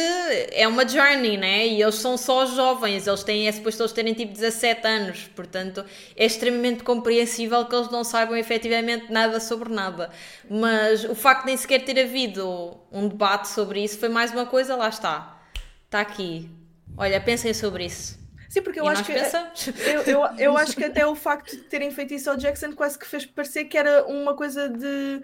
é 0.53 0.65
uma 0.65 0.88
journey, 0.88 1.35
né? 1.35 1.68
E 1.68 1.81
eles 1.81 1.95
são 1.95 2.18
só 2.18 2.45
jovens, 2.45 3.06
eles 3.06 3.22
têm, 3.22 3.49
é 3.49 3.52
suposto 3.52 3.81
eles 3.84 3.91
terem 3.91 4.14
tipo 4.14 4.31
17 4.31 4.88
anos, 4.88 5.30
portanto 5.35 5.84
é 6.15 6.26
extremamente 6.26 6.84
compreensível 6.84 7.65
que 7.65 7.76
eles 7.76 7.91
não 7.91 8.06
saibam 8.06 8.38
efetivamente 8.38 9.11
nada 9.11 9.41
sobre 9.41 9.73
nada. 9.73 10.10
Mas 10.49 11.03
o 11.03 11.14
facto 11.15 11.41
de 11.41 11.48
nem 11.48 11.57
sequer 11.57 11.84
ter 11.84 11.99
havido 12.02 12.80
um 12.94 13.10
debate 13.10 13.49
sobre 13.49 13.84
isso 13.84 13.99
foi 13.99 14.07
mais 14.07 14.31
uma 14.31 14.45
coisa, 14.45 14.73
lá 14.77 14.88
está. 14.88 15.38
Está 15.85 15.99
aqui. 15.99 16.49
Olha, 16.98 17.19
pensem 17.19 17.53
sobre 17.53 17.85
isso. 17.85 18.22
Sim, 18.53 18.61
porque 18.61 18.80
eu 18.80 18.85
e 18.85 18.89
acho 18.89 19.03
que 19.03 19.13
pensamos. 19.13 19.67
eu, 19.67 20.01
eu, 20.03 20.21
eu 20.38 20.57
acho 20.59 20.75
que 20.75 20.84
até 20.84 21.03
o 21.07 21.15
facto 21.15 21.55
de 21.55 21.63
terem 21.63 21.89
feito 21.89 22.13
isso 22.13 22.30
ao 22.30 22.38
Jackson 22.38 22.71
quase 22.73 22.99
que 22.99 23.07
fez 23.07 23.25
parecer 23.25 23.65
que 23.65 23.75
era 23.75 24.05
uma 24.05 24.35
coisa 24.35 24.69
de 24.69 25.21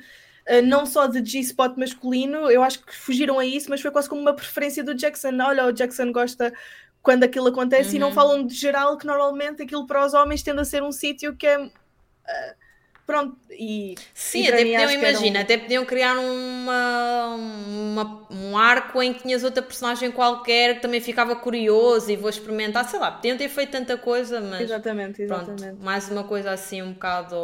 uh, 0.50 0.62
não 0.66 0.84
só 0.88 1.06
de 1.06 1.24
G-spot 1.24 1.78
masculino, 1.78 2.50
eu 2.50 2.64
acho 2.64 2.84
que 2.84 2.96
fugiram 2.96 3.38
a 3.38 3.46
isso, 3.46 3.70
mas 3.70 3.82
foi 3.82 3.92
quase 3.92 4.10
como 4.10 4.20
uma 4.20 4.34
preferência 4.34 4.84
do 4.84 4.96
Jackson. 4.96 5.38
Olha, 5.44 5.68
o 5.68 5.72
Jackson 5.72 6.12
gosta 6.12 6.52
quando 7.04 7.24
aquilo 7.24 7.50
acontece 7.50 7.98
e 7.98 8.00
não 8.00 8.08
Uhum. 8.08 8.14
falam 8.16 8.48
de 8.48 8.56
geral 8.56 8.98
que 8.98 9.06
normalmente 9.06 9.62
aquilo 9.62 9.86
para 9.86 10.04
os 10.04 10.16
homens 10.16 10.42
tende 10.42 10.62
a 10.62 10.66
ser 10.66 10.82
um 10.82 10.92
sítio 10.92 11.36
que 11.36 11.46
é 11.46 11.60
uh, 11.60 11.72
pronto 13.10 13.36
e 13.50 13.96
Sim, 14.14 14.42
e 14.42 14.48
até 14.48 14.58
podiam, 14.58 14.82
era 14.84 14.92
um- 14.92 14.94
imagina, 14.94 15.40
até 15.42 15.58
podiam 15.58 15.84
criar 15.84 16.16
uma, 16.20 17.36
uma- 17.36 18.28
um 18.30 18.56
arco 18.56 19.02
em 19.02 19.12
que 19.16 19.24
tinhas 19.24 19.44
outra 19.44 19.64
personagem 19.64 20.12
qualquer 20.12 20.76
que 20.76 20.82
também 20.82 21.02
ficava 21.02 21.36
curioso 21.36 22.12
e 22.12 22.16
vou 22.16 22.30
experimentar, 22.30 22.88
sei 22.88 23.00
lá, 23.00 23.12
podiam 23.12 23.36
ter 23.36 23.50
feito 23.50 23.72
tanta 23.72 23.98
coisa, 23.98 24.40
mas 24.40 24.62
Exatamente, 24.62 25.26
pronto, 25.26 25.50
exatamente. 25.50 25.84
mais 25.84 26.08
uma 26.12 26.24
coisa 26.24 26.52
assim 26.52 26.84
um 26.84 26.94
bocado 26.94 27.36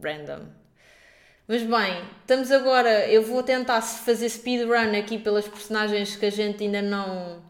random. 0.00 0.46
Mas 1.48 1.62
bem, 1.62 2.04
estamos 2.20 2.52
agora, 2.52 3.08
eu 3.08 3.24
vou 3.24 3.42
tentar 3.42 3.82
fazer 3.82 4.28
speedrun 4.28 4.96
aqui 4.96 5.18
pelas 5.18 5.48
personagens 5.48 6.14
que 6.14 6.26
a 6.26 6.30
gente 6.30 6.62
ainda 6.62 6.80
não 6.80 7.42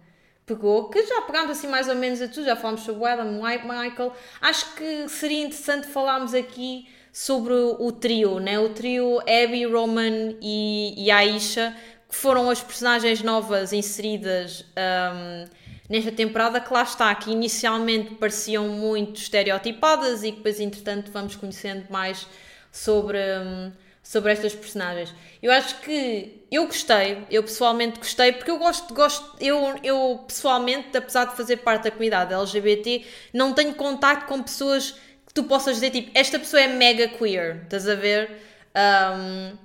pegou, 0.51 0.89
que 0.89 1.07
já 1.07 1.23
pegámos 1.23 1.53
assim 1.53 1.69
mais 1.69 1.89
ou 1.89 1.95
menos 1.95 2.21
a 2.21 2.27
tudo, 2.27 2.45
já 2.45 2.57
falámos 2.57 2.83
sobre 2.83 3.03
o 3.03 3.07
Adam, 3.07 3.41
Michael. 3.41 4.13
Acho 4.41 4.75
que 4.75 5.09
seria 5.09 5.45
interessante 5.45 5.87
falarmos 5.87 6.35
aqui 6.35 6.89
sobre 7.13 7.53
o 7.53 7.93
trio, 7.93 8.41
né? 8.41 8.59
O 8.59 8.71
trio 8.71 9.21
Abby, 9.21 9.65
Roman 9.65 10.35
e, 10.41 10.95
e 10.97 11.11
Aisha, 11.11 11.75
que 12.09 12.17
foram 12.17 12.51
as 12.51 12.61
personagens 12.61 13.23
novas 13.23 13.73
inseridas 13.73 14.65
ahm, 14.77 15.49
nesta 15.89 16.11
temporada, 16.11 16.61
que 16.61 16.73
lá 16.73 16.83
está, 16.83 17.15
que 17.15 17.31
inicialmente 17.31 18.15
pareciam 18.17 18.69
muito 18.69 19.21
estereotipadas 19.21 20.25
e 20.25 20.33
que 20.33 20.39
depois, 20.39 20.59
entretanto, 20.59 21.13
vamos 21.13 21.37
conhecendo 21.37 21.87
mais 21.91 22.27
sobre, 22.73 23.19
hum, 23.19 23.73
sobre 24.11 24.33
estas 24.33 24.53
personagens. 24.53 25.15
Eu 25.41 25.53
acho 25.53 25.83
que 25.83 26.45
eu 26.51 26.67
gostei, 26.67 27.25
eu 27.31 27.45
pessoalmente 27.45 27.97
gostei, 28.01 28.33
porque 28.33 28.51
eu 28.51 28.59
gosto, 28.59 28.93
gosto 28.93 29.37
eu, 29.39 29.79
eu 29.85 30.25
pessoalmente, 30.27 30.97
apesar 30.97 31.27
de 31.27 31.37
fazer 31.37 31.59
parte 31.59 31.85
da 31.85 31.93
comunidade 31.93 32.35
LGBT, 32.35 33.07
não 33.33 33.53
tenho 33.53 33.73
contato 33.73 34.27
com 34.27 34.43
pessoas 34.43 34.97
que 35.25 35.33
tu 35.33 35.45
possas 35.45 35.77
dizer 35.77 35.91
tipo, 35.91 36.11
esta 36.13 36.41
pessoa 36.41 36.61
é 36.61 36.67
mega 36.67 37.07
queer, 37.07 37.61
estás 37.63 37.89
a 37.89 37.95
ver? 37.95 38.33
Um, 38.75 39.57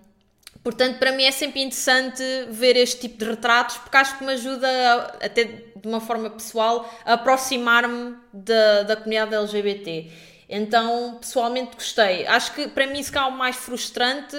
portanto, 0.64 1.00
para 1.00 1.12
mim 1.12 1.24
é 1.24 1.32
sempre 1.32 1.64
interessante 1.64 2.22
ver 2.52 2.78
este 2.78 3.02
tipo 3.02 3.18
de 3.18 3.26
retratos, 3.26 3.78
porque 3.78 3.98
acho 3.98 4.16
que 4.16 4.24
me 4.24 4.34
ajuda, 4.34 4.68
a, 4.70 5.26
até 5.26 5.44
de 5.44 5.88
uma 5.88 6.00
forma 6.00 6.30
pessoal, 6.30 6.88
a 7.04 7.14
aproximar-me 7.14 8.16
da, 8.32 8.84
da 8.84 8.96
comunidade 8.96 9.34
LGBT. 9.34 10.35
Então, 10.50 11.18
pessoalmente 11.20 11.76
gostei. 11.76 12.26
Acho 12.28 12.54
que 12.54 12.68
para 12.68 12.88
mim 12.88 13.02
se 13.02 13.12
calhar 13.12 13.30
o 13.30 13.38
mais 13.38 13.56
frustrante, 13.56 14.36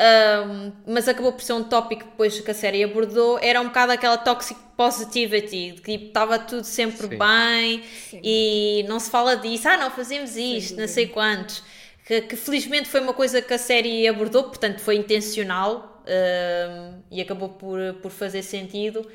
um, 0.00 0.72
mas 0.86 1.08
acabou 1.08 1.32
por 1.32 1.42
ser 1.42 1.52
um 1.52 1.64
tópico 1.64 2.04
depois 2.04 2.40
que 2.40 2.50
a 2.50 2.54
série 2.54 2.82
abordou, 2.82 3.38
era 3.42 3.60
um 3.60 3.66
bocado 3.66 3.92
aquela 3.92 4.16
toxic 4.16 4.58
positivity, 4.76 5.72
de 5.72 5.82
que 5.82 5.92
tipo, 5.92 6.06
estava 6.06 6.38
tudo 6.38 6.64
sempre 6.64 7.06
Sim. 7.06 7.18
bem 7.18 7.82
Sim. 7.82 8.20
e 8.24 8.84
não 8.88 8.98
se 8.98 9.10
fala 9.10 9.36
disso, 9.36 9.68
ah, 9.68 9.76
não 9.76 9.90
fazemos 9.90 10.36
isto, 10.36 10.74
Sim. 10.74 10.80
não 10.80 10.88
sei 10.88 11.06
quantos. 11.06 11.62
Que, 12.06 12.22
que, 12.22 12.34
felizmente 12.34 12.88
foi 12.88 13.00
uma 13.00 13.12
coisa 13.12 13.42
que 13.42 13.52
a 13.52 13.58
série 13.58 14.08
abordou, 14.08 14.44
portanto 14.44 14.80
foi 14.80 14.96
intencional 14.96 16.02
um, 16.06 17.02
e 17.10 17.20
acabou 17.20 17.50
por, 17.50 17.78
por 18.00 18.10
fazer 18.10 18.42
sentido. 18.42 19.06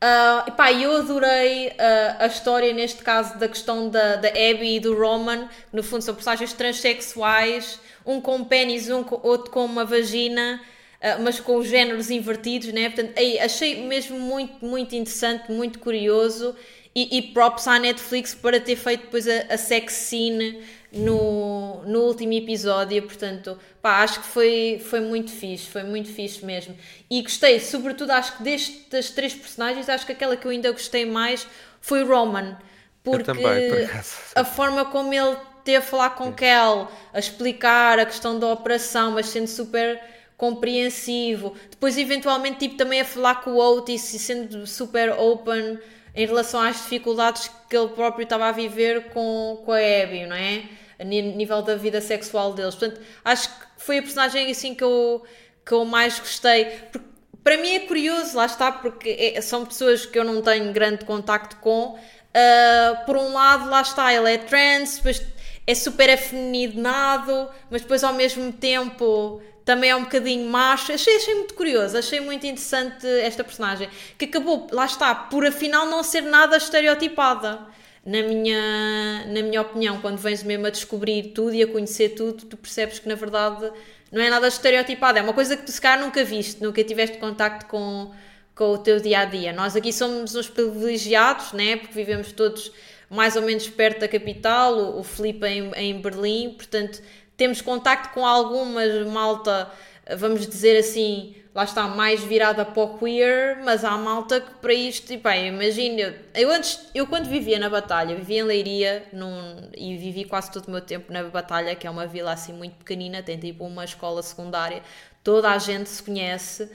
Uh, 0.00 0.48
epá, 0.48 0.72
eu 0.72 0.96
adorei 0.96 1.68
uh, 1.68 1.72
a 2.20 2.26
história, 2.26 2.72
neste 2.72 3.02
caso, 3.02 3.36
da 3.36 3.48
questão 3.48 3.88
da, 3.88 4.14
da 4.14 4.28
Abby 4.28 4.76
e 4.76 4.80
do 4.80 4.96
Roman, 4.96 5.48
que 5.48 5.74
no 5.76 5.82
fundo 5.82 6.02
são 6.02 6.14
personagens 6.14 6.52
transexuais, 6.52 7.80
um 8.06 8.20
com 8.20 8.44
pênis, 8.44 8.88
um 8.88 9.02
com, 9.02 9.18
outro 9.26 9.50
com 9.50 9.64
uma 9.64 9.84
vagina, 9.84 10.60
uh, 11.02 11.22
mas 11.22 11.40
com 11.40 11.56
os 11.56 11.66
géneros 11.66 12.10
invertidos, 12.10 12.72
né? 12.72 12.90
Portanto, 12.90 13.18
aí, 13.18 13.40
achei 13.40 13.82
mesmo 13.88 14.20
muito, 14.20 14.64
muito 14.64 14.94
interessante, 14.94 15.50
muito 15.50 15.80
curioso, 15.80 16.54
e, 16.94 17.18
e 17.18 17.22
props 17.22 17.66
à 17.66 17.80
Netflix 17.80 18.34
para 18.34 18.60
ter 18.60 18.76
feito 18.76 19.02
depois 19.02 19.26
a, 19.26 19.52
a 19.52 19.58
sex 19.58 19.92
scene 19.94 20.62
no, 20.92 21.82
no 21.84 22.00
último 22.00 22.32
episódio, 22.32 23.02
portanto, 23.02 23.58
pá, 23.82 24.02
acho 24.02 24.20
que 24.20 24.26
foi, 24.26 24.82
foi 24.84 25.00
muito 25.00 25.30
fixe, 25.30 25.66
foi 25.66 25.82
muito 25.82 26.08
fixe 26.08 26.44
mesmo. 26.44 26.76
E 27.10 27.22
gostei, 27.22 27.60
sobretudo, 27.60 28.10
acho 28.12 28.36
que 28.38 28.42
destas 28.42 29.10
três 29.10 29.34
personagens, 29.34 29.88
acho 29.88 30.06
que 30.06 30.12
aquela 30.12 30.36
que 30.36 30.46
eu 30.46 30.50
ainda 30.50 30.70
gostei 30.72 31.04
mais 31.04 31.46
foi 31.80 32.02
Roman, 32.04 32.56
porque 33.02 33.24
também, 33.24 33.70
por 33.70 33.90
a 34.34 34.44
forma 34.44 34.84
como 34.86 35.12
ele 35.12 35.36
teve 35.64 35.76
a 35.78 35.82
falar 35.82 36.10
com 36.10 36.32
Kel, 36.32 36.90
a 37.12 37.18
explicar 37.18 37.98
a 37.98 38.06
questão 38.06 38.38
da 38.38 38.48
operação, 38.48 39.12
mas 39.12 39.26
sendo 39.26 39.46
super 39.46 40.00
compreensivo, 40.36 41.54
depois 41.68 41.98
eventualmente 41.98 42.60
tipo 42.60 42.76
também 42.76 43.00
a 43.00 43.04
falar 43.04 43.42
com 43.42 43.50
o 43.50 43.58
Otis 43.58 44.14
e 44.14 44.18
sendo 44.18 44.66
super 44.66 45.10
open 45.18 45.78
em 46.14 46.26
relação 46.26 46.60
às 46.60 46.76
dificuldades 46.76 47.50
que 47.68 47.76
ele 47.76 47.88
próprio 47.88 48.24
estava 48.24 48.46
a 48.46 48.52
viver 48.52 49.10
com, 49.10 49.62
com 49.64 49.72
a 49.72 49.78
Abby, 49.78 50.26
não 50.26 50.36
é? 50.36 50.64
A 50.98 51.04
nível 51.04 51.62
da 51.62 51.76
vida 51.76 52.00
sexual 52.00 52.52
deles. 52.52 52.74
Portanto, 52.74 53.00
acho 53.24 53.48
que 53.48 53.66
foi 53.76 53.98
a 53.98 54.02
personagem 54.02 54.50
assim 54.50 54.74
que 54.74 54.82
eu, 54.82 55.22
que 55.64 55.72
eu 55.72 55.84
mais 55.84 56.18
gostei. 56.18 56.64
Porque, 56.90 57.08
para 57.44 57.56
mim 57.56 57.74
é 57.74 57.80
curioso, 57.80 58.36
lá 58.36 58.46
está, 58.46 58.72
porque 58.72 59.34
é, 59.36 59.40
são 59.40 59.64
pessoas 59.64 60.04
que 60.04 60.18
eu 60.18 60.24
não 60.24 60.42
tenho 60.42 60.72
grande 60.72 61.04
contacto 61.04 61.56
com. 61.56 61.94
Uh, 61.94 63.06
por 63.06 63.16
um 63.16 63.32
lado, 63.32 63.70
lá 63.70 63.80
está, 63.80 64.12
ele 64.12 64.34
é 64.34 64.38
trans, 64.38 64.96
depois 64.96 65.24
é 65.66 65.74
super 65.74 66.10
afeminado, 66.10 67.48
mas 67.70 67.82
depois 67.82 68.02
ao 68.02 68.14
mesmo 68.14 68.52
tempo 68.52 69.40
também 69.68 69.90
é 69.90 69.96
um 69.96 70.04
bocadinho 70.04 70.48
macho. 70.48 70.92
Achei, 70.92 71.16
achei 71.16 71.34
muito 71.34 71.52
curioso, 71.52 71.98
achei 71.98 72.20
muito 72.20 72.46
interessante 72.46 73.06
esta 73.06 73.44
personagem, 73.44 73.86
que 74.16 74.24
acabou, 74.24 74.66
lá 74.72 74.86
está, 74.86 75.14
por 75.14 75.44
afinal 75.44 75.84
não 75.84 76.02
ser 76.02 76.22
nada 76.22 76.56
estereotipada. 76.56 77.60
Na 78.02 78.22
minha, 78.22 79.26
na 79.26 79.42
minha 79.42 79.60
opinião, 79.60 80.00
quando 80.00 80.16
vens 80.16 80.42
mesmo 80.42 80.66
a 80.66 80.70
descobrir 80.70 81.34
tudo 81.34 81.52
e 81.52 81.62
a 81.62 81.66
conhecer 81.66 82.10
tudo, 82.10 82.46
tu 82.46 82.56
percebes 82.56 82.98
que 82.98 83.06
na 83.06 83.14
verdade 83.14 83.70
não 84.10 84.22
é 84.22 84.30
nada 84.30 84.48
estereotipado, 84.48 85.18
é 85.18 85.22
uma 85.22 85.34
coisa 85.34 85.54
que 85.54 85.64
tu 85.64 85.70
se 85.70 85.78
calhar 85.78 86.02
nunca 86.02 86.24
viste, 86.24 86.62
nunca 86.62 86.82
tiveste 86.82 87.18
contacto 87.18 87.66
com, 87.66 88.10
com 88.54 88.72
o 88.72 88.78
teu 88.78 88.98
dia 88.98 89.18
a 89.18 89.24
dia. 89.26 89.52
Nós 89.52 89.76
aqui 89.76 89.92
somos 89.92 90.34
os 90.34 90.48
privilegiados, 90.48 91.52
né? 91.52 91.76
porque 91.76 91.92
vivemos 91.92 92.32
todos 92.32 92.72
mais 93.10 93.36
ou 93.36 93.42
menos 93.42 93.68
perto 93.68 94.00
da 94.00 94.08
capital, 94.08 94.78
o, 94.78 95.00
o 95.00 95.04
Filipe 95.04 95.46
em, 95.46 95.70
em 95.74 96.00
Berlim, 96.00 96.54
portanto 96.56 97.02
temos 97.38 97.62
contacto 97.62 98.12
com 98.12 98.26
algumas 98.26 99.06
malta, 99.06 99.70
vamos 100.16 100.44
dizer 100.46 100.76
assim, 100.76 101.36
lá 101.54 101.62
está, 101.62 101.86
mais 101.86 102.22
virada 102.22 102.64
para 102.64 102.82
o 102.82 102.98
queer, 102.98 103.62
mas 103.64 103.84
há 103.84 103.96
malta 103.96 104.40
que 104.40 104.54
para 104.54 104.74
isto, 104.74 105.06
tipo, 105.06 105.28
imagina, 105.30 106.00
eu, 106.00 106.14
eu, 106.34 106.50
antes, 106.50 106.80
eu 106.92 107.06
quando 107.06 107.26
vivia 107.26 107.58
na 107.58 107.70
Batalha, 107.70 108.16
vivia 108.16 108.40
em 108.40 108.42
Leiria 108.42 109.06
num, 109.12 109.70
e 109.76 109.96
vivi 109.96 110.24
quase 110.24 110.50
todo 110.50 110.66
o 110.66 110.70
meu 110.72 110.80
tempo 110.80 111.12
na 111.12 111.22
Batalha, 111.22 111.76
que 111.76 111.86
é 111.86 111.90
uma 111.90 112.08
vila 112.08 112.32
assim 112.32 112.52
muito 112.52 112.74
pequenina, 112.74 113.22
tem 113.22 113.38
tipo 113.38 113.64
uma 113.64 113.84
escola 113.84 114.20
secundária, 114.20 114.82
toda 115.22 115.48
a 115.48 115.58
gente 115.58 115.88
se 115.88 116.02
conhece. 116.02 116.68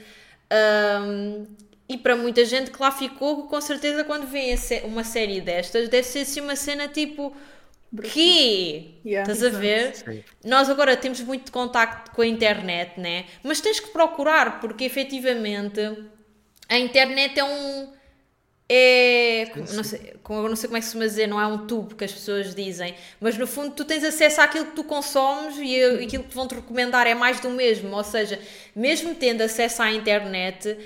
Um, 0.50 1.46
e 1.86 1.98
para 1.98 2.16
muita 2.16 2.42
gente 2.46 2.70
que 2.70 2.80
lá 2.80 2.90
ficou, 2.90 3.46
com 3.48 3.60
certeza 3.60 4.02
quando 4.02 4.26
vê 4.26 4.56
uma 4.84 5.04
série 5.04 5.42
destas, 5.42 5.90
deve 5.90 6.06
ser 6.06 6.20
assim 6.20 6.40
uma 6.40 6.56
cena 6.56 6.88
tipo 6.88 7.36
que 8.02 9.00
yeah, 9.04 9.30
estás 9.30 9.54
a 9.54 9.56
ver? 9.56 9.94
Sim. 9.94 10.24
Nós 10.44 10.68
agora 10.68 10.96
temos 10.96 11.20
muito 11.20 11.52
contacto 11.52 12.10
com 12.10 12.22
a 12.22 12.26
internet, 12.26 12.98
né? 12.98 13.26
Mas 13.42 13.60
tens 13.60 13.80
que 13.80 13.88
procurar, 13.90 14.60
porque 14.60 14.84
efetivamente 14.84 15.80
a 16.68 16.78
internet 16.78 17.38
é 17.38 17.44
um. 17.44 17.92
É. 18.66 19.52
Não 19.74 19.84
sei, 19.84 20.14
eu 20.28 20.48
não 20.48 20.56
sei 20.56 20.68
como 20.68 20.78
é 20.78 20.80
que 20.80 20.86
se 20.86 20.98
dizer, 20.98 21.26
não 21.26 21.40
é 21.40 21.46
um 21.46 21.66
tubo 21.66 21.94
que 21.94 22.04
as 22.04 22.12
pessoas 22.12 22.54
dizem, 22.54 22.94
mas 23.20 23.36
no 23.36 23.46
fundo 23.46 23.74
tu 23.74 23.84
tens 23.84 24.02
acesso 24.02 24.40
àquilo 24.40 24.66
que 24.66 24.72
tu 24.72 24.84
consomes 24.84 25.56
e 25.58 25.84
aquilo 26.02 26.24
que 26.24 26.34
vão 26.34 26.48
te 26.48 26.54
recomendar 26.54 27.06
é 27.06 27.14
mais 27.14 27.40
do 27.40 27.50
mesmo. 27.50 27.94
Ou 27.94 28.04
seja, 28.04 28.40
mesmo 28.74 29.14
tendo 29.14 29.42
acesso 29.42 29.82
à 29.82 29.92
internet, 29.92 30.78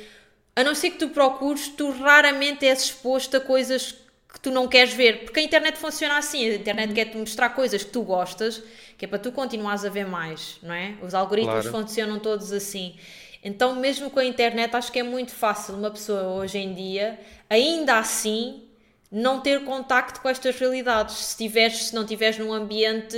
a 0.56 0.64
não 0.64 0.74
ser 0.74 0.90
que 0.90 0.98
tu 0.98 1.10
procures, 1.10 1.68
tu 1.68 1.90
raramente 1.92 2.66
és 2.66 2.82
exposto 2.82 3.36
a 3.36 3.40
coisas 3.40 3.92
que 3.92 4.07
tu 4.42 4.50
não 4.50 4.68
queres 4.68 4.92
ver, 4.92 5.24
porque 5.24 5.40
a 5.40 5.42
internet 5.42 5.78
funciona 5.78 6.18
assim, 6.18 6.50
a 6.50 6.54
internet 6.54 6.92
quer-te 6.92 7.16
mostrar 7.16 7.50
coisas 7.50 7.82
que 7.82 7.90
tu 7.90 8.02
gostas, 8.02 8.62
que 8.96 9.04
é 9.04 9.08
para 9.08 9.18
tu 9.18 9.32
continuares 9.32 9.84
a 9.84 9.88
ver 9.88 10.06
mais, 10.06 10.58
não 10.62 10.74
é? 10.74 10.94
Os 11.02 11.14
algoritmos 11.14 11.66
claro. 11.66 11.70
funcionam 11.70 12.18
todos 12.18 12.52
assim. 12.52 12.96
Então, 13.42 13.76
mesmo 13.76 14.10
com 14.10 14.18
a 14.18 14.24
internet, 14.24 14.74
acho 14.74 14.92
que 14.92 14.98
é 14.98 15.02
muito 15.02 15.32
fácil 15.32 15.74
uma 15.74 15.90
pessoa 15.90 16.22
hoje 16.24 16.58
em 16.58 16.74
dia, 16.74 17.18
ainda 17.48 17.98
assim, 17.98 18.68
não 19.10 19.40
ter 19.40 19.64
contacto 19.64 20.20
com 20.20 20.28
estas 20.28 20.58
realidades. 20.58 21.14
Se, 21.14 21.36
tiveres, 21.36 21.88
se 21.88 21.94
não 21.94 22.02
estiveres 22.02 22.38
num 22.38 22.52
ambiente, 22.52 23.16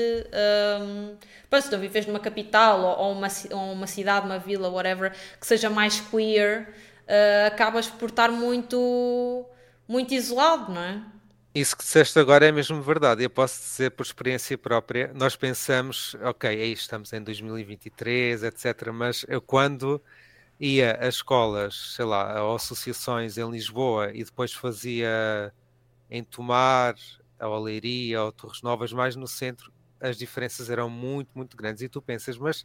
um, 0.81 1.17
se 1.61 1.73
não 1.73 1.79
vives 1.81 2.07
numa 2.07 2.21
capital 2.21 2.81
ou, 2.81 3.07
ou, 3.07 3.13
uma, 3.13 3.29
ou 3.51 3.73
uma 3.73 3.87
cidade, 3.87 4.27
uma 4.27 4.39
vila, 4.39 4.69
whatever, 4.69 5.13
que 5.41 5.47
seja 5.47 5.69
mais 5.69 6.01
queer, 6.01 6.69
uh, 7.09 7.47
acabas 7.49 7.89
por 7.89 8.11
estar 8.11 8.31
muito 8.31 9.45
muito 9.91 10.15
isolado, 10.15 10.73
não 10.73 10.81
é? 10.81 11.05
Isso 11.53 11.77
que 11.77 11.83
disseste 11.83 12.17
agora 12.17 12.47
é 12.47 12.53
mesmo 12.53 12.81
verdade. 12.81 13.25
Eu 13.25 13.29
posso 13.29 13.61
dizer 13.61 13.91
por 13.91 14.07
experiência 14.07 14.57
própria. 14.57 15.11
Nós 15.13 15.35
pensamos, 15.35 16.15
ok, 16.23 16.49
aí 16.49 16.73
estamos 16.73 17.13
em 17.13 17.21
2023, 17.21 18.45
etc. 18.45 18.93
Mas 18.93 19.27
eu 19.29 19.43
quando 19.43 20.01
ia 20.61 20.97
a 21.01 21.09
escolas, 21.09 21.95
sei 21.97 22.05
lá, 22.05 22.39
a 22.39 22.55
associações 22.55 23.37
em 23.37 23.51
Lisboa 23.51 24.13
e 24.15 24.23
depois 24.23 24.53
fazia 24.53 25.53
em 26.09 26.23
Tomar, 26.23 26.95
a 27.37 27.49
Oleiria 27.49 28.23
ou 28.23 28.31
Torres 28.31 28.63
Novas, 28.63 28.93
mais 28.93 29.17
no 29.17 29.27
centro, 29.27 29.73
as 30.01 30.17
diferenças 30.17 30.71
eram 30.71 30.89
muito, 30.89 31.31
muito 31.35 31.57
grandes. 31.57 31.83
E 31.83 31.89
tu 31.89 32.01
pensas, 32.01 32.39
mas 32.39 32.65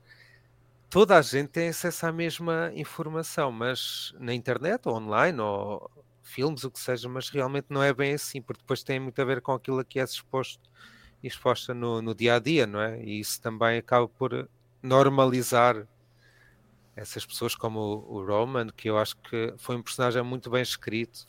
toda 0.91 1.17
a 1.17 1.23
gente 1.23 1.49
tem 1.49 1.69
acesso 1.69 2.05
à 2.05 2.11
mesma 2.11 2.71
informação, 2.75 3.51
mas 3.51 4.13
na 4.19 4.33
internet 4.33 4.87
ou 4.87 4.95
online 4.95 5.39
ou 5.39 5.89
filmes, 6.27 6.63
o 6.63 6.71
que 6.71 6.79
seja, 6.79 7.07
mas 7.07 7.29
realmente 7.29 7.67
não 7.69 7.81
é 7.81 7.93
bem 7.93 8.13
assim, 8.13 8.41
porque 8.41 8.61
depois 8.61 8.83
tem 8.83 8.99
muito 8.99 9.21
a 9.21 9.25
ver 9.25 9.41
com 9.41 9.53
aquilo 9.53 9.83
que 9.85 9.99
é 9.99 10.03
exposto 10.03 10.69
exposta 11.27 11.73
no, 11.73 12.01
no 12.01 12.13
dia 12.13 12.35
a 12.35 12.39
dia, 12.39 12.67
não 12.67 12.79
é? 12.79 13.01
E 13.01 13.19
isso 13.19 13.41
também 13.41 13.77
acaba 13.77 14.07
por 14.07 14.47
normalizar 14.81 15.87
essas 16.95 17.25
pessoas 17.25 17.55
como 17.55 17.79
o, 17.79 18.17
o 18.17 18.25
Roman, 18.25 18.67
que 18.69 18.89
eu 18.89 18.97
acho 18.97 19.17
que 19.17 19.53
foi 19.57 19.75
um 19.75 19.81
personagem 19.81 20.21
muito 20.23 20.49
bem 20.49 20.61
escrito 20.61 21.25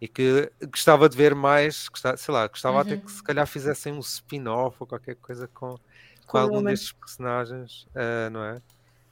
e 0.00 0.08
que 0.08 0.50
gostava 0.70 1.08
de 1.08 1.16
ver 1.16 1.34
mais, 1.34 1.88
gostava, 1.88 2.16
sei 2.16 2.34
lá, 2.34 2.46
gostava 2.46 2.76
uhum. 2.76 2.80
até 2.80 2.96
que 2.96 3.10
se 3.10 3.22
calhar 3.22 3.46
fizessem 3.46 3.92
um 3.92 4.00
spin-off 4.00 4.76
ou 4.80 4.86
qualquer 4.86 5.16
coisa 5.16 5.46
com, 5.48 5.70
com, 5.70 5.78
com 6.26 6.38
algum 6.38 6.56
Roman. 6.56 6.70
destes 6.70 6.92
personagens, 6.92 7.86
uh, 7.90 8.30
não 8.30 8.44
é? 8.44 8.60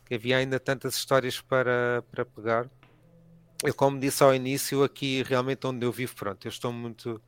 Que 0.04 0.14
havia 0.14 0.38
ainda 0.38 0.58
tantas 0.58 0.94
histórias 0.94 1.40
para, 1.40 2.02
para 2.10 2.24
pegar 2.24 2.68
eu, 3.64 3.74
como 3.74 3.98
disse 3.98 4.22
ao 4.22 4.34
início, 4.34 4.82
aqui 4.82 5.22
realmente 5.22 5.66
onde 5.66 5.84
eu 5.84 5.92
vivo, 5.92 6.14
pronto, 6.14 6.46
eu 6.46 6.50
estou 6.50 6.72
muito 6.72 7.20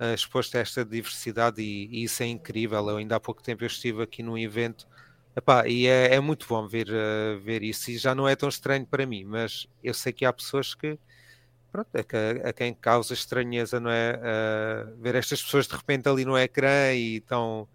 uh, 0.00 0.14
exposto 0.14 0.56
a 0.56 0.60
esta 0.60 0.84
diversidade 0.84 1.62
e, 1.62 1.88
e, 1.90 2.04
isso 2.04 2.22
é 2.22 2.26
incrível. 2.26 2.88
Eu 2.90 2.96
ainda 2.96 3.16
há 3.16 3.20
pouco 3.20 3.42
tempo 3.42 3.64
eu 3.64 3.68
estive 3.68 4.02
aqui 4.02 4.22
num 4.22 4.36
evento 4.36 4.86
Epá, 5.34 5.66
e 5.66 5.86
é, 5.86 6.14
é 6.14 6.20
muito 6.20 6.46
bom 6.46 6.66
ver, 6.68 6.88
uh, 6.88 7.40
ver 7.40 7.62
isso, 7.62 7.90
e 7.90 7.96
já 7.96 8.14
não 8.14 8.28
é 8.28 8.36
tão 8.36 8.50
estranho 8.50 8.84
para 8.84 9.06
mim, 9.06 9.24
mas 9.24 9.66
eu 9.82 9.94
sei 9.94 10.12
que 10.12 10.26
há 10.26 10.32
pessoas 10.32 10.74
que, 10.74 10.98
pronto, 11.70 11.88
a, 11.94 12.00
é 12.00 12.48
a 12.50 12.52
quem 12.52 12.74
causa 12.74 13.14
estranheza, 13.14 13.80
não 13.80 13.90
é? 13.90 14.18
Uh, 14.18 15.00
ver 15.00 15.14
estas 15.14 15.42
pessoas 15.42 15.66
de 15.66 15.74
repente 15.74 16.06
ali 16.06 16.26
no 16.26 16.36
ecrã 16.36 16.92
e 16.92 17.20
tão, 17.20 17.66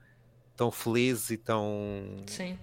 tão 0.56 0.70
felizes 0.70 1.32
e 1.32 1.38
tão 1.38 2.18
Sim. 2.28 2.60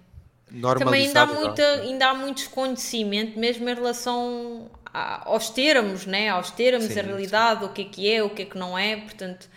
Também 0.79 1.09
ainda 1.09 1.23
há, 1.23 1.27
muita, 1.27 1.63
ainda 1.81 2.11
há 2.11 2.15
muito 2.15 2.37
desconhecimento, 2.37 3.37
mesmo 3.37 3.69
em 3.69 3.75
relação 3.75 4.71
aos 4.95 5.51
termos, 5.51 6.07
né? 6.07 6.29
aos 6.29 6.51
termos, 6.51 6.87
sim, 6.87 7.01
a 7.01 7.03
realidade, 7.03 7.61
sim. 7.61 7.67
o 7.67 7.69
que 7.71 7.83
é 7.83 7.85
que 7.85 8.13
é, 8.13 8.23
o 8.23 8.31
que 8.31 8.43
é 8.43 8.45
que 8.45 8.57
não 8.57 8.79
é, 8.79 8.97
portanto, 8.97 9.49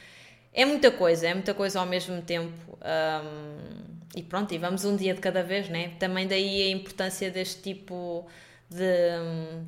é 0.52 0.66
muita 0.66 0.90
coisa, 0.90 1.28
é 1.28 1.34
muita 1.34 1.54
coisa 1.54 1.80
ao 1.80 1.86
mesmo 1.86 2.20
tempo. 2.24 2.78
Um, 2.82 3.98
e 4.16 4.24
pronto, 4.24 4.52
e 4.52 4.58
vamos 4.58 4.84
um 4.84 4.96
dia 4.96 5.14
de 5.14 5.22
cada 5.22 5.44
vez, 5.44 5.70
né? 5.70 5.92
Também 6.00 6.28
daí 6.28 6.64
a 6.64 6.72
importância 6.72 7.30
deste 7.30 7.62
tipo 7.62 8.26
de, 8.68 8.84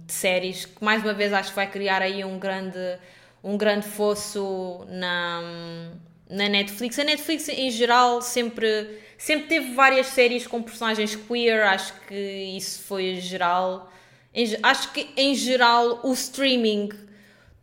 de 0.07 0.11
séries, 0.11 0.65
que 0.65 0.83
mais 0.83 1.03
uma 1.03 1.13
vez 1.13 1.31
acho 1.31 1.49
que 1.49 1.55
vai 1.55 1.69
criar 1.69 2.01
aí 2.01 2.25
um 2.25 2.39
grande, 2.39 2.97
um 3.43 3.55
grande 3.55 3.85
fosso 3.85 4.83
na, 4.89 5.41
na 6.27 6.49
Netflix. 6.49 6.97
A 6.97 7.03
Netflix, 7.03 7.47
em 7.49 7.69
geral, 7.69 8.23
sempre, 8.23 8.99
sempre 9.17 9.47
teve 9.47 9.75
várias 9.75 10.07
séries 10.07 10.47
com 10.47 10.63
personagens 10.63 11.15
queer, 11.15 11.67
acho 11.67 11.93
que 12.07 12.15
isso 12.15 12.81
foi 12.83 13.17
geral. 13.17 13.91
Acho 14.63 14.91
que, 14.91 15.07
em 15.15 15.35
geral, 15.35 15.99
o 16.03 16.13
streaming 16.13 16.89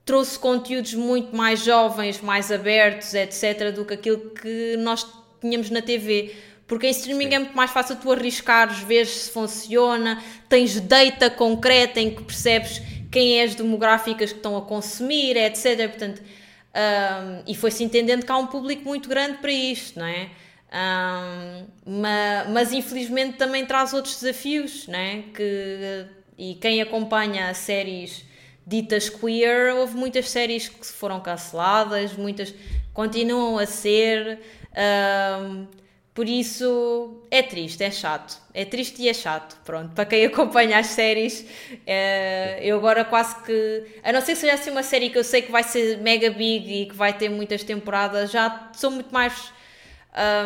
trouxe 0.04 0.38
conteúdos 0.38 0.94
muito 0.94 1.34
mais 1.34 1.64
jovens, 1.64 2.20
mais 2.20 2.52
abertos, 2.52 3.12
etc., 3.12 3.72
do 3.74 3.84
que 3.84 3.94
aquilo 3.94 4.30
que 4.30 4.76
nós 4.78 5.06
tínhamos 5.40 5.68
na 5.70 5.82
TV. 5.82 6.34
Porque 6.66 6.86
em 6.86 6.90
streaming 6.90 7.28
Sim. 7.28 7.34
é 7.34 7.38
muito 7.40 7.56
mais 7.56 7.70
fácil 7.70 7.96
tu 7.96 8.10
arriscares, 8.10 8.78
ver 8.78 9.06
se 9.06 9.30
funciona, 9.30 10.22
tens 10.48 10.80
data 10.80 11.30
concreta 11.30 12.00
em 12.00 12.10
que 12.14 12.22
percebes 12.22 12.80
quem 13.10 13.40
é 13.40 13.44
as 13.44 13.54
demográficas 13.54 14.30
que 14.30 14.38
estão 14.38 14.56
a 14.56 14.62
consumir, 14.62 15.36
etc. 15.36 15.88
Portanto, 15.88 16.22
um, 16.22 17.42
e 17.46 17.54
foi-se 17.54 17.82
entendendo 17.82 18.24
que 18.24 18.30
há 18.30 18.36
um 18.36 18.46
público 18.46 18.84
muito 18.84 19.08
grande 19.08 19.38
para 19.38 19.52
isto, 19.52 19.98
não 19.98 20.06
é? 20.06 20.30
Um, 20.72 21.66
mas, 22.00 22.50
mas, 22.50 22.72
infelizmente 22.72 23.38
também 23.38 23.64
traz 23.64 23.94
outros 23.94 24.20
desafios, 24.20 24.86
não 24.88 24.98
é? 24.98 25.22
Que, 25.34 26.06
e 26.38 26.54
quem 26.54 26.82
acompanha 26.82 27.52
séries 27.54 28.24
ditas 28.66 29.08
queer, 29.08 29.74
houve 29.76 29.96
muitas 29.96 30.28
séries 30.28 30.68
que 30.68 30.86
foram 30.86 31.20
canceladas, 31.20 32.14
muitas 32.14 32.52
continuam 32.92 33.58
a 33.58 33.66
ser. 33.66 34.40
Um, 34.76 35.66
por 36.12 36.26
isso 36.26 37.22
é 37.30 37.42
triste, 37.42 37.84
é 37.84 37.90
chato. 37.90 38.40
É 38.54 38.64
triste 38.64 39.02
e 39.02 39.08
é 39.08 39.12
chato. 39.12 39.56
Pronto, 39.64 39.94
para 39.94 40.06
quem 40.06 40.24
acompanha 40.26 40.78
as 40.78 40.86
séries, 40.86 41.46
é, 41.86 42.58
eu 42.62 42.78
agora 42.78 43.04
quase 43.04 43.36
que. 43.44 43.84
A 44.02 44.12
não 44.12 44.20
ser 44.20 44.32
que 44.32 44.38
seja 44.38 44.54
assim 44.54 44.70
uma 44.70 44.82
série 44.82 45.10
que 45.10 45.18
eu 45.18 45.24
sei 45.24 45.42
que 45.42 45.52
vai 45.52 45.62
ser 45.62 45.98
mega 45.98 46.30
big 46.30 46.82
e 46.82 46.86
que 46.86 46.94
vai 46.94 47.12
ter 47.12 47.28
muitas 47.28 47.62
temporadas, 47.62 48.30
já 48.30 48.70
sou 48.74 48.90
muito 48.90 49.12
mais. 49.12 49.52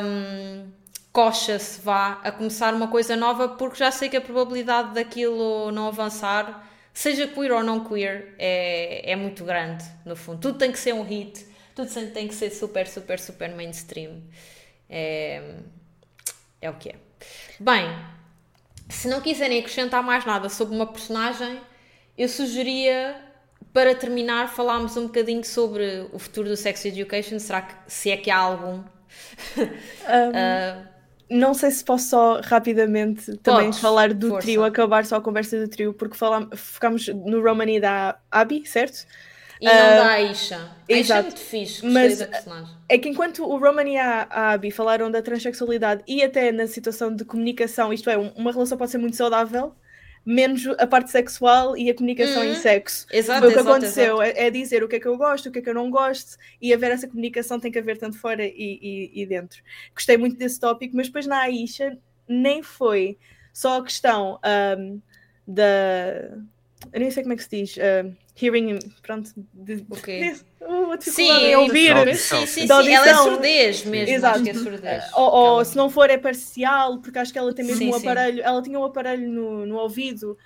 Um, 0.02 0.79
coxa 1.12 1.58
se 1.58 1.80
vá 1.80 2.20
a 2.22 2.30
começar 2.30 2.72
uma 2.74 2.88
coisa 2.88 3.16
nova 3.16 3.48
porque 3.48 3.76
já 3.76 3.90
sei 3.90 4.08
que 4.08 4.16
a 4.16 4.20
probabilidade 4.20 4.94
daquilo 4.94 5.70
não 5.72 5.88
avançar, 5.88 6.68
seja 6.92 7.26
queer 7.26 7.52
ou 7.52 7.62
não 7.62 7.84
queer, 7.84 8.34
é, 8.38 9.12
é 9.12 9.16
muito 9.16 9.44
grande, 9.44 9.84
no 10.04 10.14
fundo. 10.14 10.40
Tudo 10.40 10.58
tem 10.58 10.70
que 10.70 10.78
ser 10.78 10.94
um 10.94 11.02
hit, 11.02 11.46
tudo 11.74 11.88
tem 12.12 12.28
que 12.28 12.34
ser 12.34 12.50
super, 12.50 12.86
super, 12.86 13.18
super 13.18 13.50
mainstream. 13.54 14.22
É, 14.88 15.56
é 16.60 16.70
o 16.70 16.74
que 16.74 16.90
é. 16.90 16.94
Bem, 17.58 17.88
se 18.88 19.08
não 19.08 19.20
quiserem 19.20 19.58
acrescentar 19.58 20.02
mais 20.02 20.24
nada 20.24 20.48
sobre 20.48 20.74
uma 20.74 20.86
personagem, 20.86 21.60
eu 22.16 22.28
sugeria, 22.28 23.16
para 23.72 23.94
terminar, 23.94 24.48
falarmos 24.48 24.96
um 24.96 25.06
bocadinho 25.06 25.44
sobre 25.44 26.08
o 26.12 26.18
futuro 26.18 26.48
do 26.48 26.56
Sex 26.56 26.84
Education. 26.84 27.38
Será 27.38 27.62
que, 27.62 27.74
se 27.86 28.10
é 28.10 28.16
que 28.16 28.30
há 28.30 28.38
algum? 28.38 28.78
um, 29.56 29.62
uh, 29.64 30.88
não 31.30 31.54
sei 31.54 31.70
se 31.70 31.84
posso 31.84 32.08
só 32.08 32.40
rapidamente 32.40 33.36
também 33.38 33.66
podes, 33.66 33.78
falar 33.78 34.12
do 34.12 34.30
força. 34.30 34.46
trio, 34.46 34.64
acabar 34.64 35.06
só 35.06 35.16
a 35.16 35.20
conversa 35.20 35.60
do 35.60 35.68
trio, 35.68 35.94
porque 35.94 36.16
ficamos 36.56 37.06
no 37.06 37.40
Romani 37.40 37.80
da 37.80 38.18
Abby, 38.30 38.66
certo? 38.66 39.06
E 39.60 39.66
não 39.66 39.72
uh, 39.72 39.76
da 39.76 40.06
Aisha. 40.12 40.70
Aisha 40.90 41.14
é 41.16 41.22
muito 41.22 41.38
fixe, 41.38 41.86
mas. 41.86 42.20
É 42.88 42.98
que 42.98 43.08
enquanto 43.08 43.44
o 43.44 43.58
Roman 43.58 43.88
e 43.88 43.96
a, 43.96 44.26
a 44.30 44.50
Abby 44.52 44.70
falaram 44.70 45.10
da 45.10 45.22
transexualidade 45.22 46.02
e 46.08 46.22
até 46.22 46.50
na 46.50 46.66
situação 46.66 47.14
de 47.14 47.24
comunicação, 47.24 47.92
isto 47.92 48.08
é, 48.08 48.16
uma 48.16 48.50
relação 48.50 48.76
pode 48.76 48.90
ser 48.90 48.98
muito 48.98 49.16
saudável, 49.16 49.74
menos 50.30 50.64
a 50.78 50.86
parte 50.86 51.10
sexual 51.10 51.76
e 51.76 51.90
a 51.90 51.94
comunicação 51.94 52.42
uhum. 52.42 52.52
em 52.52 52.54
sexo. 52.54 53.06
Exato, 53.12 53.40
Foi 53.40 53.48
o 53.48 53.52
que 53.52 53.58
exato, 53.58 53.70
aconteceu, 53.70 54.22
é, 54.22 54.46
é, 54.46 54.50
dizer 54.50 54.82
o 54.84 54.88
que 54.88 54.96
é 54.96 55.00
que 55.00 55.08
eu 55.08 55.16
gosto, 55.16 55.48
o 55.48 55.52
que 55.52 55.58
é 55.58 55.62
que 55.62 55.68
eu 55.68 55.74
não 55.74 55.90
gosto, 55.90 56.36
e 56.62 56.72
haver 56.72 56.92
essa 56.92 57.08
comunicação 57.08 57.58
tem 57.58 57.72
que 57.72 57.78
haver 57.78 57.98
tanto 57.98 58.16
fora 58.16 58.44
e, 58.44 58.52
e, 58.54 59.22
e 59.22 59.26
dentro. 59.26 59.60
Gostei 59.92 60.16
muito 60.16 60.36
desse 60.36 60.60
tópico, 60.60 60.96
mas 60.96 61.08
depois 61.08 61.26
na 61.26 61.40
Aisha 61.40 61.98
nem 62.28 62.62
foi 62.62 63.18
só 63.52 63.78
a 63.78 63.84
questão 63.84 64.38
um, 64.78 65.00
da. 65.46 66.30
Eu 66.92 67.00
nem 67.00 67.10
sei 67.10 67.24
como 67.24 67.32
é 67.32 67.36
que 67.36 67.42
se 67.42 67.50
diz. 67.50 67.76
Um, 67.76 68.14
hearing, 68.40 68.78
pronto, 69.02 69.30
de, 69.52 69.84
okay. 69.90 70.32
de, 70.32 71.10
sim, 71.10 71.54
ouvir, 71.56 72.16
sim, 72.16 72.46
sim, 72.46 72.66
sim, 72.66 72.68
ela 72.70 73.08
é 73.08 73.14
surdez 73.14 73.84
mesmo, 73.84 74.14
Exato. 74.14 74.34
acho 74.36 74.44
que 74.44 74.50
é 74.50 74.54
surdez. 74.54 75.04
Ou, 75.14 75.30
ou 75.30 75.64
se 75.64 75.76
não 75.76 75.90
for 75.90 76.10
é 76.10 76.18
parcial, 76.18 76.98
porque 76.98 77.18
acho 77.18 77.32
que 77.32 77.38
ela 77.38 77.52
tem 77.54 77.64
mesmo 77.64 77.78
sim, 77.78 77.90
um 77.90 77.94
aparelho, 77.94 78.38
sim. 78.38 78.42
ela 78.42 78.62
tinha 78.62 78.78
um 78.78 78.84
aparelho 78.84 79.28
no, 79.28 79.66
no 79.66 79.76
ouvido 79.76 80.36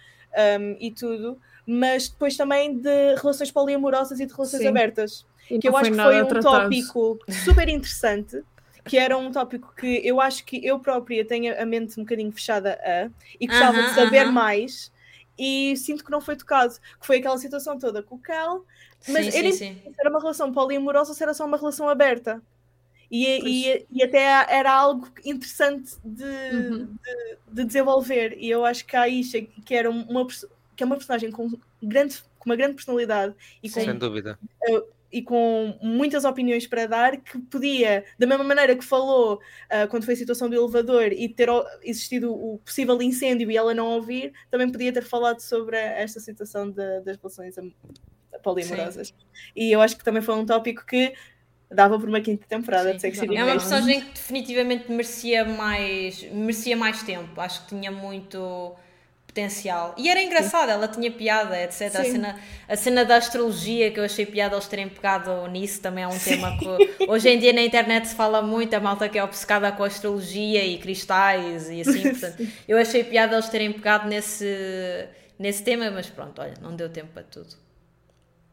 um, 0.61 0.77
e 0.81 0.91
tudo, 0.91 1.39
mas 1.67 2.09
depois 2.09 2.37
também 2.37 2.77
de 2.77 3.15
relações 3.17 3.51
poliamorosas 3.51 4.21
e 4.21 4.27
de 4.27 4.33
relações 4.33 4.63
sim. 4.63 4.69
abertas, 4.69 5.27
e 5.51 5.59
que 5.59 5.69
eu 5.69 5.77
acho 5.77 5.91
que 5.91 5.97
foi 5.97 6.23
um 6.23 6.27
tratado. 6.27 6.65
tópico 6.65 7.19
super 7.45 7.69
interessante, 7.69 8.43
que 8.85 8.99
era 8.99 9.17
um 9.17 9.31
tópico 9.31 9.75
que 9.75 10.01
eu 10.05 10.21
acho 10.21 10.45
que 10.45 10.65
eu 10.65 10.79
própria 10.79 11.25
tenho 11.25 11.61
a 11.61 11.65
mente 11.65 11.99
um 11.99 12.05
bocadinho 12.05 12.33
fechada 12.33 12.79
a, 12.83 13.11
e 13.41 13.47
gostava 13.47 13.79
uh 13.79 13.83
-huh, 13.83 13.89
de 13.89 13.95
saber 13.95 14.27
uh 14.27 14.29
-huh. 14.29 14.33
mais, 14.33 14.93
e 15.39 15.77
sinto 15.77 16.05
que 16.05 16.11
não 16.11 16.21
foi 16.21 16.37
tocado, 16.37 16.75
que 17.01 17.07
foi 17.07 17.19
aquela 17.19 17.39
situação 17.39 17.79
toda 17.79 18.03
com 18.03 18.15
o 18.17 18.19
Cal, 18.19 18.65
mas 19.09 19.27
sim, 19.27 19.31
sim, 19.31 19.53
sim. 19.53 19.83
se 19.85 20.01
era 20.01 20.11
uma 20.11 20.21
relação 20.21 20.53
poliamorosa 20.53 21.11
ou 21.11 21.15
se 21.15 21.23
era 21.23 21.35
só 21.35 21.45
uma 21.45 21.57
relação 21.57 21.89
aberta. 21.89 22.43
E, 23.11 23.27
e, 23.27 23.87
e, 23.93 24.03
até 24.03 24.25
era 24.49 24.73
algo 24.73 25.09
interessante 25.25 25.93
de, 26.03 26.25
uhum. 26.25 26.87
de, 26.87 27.39
de, 27.53 27.65
desenvolver. 27.65 28.37
E 28.39 28.51
eu 28.51 28.65
acho 28.65 28.85
que 28.85 28.97
a 28.97 29.07
Isha, 29.07 29.43
que, 29.65 29.75
era 29.75 29.89
uma, 29.89 30.27
que 30.75 30.83
é 30.83 30.87
uma 30.87 30.97
personagem 30.97 31.31
com, 31.31 31.53
grande, 31.83 32.23
com 32.39 32.51
uma 32.51 32.57
grande 32.57 32.75
personalidade 32.75 33.35
e 33.63 33.71
com, 33.71 33.81
Sem 33.81 33.95
dúvida. 33.97 34.39
E 35.15 35.23
com 35.23 35.79
muitas 35.81 36.25
opiniões 36.25 36.67
para 36.67 36.87
dar, 36.87 37.17
que 37.17 37.39
podia, 37.39 38.05
da 38.19 38.27
mesma 38.27 38.43
maneira 38.43 38.75
que 38.75 38.85
falou 38.85 39.35
uh, 39.37 39.89
quando 39.89 40.05
foi 40.05 40.15
a 40.15 40.17
situação 40.17 40.51
do 40.51 40.57
elevador 40.57 41.13
e 41.13 41.29
ter 41.29 41.49
existido 41.85 42.35
o 42.35 42.59
possível 42.59 43.01
incêndio 43.01 43.49
e 43.49 43.57
ela 43.57 43.73
não 43.73 43.87
ouvir, 43.87 44.33
também 44.51 44.69
podia 44.69 44.93
ter 44.93 45.05
falado 45.05 45.39
sobre 45.39 45.77
esta 45.77 46.19
situação 46.19 46.69
de, 46.69 47.01
das 47.03 47.17
relações 47.17 47.55
poliamorosas. 48.43 49.09
Sim. 49.09 49.15
E 49.55 49.71
eu 49.71 49.81
acho 49.81 49.97
que 49.97 50.03
também 50.03 50.21
foi 50.21 50.35
um 50.35 50.45
tópico 50.45 50.85
que 50.85 51.15
dava 51.71 51.99
por 51.99 52.09
uma 52.09 52.21
quinta 52.21 52.45
temporada 52.49 52.91
Sim, 52.91 52.97
de 52.97 53.01
Sex 53.03 53.19
É 53.23 53.45
uma 53.45 53.53
personagem 53.53 54.01
que 54.01 54.15
definitivamente 54.15 54.91
merecia 54.91 55.45
mais, 55.45 56.23
merecia 56.33 56.77
mais 56.77 57.03
tempo. 57.03 57.41
Acho 57.41 57.63
que 57.63 57.69
tinha 57.69 57.91
muito 57.91 58.75
potencial. 59.35 59.97
E 59.99 60.09
era 60.09 60.23
engraçado, 60.23 60.71
ela 60.71 60.87
tinha 60.87 61.11
piada, 61.11 61.61
etc. 61.61 61.83
A 61.97 62.05
cena, 62.05 62.41
a 62.69 62.77
cena 62.77 63.05
da 63.05 63.17
astrologia, 63.17 63.91
que 63.91 63.99
eu 63.99 64.05
achei 64.05 64.25
piada 64.25 64.55
eles 64.55 64.69
terem 64.69 64.89
pegado 64.89 65.49
nisso, 65.49 65.81
também 65.83 66.05
é 66.05 66.09
um 66.09 66.13
Sim. 66.13 66.37
tema 66.37 66.57
que 66.57 67.05
hoje 67.09 67.29
em 67.29 67.39
dia 67.41 67.53
na 67.53 67.63
internet 67.63 68.07
se 68.07 68.15
fala 68.15 68.41
muito, 68.41 68.73
a 68.75 68.81
malta 68.81 69.09
que 69.09 69.19
é 69.19 69.25
obcecada 69.25 69.73
com 69.73 69.83
astrologia 69.83 70.65
e 70.65 70.79
cristais 70.79 71.69
e 71.69 71.81
assim, 71.81 72.03
portanto, 72.15 72.47
eu 72.69 72.79
achei 72.79 73.03
piada 73.03 73.35
eles 73.35 73.49
terem 73.49 73.73
pegado 73.73 74.09
nesse, 74.09 75.09
nesse 75.37 75.65
tema, 75.65 75.91
mas 75.91 76.09
pronto, 76.09 76.41
olha, 76.41 76.55
não 76.63 76.77
deu 76.77 76.89
tempo 76.89 77.09
para 77.13 77.25
tudo. 77.25 77.57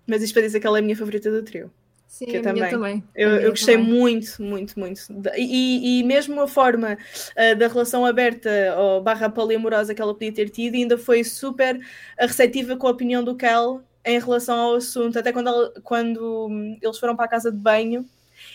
Mas 0.07 0.23
isto 0.23 0.33
para 0.33 0.41
dizer 0.41 0.59
que 0.59 0.65
ela 0.65 0.79
é 0.79 0.81
a 0.81 0.83
minha 0.83 0.97
favorita 0.97 1.29
do 1.29 1.43
trio. 1.43 1.71
Sim, 2.11 2.25
que 2.25 2.37
eu 2.37 2.41
também. 2.41 2.69
também. 2.69 3.03
Eu, 3.15 3.29
eu 3.37 3.51
gostei 3.51 3.77
também. 3.77 3.89
muito, 3.89 4.43
muito, 4.43 4.77
muito. 4.77 5.01
E, 5.37 6.01
e 6.01 6.03
mesmo 6.03 6.41
a 6.41 6.47
forma 6.47 6.97
uh, 6.97 7.55
da 7.57 7.69
relação 7.69 8.05
aberta 8.05 8.49
ou 8.77 9.01
barra 9.01 9.29
poliamorosa 9.29 9.95
que 9.95 10.01
ela 10.01 10.13
podia 10.13 10.33
ter 10.33 10.49
tido, 10.49 10.75
ainda 10.75 10.97
foi 10.97 11.23
super 11.23 11.79
receptiva 12.19 12.75
com 12.75 12.85
a 12.85 12.91
opinião 12.91 13.23
do 13.23 13.37
Kel 13.37 13.81
em 14.03 14.19
relação 14.19 14.59
ao 14.59 14.75
assunto. 14.75 15.17
Até 15.17 15.31
quando, 15.31 15.47
ela, 15.47 15.73
quando 15.83 16.47
hum, 16.51 16.77
eles 16.81 16.99
foram 16.99 17.15
para 17.15 17.25
a 17.25 17.29
casa 17.29 17.49
de 17.49 17.57
banho 17.57 18.05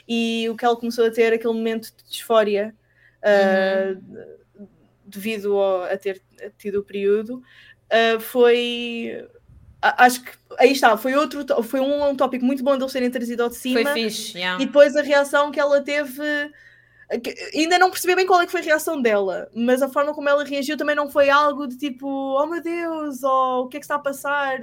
e 0.07 0.47
o 0.51 0.55
Kel 0.55 0.77
começou 0.77 1.07
a 1.07 1.11
ter 1.11 1.33
aquele 1.33 1.55
momento 1.55 1.91
de 1.97 2.05
disfória 2.11 2.74
uh, 3.23 3.99
uhum. 4.55 4.69
devido 5.03 5.57
ao, 5.57 5.85
a 5.85 5.97
ter 5.97 6.20
tido 6.59 6.81
o 6.81 6.85
período, 6.85 7.37
uh, 7.37 8.20
foi 8.20 9.27
acho 9.82 10.23
que 10.23 10.31
aí 10.59 10.73
está, 10.73 10.97
foi 10.97 11.15
outro, 11.15 11.44
foi 11.62 11.81
um, 11.81 12.11
um 12.11 12.16
tópico 12.16 12.44
muito 12.44 12.62
bom 12.62 12.77
de 12.77 12.82
eles 12.82 12.93
terem 12.93 13.11
trazido 13.11 13.43
ao 13.43 13.48
de 13.48 13.57
cima. 13.57 13.82
Foi 13.82 13.93
fixe, 13.93 14.39
yeah. 14.39 14.62
E 14.62 14.66
depois 14.66 14.97
a 14.97 15.03
reação 15.03 15.51
que 15.51 15.61
ela 15.61 15.81
teve 15.81 16.23
ainda 17.55 17.78
não 17.78 17.90
percebi 17.90 18.16
bem 18.16 18.27
qual 18.27 18.40
é 18.40 18.47
que 18.47 18.53
foi 18.53 18.61
a 18.61 18.65
reação 18.65 19.01
dela, 19.01 19.48
mas 19.55 19.81
a 19.81 19.89
forma 19.89 20.12
como 20.12 20.28
ela 20.28 20.44
reagiu 20.44 20.77
também 20.77 20.97
não 20.97 21.09
foi 21.09 21.31
algo 21.31 21.66
de 21.66 21.77
tipo, 21.77 22.09
oh 22.09 22.47
meu 22.47 22.62
Deus, 22.62 23.23
ou 23.23 23.65
o 23.65 23.69
que 23.69 23.77
é 23.77 23.81
que 23.81 23.85
está 23.85 23.94
a 23.94 24.01
passar? 24.01 24.59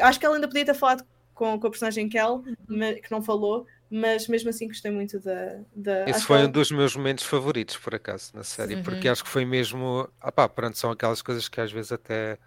Acho 0.00 0.20
que 0.20 0.26
ela 0.26 0.36
ainda 0.36 0.46
podia 0.46 0.64
ter 0.64 0.74
falado 0.74 1.04
com, 1.34 1.58
com 1.58 1.66
a 1.66 1.70
personagem 1.70 2.08
Kel, 2.08 2.44
uhum. 2.68 2.94
que 3.02 3.10
não 3.10 3.20
falou, 3.20 3.66
mas 3.90 4.28
mesmo 4.28 4.50
assim 4.50 4.68
gostei 4.68 4.90
muito 4.90 5.18
da. 5.18 5.56
da 5.74 6.08
Esse 6.08 6.22
foi 6.22 6.44
um 6.44 6.50
dos 6.50 6.70
meus 6.70 6.94
momentos 6.94 7.24
favoritos, 7.24 7.76
por 7.76 7.94
acaso, 7.94 8.30
na 8.34 8.44
série, 8.44 8.76
uhum. 8.76 8.82
porque 8.82 9.08
acho 9.08 9.24
que 9.24 9.30
foi 9.30 9.44
mesmo. 9.44 10.08
Ah 10.20 10.30
pá, 10.30 10.48
pronto, 10.48 10.78
são 10.78 10.90
aquelas 10.90 11.22
coisas 11.22 11.48
que 11.48 11.60
às 11.60 11.72
vezes 11.72 11.90
até 11.90 12.38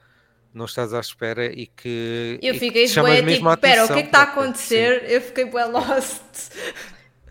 não 0.58 0.66
estás 0.66 0.94
à 0.94 1.00
espera 1.00 1.46
e 1.46 1.68
que. 1.68 2.40
Eu 2.42 2.56
fiquei 2.56 2.88
bué, 2.94 3.24
tipo, 3.24 3.50
espera, 3.50 3.86
o 3.86 3.88
que 3.88 3.94
é 3.94 4.02
que 4.02 4.08
está 4.08 4.20
a 4.20 4.24
acontecer? 4.24 5.02
Sim. 5.02 5.14
Eu 5.14 5.22
fiquei 5.22 5.46
bué 5.46 5.66
lost. 5.66 6.52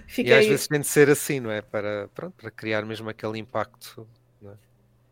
Fiquei... 0.06 0.32
E 0.32 0.32
às 0.32 0.46
vezes 0.46 0.66
tem 0.66 0.80
de 0.80 0.86
ser 0.86 1.10
assim, 1.10 1.40
não 1.40 1.50
é? 1.50 1.60
Para, 1.60 2.08
pronto, 2.14 2.34
para 2.40 2.50
criar 2.50 2.86
mesmo 2.86 3.08
aquele 3.10 3.38
impacto. 3.38 4.08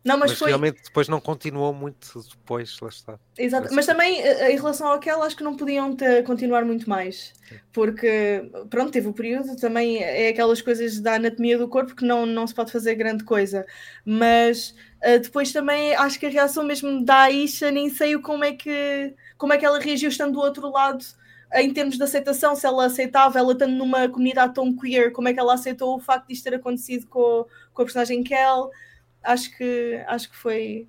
Não, 0.05 0.19
mas, 0.19 0.29
mas 0.29 0.39
foi... 0.39 0.49
realmente 0.49 0.83
depois 0.83 1.07
não 1.07 1.19
continuou 1.19 1.73
muito 1.73 2.21
depois, 2.29 2.79
lá 2.79 2.89
está. 2.89 3.19
Exato, 3.35 3.73
mas 3.73 3.87
também 3.87 4.21
eh, 4.21 4.51
em 4.51 4.55
relação 4.55 4.91
àquela 4.91 5.25
acho 5.25 5.35
que 5.35 5.43
não 5.43 5.55
podiam 5.55 5.95
ter, 5.95 6.23
continuar 6.23 6.63
muito 6.63 6.87
mais, 6.87 7.33
porque 7.73 8.47
pronto, 8.69 8.91
teve 8.91 9.07
o 9.07 9.13
período, 9.13 9.55
também 9.55 10.03
é 10.03 10.29
aquelas 10.29 10.61
coisas 10.61 10.99
da 10.99 11.15
anatomia 11.15 11.57
do 11.57 11.67
corpo 11.67 11.95
que 11.95 12.05
não, 12.05 12.23
não 12.23 12.45
se 12.45 12.53
pode 12.53 12.71
fazer 12.71 12.93
grande 12.93 13.23
coisa, 13.23 13.65
mas 14.05 14.75
uh, 15.03 15.19
depois 15.19 15.51
também 15.51 15.95
acho 15.95 16.19
que 16.19 16.27
a 16.27 16.29
reação 16.29 16.63
mesmo 16.63 17.03
da 17.03 17.21
Aisha, 17.21 17.71
nem 17.71 17.89
sei 17.89 18.15
como 18.19 18.43
é 18.43 18.53
que 18.53 19.15
como 19.39 19.53
é 19.53 19.57
que 19.57 19.65
ela 19.65 19.79
reagiu 19.79 20.09
estando 20.09 20.33
do 20.33 20.39
outro 20.39 20.69
lado 20.69 21.03
em 21.55 21.73
termos 21.73 21.97
de 21.97 22.03
aceitação, 22.03 22.55
se 22.55 22.65
ela 22.67 22.85
aceitava, 22.85 23.39
ela 23.39 23.53
estando 23.53 23.73
numa 23.73 24.07
comunidade 24.07 24.53
tão 24.53 24.75
queer, 24.75 25.11
como 25.11 25.27
é 25.27 25.33
que 25.33 25.39
ela 25.39 25.55
aceitou 25.55 25.95
o 25.95 25.99
facto 25.99 26.27
de 26.27 26.33
isto 26.33 26.43
ter 26.43 26.55
acontecido 26.55 27.07
com, 27.07 27.45
com 27.73 27.81
a 27.81 27.85
personagem 27.85 28.23
Kel, 28.23 28.69
acho 29.25 29.55
que, 29.57 30.03
acho 30.07 30.29
que 30.29 30.35
foi 30.35 30.87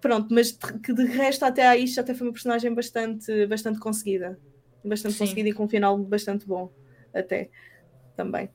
pronto, 0.00 0.32
mas 0.32 0.52
que 0.52 0.92
de 0.92 1.04
resto 1.04 1.44
até 1.44 1.66
a 1.66 1.76
Isha 1.76 2.02
até 2.02 2.12
foi 2.14 2.26
uma 2.26 2.32
personagem 2.32 2.72
bastante, 2.74 3.46
bastante 3.46 3.78
conseguida, 3.78 4.38
bastante 4.84 5.14
Sim. 5.14 5.20
conseguida 5.20 5.48
e 5.48 5.52
com 5.52 5.64
um 5.64 5.68
final 5.68 5.96
bastante 5.98 6.46
bom 6.46 6.70
até 7.12 7.48
também. 8.16 8.50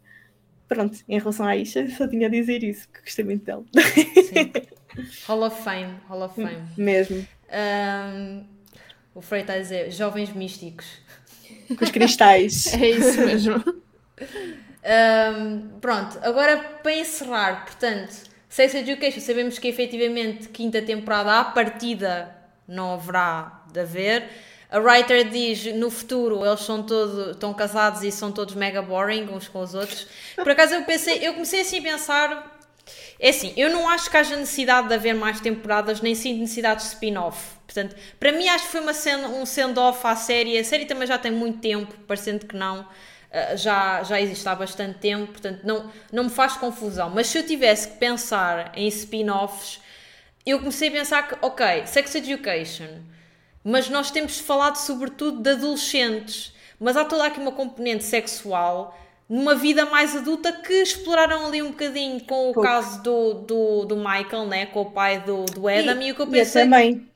Pronto, 0.68 1.00
em 1.08 1.18
relação 1.18 1.46
à 1.48 1.56
Isha, 1.56 1.90
só 1.90 2.08
tinha 2.08 2.28
a 2.28 2.30
dizer 2.30 2.64
isso, 2.64 2.88
que 2.90 3.02
gostei 3.02 3.26
muito 3.26 3.44
dela. 3.44 3.66
Sim. 3.74 4.52
Hall 5.28 5.44
of 5.44 5.64
Fame, 5.64 5.96
Hall 6.08 6.24
of 6.24 6.36
Fame. 6.36 6.68
Mesmo. 6.78 7.28
Um, 7.52 8.46
o 9.16 9.22
a 9.22 9.58
dizer 9.58 9.92
jovens 9.92 10.32
místicos 10.34 10.86
com 11.78 11.84
os 11.84 11.92
cristais. 11.92 12.74
é 12.74 12.90
isso 12.90 13.22
mesmo. 13.26 13.64
Um, 14.82 15.80
pronto, 15.82 16.18
agora 16.24 16.58
para 16.58 16.94
encerrar, 16.94 17.66
portanto, 17.66 18.29
Sex 18.50 18.74
Education, 18.74 19.20
sabemos 19.20 19.60
que 19.60 19.68
efetivamente 19.68 20.50
quinta 20.50 20.82
temporada 20.82 21.40
à 21.40 21.44
partida 21.46 22.36
não 22.68 22.96
haverá 22.96 23.64
de 23.72 23.80
haver. 23.80 24.28
A 24.72 24.80
writer 24.80 25.30
diz 25.30 25.66
no 25.76 25.90
futuro 25.90 26.46
eles 26.46 26.62
são 26.62 26.84
todos 26.84 27.30
estão 27.30 27.54
casados 27.54 28.04
e 28.04 28.12
são 28.12 28.32
todos 28.32 28.56
mega 28.56 28.82
boring 28.82 29.30
uns 29.30 29.48
com 29.48 29.62
os 29.62 29.74
outros. 29.74 30.08
Por 30.36 30.50
acaso 30.50 30.74
eu 30.74 30.84
pensei, 30.84 31.26
eu 31.26 31.34
comecei 31.34 31.62
assim 31.62 31.80
a 31.80 31.82
pensar. 31.82 32.60
É 33.20 33.30
assim, 33.30 33.54
eu 33.56 33.70
não 33.70 33.88
acho 33.88 34.10
que 34.10 34.18
haja 34.18 34.36
necessidade 34.36 34.88
de 34.88 34.94
haver 34.96 35.14
mais 35.14 35.40
temporadas, 35.40 36.02
nem 36.02 36.16
sim 36.16 36.40
necessidade 36.40 36.82
de 36.82 36.88
spin-off. 36.88 37.60
Portanto, 37.66 37.96
para 38.20 38.32
mim 38.32 38.48
acho 38.48 38.66
que 38.66 38.72
foi 38.72 38.82
uma 38.82 38.94
send, 38.94 39.26
um 39.26 39.46
send-off 39.46 40.06
à 40.08 40.16
série. 40.16 40.58
A 40.58 40.64
série 40.64 40.86
também 40.86 41.08
já 41.08 41.20
tem 41.20 41.32
muito 41.32 41.60
tempo, 41.60 41.94
parecendo 42.08 42.48
que 42.48 42.56
não. 42.56 42.88
Uh, 43.30 43.56
já, 43.58 44.02
já 44.04 44.20
existe 44.20 44.48
há 44.50 44.56
bastante 44.56 44.98
tempo, 44.98 45.28
portanto 45.32 45.62
não, 45.64 45.92
não 46.12 46.24
me 46.26 46.30
faz 46.30 46.58
confusão. 46.58 47.10
Mas 47.10 47.28
se 47.28 47.38
eu 47.38 47.46
tivesse 47.46 47.90
que 47.90 47.98
pensar 47.98 48.72
em 48.76 48.88
spin-offs, 48.88 49.80
eu 50.46 50.58
comecei 50.60 50.90
a 50.90 50.92
pensar 50.92 51.28
que, 51.28 51.38
ok, 51.42 51.86
Sex 51.86 52.16
Education, 52.16 52.90
mas 53.64 53.88
nós 53.90 54.10
temos 54.10 54.40
falado 54.40 54.78
sobretudo 54.78 55.44
de 55.44 55.52
adolescentes, 55.52 56.54
mas 56.80 56.98
há 56.98 57.06
toda 57.06 57.26
aqui 57.26 57.40
uma 57.40 57.52
componente 57.52 58.04
sexual 58.04 58.98
numa 59.28 59.54
vida 59.54 59.86
mais 59.86 60.16
adulta 60.16 60.52
que 60.52 60.74
exploraram 60.74 61.46
ali 61.46 61.62
um 61.62 61.70
bocadinho 61.70 62.20
com 62.22 62.50
o 62.50 62.54
Pouco. 62.54 62.62
caso 62.62 63.04
do, 63.04 63.34
do, 63.36 63.86
do 63.86 63.96
Michael, 63.96 64.48
né, 64.48 64.66
com 64.66 64.82
o 64.82 64.92
pai 64.92 65.20
do, 65.20 65.46
do 65.46 65.68
Adam, 65.68 66.02
e, 66.02 66.08
e 66.08 66.12
o 66.12 66.16
que 66.16 66.22
eu 66.22 66.28
pensei. 66.28 66.64
E 66.64 66.66
também 66.66 67.10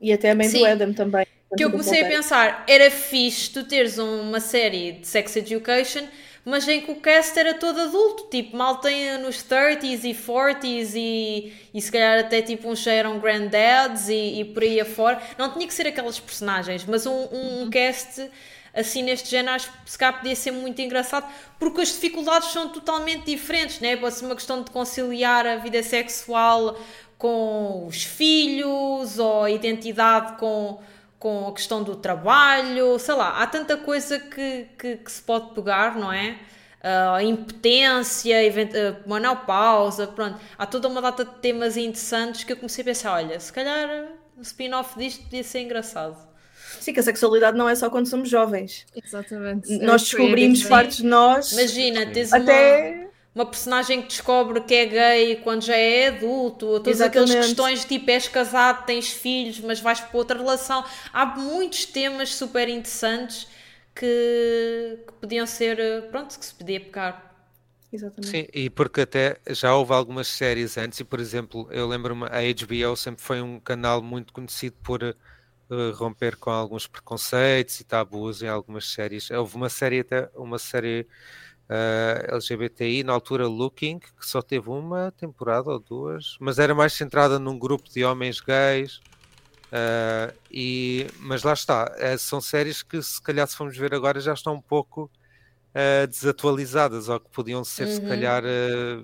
e 0.00 0.12
até 0.12 0.30
a 0.30 0.34
mãe 0.34 0.48
Sim. 0.48 0.58
do 0.60 0.66
Adam 0.66 0.92
também. 0.92 1.26
Que 1.54 1.64
eu 1.64 1.70
comecei 1.70 2.02
a 2.02 2.08
pensar, 2.08 2.64
era 2.66 2.90
fixe 2.90 3.50
tu 3.50 3.64
teres 3.64 3.98
uma 3.98 4.40
série 4.40 4.92
de 4.92 5.06
sex 5.06 5.36
education, 5.36 6.02
mas 6.44 6.66
em 6.66 6.80
que 6.80 6.90
o 6.90 6.96
cast 6.96 7.38
era 7.38 7.54
todo 7.54 7.80
adulto, 7.80 8.28
tipo, 8.30 8.56
mal 8.56 8.76
tem 8.76 9.16
nos 9.18 9.44
30s 9.44 10.04
e 10.04 10.14
40s 10.14 10.92
e, 10.94 11.52
e 11.72 11.80
se 11.80 11.90
calhar 11.90 12.18
até 12.18 12.42
tipo 12.42 12.68
uns 12.68 12.80
já 12.80 12.92
eram 12.92 13.20
granddads 13.20 14.08
e, 14.08 14.40
e 14.40 14.44
por 14.44 14.62
aí 14.62 14.80
afora. 14.80 15.20
Não 15.38 15.52
tinha 15.52 15.66
que 15.66 15.74
ser 15.74 15.86
aquelas 15.86 16.18
personagens, 16.18 16.84
mas 16.84 17.06
um, 17.06 17.28
um, 17.32 17.62
um 17.62 17.70
cast 17.70 18.28
assim 18.74 19.02
neste 19.02 19.30
género 19.30 19.56
acho 19.56 19.72
que 19.72 19.90
se 19.90 19.98
calhar 19.98 20.18
podia 20.18 20.36
ser 20.36 20.50
muito 20.50 20.80
engraçado 20.82 21.26
porque 21.58 21.80
as 21.80 21.88
dificuldades 21.88 22.50
são 22.52 22.68
totalmente 22.68 23.24
diferentes, 23.24 23.80
né? 23.80 23.96
Pode 23.96 24.16
ser 24.16 24.26
uma 24.26 24.34
questão 24.34 24.62
de 24.62 24.70
conciliar 24.70 25.46
a 25.46 25.56
vida 25.56 25.82
sexual 25.82 26.78
com 27.18 27.86
os 27.86 28.04
filhos 28.04 29.18
ou 29.18 29.44
a 29.44 29.50
identidade 29.50 30.36
com, 30.38 30.78
com 31.26 31.48
a 31.48 31.52
questão 31.52 31.82
do 31.82 31.96
trabalho, 31.96 33.00
sei 33.00 33.14
lá, 33.16 33.42
há 33.42 33.46
tanta 33.48 33.76
coisa 33.76 34.16
que, 34.16 34.68
que, 34.78 34.96
que 34.98 35.10
se 35.10 35.20
pode 35.20 35.52
pegar, 35.56 35.96
não 35.98 36.12
é? 36.12 36.38
Uh, 36.78 37.20
impotência, 37.20 38.36
a 38.38 39.08
menopausa, 39.08 40.06
pronto, 40.06 40.38
há 40.56 40.64
toda 40.64 40.86
uma 40.86 41.02
data 41.02 41.24
de 41.24 41.34
temas 41.40 41.76
interessantes 41.76 42.44
que 42.44 42.52
eu 42.52 42.56
comecei 42.56 42.82
a 42.82 42.84
pensar, 42.84 43.12
olha, 43.14 43.40
se 43.40 43.52
calhar 43.52 44.06
um 44.38 44.42
spin-off 44.42 44.96
disto 44.96 45.24
podia 45.24 45.42
ser 45.42 45.62
engraçado. 45.62 46.16
Sim, 46.78 46.92
que 46.92 47.00
a 47.00 47.02
sexualidade 47.02 47.58
não 47.58 47.68
é 47.68 47.74
só 47.74 47.90
quando 47.90 48.06
somos 48.06 48.28
jovens. 48.28 48.86
Exatamente. 48.94 49.76
Nós 49.78 50.02
descobrimos 50.02 50.62
partes 50.62 50.98
de 50.98 51.06
nós. 51.06 51.50
Imagina, 51.50 52.06
tens 52.06 52.32
até 52.32 52.90
uma 53.00 53.05
personagem 53.44 54.00
que 54.00 54.08
descobre 54.08 54.60
que 54.62 54.74
é 54.74 54.86
gay 54.86 55.36
quando 55.36 55.62
já 55.62 55.76
é 55.76 56.08
adulto, 56.08 56.80
todas 56.80 57.00
Exatamente. 57.00 57.30
aquelas 57.32 57.46
questões 57.46 57.84
tipo 57.84 58.10
és 58.10 58.28
casado, 58.28 58.86
tens 58.86 59.10
filhos, 59.10 59.60
mas 59.60 59.78
vais 59.80 60.00
para 60.00 60.16
outra 60.16 60.38
relação. 60.38 60.82
Há 61.12 61.26
muitos 61.26 61.84
temas 61.84 62.34
super 62.34 62.68
interessantes 62.68 63.46
que, 63.94 64.98
que 65.06 65.12
podiam 65.20 65.46
ser, 65.46 65.76
pronto, 66.10 66.38
que 66.38 66.46
se 66.46 66.54
podia 66.54 66.80
pegar. 66.80 67.26
Exatamente. 67.92 68.30
Sim, 68.30 68.46
e 68.52 68.68
porque 68.68 69.02
até 69.02 69.38
já 69.50 69.74
houve 69.74 69.92
algumas 69.92 70.28
séries 70.28 70.76
antes, 70.76 71.00
e 71.00 71.04
por 71.04 71.20
exemplo, 71.20 71.68
eu 71.70 71.86
lembro-me, 71.86 72.24
a 72.24 72.40
HBO 72.40 72.96
sempre 72.96 73.22
foi 73.22 73.40
um 73.40 73.60
canal 73.60 74.02
muito 74.02 74.32
conhecido 74.32 74.76
por 74.82 75.02
uh, 75.02 75.92
romper 75.94 76.36
com 76.36 76.50
alguns 76.50 76.86
preconceitos 76.86 77.80
e 77.80 77.84
tabus 77.84 78.42
em 78.42 78.48
algumas 78.48 78.88
séries. 78.88 79.30
Houve 79.30 79.56
uma 79.56 79.68
série 79.68 80.00
até, 80.00 80.28
uma 80.34 80.58
série 80.58 81.06
uh, 81.68 81.72
eh, 81.72 82.26
LGBTI, 82.30 83.04
na 83.04 83.12
altura 83.12 83.46
Looking, 83.46 83.98
que 83.98 84.10
só 84.20 84.40
teve 84.40 84.68
uma 84.70 85.12
temporada 85.12 85.70
ou 85.70 85.78
duas, 85.78 86.36
mas 86.40 86.58
era 86.58 86.74
mais 86.74 86.92
centrada 86.92 87.38
num 87.38 87.58
grupo 87.58 87.88
de 87.90 88.04
homens 88.04 88.40
gays. 88.40 89.00
Uh, 89.66 90.32
e, 90.50 91.08
mas 91.18 91.42
lá 91.42 91.52
está, 91.52 91.92
uh, 91.92 92.18
são 92.18 92.40
séries 92.40 92.82
que 92.82 93.02
se 93.02 93.20
calhar 93.20 93.46
se 93.46 93.56
formos 93.56 93.76
ver 93.76 93.92
agora 93.94 94.20
já 94.20 94.32
estão 94.32 94.54
um 94.54 94.60
pouco 94.60 95.10
desatualizadas 96.08 97.10
ou 97.10 97.20
que 97.20 97.28
podiam 97.28 97.62
ser 97.62 97.86
uhum. 97.86 97.94
se 97.96 98.00
calhar 98.00 98.42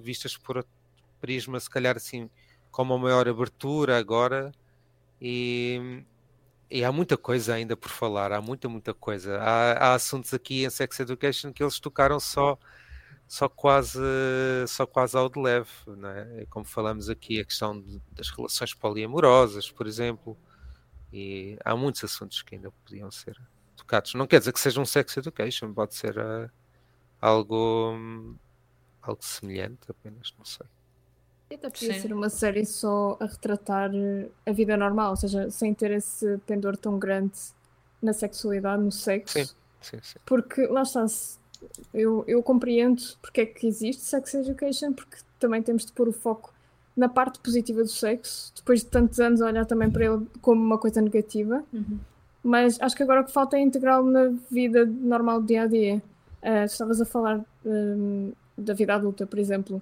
vistas 0.01 0.39
por 0.39 0.57
outro 0.57 0.73
prisma, 1.21 1.61
se 1.61 1.69
calhar 1.69 1.99
assim 1.99 2.31
com 2.71 2.83
uma 2.83 2.97
maior 2.97 3.29
abertura 3.29 3.99
agora 3.99 4.51
e, 5.21 6.03
e 6.73 6.85
há 6.85 6.91
muita 6.91 7.19
coisa 7.19 7.55
ainda 7.55 7.77
por 7.77 7.91
falar, 7.91 8.33
há 8.33 8.41
muita, 8.41 8.69
muita 8.69 8.95
coisa. 8.95 9.39
Há, 9.39 9.73
há, 9.73 9.95
assuntos 9.95 10.33
aqui 10.33 10.65
em 10.65 10.71
Sex 10.71 11.01
Education 11.01 11.53
que 11.53 11.63
eles 11.63 11.79
tocaram 11.79 12.19
só, 12.19 12.59
só, 13.29 13.47
quase, 13.49 14.01
só 14.67 14.87
quase 14.87 15.17
ao 15.17 15.29
de 15.29 15.39
leve, 15.39 15.69
não 15.87 16.09
é? 16.09 16.47
Como 16.49 16.65
falamos 16.65 17.11
aqui, 17.11 17.41
a 17.41 17.45
questão 17.45 17.79
de, 17.79 18.01
das 18.13 18.31
relações 18.31 18.73
poliamorosas, 18.73 19.71
por 19.71 19.87
exemplo, 19.87 20.37
e 21.13 21.59
há 21.63 21.77
muitos 21.77 22.03
assuntos 22.05 22.41
que 22.41 22.55
ainda 22.55 22.71
podiam 22.71 23.11
ser 23.11 23.37
tocados. 23.77 24.15
Não 24.15 24.27
quer 24.27 24.39
dizer 24.39 24.53
que 24.53 24.61
seja 24.61 24.81
um 24.81 24.87
Sex 24.87 25.15
Education, 25.19 25.75
pode 25.75 25.95
ser 25.95 26.17
uh, 26.17 26.51
algo, 27.21 28.39
algo 29.03 29.23
semelhante 29.23 29.91
apenas, 29.91 30.35
não 30.39 30.45
sei. 30.47 30.67
Até 31.55 31.71
podia 31.71 32.01
ser 32.01 32.13
uma 32.13 32.29
série 32.29 32.65
só 32.65 33.17
a 33.21 33.27
retratar 33.27 33.91
eh, 33.95 34.29
a 34.47 34.53
vida 34.53 34.77
normal, 34.77 35.11
ou 35.11 35.17
seja, 35.17 35.51
sem 35.51 35.75
ter 35.75 35.91
esse 35.91 36.39
pendor 36.47 36.77
tão 36.77 36.99
grande 36.99 37.33
na 38.01 38.13
sexualidade, 38.13 38.83
no 38.83 38.93
sexo. 38.93 39.39
Sim, 39.39 39.55
sim, 39.81 39.99
sim. 40.03 40.19
Porque 40.25 40.67
lá 40.67 40.83
está, 40.83 41.07
eu, 41.95 42.25
eu 42.27 42.43
compreendo 42.43 43.03
porque 43.21 43.43
é 43.43 43.47
que 43.47 43.67
existe 43.67 44.03
sex 44.03 44.35
education, 44.35 44.93
porque 44.93 45.17
também 45.39 45.63
temos 45.63 45.85
de 45.85 45.93
pôr 45.93 46.09
o 46.09 46.13
foco 46.13 46.53
na 46.97 47.09
parte 47.09 47.39
positiva 47.39 47.83
do 47.83 47.89
sexo, 47.89 48.53
depois 48.55 48.81
de 48.81 48.87
tantos 48.87 49.19
anos 49.19 49.41
olhar 49.41 49.65
também 49.65 49.91
para 49.91 50.05
ele 50.05 50.27
como 50.41 50.61
uma 50.63 50.79
coisa 50.79 51.01
negativa. 51.01 51.65
Uhum. 51.73 51.99
Mas 52.43 52.81
acho 52.81 52.97
que 52.97 53.03
agora 53.03 53.21
o 53.21 53.25
que 53.25 53.33
falta 53.33 53.57
é 53.57 53.61
integrá-lo 53.61 54.11
na 54.11 54.33
vida 54.51 54.85
normal 54.85 55.41
do 55.41 55.47
dia 55.47 55.63
a 55.63 55.67
dia. 55.67 56.03
Uh, 56.43 56.65
estavas 56.65 57.01
a 57.01 57.05
falar 57.05 57.41
um, 57.65 58.33
da 58.59 58.75
vida 58.75 58.95
adulta, 58.95 59.27
por 59.27 59.39
exemplo, 59.39 59.81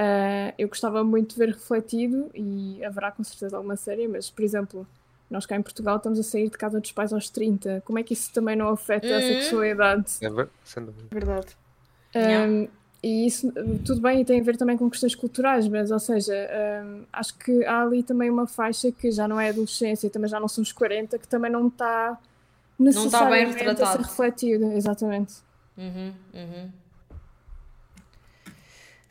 uh, 0.00 0.54
eu 0.58 0.68
gostava 0.68 1.04
muito 1.04 1.34
de 1.34 1.38
ver 1.38 1.50
refletido, 1.50 2.30
e 2.34 2.82
haverá 2.84 3.12
com 3.12 3.22
certeza 3.22 3.56
alguma 3.56 3.76
série, 3.76 4.08
mas, 4.08 4.30
por 4.30 4.42
exemplo, 4.42 4.86
nós 5.30 5.46
cá 5.46 5.56
em 5.56 5.62
Portugal 5.62 5.98
estamos 5.98 6.18
a 6.18 6.22
sair 6.22 6.48
de 6.48 6.56
casa 6.56 6.80
dos 6.80 6.90
pais 6.90 7.12
aos 7.12 7.28
30. 7.28 7.82
Como 7.84 7.98
é 7.98 8.02
que 8.02 8.14
isso 8.14 8.32
também 8.32 8.56
não 8.56 8.68
afeta 8.68 9.06
uhum. 9.06 9.16
a 9.16 9.20
sexualidade? 9.20 10.06
É 11.10 11.14
verdade. 11.14 11.56
Um, 12.16 12.68
e 13.02 13.26
isso, 13.26 13.50
tudo 13.84 14.00
bem, 14.00 14.20
e 14.20 14.24
tem 14.24 14.40
a 14.40 14.42
ver 14.42 14.56
também 14.56 14.76
com 14.76 14.90
questões 14.90 15.14
culturais, 15.14 15.66
mas, 15.68 15.90
ou 15.90 15.98
seja, 15.98 16.34
um, 16.84 17.04
acho 17.12 17.38
que 17.38 17.64
há 17.64 17.82
ali 17.82 18.02
também 18.02 18.28
uma 18.28 18.46
faixa 18.46 18.90
que 18.92 19.10
já 19.10 19.26
não 19.26 19.40
é 19.40 19.50
adolescência, 19.50 20.10
também 20.10 20.28
já 20.28 20.38
não 20.40 20.48
somos 20.48 20.72
40, 20.72 21.18
que 21.18 21.28
também 21.28 21.50
não 21.50 21.68
está 21.68 22.18
necessariamente 22.78 23.64
não 23.64 23.72
está 23.72 23.84
bem 23.84 23.84
a 23.84 23.92
ser 23.92 23.98
refletido, 23.98 24.72
exatamente. 24.72 25.34
Uhum, 25.78 26.12
uhum. 26.34 26.70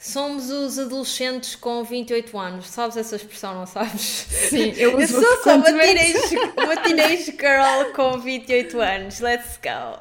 Somos 0.01 0.49
os 0.49 0.79
adolescentes 0.79 1.57
com 1.57 1.83
28 1.83 2.39
anos. 2.39 2.69
Sabes 2.69 2.95
essa 2.95 3.17
expressão, 3.17 3.53
não 3.53 3.65
sabes? 3.65 3.99
Sim, 3.99 4.71
eu, 4.77 4.97
eu 4.97 5.05
sou 5.05 5.43
só 5.43 5.57
uma 5.57 5.65
teenage, 5.65 6.35
uma 6.57 6.77
teenage 6.77 7.25
girl 7.31 7.93
com 7.93 8.17
28 8.17 8.79
anos. 8.79 9.19
Let's 9.19 9.59
go. 9.61 9.97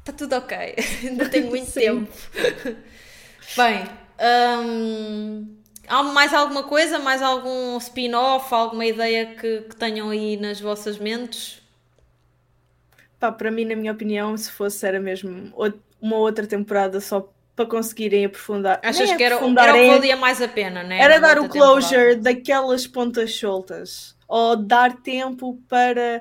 Está 0.00 0.12
tudo 0.16 0.34
ok. 0.36 0.76
Ainda 1.04 1.28
tenho 1.28 1.48
muito 1.50 1.66
Sim. 1.66 1.80
tempo. 1.80 2.12
Bem, 3.54 3.84
hum, 4.64 5.54
há 5.86 6.02
mais 6.02 6.32
alguma 6.32 6.62
coisa? 6.62 6.98
Mais 6.98 7.20
algum 7.20 7.76
spin-off? 7.76 8.54
Alguma 8.54 8.86
ideia 8.86 9.26
que, 9.34 9.60
que, 9.60 9.76
tenham 9.76 10.08
aí 10.08 10.38
nas 10.38 10.58
vossas 10.58 10.96
mentes? 10.96 11.60
Pá, 13.20 13.30
para 13.30 13.50
mim, 13.50 13.66
na 13.66 13.76
minha 13.76 13.92
opinião, 13.92 14.34
se 14.38 14.50
fosse, 14.50 14.86
era 14.86 14.98
mesmo 14.98 15.52
uma 16.00 16.16
outra 16.16 16.46
temporada 16.46 16.98
só 16.98 17.30
para 17.56 17.66
conseguirem 17.66 18.26
aprofundar. 18.26 18.78
Achas 18.84 19.10
que 19.14 19.22
era, 19.24 19.36
era 19.36 19.44
o 19.44 19.48
que 19.48 19.54
valia 19.54 20.16
mais 20.16 20.42
a 20.42 20.46
pena, 20.46 20.82
né? 20.82 21.00
Era 21.00 21.18
dar 21.18 21.38
o 21.38 21.48
closure 21.48 21.90
temporada. 21.90 22.20
daquelas 22.20 22.86
pontas 22.86 23.34
soltas. 23.34 24.14
Ou 24.28 24.56
dar 24.56 24.96
tempo 24.98 25.58
para 25.66 26.20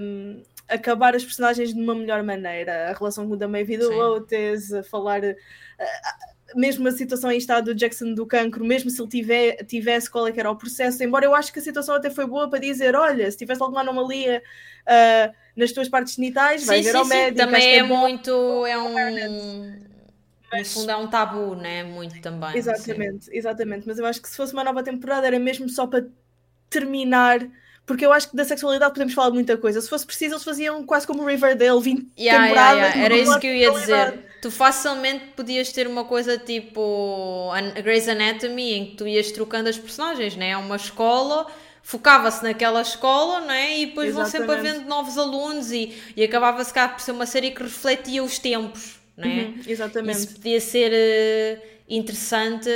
um, 0.00 0.42
acabar 0.66 1.14
as 1.14 1.22
personagens 1.22 1.74
de 1.74 1.80
uma 1.80 1.94
melhor 1.94 2.22
maneira. 2.22 2.88
A 2.88 2.94
relação 2.94 3.28
da 3.36 3.46
Maeve 3.46 3.76
do 3.76 3.90
Lotus, 3.90 4.72
a 4.72 4.82
falar. 4.82 5.20
Uh, 5.22 6.38
mesmo 6.56 6.88
a 6.88 6.92
situação 6.92 7.30
em 7.30 7.36
estado 7.36 7.66
do 7.66 7.74
Jackson 7.74 8.14
do 8.14 8.24
cancro, 8.24 8.64
mesmo 8.64 8.88
se 8.88 9.02
ele 9.02 9.10
tiver, 9.10 9.56
tivesse 9.66 10.10
qual 10.10 10.26
é 10.26 10.32
que 10.32 10.40
era 10.40 10.50
o 10.50 10.56
processo, 10.56 11.04
embora 11.04 11.26
eu 11.26 11.34
acho 11.34 11.52
que 11.52 11.58
a 11.58 11.62
situação 11.62 11.94
até 11.94 12.08
foi 12.08 12.26
boa 12.26 12.48
para 12.48 12.58
dizer, 12.58 12.96
olha, 12.96 13.30
se 13.30 13.36
tivesse 13.36 13.62
alguma 13.62 13.82
anomalia 13.82 14.42
uh, 14.86 15.34
nas 15.54 15.72
tuas 15.72 15.90
partes 15.90 16.14
genitais, 16.14 16.64
vai 16.64 16.80
ver 16.80 16.96
ao 16.96 17.04
médico. 17.04 17.36
Também 17.36 17.74
é, 17.74 17.76
é 17.76 17.82
muito, 17.82 18.30
é 18.64 18.78
um, 18.78 19.87
mas... 20.50 20.74
No 20.74 20.80
fundo 20.80 20.90
é 20.90 20.96
um 20.96 21.06
tabu, 21.08 21.54
né? 21.54 21.84
Muito 21.84 22.20
também. 22.20 22.56
Exatamente, 22.56 23.26
sim. 23.26 23.30
exatamente. 23.34 23.86
Mas 23.86 23.98
eu 23.98 24.06
acho 24.06 24.20
que 24.20 24.28
se 24.28 24.36
fosse 24.36 24.52
uma 24.52 24.64
nova 24.64 24.82
temporada 24.82 25.26
era 25.26 25.38
mesmo 25.38 25.68
só 25.68 25.86
para 25.86 26.06
terminar 26.70 27.48
porque 27.88 28.04
eu 28.04 28.12
acho 28.12 28.28
que 28.28 28.36
da 28.36 28.44
sexualidade 28.44 28.92
podemos 28.92 29.14
falar 29.14 29.30
de 29.30 29.36
muita 29.36 29.56
coisa. 29.56 29.80
Se 29.80 29.88
fosse 29.88 30.04
preciso, 30.04 30.34
eles 30.34 30.44
faziam 30.44 30.84
quase 30.84 31.06
como 31.06 31.24
Riverdale, 31.24 31.80
20 31.80 32.06
yeah, 32.18 32.44
temporadas. 32.44 32.80
Yeah, 32.80 32.94
yeah. 32.94 33.04
Era 33.06 33.16
isso 33.16 33.40
que 33.40 33.46
eu 33.46 33.54
ia 33.54 33.70
dizer. 33.72 34.24
Tu 34.42 34.50
facilmente 34.50 35.24
podias 35.34 35.72
ter 35.72 35.86
uma 35.86 36.04
coisa 36.04 36.36
tipo 36.36 37.50
a 37.50 37.80
Grey's 37.80 38.06
Anatomy, 38.06 38.74
em 38.74 38.86
que 38.90 38.96
tu 38.96 39.08
ias 39.08 39.32
trocando 39.32 39.70
as 39.70 39.78
personagens, 39.78 40.36
né? 40.36 40.50
É 40.50 40.56
uma 40.58 40.76
escola, 40.76 41.46
focava-se 41.82 42.42
naquela 42.42 42.82
escola, 42.82 43.40
né? 43.40 43.78
E 43.78 43.86
depois 43.86 44.10
Exatamente. 44.10 44.46
vão 44.46 44.56
sempre 44.56 44.68
havendo 44.70 44.86
novos 44.86 45.16
alunos 45.16 45.72
e, 45.72 45.96
e 46.14 46.22
acabava-se 46.22 46.72
cá 46.72 46.90
por 46.90 47.00
ser 47.00 47.12
uma 47.12 47.24
série 47.24 47.52
que 47.52 47.62
refletia 47.62 48.22
os 48.22 48.38
tempos, 48.38 48.97
né? 49.18 49.54
Uhum, 49.56 49.62
exatamente. 49.66 50.18
Isso 50.18 50.34
podia 50.34 50.60
ser 50.60 50.92
uh, 50.92 51.62
interessante, 51.88 52.70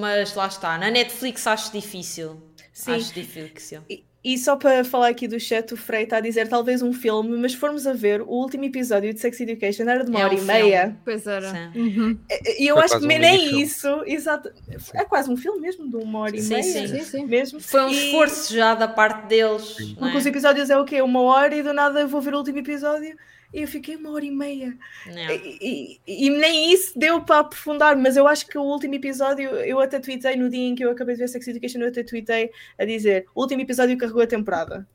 mas 0.00 0.34
lá 0.34 0.46
está. 0.46 0.78
Na 0.78 0.90
Netflix 0.90 1.46
acho 1.46 1.72
difícil. 1.72 2.40
Sim. 2.72 2.92
Acho 2.92 3.12
difícil. 3.12 3.82
E, 3.90 4.04
e 4.22 4.38
só 4.38 4.54
para 4.56 4.84
falar 4.84 5.08
aqui 5.08 5.26
do 5.26 5.40
chat, 5.40 5.74
o 5.74 5.76
Frei 5.76 6.04
está 6.04 6.18
a 6.18 6.20
dizer 6.20 6.48
talvez 6.48 6.80
um 6.80 6.92
filme, 6.92 7.36
mas 7.36 7.54
formos 7.54 7.86
a 7.86 7.92
ver, 7.92 8.20
o 8.20 8.28
último 8.28 8.64
episódio 8.64 9.12
de 9.12 9.18
Sex 9.18 9.40
Education 9.40 9.82
era 9.84 10.04
de 10.04 10.10
uma 10.10 10.20
é 10.20 10.24
hora 10.24 10.34
um 10.34 10.36
e 10.36 10.40
filme. 10.40 10.52
meia. 10.52 10.96
Pois 11.04 11.26
era. 11.26 11.72
Uhum. 11.74 12.18
E 12.58 12.66
eu 12.68 12.76
Foi 12.76 12.84
acho 12.84 12.98
que 12.98 13.04
um 13.04 13.08
nem 13.08 13.60
isso, 13.60 14.02
exato. 14.06 14.50
É 14.94 15.04
quase 15.04 15.28
um 15.28 15.36
filme 15.36 15.60
mesmo, 15.60 15.88
de 15.88 15.96
uma 15.96 16.20
hora 16.20 16.36
e 16.36 16.42
sim, 16.42 16.54
meia. 16.54 16.62
Sim, 16.62 16.86
sim, 16.86 17.04
sim. 17.04 17.26
Mesmo. 17.26 17.60
Foi 17.60 17.80
um 17.82 17.88
e... 17.88 18.06
esforço 18.06 18.54
já 18.54 18.74
da 18.74 18.86
parte 18.86 19.26
deles. 19.26 19.74
Porque 19.98 20.16
é? 20.16 20.18
os 20.18 20.26
episódios 20.26 20.70
é 20.70 20.78
o 20.78 20.84
quê? 20.84 21.02
Uma 21.02 21.22
hora 21.22 21.54
e 21.56 21.62
do 21.62 21.72
nada 21.72 22.00
eu 22.00 22.08
vou 22.08 22.20
ver 22.20 22.34
o 22.34 22.38
último 22.38 22.58
episódio 22.58 23.16
eu 23.52 23.66
fiquei 23.66 23.96
uma 23.96 24.10
hora 24.10 24.24
e 24.24 24.30
meia. 24.30 24.76
E, 25.06 26.00
e, 26.06 26.26
e, 26.26 26.30
nem 26.30 26.72
isso 26.72 26.98
deu 26.98 27.22
para 27.22 27.40
aprofundar, 27.40 27.96
mas 27.96 28.16
eu 28.16 28.26
acho 28.26 28.46
que 28.46 28.58
o 28.58 28.62
último 28.62 28.94
episódio, 28.94 29.50
eu 29.50 29.80
até 29.80 29.98
tuitei 29.98 30.36
no 30.36 30.50
dia 30.50 30.68
em 30.68 30.74
que 30.74 30.84
eu 30.84 30.90
acabei 30.90 31.14
de 31.14 31.22
ver 31.22 31.28
Sex 31.28 31.48
Education, 31.48 31.80
eu 31.80 31.88
até 31.88 32.02
tuitei 32.02 32.50
a 32.78 32.84
dizer: 32.84 33.26
o 33.34 33.40
último 33.40 33.62
episódio 33.62 33.96
carregou 33.96 34.22
a 34.22 34.26
temporada. 34.26 34.86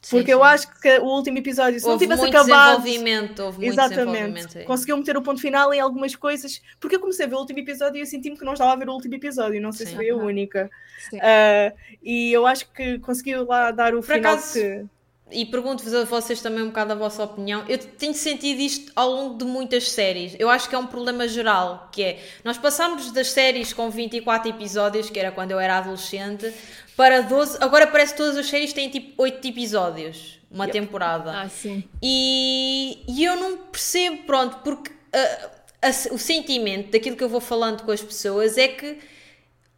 Sim, 0.00 0.18
Porque 0.18 0.30
sim. 0.30 0.32
eu 0.32 0.44
acho 0.44 0.80
que 0.80 0.98
o 1.00 1.06
último 1.06 1.38
episódio, 1.38 1.80
se 1.80 1.86
houve 1.86 2.06
não 2.06 2.16
tivesse 2.16 2.22
muito 2.22 2.36
acabado. 2.36 2.82
Desenvolvimento, 2.82 3.40
houve 3.40 3.66
exatamente, 3.66 4.64
conseguiu 4.64 4.96
meter 4.96 5.16
o 5.16 5.22
ponto 5.22 5.40
final 5.40 5.74
em 5.74 5.80
algumas 5.80 6.14
coisas. 6.14 6.62
Porque 6.78 6.96
eu 6.96 7.00
comecei 7.00 7.26
a 7.26 7.28
ver 7.28 7.34
o 7.34 7.38
último 7.38 7.58
episódio 7.58 7.98
e 7.98 8.00
eu 8.02 8.06
senti-me 8.06 8.38
que 8.38 8.44
não 8.44 8.52
estava 8.52 8.72
a 8.72 8.76
ver 8.76 8.88
o 8.88 8.92
último 8.92 9.14
episódio. 9.14 9.60
Não 9.60 9.72
sei 9.72 9.86
sim, 9.86 9.92
se 9.92 9.96
foi 9.96 10.08
a 10.10 10.16
única. 10.16 10.70
Uh, 11.12 11.76
e 12.00 12.32
eu 12.32 12.46
acho 12.46 12.72
que 12.72 13.00
conseguiu 13.00 13.44
lá 13.44 13.72
dar 13.72 13.92
o 13.92 14.00
Por 14.00 14.14
final 14.14 14.34
acaso, 14.34 14.52
que 14.52 14.86
e 15.30 15.44
pergunto-vos 15.44 15.94
a 15.94 16.04
vocês 16.04 16.40
também 16.40 16.62
um 16.62 16.68
bocado 16.68 16.92
a 16.92 16.96
vossa 16.96 17.22
opinião. 17.22 17.64
Eu 17.68 17.78
tenho 17.78 18.14
sentido 18.14 18.60
isto 18.60 18.92
ao 18.96 19.10
longo 19.10 19.38
de 19.38 19.44
muitas 19.44 19.90
séries. 19.90 20.34
Eu 20.38 20.48
acho 20.48 20.68
que 20.68 20.74
é 20.74 20.78
um 20.78 20.86
problema 20.86 21.28
geral, 21.28 21.88
que 21.92 22.02
é 22.02 22.18
nós 22.44 22.56
passamos 22.56 23.12
das 23.12 23.30
séries 23.30 23.72
com 23.72 23.90
24 23.90 24.50
episódios, 24.50 25.10
que 25.10 25.18
era 25.18 25.30
quando 25.30 25.50
eu 25.50 25.60
era 25.60 25.78
adolescente, 25.78 26.52
para 26.96 27.20
12. 27.20 27.58
Agora 27.60 27.86
parece 27.86 28.12
que 28.12 28.18
todas 28.18 28.36
as 28.36 28.46
séries 28.46 28.72
têm 28.72 28.88
tipo 28.88 29.22
8 29.22 29.46
episódios, 29.48 30.40
uma 30.50 30.64
yep. 30.64 30.80
temporada. 30.80 31.42
Ah, 31.42 31.48
sim. 31.48 31.84
E, 32.02 33.02
e 33.06 33.24
eu 33.24 33.36
não 33.36 33.58
percebo, 33.58 34.24
pronto, 34.24 34.58
porque 34.64 34.90
uh, 34.90 35.50
a, 35.82 36.14
o 36.14 36.18
sentimento 36.18 36.90
daquilo 36.90 37.16
que 37.16 37.24
eu 37.24 37.28
vou 37.28 37.40
falando 37.40 37.82
com 37.82 37.92
as 37.92 38.00
pessoas 38.00 38.56
é 38.56 38.68
que 38.68 38.98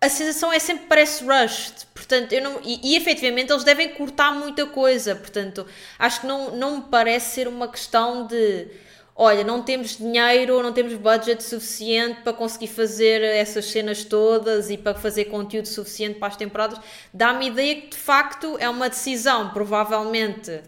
a 0.00 0.08
sensação 0.08 0.50
é 0.52 0.58
sempre 0.58 0.86
parece 0.86 1.22
rushed, 1.24 1.86
portanto, 1.94 2.32
eu 2.32 2.42
não, 2.42 2.60
e, 2.64 2.92
e 2.92 2.96
efetivamente 2.96 3.52
eles 3.52 3.64
devem 3.64 3.90
cortar 3.90 4.32
muita 4.32 4.64
coisa, 4.66 5.14
portanto, 5.14 5.66
acho 5.98 6.22
que 6.22 6.26
não, 6.26 6.56
não 6.56 6.76
me 6.78 6.84
parece 6.90 7.34
ser 7.34 7.46
uma 7.46 7.68
questão 7.68 8.26
de 8.26 8.68
olha, 9.14 9.44
não 9.44 9.60
temos 9.60 9.98
dinheiro, 9.98 10.62
não 10.62 10.72
temos 10.72 10.94
budget 10.94 11.42
suficiente 11.42 12.22
para 12.22 12.32
conseguir 12.32 12.68
fazer 12.68 13.20
essas 13.20 13.66
cenas 13.66 14.02
todas 14.02 14.70
e 14.70 14.78
para 14.78 14.94
fazer 14.94 15.26
conteúdo 15.26 15.68
suficiente 15.68 16.18
para 16.18 16.28
as 16.28 16.36
temporadas, 16.36 16.80
dá-me 17.12 17.48
ideia 17.48 17.82
que 17.82 17.88
de 17.88 17.96
facto 17.98 18.56
é 18.58 18.66
uma 18.66 18.88
decisão 18.88 19.50
provavelmente 19.50 20.62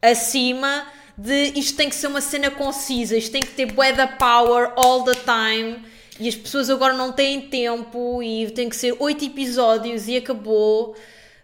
acima 0.00 0.86
de 1.18 1.52
isto 1.54 1.76
tem 1.76 1.90
que 1.90 1.94
ser 1.94 2.06
uma 2.06 2.22
cena 2.22 2.50
concisa, 2.50 3.14
isto 3.14 3.30
tem 3.30 3.42
que 3.42 3.52
ter 3.52 3.70
weather 3.76 4.16
power 4.16 4.72
all 4.76 5.04
the 5.04 5.14
time 5.14 5.84
e 6.22 6.28
as 6.28 6.36
pessoas 6.36 6.70
agora 6.70 6.94
não 6.94 7.10
têm 7.10 7.40
tempo 7.40 8.22
e 8.22 8.48
tem 8.52 8.68
que 8.68 8.76
ser 8.76 8.94
oito 9.00 9.24
episódios 9.24 10.06
e 10.06 10.16
acabou. 10.16 10.94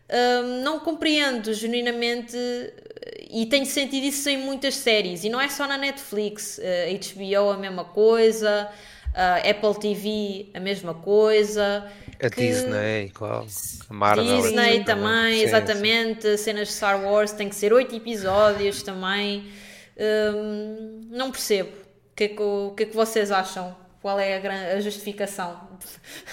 Um, 0.09 0.63
não 0.63 0.79
compreendo 0.79 1.53
genuinamente 1.53 2.37
e 3.29 3.45
tenho 3.47 3.67
sentido 3.67 4.05
isso 4.05 4.29
em 4.31 4.39
muitas 4.39 4.77
séries 4.77 5.25
e 5.25 5.29
não 5.29 5.41
é 5.41 5.49
só 5.49 5.67
na 5.67 5.77
Netflix, 5.77 6.59
uh, 6.59 6.63
HBO 6.63 7.51
a 7.51 7.57
mesma 7.57 7.85
coisa, 7.85 8.71
uh, 9.09 9.51
Apple 9.51 9.81
TV 9.81 10.47
a 10.55 10.61
mesma 10.61 10.95
coisa. 10.95 11.91
A 12.23 12.31
que... 12.31 12.41
Disney, 12.41 13.07
igual. 13.07 13.47
A 13.91 13.93
Marvel. 13.93 14.25
Disney 14.25 14.85
também, 14.85 14.85
também 14.85 15.43
exatamente. 15.43 16.37
Sim. 16.37 16.45
Cenas 16.45 16.69
de 16.69 16.75
Star 16.75 17.05
Wars 17.05 17.33
tem 17.33 17.49
que 17.49 17.57
ser 17.57 17.73
oito 17.73 17.97
episódios 17.97 18.85
também. 18.85 19.45
Um, 19.99 21.01
não 21.11 21.33
percebo. 21.33 21.71
O 22.13 22.15
que, 22.15 22.25
é 22.25 22.29
que, 22.29 22.43
o 22.43 22.75
que 22.77 22.85
é 22.85 22.87
que 22.87 22.95
vocês 22.95 23.33
acham? 23.33 23.88
Qual 24.01 24.19
é 24.19 24.37
a, 24.37 24.77
a 24.77 24.81
justificação? 24.81 25.69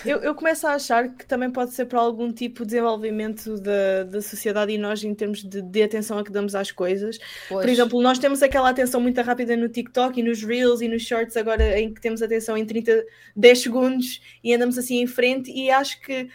Eu, 0.06 0.20
eu, 0.20 0.36
começo 0.36 0.68
a 0.68 0.74
achar 0.74 1.10
que 1.10 1.26
também 1.26 1.50
pode 1.50 1.74
ser 1.74 1.86
para 1.86 2.00
algum 2.00 2.32
tipo 2.32 2.60
de 2.60 2.68
desenvolvimento 2.68 3.60
da, 3.60 4.04
da 4.04 4.22
sociedade 4.22 4.72
e 4.72 4.78
nós, 4.78 5.04
em 5.04 5.16
termos 5.16 5.44
de, 5.44 5.62
de 5.64 5.84
atenção 5.84 6.20
a 6.20 6.24
que 6.24 6.32
damos 6.32 6.54
às 6.54 6.72
coisas. 6.72 7.18
Pois. 7.50 7.66
Por 7.66 7.70
exemplo, 7.70 8.02
nós 8.02 8.20
temos 8.20 8.44
aquela 8.44 8.70
atenção 8.70 9.02
muito 9.02 9.20
rápida 9.22 9.58
no 9.58 9.68
TikTok 9.68 10.20
e 10.20 10.24
nos 10.24 10.44
Reels 10.44 10.82
e 10.82 10.88
nos 10.88 11.04
Shorts, 11.04 11.36
agora 11.36 11.80
em 11.80 11.92
que 11.92 12.00
temos 12.00 12.22
atenção 12.22 12.56
em 12.56 12.66
30, 12.66 13.04
10 13.36 13.60
segundos 13.60 14.22
e 14.44 14.54
andamos 14.54 14.78
assim 14.78 15.02
em 15.02 15.08
frente. 15.08 15.52
E 15.52 15.72
acho 15.72 16.00
que 16.02 16.30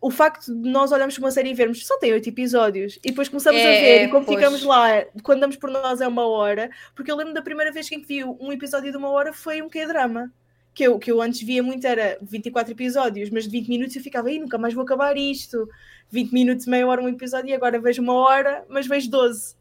o 0.00 0.10
facto 0.10 0.54
de 0.54 0.68
nós 0.68 0.92
olharmos 0.92 1.14
para 1.16 1.24
uma 1.24 1.30
série 1.30 1.50
e 1.50 1.54
vermos 1.54 1.86
só 1.86 1.98
tem 1.98 2.12
oito 2.12 2.28
episódios 2.28 2.98
e 3.02 3.08
depois 3.08 3.28
começamos 3.28 3.60
é, 3.60 3.64
a 3.64 3.80
ver 3.80 3.86
é, 3.86 4.04
e 4.04 4.08
como 4.08 4.24
pois. 4.24 4.38
ficamos 4.38 4.62
lá, 4.62 5.04
quando 5.22 5.40
damos 5.40 5.56
por 5.56 5.70
nós 5.70 6.00
é 6.00 6.08
uma 6.08 6.26
hora, 6.26 6.70
porque 6.94 7.10
eu 7.10 7.16
lembro 7.16 7.34
da 7.34 7.42
primeira 7.42 7.72
vez 7.72 7.88
que 7.88 7.98
vi 7.98 8.24
um 8.24 8.52
episódio 8.52 8.90
de 8.90 8.96
uma 8.96 9.10
hora 9.10 9.32
foi 9.32 9.62
um 9.62 9.68
K-drama 9.68 10.32
que 10.74 10.82
eu, 10.82 10.98
que 10.98 11.10
eu 11.10 11.22
antes 11.22 11.40
via 11.42 11.62
muito 11.62 11.86
era 11.86 12.18
24 12.20 12.72
episódios, 12.72 13.30
mas 13.30 13.44
de 13.44 13.50
20 13.50 13.68
minutos 13.68 13.96
eu 13.96 14.02
ficava, 14.02 14.28
aí 14.28 14.38
nunca 14.38 14.58
mais 14.58 14.74
vou 14.74 14.82
acabar 14.82 15.16
isto. 15.16 15.68
20 16.10 16.32
minutos, 16.32 16.66
meia 16.66 16.86
hora 16.86 17.00
um 17.00 17.08
episódio 17.08 17.48
e 17.48 17.54
agora 17.54 17.80
vejo 17.80 18.02
uma 18.02 18.14
hora, 18.14 18.64
mas 18.68 18.86
vejo 18.86 19.08
12. 19.08 19.54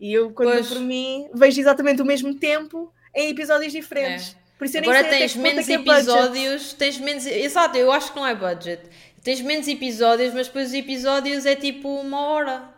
E 0.00 0.12
eu, 0.12 0.32
quando 0.32 0.50
pois. 0.50 0.68
por 0.68 0.80
mim, 0.80 1.28
vejo 1.32 1.60
exatamente 1.60 2.02
o 2.02 2.04
mesmo 2.04 2.34
tempo 2.34 2.92
em 3.14 3.30
episódios 3.30 3.72
diferentes. 3.72 4.36
É. 4.36 4.42
Por 4.58 4.66
isso 4.66 4.76
eu 4.76 4.82
nem 4.82 4.90
Agora 4.90 5.08
sei 5.08 5.10
até 5.10 5.18
tens 5.18 5.32
que 5.32 5.38
é 5.38 5.42
menos 5.42 5.66
que 5.66 5.72
é 5.72 5.74
episódios, 5.74 6.72
tens 6.74 6.98
menos. 6.98 7.26
Exato, 7.26 7.78
eu 7.78 7.90
acho 7.92 8.12
que 8.12 8.16
não 8.16 8.26
é 8.26 8.34
budget. 8.34 8.80
Tens 9.22 9.40
menos 9.40 9.68
episódios, 9.68 10.34
mas 10.34 10.48
depois 10.48 10.68
os 10.68 10.74
episódios 10.74 11.46
é 11.46 11.54
tipo 11.54 11.88
uma 11.88 12.20
hora. 12.26 12.68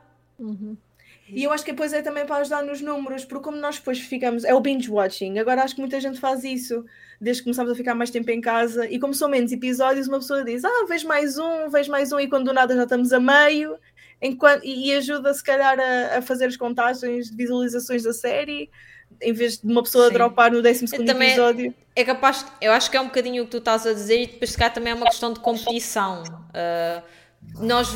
E 1.29 1.43
eu 1.43 1.53
acho 1.53 1.65
que 1.65 1.73
depois 1.73 1.93
é 1.95 2.03
também 2.03 2.27
para 2.27 2.37
ajudar 2.37 2.63
nos 2.63 2.83
números, 2.83 3.25
porque 3.25 3.45
como 3.45 3.57
nós 3.57 3.79
depois 3.79 3.99
ficamos, 3.99 4.45
é 4.45 4.55
o 4.55 4.61
binge 4.61 4.91
watching. 4.91 5.39
Agora 5.39 5.63
acho 5.63 5.75
que 5.75 5.81
muita 5.81 5.99
gente 5.99 6.21
faz 6.21 6.45
isso, 6.45 6.85
desde 7.19 7.43
que 7.43 7.45
começamos 7.45 7.73
a 7.73 7.75
ficar 7.75 7.95
mais 7.95 8.11
tempo 8.11 8.31
em 8.31 8.43
casa. 8.43 8.87
E 8.87 8.99
como 8.99 9.15
são 9.15 9.29
menos 9.29 9.51
episódios, 9.53 10.07
uma 10.07 10.19
pessoa 10.19 10.45
diz: 10.45 10.65
Ah, 10.65 10.85
vejo 10.87 11.09
mais 11.09 11.39
um, 11.39 11.71
vejo 11.71 11.91
mais 11.91 12.13
um, 12.13 12.21
e 12.21 12.29
quando 12.29 12.45
do 12.47 12.53
nada 12.53 12.77
já 12.77 12.83
estamos 12.83 13.13
a 13.13 13.21
meio. 13.21 13.79
Enquanto, 14.21 14.65
e, 14.65 14.89
e 14.89 14.95
ajuda, 14.95 15.33
se 15.33 15.43
calhar, 15.43 15.79
a, 15.81 16.19
a 16.19 16.23
fazer 16.23 16.45
as 16.45 16.57
contagens 16.57 17.31
de 17.31 17.37
visualizações 17.37 18.03
da 18.03 18.13
série, 18.13 18.71
em 19.21 19.33
vez 19.33 19.59
de 19.59 19.67
uma 19.71 19.83
pessoa 19.83 20.09
Sim. 20.09 20.15
dropar 20.15 20.51
no 20.53 20.63
12 20.63 20.87
Também- 21.05 21.29
episódio. 21.31 21.75
É 21.97 22.05
capaz, 22.05 22.45
eu 22.61 22.73
acho 22.73 22.91
que 22.91 22.97
é 22.97 23.01
um 23.01 23.07
bocadinho 23.07 23.43
o 23.43 23.47
que 23.47 23.53
tu 23.53 23.59
estás 23.59 23.87
a 23.87 23.93
dizer 23.93 24.23
e 24.23 24.27
depois 24.27 24.51
se 24.51 24.59
calhar 24.59 24.73
também 24.75 24.93
é 24.93 24.97
uma 24.97 25.07
questão 25.07 25.33
de 25.33 25.41
competição. 25.41 26.23
Ah, 26.53 27.03
nós, 27.61 27.89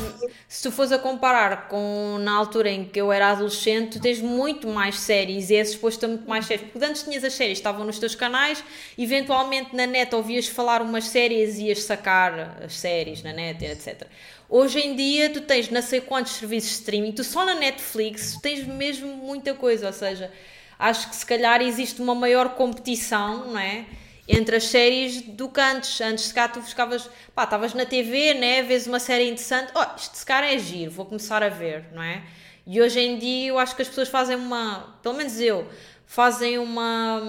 se 0.47 0.61
tu 0.61 0.71
fores 0.71 0.91
a 0.91 0.99
comparar 0.99 1.67
com 1.67 2.17
na 2.21 2.31
altura 2.33 2.69
em 2.69 2.85
que 2.85 3.01
eu 3.01 3.11
era 3.11 3.31
adolescente, 3.31 3.97
tu 3.97 4.01
tens 4.01 4.21
muito 4.21 4.67
mais 4.67 4.99
séries 4.99 5.49
e 5.49 5.55
és 5.55 5.69
exposto 5.71 6.03
a 6.05 6.07
muito 6.07 6.29
mais 6.29 6.45
séries. 6.45 6.69
Porque 6.71 6.85
antes 6.85 7.01
tinhas 7.03 7.23
as 7.23 7.33
séries, 7.33 7.57
estavam 7.57 7.83
nos 7.83 7.97
teus 7.97 8.13
canais, 8.13 8.63
eventualmente 8.97 9.75
na 9.75 9.87
net 9.87 10.13
ouvias 10.13 10.47
falar 10.47 10.81
umas 10.83 11.05
séries 11.05 11.57
e 11.57 11.65
ias 11.65 11.81
sacar 11.83 12.59
as 12.63 12.73
séries 12.73 13.23
na 13.23 13.33
net, 13.33 13.65
etc. 13.65 14.03
Hoje 14.47 14.79
em 14.79 14.95
dia 14.95 15.29
tu 15.31 15.41
tens 15.41 15.69
não 15.69 15.81
sei 15.81 15.99
quantos 15.99 16.33
serviços 16.33 16.69
de 16.69 16.75
streaming, 16.77 17.11
tu 17.11 17.23
só 17.23 17.43
na 17.43 17.55
Netflix 17.55 18.37
tens 18.41 18.65
mesmo 18.65 19.07
muita 19.17 19.53
coisa, 19.55 19.87
ou 19.87 19.93
seja, 19.93 20.31
acho 20.79 21.09
que 21.09 21.15
se 21.15 21.25
calhar 21.25 21.61
existe 21.61 22.01
uma 22.01 22.15
maior 22.15 22.55
competição, 22.55 23.49
não 23.51 23.59
é? 23.59 23.85
Entre 24.27 24.55
as 24.55 24.63
séries 24.63 25.21
do 25.21 25.49
que 25.49 25.59
antes. 25.59 25.99
Antes, 25.99 26.25
se 26.25 26.33
calhar, 26.33 26.53
tu 26.53 26.61
ficavas, 26.61 27.09
pá, 27.35 27.43
estavas 27.43 27.73
na 27.73 27.85
TV, 27.85 28.33
né? 28.35 28.63
Vês 28.63 28.87
uma 28.87 28.99
série 28.99 29.25
interessante, 29.25 29.73
oh, 29.75 29.95
isto 29.97 30.15
se 30.15 30.25
calhar 30.25 30.49
é 30.49 30.57
giro, 30.57 30.91
vou 30.91 31.05
começar 31.05 31.43
a 31.43 31.49
ver, 31.49 31.87
não 31.93 32.01
é? 32.01 32.23
E 32.65 32.81
hoje 32.81 32.99
em 32.99 33.17
dia 33.17 33.49
eu 33.49 33.59
acho 33.59 33.75
que 33.75 33.81
as 33.81 33.87
pessoas 33.89 34.07
fazem 34.07 34.35
uma, 34.35 34.97
pelo 35.03 35.15
menos 35.15 35.39
eu, 35.39 35.67
fazem 36.05 36.57
uma, 36.59 37.21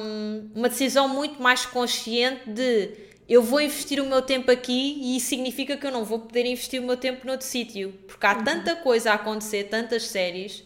uma 0.55 0.69
decisão 0.69 1.09
muito 1.09 1.43
mais 1.43 1.67
consciente 1.67 2.49
de 2.49 2.91
eu 3.29 3.43
vou 3.43 3.61
investir 3.61 4.03
o 4.03 4.07
meu 4.07 4.21
tempo 4.21 4.51
aqui 4.51 4.99
e 5.01 5.17
isso 5.17 5.29
significa 5.29 5.77
que 5.77 5.87
eu 5.87 5.93
não 5.93 6.05
vou 6.05 6.19
poder 6.19 6.45
investir 6.45 6.81
o 6.81 6.85
meu 6.85 6.97
tempo 6.97 7.27
noutro 7.27 7.47
sítio. 7.47 7.95
Porque 8.07 8.27
há 8.27 8.35
tanta 8.35 8.75
coisa 8.77 9.13
a 9.13 9.15
acontecer, 9.15 9.65
tantas 9.65 10.03
séries. 10.09 10.65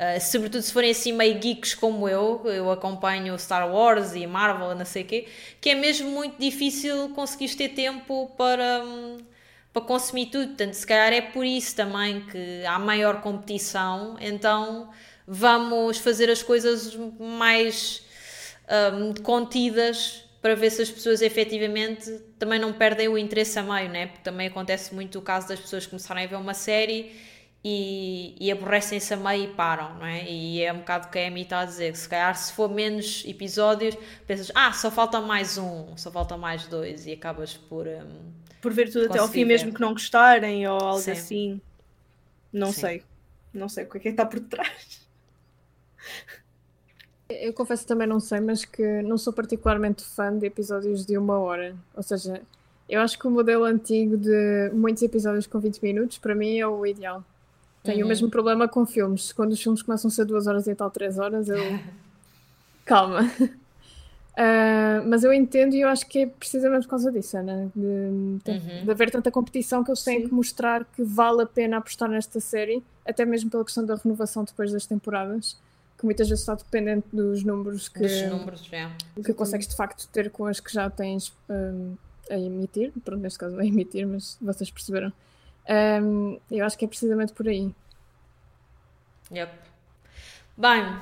Uh, 0.00 0.18
sobretudo 0.18 0.62
se 0.62 0.72
forem 0.72 0.92
assim 0.92 1.12
meio 1.12 1.38
geeks 1.38 1.74
como 1.74 2.08
eu, 2.08 2.40
eu 2.46 2.70
acompanho 2.70 3.38
Star 3.38 3.70
Wars 3.70 4.14
e 4.14 4.26
Marvel, 4.26 4.74
não 4.74 4.86
sei 4.86 5.02
o 5.02 5.04
quê, 5.04 5.28
que 5.60 5.68
é 5.68 5.74
mesmo 5.74 6.08
muito 6.08 6.40
difícil 6.40 7.10
conseguir 7.10 7.54
ter 7.54 7.68
tempo 7.68 8.32
para, 8.34 8.82
hum, 8.82 9.18
para 9.70 9.82
consumir 9.82 10.30
tudo. 10.30 10.46
Portanto, 10.46 10.72
se 10.72 10.86
calhar 10.86 11.12
é 11.12 11.20
por 11.20 11.44
isso 11.44 11.76
também 11.76 12.22
que 12.22 12.64
há 12.64 12.78
maior 12.78 13.20
competição, 13.20 14.16
então 14.22 14.88
vamos 15.26 15.98
fazer 15.98 16.30
as 16.30 16.42
coisas 16.42 16.96
mais 17.18 18.02
hum, 18.94 19.12
contidas 19.22 20.24
para 20.40 20.54
ver 20.54 20.70
se 20.70 20.80
as 20.80 20.90
pessoas 20.90 21.20
efetivamente 21.20 22.10
também 22.38 22.58
não 22.58 22.72
perdem 22.72 23.06
o 23.06 23.18
interesse 23.18 23.58
a 23.58 23.62
meio, 23.62 23.90
né? 23.90 24.06
Porque 24.06 24.22
também 24.22 24.46
acontece 24.46 24.94
muito 24.94 25.18
o 25.18 25.22
caso 25.22 25.48
das 25.48 25.60
pessoas 25.60 25.86
começarem 25.86 26.24
a 26.24 26.26
ver 26.26 26.36
uma 26.36 26.54
série 26.54 27.14
e, 27.64 28.34
e 28.40 28.50
aborrecem-se 28.50 29.12
a 29.14 29.16
meio 29.16 29.44
e 29.44 29.54
param, 29.54 29.94
não 29.98 30.06
é? 30.06 30.24
E 30.30 30.62
é 30.62 30.72
um 30.72 30.78
bocado 30.78 31.08
o 31.08 31.10
que 31.10 31.18
a 31.18 31.26
Amy 31.28 31.42
está 31.42 31.60
a 31.60 31.64
dizer, 31.66 31.92
que 31.92 31.98
se 31.98 32.08
calhar 32.08 32.34
se 32.36 32.52
for 32.52 32.70
menos 32.70 33.22
episódios, 33.26 33.96
pensas, 34.26 34.50
ah, 34.54 34.72
só 34.72 34.90
falta 34.90 35.20
mais 35.20 35.58
um, 35.58 35.96
só 35.96 36.10
falta 36.10 36.36
mais 36.36 36.66
dois, 36.66 37.06
e 37.06 37.12
acabas 37.12 37.56
por... 37.56 37.86
hum, 37.86 38.32
Por 38.62 38.72
ver 38.72 38.90
tudo 38.90 39.06
até 39.06 39.18
ao 39.18 39.28
fim, 39.28 39.40
ver. 39.40 39.46
mesmo 39.46 39.74
que 39.74 39.80
não 39.80 39.92
gostarem 39.92 40.66
ou 40.68 40.78
algo 40.78 41.00
Sim. 41.00 41.10
assim. 41.10 41.60
Não 42.52 42.72
Sim. 42.72 42.80
sei. 42.80 43.02
Não 43.52 43.68
sei 43.68 43.84
o 43.84 43.88
que 43.90 43.98
é 43.98 44.00
que 44.00 44.08
está 44.10 44.24
por 44.26 44.40
trás. 44.40 45.00
Eu 47.28 47.52
confesso 47.52 47.86
também 47.86 48.08
não 48.08 48.18
sei, 48.18 48.40
mas 48.40 48.64
que 48.64 49.02
não 49.02 49.16
sou 49.16 49.32
particularmente 49.32 50.02
fã 50.04 50.36
de 50.36 50.46
episódios 50.46 51.06
de 51.06 51.16
uma 51.16 51.38
hora. 51.38 51.76
Ou 51.94 52.02
seja, 52.02 52.42
eu 52.88 53.00
acho 53.00 53.16
que 53.18 53.26
o 53.26 53.30
modelo 53.30 53.64
antigo 53.64 54.16
de 54.16 54.70
muitos 54.74 55.02
episódios 55.02 55.46
com 55.46 55.60
20 55.60 55.80
minutos, 55.80 56.18
para 56.18 56.34
mim, 56.34 56.58
é 56.58 56.66
o 56.66 56.84
ideal. 56.84 57.24
Tenho 57.82 58.00
Uhum. 58.00 58.04
o 58.04 58.08
mesmo 58.08 58.28
problema 58.30 58.68
com 58.68 58.84
filmes. 58.86 59.32
Quando 59.32 59.52
os 59.52 59.62
filmes 59.62 59.80
começam 59.82 60.08
a 60.08 60.12
ser 60.12 60.24
duas 60.26 60.46
horas 60.46 60.66
e 60.66 60.74
tal, 60.74 60.90
três 60.90 61.18
horas, 61.18 61.48
eu. 61.48 61.78
Calma. 62.84 63.20
Ah, 64.42 65.02
mas 65.06 65.22
eu 65.22 65.32
entendo 65.34 65.74
e 65.74 65.80
eu 65.82 65.88
acho 65.88 66.06
que 66.06 66.20
é 66.20 66.26
precisamente 66.26 66.84
por 66.84 66.90
causa 66.90 67.12
disso, 67.12 67.36
Ana, 67.36 67.70
de, 67.76 68.38
de- 68.58 68.84
de 68.84 68.90
haver 68.90 69.10
tanta 69.10 69.30
competição 69.30 69.84
que 69.84 69.90
eles 69.90 70.02
têm 70.02 70.22
Sim. 70.22 70.28
que 70.28 70.32
mostrar 70.34 70.84
que 70.84 71.02
vale 71.02 71.42
a 71.42 71.46
pena 71.46 71.76
apostar 71.76 72.08
nesta 72.08 72.40
série, 72.40 72.82
até 73.04 73.26
mesmo 73.26 73.50
pela 73.50 73.64
questão 73.64 73.84
da 73.84 73.96
renovação 73.96 74.44
depois 74.44 74.72
das 74.72 74.86
temporadas, 74.86 75.58
que 75.98 76.04
muitas 76.06 76.26
vezes 76.28 76.40
está 76.42 76.54
dependente 76.54 77.06
dos 77.12 77.42
números 77.42 77.88
que, 77.88 77.98
dos 78.00 78.22
números, 78.30 78.64
já. 78.64 78.90
que 79.22 79.34
consegues 79.34 79.66
de 79.66 79.76
facto 79.76 80.08
ter 80.08 80.30
com 80.30 80.46
as 80.46 80.58
que 80.58 80.72
já 80.72 80.88
tens 80.88 81.34
hum, 81.50 81.94
a 82.30 82.38
emitir. 82.38 82.92
Pronto, 83.04 83.20
neste 83.20 83.38
caso 83.38 83.56
não 83.56 83.62
é 83.62 83.66
emitir, 83.66 84.06
mas 84.06 84.38
vocês 84.40 84.70
perceberam. 84.70 85.12
Hum, 85.70 86.38
eu 86.50 86.64
acho 86.64 86.76
que 86.76 86.84
é 86.84 86.88
precisamente 86.88 87.32
por 87.32 87.46
aí. 87.46 87.70
Yep. 89.32 89.52
Bem, 90.56 90.96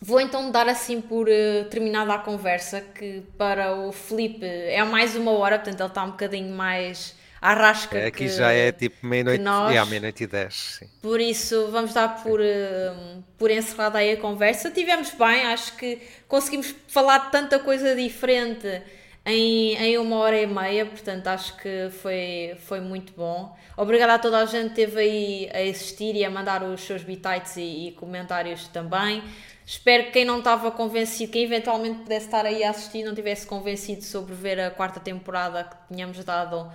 vou 0.00 0.20
então 0.20 0.50
dar 0.50 0.68
assim 0.68 1.00
por 1.00 1.28
eh, 1.28 1.64
terminada 1.64 2.14
a 2.14 2.18
conversa, 2.18 2.80
que 2.80 3.22
para 3.36 3.74
o 3.74 3.90
Felipe 3.92 4.46
é 4.46 4.82
mais 4.84 5.16
uma 5.16 5.32
hora, 5.32 5.58
portanto 5.58 5.80
ele 5.80 5.88
está 5.88 6.04
um 6.04 6.10
bocadinho 6.12 6.54
mais 6.54 7.16
à 7.40 7.52
rasca 7.54 7.98
É, 7.98 8.06
aqui 8.06 8.18
que- 8.18 8.28
já 8.28 8.52
é 8.52 8.70
tipo 8.70 9.04
meia-noite, 9.04 9.42
nós- 9.42 9.74
é 9.74 9.78
à 9.78 9.84
meia-noite 9.84 10.22
e 10.24 10.26
dez, 10.28 10.54
sim. 10.78 10.88
Por 11.02 11.20
isso, 11.20 11.68
vamos 11.72 11.92
dar 11.92 12.22
por, 12.22 12.40
eh, 12.40 12.92
por 13.36 13.50
encerrada 13.50 13.98
aí 13.98 14.12
a 14.12 14.16
conversa. 14.20 14.70
Tivemos 14.70 15.10
bem, 15.10 15.42
acho 15.46 15.76
que 15.76 16.00
conseguimos 16.28 16.74
falar 16.86 17.18
de 17.26 17.32
tanta 17.32 17.58
coisa 17.58 17.94
diferente 17.96 18.82
em, 19.28 19.74
em 19.74 19.98
uma 19.98 20.16
hora 20.16 20.40
e 20.40 20.46
meia, 20.46 20.86
portanto 20.86 21.26
acho 21.26 21.56
que 21.58 21.90
foi, 22.00 22.56
foi 22.60 22.80
muito 22.80 23.12
bom. 23.12 23.54
Obrigada 23.76 24.14
a 24.14 24.18
toda 24.18 24.38
a 24.38 24.46
gente 24.46 24.74
que 24.74 24.80
esteve 24.80 25.00
aí 25.00 25.50
a 25.52 25.70
assistir 25.70 26.16
e 26.16 26.24
a 26.24 26.30
mandar 26.30 26.62
os 26.62 26.80
seus 26.80 27.02
bitites 27.02 27.56
e, 27.58 27.88
e 27.88 27.92
comentários 27.92 28.66
também. 28.68 29.22
Espero 29.66 30.04
que 30.04 30.12
quem 30.12 30.24
não 30.24 30.38
estava 30.38 30.70
convencido, 30.70 31.30
quem 31.30 31.44
eventualmente 31.44 31.98
pudesse 31.98 32.24
estar 32.24 32.46
aí 32.46 32.64
a 32.64 32.70
assistir, 32.70 33.04
não 33.04 33.14
tivesse 33.14 33.46
convencido 33.46 34.02
sobre 34.02 34.34
ver 34.34 34.58
a 34.58 34.70
quarta 34.70 34.98
temporada, 34.98 35.62
que 35.62 35.94
tínhamos 35.94 36.24
dado 36.24 36.72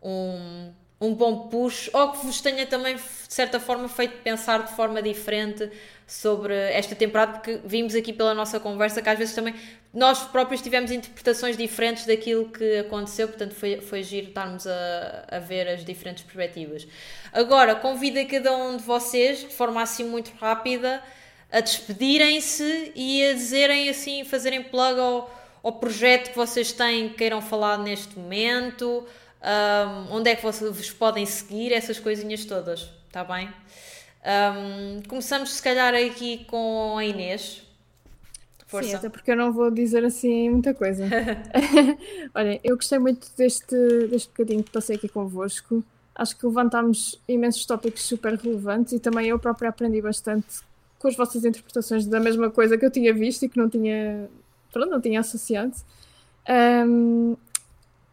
um, 0.00 0.72
um 1.00 1.12
bom 1.12 1.48
push, 1.48 1.90
ou 1.92 2.12
que 2.12 2.24
vos 2.24 2.40
tenha 2.40 2.64
também, 2.64 2.94
de 2.94 3.02
certa 3.02 3.58
forma, 3.58 3.88
feito 3.88 4.22
pensar 4.22 4.62
de 4.62 4.72
forma 4.74 5.02
diferente 5.02 5.68
sobre 6.06 6.54
esta 6.54 6.94
temporada, 6.94 7.32
porque 7.32 7.60
vimos 7.64 7.94
aqui 7.94 8.12
pela 8.12 8.32
nossa 8.32 8.60
conversa 8.60 9.02
que 9.02 9.08
às 9.08 9.18
vezes 9.18 9.34
também 9.34 9.54
nós 9.92 10.22
próprios 10.22 10.62
tivemos 10.62 10.92
interpretações 10.92 11.56
diferentes 11.56 12.06
daquilo 12.06 12.48
que 12.48 12.78
aconteceu, 12.78 13.26
portanto 13.26 13.54
foi, 13.54 13.80
foi 13.80 14.02
giro 14.04 14.28
estarmos 14.28 14.66
a, 14.66 15.24
a 15.28 15.38
ver 15.40 15.66
as 15.66 15.84
diferentes 15.84 16.22
perspectivas. 16.22 16.86
Agora, 17.32 17.74
convido 17.74 18.20
a 18.20 18.24
cada 18.24 18.54
um 18.56 18.76
de 18.76 18.84
vocês, 18.84 19.40
de 19.40 19.54
forma 19.54 19.82
assim 19.82 20.04
muito 20.04 20.32
rápida, 20.38 21.02
a 21.50 21.60
despedirem-se 21.60 22.92
e 22.94 23.24
a 23.24 23.32
dizerem 23.32 23.88
assim, 23.88 24.24
fazerem 24.24 24.62
plug 24.62 25.00
ao, 25.00 25.34
ao 25.62 25.72
projeto 25.72 26.30
que 26.30 26.36
vocês 26.36 26.70
têm, 26.70 27.08
que 27.08 27.16
queiram 27.16 27.42
falar 27.42 27.78
neste 27.78 28.16
momento, 28.16 29.04
um, 29.42 30.16
onde 30.16 30.30
é 30.30 30.36
que 30.36 30.42
vocês 30.42 30.90
podem 30.90 31.26
seguir, 31.26 31.72
essas 31.72 31.98
coisinhas 31.98 32.44
todas, 32.44 32.90
está 33.08 33.24
bem? 33.24 33.52
Um, 34.26 35.02
começamos 35.08 35.54
se 35.54 35.62
calhar 35.62 35.94
aqui 35.94 36.44
com 36.46 36.98
a 36.98 37.04
Inês. 37.04 37.62
Força. 38.66 38.88
Sim, 38.88 38.96
até 38.96 39.08
porque 39.08 39.30
eu 39.30 39.36
não 39.36 39.52
vou 39.52 39.70
dizer 39.70 40.04
assim 40.04 40.50
muita 40.50 40.74
coisa. 40.74 41.04
Olha, 42.34 42.60
eu 42.64 42.74
gostei 42.74 42.98
muito 42.98 43.28
deste, 43.36 43.76
deste 44.08 44.28
bocadinho 44.28 44.64
que 44.64 44.70
passei 44.70 44.96
aqui 44.96 45.08
convosco. 45.08 45.84
Acho 46.12 46.36
que 46.36 46.44
levantámos 46.44 47.20
imensos 47.28 47.64
tópicos 47.64 48.02
super 48.02 48.34
relevantes 48.34 48.94
e 48.94 48.98
também 48.98 49.28
eu 49.28 49.38
própria 49.38 49.68
aprendi 49.68 50.02
bastante 50.02 50.60
com 50.98 51.06
as 51.06 51.16
vossas 51.16 51.44
interpretações 51.44 52.06
da 52.06 52.18
mesma 52.18 52.50
coisa 52.50 52.76
que 52.76 52.84
eu 52.84 52.90
tinha 52.90 53.12
visto 53.14 53.44
e 53.44 53.48
que 53.48 53.58
não 53.58 53.68
tinha, 53.68 54.28
pronto, 54.72 54.90
não 54.90 55.00
tinha 55.00 55.20
associado. 55.20 55.74
Um, 56.48 57.36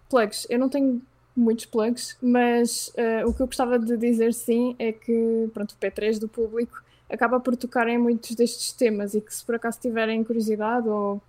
plugs, 0.09 0.45
eu 0.49 0.59
não 0.59 0.69
tenho 0.69 1.01
muitos 1.35 1.65
plugs, 1.65 2.17
mas 2.21 2.89
uh, 2.89 3.27
o 3.27 3.33
que 3.33 3.41
eu 3.41 3.47
gostava 3.47 3.79
de 3.79 3.97
dizer 3.97 4.33
sim 4.33 4.75
é 4.77 4.91
que 4.91 5.49
pronto, 5.53 5.71
o 5.71 5.77
P3 5.77 6.19
do 6.19 6.27
público 6.27 6.81
acaba 7.09 7.39
por 7.39 7.55
tocar 7.55 7.87
em 7.87 7.97
muitos 7.97 8.35
destes 8.35 8.71
temas 8.71 9.13
e 9.13 9.21
que 9.21 9.33
se 9.33 9.43
por 9.43 9.55
acaso 9.55 9.79
tiverem 9.79 10.23
curiosidade 10.23 10.87
ou 10.87 11.21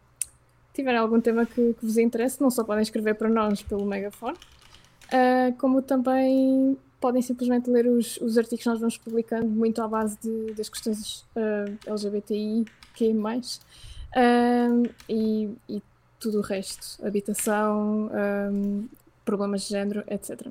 tiverem 0.73 0.99
algum 0.99 1.21
tema 1.21 1.47
que, 1.47 1.75
que 1.75 1.87
vos 1.87 1.97
interesse, 1.97 2.41
não 2.41 2.51
só 2.51 2.65
podem 2.65 2.83
escrever 2.83 3.15
para 3.15 3.29
nós 3.29 3.63
pelo 3.63 3.87
megafone, 3.87 4.37
uh, 4.37 5.55
como 5.59 5.81
também 5.81 6.77
podem 7.01 7.23
simplesmente 7.23 7.71
ler 7.71 7.87
os, 7.87 8.17
os 8.19 8.39
artigos 8.39 8.63
que 8.63 8.71
nós 8.71 8.81
vamos 8.81 8.97
publicando 8.97 9.47
muito 9.47 9.81
à 9.83 9.87
base 9.87 10.19
de, 10.23 10.55
das 10.55 10.69
questões 10.69 11.21
uh, 11.37 11.79
LGBTI, 11.87 12.65
que 12.95 13.13
mais. 13.13 13.61
Uh, 14.17 14.89
e, 15.09 15.51
e 15.69 15.83
tudo 16.19 16.39
o 16.39 16.41
resto, 16.41 17.05
habitação, 17.07 18.11
um, 18.51 18.89
problemas 19.25 19.63
de 19.63 19.69
género, 19.69 20.05
etc. 20.09 20.49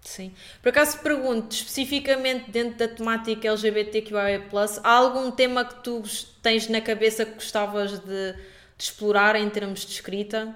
Sim. 0.00 0.32
Por 0.62 0.68
acaso 0.68 0.98
pergunto, 1.00 1.54
especificamente 1.54 2.50
dentro 2.50 2.78
da 2.78 2.88
temática 2.88 3.48
LGBTQIA+, 3.48 4.42
há 4.84 4.92
algum 4.92 5.30
tema 5.30 5.64
que 5.64 5.82
tu 5.82 6.02
tens 6.42 6.68
na 6.68 6.80
cabeça 6.80 7.24
que 7.24 7.34
gostavas 7.34 7.98
de, 7.98 8.32
de 8.32 8.36
explorar 8.78 9.34
em 9.34 9.50
termos 9.50 9.80
de 9.80 9.92
escrita? 9.92 10.54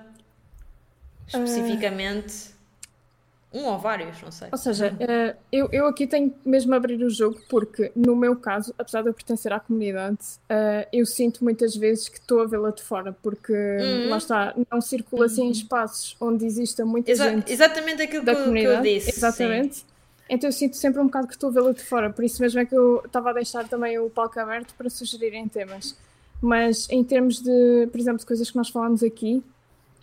Especificamente? 1.27 2.33
Uh... 2.33 2.60
Um 3.53 3.65
ou 3.65 3.79
vários, 3.79 4.23
não 4.23 4.31
sei. 4.31 4.49
Ou 4.53 4.59
seja, 4.59 4.93
uh, 4.93 5.37
eu, 5.51 5.69
eu 5.73 5.87
aqui 5.89 6.07
tenho 6.07 6.33
mesmo 6.45 6.73
a 6.73 6.77
abrir 6.77 7.03
o 7.03 7.11
jogo 7.11 7.41
porque, 7.49 7.91
no 7.97 8.15
meu 8.15 8.37
caso, 8.37 8.73
apesar 8.79 9.03
de 9.03 9.09
eu 9.09 9.15
pertencer 9.15 9.53
à 9.53 9.59
comunidade, 9.59 10.19
uh, 10.49 10.87
eu 10.93 11.05
sinto 11.05 11.43
muitas 11.43 11.75
vezes 11.75 12.09
que 12.09 12.19
estou 12.19 12.43
a 12.43 12.47
vê-la 12.47 12.71
de 12.71 12.81
fora, 12.81 13.13
porque 13.21 13.53
uhum. 13.53 14.09
lá 14.09 14.19
está, 14.19 14.55
não 14.71 14.81
circula 14.81 15.27
assim 15.27 15.43
em 15.43 15.47
uhum. 15.47 15.51
espaços 15.51 16.17
onde 16.21 16.47
exista 16.47 16.85
muita 16.85 17.11
Exa 17.11 17.29
gente. 17.29 17.53
Exatamente 17.53 18.03
aquilo 18.03 18.25
da 18.25 18.37
que, 18.37 18.43
comunidade. 18.43 18.83
que 18.83 18.89
eu 18.89 18.95
disse. 18.95 19.11
Exatamente. 19.11 19.77
Sim. 19.79 19.85
Então 20.29 20.49
eu 20.49 20.53
sinto 20.53 20.77
sempre 20.77 21.01
um 21.01 21.07
bocado 21.07 21.27
que 21.27 21.35
estou 21.35 21.51
a 21.51 21.53
vê-la 21.53 21.73
de 21.73 21.83
fora, 21.83 22.09
por 22.09 22.25
isso 22.25 22.41
mesmo 22.41 22.61
é 22.61 22.65
que 22.65 22.75
eu 22.75 23.03
estava 23.05 23.31
a 23.31 23.33
deixar 23.33 23.67
também 23.67 23.99
o 23.99 24.09
palco 24.09 24.39
aberto 24.39 24.75
para 24.75 24.89
sugerirem 24.89 25.49
temas. 25.49 25.97
Mas 26.41 26.89
em 26.89 27.03
termos 27.03 27.43
de, 27.43 27.89
por 27.91 27.99
exemplo, 28.01 28.21
de 28.21 28.27
coisas 28.27 28.49
que 28.49 28.57
nós 28.57 28.69
falamos 28.69 29.03
aqui, 29.03 29.43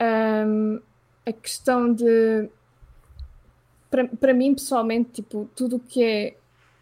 um, 0.01 0.03
ehm, 0.03 0.81
a 1.25 1.31
questão 1.31 1.93
de 1.93 2.49
para, 3.89 4.33
mim, 4.33 4.53
pessoalmente, 4.53 5.09
tipo, 5.13 5.49
tudo 5.55 5.79
que 5.79 6.03
é. 6.03 6.35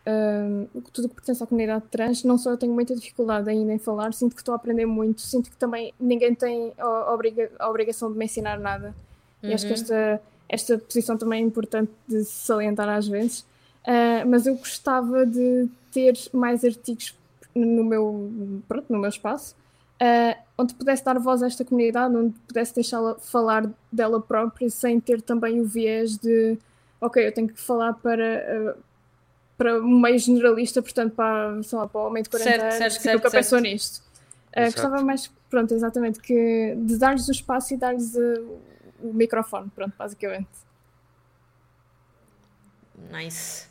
Um, 0.07 0.67
tudo 0.93 1.09
que 1.09 1.15
pertence 1.15 1.41
à 1.41 1.47
comunidade 1.47 1.83
trans, 1.89 2.23
não 2.23 2.37
só 2.37 2.51
eu 2.51 2.57
tenho 2.57 2.71
muita 2.71 2.95
dificuldade 2.95 3.49
ainda 3.49 3.73
em 3.73 3.79
falar, 3.79 4.13
sinto 4.13 4.35
que 4.35 4.41
estou 4.41 4.53
a 4.53 4.55
aprender 4.55 4.85
muito, 4.85 5.21
sinto 5.21 5.49
que 5.49 5.57
também 5.57 5.95
ninguém 5.99 6.35
tem 6.35 6.73
a, 6.77 7.11
obriga 7.11 7.51
a 7.57 7.67
obrigação 7.67 8.11
de 8.11 8.17
me 8.17 8.25
ensinar 8.25 8.59
nada. 8.59 8.93
Uhum. 9.41 9.49
E 9.49 9.53
acho 9.53 9.65
que 9.65 9.73
uhum. 9.73 9.79
esta, 9.79 10.21
esta 10.47 10.77
posição 10.77 11.17
também 11.17 11.41
é 11.41 11.45
importante 11.45 11.91
de 12.07 12.23
salientar 12.23 12.87
às 12.87 13.07
vezes. 13.07 13.39
Uh, 13.81 14.27
mas 14.27 14.45
eu 14.45 14.55
gostava 14.55 15.25
de 15.25 15.67
ter 15.91 16.13
mais 16.31 16.63
artigos 16.63 17.15
no 17.55 17.83
meu, 17.83 18.61
pronto, 18.67 18.91
no 18.91 18.99
meu 18.99 19.09
espaço, 19.09 19.55
uh, 20.01 20.39
onde 20.57 20.73
pudesse 20.73 21.03
dar 21.03 21.17
voz 21.19 21.41
a 21.41 21.47
esta 21.47 21.63
comunidade, 21.63 22.15
onde 22.15 22.33
pudesse 22.47 22.75
deixá-la 22.75 23.15
falar 23.15 23.69
dela 23.91 24.19
própria 24.19 24.69
sem 24.69 24.99
ter 24.99 25.21
também 25.21 25.59
o 25.61 25.65
viés 25.65 26.17
de 26.17 26.57
ok, 27.05 27.27
eu 27.27 27.31
tenho 27.31 27.47
que 27.47 27.59
falar 27.59 27.93
para, 27.93 28.75
uh, 28.75 28.83
para 29.57 29.79
um 29.79 29.99
meio 29.99 30.17
generalista, 30.19 30.81
portanto, 30.81 31.13
para, 31.13 31.61
sei 31.63 31.77
lá, 31.77 31.87
para 31.87 32.01
o 32.01 32.07
homem 32.07 32.23
de 32.23 32.29
40 32.29 32.49
certo, 32.49 32.63
anos 32.63 32.75
certo, 32.75 32.95
que 32.97 33.01
certo, 33.03 33.15
nunca 33.17 33.31
pensou 33.31 33.59
nisto. 33.59 34.03
Uh, 34.55 34.63
gostava 34.65 35.01
mais, 35.01 35.31
pronto, 35.49 35.73
exatamente, 35.73 36.19
que, 36.19 36.75
de 36.77 36.97
dar-lhes 36.97 37.27
o 37.27 37.31
espaço 37.31 37.73
e 37.73 37.77
dar-lhes 37.77 38.15
uh, 38.15 38.59
o 39.01 39.13
microfone, 39.13 39.69
pronto, 39.75 39.93
basicamente. 39.97 40.47
Nice. 43.11 43.67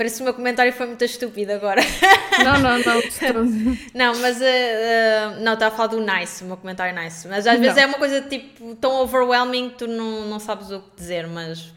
Parece 0.00 0.16
que 0.16 0.22
o 0.22 0.24
meu 0.24 0.32
comentário 0.32 0.72
foi 0.72 0.86
muito 0.86 1.04
estúpido 1.04 1.52
agora. 1.52 1.82
Não, 2.42 2.58
não, 2.58 2.78
não. 2.78 3.02
não, 3.92 4.18
mas 4.22 4.40
uh, 4.40 4.44
uh, 4.44 5.40
não, 5.42 5.52
estava 5.52 5.74
a 5.74 5.76
falar 5.76 5.88
do 5.88 6.00
nice, 6.00 6.42
o 6.42 6.46
meu 6.46 6.56
comentário 6.56 6.98
nice. 6.98 7.28
Mas 7.28 7.46
às 7.46 7.60
vezes 7.60 7.76
não. 7.76 7.82
é 7.82 7.86
uma 7.86 7.98
coisa 7.98 8.22
tipo 8.22 8.74
tão 8.76 8.92
overwhelming 9.02 9.68
que 9.68 9.76
tu 9.76 9.86
não, 9.86 10.26
não 10.26 10.40
sabes 10.40 10.70
o 10.70 10.80
que 10.80 10.96
dizer, 10.96 11.26
mas 11.26 11.70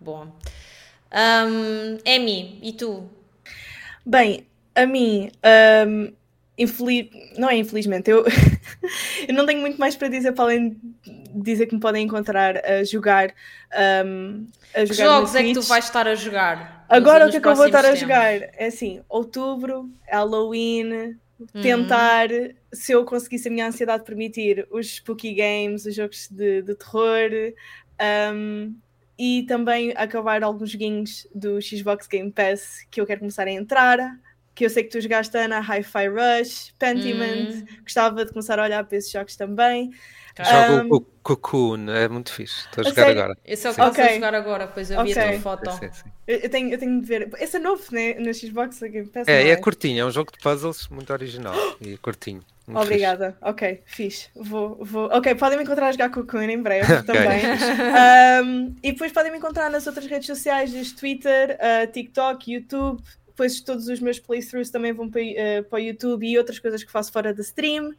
Bom. 0.00 0.32
Um, 1.12 1.98
Amy, 2.06 2.58
e 2.62 2.72
tu? 2.72 3.08
Bem, 4.04 4.46
a 4.74 4.86
mim, 4.86 5.30
um, 5.86 6.12
infeliz... 6.56 7.08
não 7.36 7.48
é 7.48 7.56
infelizmente, 7.56 8.10
eu... 8.10 8.24
eu 9.26 9.34
não 9.34 9.46
tenho 9.46 9.60
muito 9.60 9.78
mais 9.78 9.96
para 9.96 10.08
dizer 10.08 10.32
para 10.32 10.44
além 10.44 10.80
de 11.02 11.42
dizer 11.42 11.66
que 11.66 11.74
me 11.74 11.80
podem 11.80 12.04
encontrar 12.04 12.64
a 12.64 12.84
jogar. 12.84 13.30
Um, 14.06 14.46
a 14.74 14.84
jogar 14.84 14.88
que 14.88 14.94
jogos 14.94 15.34
é 15.34 15.42
que 15.42 15.54
tu 15.54 15.62
vais 15.62 15.84
estar 15.84 16.06
a 16.06 16.14
jogar? 16.14 16.86
Agora 16.88 17.26
o 17.26 17.30
que 17.30 17.36
é 17.36 17.40
que 17.40 17.48
eu 17.48 17.54
vou 17.54 17.66
estar 17.66 17.82
tempos? 17.82 17.98
a 17.98 18.00
jogar? 18.00 18.32
É 18.32 18.66
assim, 18.66 19.02
outubro, 19.08 19.90
Halloween, 20.06 21.16
uhum. 21.38 21.62
tentar, 21.62 22.28
se 22.72 22.92
eu 22.92 23.04
conseguisse 23.04 23.48
a 23.48 23.50
minha 23.50 23.66
ansiedade 23.66 24.04
permitir, 24.04 24.66
os 24.70 24.96
spooky 24.96 25.34
games, 25.34 25.84
os 25.84 25.94
jogos 25.94 26.28
de, 26.30 26.62
de 26.62 26.74
terror. 26.74 27.30
Um, 28.32 28.74
e 29.18 29.42
também 29.42 29.92
acabar 29.96 30.42
alguns 30.42 30.70
joguinhos 30.70 31.26
do 31.34 31.60
Xbox 31.60 32.06
Game 32.06 32.30
Pass 32.30 32.86
que 32.90 33.00
eu 33.00 33.06
quero 33.06 33.20
começar 33.20 33.46
a 33.46 33.50
entrar. 33.50 33.98
Que 34.54 34.64
eu 34.64 34.70
sei 34.70 34.82
que 34.84 34.90
tu 34.90 35.00
jogaste, 35.00 35.36
Ana, 35.36 35.60
Hi-Fi 35.60 36.08
Rush, 36.08 36.74
Pentiment. 36.78 37.54
Hum. 37.54 37.66
Gostava 37.82 38.24
de 38.24 38.32
começar 38.32 38.58
a 38.58 38.64
olhar 38.64 38.84
para 38.84 38.98
esses 38.98 39.10
jogos 39.10 39.36
também. 39.36 39.90
Jogo 40.36 40.94
um, 40.94 40.96
o 40.96 41.00
Cocoon, 41.00 41.90
é 41.90 42.08
muito 42.08 42.32
fixe. 42.32 42.64
Estou 42.66 42.82
a 42.82 42.88
jogar 42.88 43.02
sério? 43.02 43.22
agora. 43.22 43.38
Esse 43.44 43.66
é 43.66 43.70
o 43.70 43.74
que 43.74 43.80
okay. 43.80 44.04
a 44.04 44.14
jogar 44.14 44.34
agora, 44.34 44.66
pois 44.68 44.90
eu 44.90 45.00
okay. 45.00 45.14
vi 45.14 45.20
a 45.20 45.30
tua 45.30 45.40
foto. 45.40 45.70
Sim, 45.72 45.90
sim. 45.92 46.17
Eu, 46.28 46.50
tenho, 46.50 46.70
eu 46.70 46.78
tenho 46.78 47.00
de 47.00 47.06
ver. 47.06 47.30
Esse 47.40 47.56
é 47.56 47.58
novo, 47.58 47.82
né? 47.90 48.12
No 48.14 48.32
Xbox 48.34 48.78
Game 48.80 49.06
Pass. 49.06 49.26
É, 49.26 49.44
é, 49.44 49.48
é 49.48 49.56
curtinho, 49.56 50.02
é 50.02 50.04
um 50.04 50.10
jogo 50.10 50.30
de 50.30 50.38
puzzles 50.38 50.86
muito 50.88 51.10
original 51.10 51.54
e 51.80 51.96
curtinho. 51.96 52.42
Muito 52.66 52.82
Obrigada, 52.82 53.30
fixe. 53.30 53.44
ok, 53.44 53.82
fixe. 53.86 54.28
Vou, 54.36 54.76
vou... 54.84 55.06
Ok, 55.06 55.34
podem 55.36 55.56
me 55.56 55.64
encontrar 55.64 55.88
a 55.88 55.92
jogar 55.92 56.10
Cocoon 56.10 56.42
em 56.42 56.60
breve 56.60 56.86
também. 57.02 57.40
um, 58.44 58.74
e 58.82 58.92
depois 58.92 59.10
podem 59.10 59.32
me 59.32 59.38
encontrar 59.38 59.70
nas 59.70 59.86
outras 59.86 60.04
redes 60.04 60.26
sociais, 60.26 60.70
desde 60.70 60.94
Twitter, 60.94 61.56
uh, 61.56 61.90
TikTok, 61.90 62.52
YouTube. 62.52 63.02
Depois 63.26 63.62
todos 63.62 63.88
os 63.88 64.00
meus 64.00 64.18
playthroughs 64.18 64.68
também 64.68 64.92
vão 64.92 65.08
para, 65.08 65.22
uh, 65.22 65.64
para 65.64 65.76
o 65.76 65.80
YouTube 65.80 66.26
e 66.26 66.36
outras 66.36 66.58
coisas 66.58 66.84
que 66.84 66.92
faço 66.92 67.10
fora 67.10 67.32
da 67.32 67.40
stream. 67.40 67.94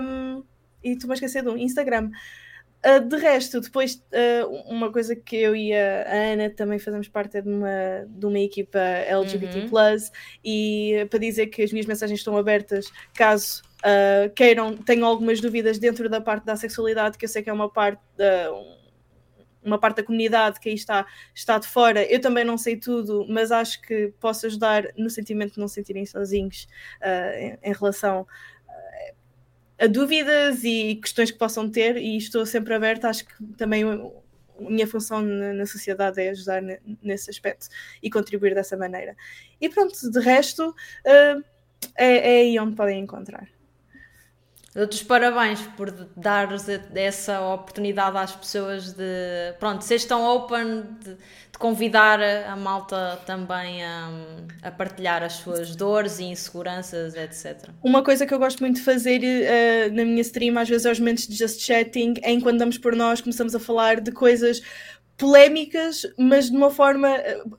Um, 0.00 0.42
e 0.82 0.92
estou-me 0.92 1.12
a 1.12 1.14
esquecer 1.14 1.42
de 1.42 1.50
um 1.50 1.58
Instagram. 1.58 2.10
Uh, 2.84 3.00
de 3.00 3.16
resto, 3.16 3.60
depois 3.60 3.96
uh, 4.12 4.46
uma 4.72 4.92
coisa 4.92 5.16
que 5.16 5.34
eu 5.34 5.56
e 5.56 5.74
a 5.74 6.32
Ana 6.32 6.48
também 6.48 6.78
fazemos 6.78 7.08
parte 7.08 7.42
de 7.42 7.48
uma, 7.48 8.06
de 8.06 8.24
uma 8.24 8.38
equipa 8.38 8.78
LGBT, 8.78 9.66
uhum. 9.72 9.98
e 10.44 11.04
para 11.10 11.18
dizer 11.18 11.48
que 11.48 11.60
as 11.60 11.72
minhas 11.72 11.86
mensagens 11.86 12.20
estão 12.20 12.36
abertas 12.36 12.88
caso 13.14 13.62
uh, 13.78 14.32
queiram, 14.32 14.76
tenham 14.76 15.08
algumas 15.08 15.40
dúvidas 15.40 15.76
dentro 15.76 16.08
da 16.08 16.20
parte 16.20 16.44
da 16.44 16.54
sexualidade, 16.54 17.18
que 17.18 17.24
eu 17.24 17.28
sei 17.28 17.42
que 17.42 17.50
é 17.50 17.52
uma 17.52 17.68
parte 17.68 18.00
da. 18.16 18.52
uma 19.60 19.78
parte 19.78 19.96
da 19.96 20.04
comunidade 20.04 20.60
que 20.60 20.68
aí 20.68 20.76
está, 20.76 21.04
está 21.34 21.58
de 21.58 21.66
fora. 21.66 22.04
Eu 22.04 22.20
também 22.20 22.44
não 22.44 22.56
sei 22.56 22.76
tudo, 22.76 23.26
mas 23.28 23.50
acho 23.50 23.82
que 23.82 24.12
posso 24.20 24.46
ajudar 24.46 24.84
no 24.96 25.10
sentimento 25.10 25.54
de 25.54 25.58
não 25.58 25.66
se 25.66 25.74
sentirem 25.74 26.06
sozinhos 26.06 26.68
em, 27.36 27.58
em 27.60 27.72
relação 27.72 28.24
a 29.78 29.86
dúvidas 29.86 30.64
e 30.64 30.96
questões 30.96 31.30
que 31.30 31.38
possam 31.38 31.70
ter, 31.70 31.96
e 31.96 32.16
estou 32.16 32.44
sempre 32.44 32.74
aberta. 32.74 33.08
Acho 33.08 33.24
que 33.26 33.44
também 33.56 33.84
a 33.84 34.10
minha 34.58 34.86
função 34.86 35.22
na, 35.22 35.66
sociedade 35.66 36.20
é 36.20 36.30
ajudar 36.30 36.62
nesse 37.02 37.30
aspecto 37.30 37.68
e 38.02 38.10
contribuir 38.10 38.54
dessa 38.54 38.76
maneira. 38.76 39.16
E 39.60 39.68
pronto, 39.68 40.10
de 40.10 40.20
resto, 40.20 40.70
uh, 40.70 41.44
é, 41.96 42.38
é 42.38 42.40
aí 42.40 42.58
onde 42.58 42.74
podem 42.74 43.00
encontrar. 43.00 43.48
Dou-te 44.78 45.04
parabéns 45.06 45.60
por 45.76 45.90
dar 46.16 46.50
essa 46.94 47.40
oportunidade 47.40 48.16
às 48.16 48.36
pessoas 48.36 48.92
de, 48.92 49.52
pronto, 49.58 49.82
seres 49.82 50.04
tão 50.04 50.24
open, 50.24 50.84
de, 51.02 51.14
de 51.14 51.58
convidar 51.58 52.20
a 52.22 52.54
malta 52.54 53.18
também 53.26 53.82
a, 53.82 54.08
a, 54.62 54.70
partilhar 54.70 55.24
as 55.24 55.32
suas 55.32 55.74
dores 55.74 56.20
e 56.20 56.26
inseguranças, 56.26 57.16
etc. 57.16 57.70
Uma 57.82 58.04
coisa 58.04 58.24
que 58.24 58.32
eu 58.32 58.38
gosto 58.38 58.60
muito 58.60 58.76
de 58.76 58.82
fazer 58.82 59.20
uh, 59.20 59.92
na 59.92 60.04
minha 60.04 60.20
stream, 60.20 60.56
às 60.56 60.68
vezes 60.68 60.86
aos 60.86 61.00
momentos 61.00 61.26
de 61.26 61.34
just 61.34 61.60
chatting, 61.60 62.14
é 62.22 62.30
enquanto 62.30 62.58
damos 62.58 62.78
por 62.78 62.94
nós, 62.94 63.20
começamos 63.20 63.56
a 63.56 63.58
falar 63.58 64.00
de 64.00 64.12
coisas 64.12 64.62
polémicas, 65.16 66.06
mas 66.16 66.52
de 66.52 66.56
uma 66.56 66.70
forma 66.70 67.16
uh, 67.16 67.58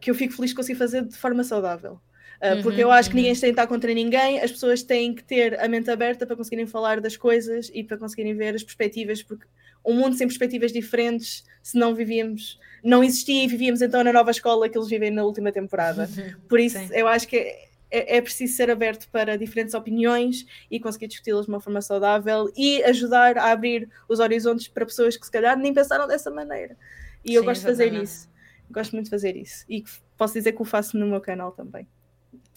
que 0.00 0.10
eu 0.10 0.16
fico 0.16 0.34
feliz 0.34 0.50
de 0.50 0.56
conseguir 0.56 0.78
fazer 0.80 1.04
de 1.04 1.16
forma 1.16 1.44
saudável. 1.44 2.00
Uh, 2.36 2.62
porque 2.62 2.82
uhum, 2.82 2.88
eu 2.88 2.90
acho 2.90 3.08
uhum. 3.08 3.10
que 3.10 3.16
ninguém 3.16 3.32
tem 3.32 3.40
de 3.40 3.50
estar 3.50 3.66
contra 3.66 3.92
ninguém, 3.94 4.40
as 4.40 4.52
pessoas 4.52 4.82
têm 4.82 5.14
que 5.14 5.24
ter 5.24 5.58
a 5.58 5.66
mente 5.68 5.90
aberta 5.90 6.26
para 6.26 6.36
conseguirem 6.36 6.66
falar 6.66 7.00
das 7.00 7.16
coisas 7.16 7.70
e 7.72 7.82
para 7.82 7.96
conseguirem 7.96 8.34
ver 8.34 8.54
as 8.54 8.62
perspectivas, 8.62 9.22
porque 9.22 9.46
um 9.84 9.94
mundo 9.94 10.16
sem 10.16 10.26
perspectivas 10.26 10.72
diferentes, 10.72 11.44
se 11.62 11.78
não 11.78 11.94
vivíamos, 11.94 12.58
não 12.82 13.02
existia 13.02 13.44
e 13.44 13.46
vivíamos 13.46 13.80
então 13.80 14.02
na 14.02 14.12
nova 14.12 14.32
escola 14.32 14.68
que 14.68 14.76
eles 14.76 14.88
vivem 14.88 15.10
na 15.10 15.24
última 15.24 15.52
temporada. 15.52 16.08
Uhum, 16.16 16.40
Por 16.48 16.60
isso, 16.60 16.78
sim. 16.78 16.88
eu 16.92 17.06
acho 17.06 17.28
que 17.28 17.36
é, 17.36 17.68
é, 17.90 18.16
é, 18.16 18.20
preciso 18.20 18.56
ser 18.56 18.70
aberto 18.70 19.08
para 19.10 19.36
diferentes 19.36 19.74
opiniões 19.74 20.46
e 20.70 20.80
conseguir 20.80 21.08
discuti-las 21.08 21.46
de 21.46 21.52
uma 21.52 21.60
forma 21.60 21.80
saudável 21.82 22.50
e 22.56 22.82
ajudar 22.84 23.36
a 23.36 23.50
abrir 23.50 23.88
os 24.08 24.18
horizontes 24.18 24.68
para 24.68 24.86
pessoas 24.86 25.16
que 25.16 25.26
se 25.26 25.30
calhar 25.30 25.56
nem 25.58 25.74
pensaram 25.74 26.06
dessa 26.06 26.30
maneira. 26.30 26.76
E 27.24 27.34
eu 27.34 27.44
gosto 27.44 27.60
de 27.60 27.66
fazer 27.66 27.92
isso. 27.92 28.28
Gosto 28.70 28.92
muito 28.92 29.06
de 29.06 29.10
fazer 29.10 29.36
isso. 29.36 29.64
E 29.68 29.84
posso 30.16 30.34
dizer 30.34 30.52
que 30.52 30.62
o 30.62 30.64
faço 30.64 30.96
no 30.96 31.06
meu 31.06 31.20
canal 31.20 31.52
também 31.52 31.86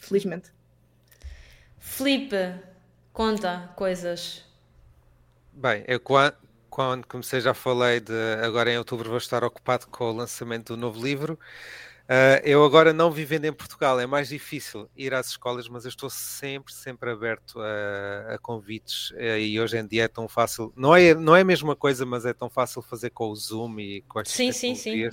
felizmente. 0.01 0.51
Felipe, 1.77 2.55
conta 3.13 3.71
coisas. 3.75 4.45
Bem, 5.53 5.83
eu 5.87 5.99
quando, 5.99 6.35
quando 6.69 7.05
comecei 7.05 7.41
já 7.41 7.53
falei 7.53 7.99
de 7.99 8.13
agora 8.43 8.71
em 8.71 8.77
outubro 8.77 9.09
vou 9.09 9.17
estar 9.17 9.43
ocupado 9.43 9.87
com 9.87 10.05
o 10.05 10.15
lançamento 10.15 10.75
do 10.75 10.77
novo 10.77 11.03
livro. 11.03 11.37
Uh, 12.09 12.41
eu 12.43 12.65
agora 12.65 12.91
não 12.91 13.11
vivendo 13.11 13.45
em 13.45 13.53
Portugal 13.53 13.99
é 13.99 14.07
mais 14.07 14.29
difícil 14.29 14.89
ir 14.97 15.13
às 15.13 15.27
escolas, 15.27 15.69
mas 15.69 15.85
eu 15.85 15.89
estou 15.89 16.09
sempre, 16.09 16.73
sempre 16.73 17.11
aberto 17.11 17.61
a, 17.61 18.33
a 18.33 18.37
convites 18.39 19.11
uh, 19.11 19.37
e 19.37 19.61
hoje 19.61 19.77
em 19.77 19.85
dia 19.85 20.05
é 20.05 20.07
tão 20.07 20.27
fácil, 20.27 20.73
não 20.75 20.95
é, 20.95 21.13
não 21.13 21.35
é 21.35 21.41
a 21.41 21.45
mesma 21.45 21.75
coisa, 21.75 22.07
mas 22.07 22.25
é 22.25 22.33
tão 22.33 22.49
fácil 22.49 22.81
fazer 22.81 23.11
com 23.11 23.29
o 23.29 23.35
Zoom 23.35 23.79
e 23.79 24.01
com 24.07 24.17
as 24.17 24.27
sim, 24.27 24.51
sim, 24.51 24.73
sim. 24.73 25.07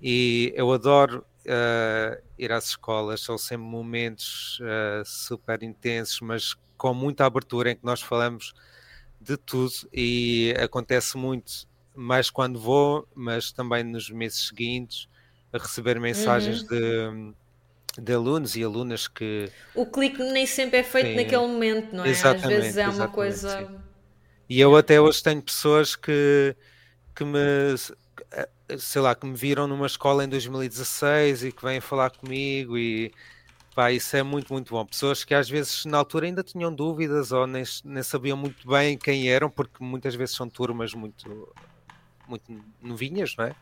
E 0.00 0.52
eu 0.54 0.72
adoro 0.72 1.24
uh, 1.46 2.22
ir 2.38 2.52
às 2.52 2.68
escolas, 2.68 3.20
são 3.20 3.38
sempre 3.38 3.66
momentos 3.66 4.60
super 5.04 5.62
intensos, 5.62 6.20
mas 6.20 6.54
com 6.76 6.92
muita 6.92 7.24
abertura 7.24 7.70
em 7.70 7.76
que 7.76 7.84
nós 7.84 8.00
falamos 8.02 8.54
de 9.20 9.36
tudo 9.36 9.72
e 9.92 10.54
acontece 10.58 11.16
muito 11.16 11.66
mais 11.94 12.30
quando 12.30 12.60
vou, 12.60 13.08
mas 13.14 13.50
também 13.50 13.82
nos 13.82 14.10
meses 14.10 14.46
seguintes 14.48 15.08
a 15.52 15.58
receber 15.58 15.98
mensagens 15.98 16.62
uhum. 16.62 17.32
de, 17.96 18.02
de 18.02 18.12
alunos 18.12 18.54
e 18.56 18.62
alunas 18.62 19.08
que. 19.08 19.50
O 19.74 19.86
clique 19.86 20.22
nem 20.22 20.46
sempre 20.46 20.80
é 20.80 20.82
feito 20.82 21.08
sim, 21.08 21.16
naquele 21.16 21.42
momento, 21.42 21.96
não 21.96 22.04
é? 22.04 22.10
Às 22.10 22.42
vezes 22.42 22.76
é 22.76 22.88
uma 22.88 23.08
coisa. 23.08 23.58
Sim. 23.58 23.78
E 24.48 24.60
eu 24.60 24.76
até 24.76 25.00
hoje 25.00 25.22
tenho 25.22 25.42
pessoas 25.42 25.96
que, 25.96 26.54
que 27.14 27.24
me 27.24 27.74
sei 28.78 29.00
lá, 29.02 29.14
que 29.14 29.26
me 29.26 29.36
viram 29.36 29.66
numa 29.66 29.86
escola 29.86 30.24
em 30.24 30.28
2016 30.28 31.44
e 31.44 31.52
que 31.52 31.64
vêm 31.64 31.80
falar 31.80 32.10
comigo 32.10 32.76
e 32.76 33.12
pá, 33.74 33.92
isso 33.92 34.16
é 34.16 34.22
muito, 34.22 34.52
muito 34.52 34.70
bom. 34.72 34.84
Pessoas 34.86 35.22
que 35.24 35.34
às 35.34 35.48
vezes 35.48 35.84
na 35.84 35.98
altura 35.98 36.26
ainda 36.26 36.42
tinham 36.42 36.74
dúvidas 36.74 37.30
ou 37.32 37.46
nem, 37.46 37.62
nem 37.84 38.02
sabiam 38.02 38.36
muito 38.36 38.66
bem 38.68 38.96
quem 38.98 39.30
eram, 39.30 39.50
porque 39.50 39.84
muitas 39.84 40.14
vezes 40.14 40.34
são 40.34 40.48
turmas 40.48 40.94
muito, 40.94 41.54
muito 42.26 42.64
novinhas, 42.82 43.36
não 43.36 43.44
é? 43.44 43.54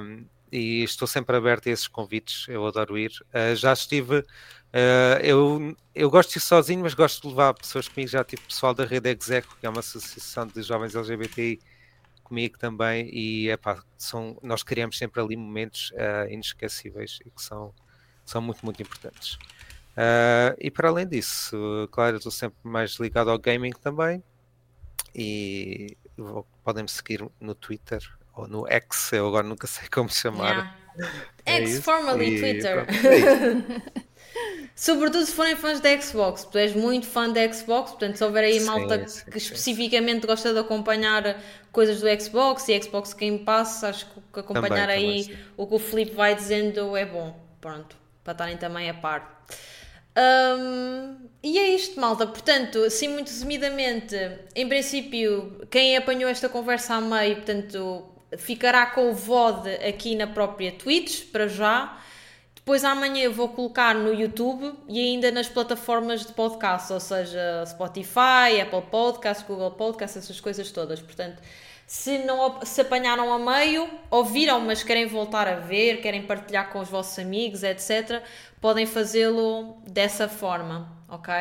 Um, 0.00 0.26
e 0.50 0.82
estou 0.84 1.06
sempre 1.06 1.36
aberto 1.36 1.68
a 1.68 1.72
esses 1.72 1.88
convites, 1.88 2.46
eu 2.48 2.66
adoro 2.66 2.96
ir. 2.96 3.10
Uh, 3.28 3.54
já 3.56 3.72
estive, 3.72 4.18
uh, 4.20 5.20
eu, 5.22 5.76
eu 5.94 6.10
gosto 6.10 6.30
de 6.32 6.38
ir 6.38 6.40
sozinho, 6.40 6.82
mas 6.82 6.94
gosto 6.94 7.22
de 7.22 7.28
levar 7.28 7.54
pessoas 7.54 7.88
comigo. 7.88 8.10
Já 8.10 8.24
tive 8.24 8.42
pessoal 8.42 8.72
da 8.72 8.84
Rede 8.84 9.10
Execo, 9.10 9.56
que 9.60 9.66
é 9.66 9.68
uma 9.68 9.80
associação 9.80 10.46
de 10.46 10.62
jovens 10.62 10.94
LGBTI, 10.94 11.60
comigo 12.24 12.58
também. 12.58 13.08
E 13.12 13.50
epá, 13.50 13.82
são, 13.96 14.38
nós 14.42 14.62
criamos 14.62 14.98
sempre 14.98 15.20
ali 15.20 15.36
momentos 15.36 15.92
uh, 15.92 16.30
inesquecíveis 16.32 17.20
e 17.24 17.30
que 17.30 17.42
são, 17.42 17.72
são 18.24 18.42
muito, 18.42 18.64
muito 18.64 18.82
importantes. 18.82 19.38
e 20.58 20.70
para 20.70 20.88
além 20.88 21.06
disso, 21.06 21.56
claro, 21.92 22.16
estou 22.16 22.32
sempre 22.32 22.58
mais 22.64 22.96
ligado 22.96 23.30
ao 23.30 23.38
gaming 23.38 23.72
também. 23.72 24.22
E 25.14 25.96
podem-me 26.64 26.88
seguir 26.88 27.24
no 27.40 27.54
Twitter, 27.54 28.02
ou 28.34 28.48
no 28.48 28.66
X, 28.68 29.12
eu 29.12 29.28
agora 29.28 29.46
nunca 29.46 29.66
sei 29.66 29.88
como 29.88 30.08
chamar. 30.08 30.74
Yeah. 30.96 31.14
É 31.44 31.66
X, 31.66 31.84
formerly 31.84 32.40
Twitter. 32.40 32.86
é 32.88 34.00
Sobretudo 34.74 35.24
se 35.24 35.32
forem 35.32 35.54
fãs 35.54 35.80
da 35.80 36.00
Xbox, 36.00 36.44
tu 36.44 36.58
és 36.58 36.74
muito 36.74 37.06
fã 37.06 37.30
da 37.30 37.52
Xbox, 37.52 37.92
portanto, 37.92 38.16
se 38.16 38.24
houver 38.24 38.44
aí 38.44 38.58
sim, 38.58 38.66
malta 38.66 39.06
sim, 39.06 39.24
que 39.30 39.38
sim, 39.38 39.46
especificamente 39.46 40.26
gosta 40.26 40.52
de 40.52 40.58
acompanhar 40.58 41.40
coisas 41.70 42.00
do 42.00 42.20
Xbox 42.20 42.68
e 42.68 42.82
Xbox 42.82 43.12
Game 43.14 43.38
Pass, 43.38 43.84
acho 43.84 44.06
que 44.32 44.40
acompanhar 44.40 44.88
também, 44.88 45.10
aí 45.10 45.24
também, 45.24 45.44
o 45.56 45.66
que 45.66 45.74
o 45.74 45.78
Felipe 45.78 46.14
vai 46.14 46.34
dizendo 46.34 46.96
é 46.96 47.06
bom. 47.06 47.38
Pronto, 47.60 47.96
para 48.22 48.32
estarem 48.32 48.56
também 48.56 48.90
a 48.90 48.94
par. 48.94 49.46
Um, 50.16 51.16
e 51.42 51.58
é 51.58 51.68
isto, 51.74 52.00
malta. 52.00 52.26
Portanto, 52.26 52.78
assim, 52.84 53.08
muito 53.08 53.28
resumidamente, 53.28 54.16
em 54.54 54.68
princípio, 54.68 55.66
quem 55.70 55.96
apanhou 55.96 56.30
esta 56.30 56.48
conversa 56.48 56.94
a 56.94 57.00
meio, 57.00 57.36
portanto, 57.36 58.04
ficará 58.36 58.86
com 58.86 59.10
o 59.10 59.14
VOD 59.14 59.70
aqui 59.86 60.14
na 60.14 60.26
própria 60.26 60.72
Twitch, 60.72 61.30
para 61.30 61.48
já. 61.48 61.98
Depois 62.64 62.82
amanhã 62.82 63.24
eu 63.24 63.32
vou 63.32 63.50
colocar 63.50 63.94
no 63.94 64.10
YouTube 64.14 64.72
e 64.88 64.98
ainda 64.98 65.30
nas 65.30 65.46
plataformas 65.46 66.24
de 66.24 66.32
podcast, 66.32 66.90
ou 66.94 66.98
seja, 66.98 67.62
Spotify, 67.66 68.58
Apple 68.62 68.80
Podcasts, 68.90 69.46
Google 69.46 69.72
Podcasts, 69.72 70.24
essas 70.24 70.40
coisas 70.40 70.70
todas. 70.70 70.98
Portanto, 70.98 71.42
se 71.86 72.16
não 72.24 72.64
se 72.64 72.80
apanharam 72.80 73.30
a 73.34 73.38
meio, 73.38 73.86
ouviram, 74.10 74.60
mas 74.60 74.82
querem 74.82 75.04
voltar 75.04 75.46
a 75.46 75.56
ver, 75.56 76.00
querem 76.00 76.22
partilhar 76.22 76.70
com 76.70 76.78
os 76.78 76.88
vossos 76.88 77.18
amigos, 77.18 77.62
etc., 77.62 78.22
podem 78.62 78.86
fazê-lo 78.86 79.76
dessa 79.86 80.26
forma, 80.26 80.90
ok? 81.06 81.34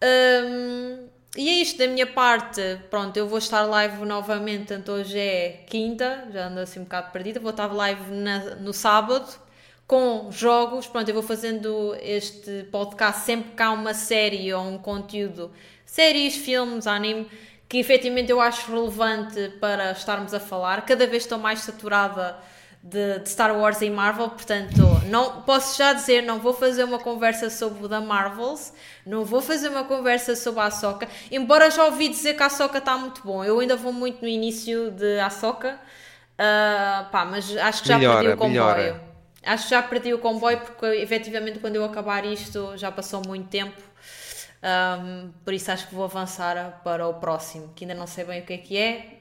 Um, 0.00 1.08
e 1.36 1.48
é 1.48 1.52
isto 1.54 1.78
da 1.78 1.88
minha 1.88 2.06
parte. 2.06 2.78
Pronto, 2.88 3.16
eu 3.16 3.26
vou 3.26 3.38
estar 3.38 3.62
live 3.62 4.04
novamente. 4.04 4.66
Tanto 4.66 4.92
hoje 4.92 5.18
é 5.18 5.64
quinta, 5.66 6.28
já 6.32 6.46
ando 6.46 6.60
assim 6.60 6.78
um 6.78 6.84
bocado 6.84 7.10
perdida. 7.10 7.40
Vou 7.40 7.50
estar 7.50 7.66
live 7.74 8.12
na, 8.12 8.54
no 8.54 8.72
sábado 8.72 9.47
com 9.88 10.30
jogos. 10.30 10.86
Pronto, 10.86 11.08
eu 11.08 11.14
vou 11.14 11.22
fazendo 11.22 11.96
este 12.00 12.68
podcast 12.70 13.22
sempre 13.22 13.52
que 13.52 13.62
há 13.62 13.72
uma 13.72 13.94
série 13.94 14.52
ou 14.52 14.62
um 14.62 14.78
conteúdo, 14.78 15.50
séries, 15.84 16.36
filmes, 16.36 16.86
anime, 16.86 17.26
que 17.66 17.78
efetivamente 17.78 18.30
eu 18.30 18.40
acho 18.40 18.70
relevante 18.70 19.48
para 19.58 19.90
estarmos 19.92 20.34
a 20.34 20.38
falar. 20.38 20.84
Cada 20.84 21.06
vez 21.06 21.22
estou 21.24 21.38
mais 21.38 21.60
saturada 21.60 22.36
de, 22.82 23.18
de, 23.20 23.28
Star 23.30 23.58
Wars 23.58 23.80
e 23.80 23.88
Marvel, 23.88 24.28
portanto, 24.28 24.76
não 25.06 25.42
posso 25.42 25.76
já 25.76 25.94
dizer, 25.94 26.22
não 26.22 26.38
vou 26.38 26.52
fazer 26.52 26.84
uma 26.84 26.98
conversa 26.98 27.50
sobre 27.50 27.84
o 27.84 27.88
da 27.88 28.00
Marvels, 28.00 28.72
não 29.06 29.24
vou 29.24 29.40
fazer 29.40 29.68
uma 29.68 29.84
conversa 29.84 30.36
sobre 30.36 30.60
a 30.60 30.66
Ahsoka, 30.66 31.08
embora 31.30 31.70
já 31.70 31.86
ouvi 31.86 32.08
dizer 32.08 32.34
que 32.34 32.42
a 32.42 32.46
Ahsoka 32.46 32.78
está 32.78 32.96
muito 32.96 33.22
bom. 33.24 33.42
Eu 33.42 33.58
ainda 33.58 33.74
vou 33.74 33.92
muito 33.92 34.22
no 34.22 34.28
início 34.28 34.90
de 34.90 35.18
Ahsoka, 35.18 35.74
uh, 35.74 37.10
pá, 37.10 37.24
mas 37.24 37.56
acho 37.56 37.82
que 37.82 37.88
já 37.88 37.98
melhora, 37.98 38.18
perdi 38.18 38.34
o 38.34 38.36
comboio. 38.36 38.52
Melhora. 38.52 39.07
Acho 39.48 39.64
que 39.64 39.70
já 39.70 39.82
perdi 39.82 40.14
o 40.14 40.18
comboio 40.18 40.60
porque 40.60 40.86
efetivamente 40.86 41.58
quando 41.58 41.76
eu 41.76 41.84
acabar 41.84 42.24
isto 42.24 42.76
já 42.76 42.92
passou 42.92 43.22
muito 43.26 43.48
tempo. 43.48 43.80
Um, 44.62 45.30
por 45.44 45.54
isso 45.54 45.70
acho 45.70 45.88
que 45.88 45.94
vou 45.94 46.04
avançar 46.04 46.80
para 46.82 47.06
o 47.06 47.14
próximo, 47.14 47.72
que 47.74 47.84
ainda 47.84 47.94
não 47.94 48.06
sei 48.06 48.24
bem 48.24 48.40
o 48.40 48.44
que 48.44 48.52
é 48.52 48.58
que 48.58 48.76
é. 48.76 49.20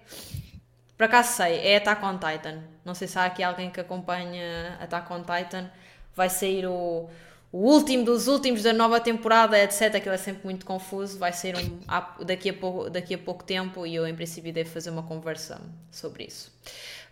Por 0.97 1.03
acaso 1.03 1.33
sei, 1.33 1.59
é 1.59 1.77
Attack 1.77 2.03
on 2.03 2.17
Titan. 2.17 2.63
Não 2.83 2.95
sei 2.95 3.07
se 3.07 3.19
há 3.19 3.25
aqui 3.25 3.43
alguém 3.43 3.69
que 3.69 3.79
acompanha 3.79 4.77
Attack 4.81 5.13
on 5.13 5.21
Titan. 5.21 5.69
Vai 6.15 6.27
sair 6.27 6.65
o, 6.65 7.07
o 7.51 7.57
último 7.59 8.03
dos 8.03 8.27
últimos 8.27 8.63
da 8.63 8.73
nova 8.73 8.99
temporada, 8.99 9.61
etc. 9.63 9.95
Aquilo 9.95 10.15
é 10.15 10.17
sempre 10.17 10.41
muito 10.43 10.65
confuso. 10.65 11.19
Vai 11.19 11.31
ser 11.31 11.55
um, 11.55 11.79
daqui, 12.25 12.49
a 12.49 12.53
pouco, 12.53 12.89
daqui 12.89 13.13
a 13.13 13.17
pouco 13.17 13.43
tempo 13.43 13.85
e 13.85 13.93
eu, 13.93 14.07
em 14.07 14.15
princípio, 14.15 14.51
devo 14.51 14.71
fazer 14.71 14.89
uma 14.89 15.03
conversa 15.03 15.61
sobre 15.91 16.23
isso. 16.23 16.51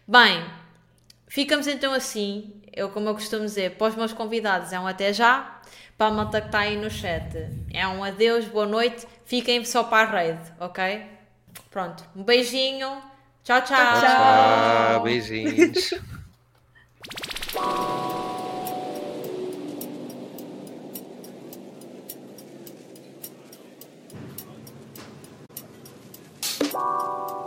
Bem, 0.08 0.44
ficamos 1.28 1.68
então 1.68 1.94
assim. 1.94 2.60
Eu, 2.76 2.90
como 2.90 3.08
eu 3.08 3.14
costumo 3.14 3.46
dizer, 3.46 3.78
para 3.78 3.88
os 3.88 3.96
meus 3.96 4.12
convidados 4.12 4.74
é 4.74 4.80
um 4.80 4.86
até 4.86 5.14
já. 5.14 5.62
Para 5.98 6.08
a 6.08 6.12
malta 6.12 6.42
que 6.42 6.48
está 6.48 6.60
aí 6.60 6.76
no 6.76 6.92
chat, 6.92 7.34
é 7.74 7.88
um 7.88 8.04
adeus, 8.04 8.44
boa 8.46 8.66
noite. 8.66 9.08
Fiquem 9.24 9.64
só 9.64 9.86
para 9.86 10.10
a 10.10 10.12
rede, 10.12 10.52
ok? 10.60 11.06
Pronto, 11.72 12.04
um 12.14 12.22
beijinho. 12.22 13.02
Tchau, 13.46 13.62
tchau. 13.62 13.78
Tchau, 13.78 14.02
tchau. 14.02 15.04
Beijinhos. 15.04 15.94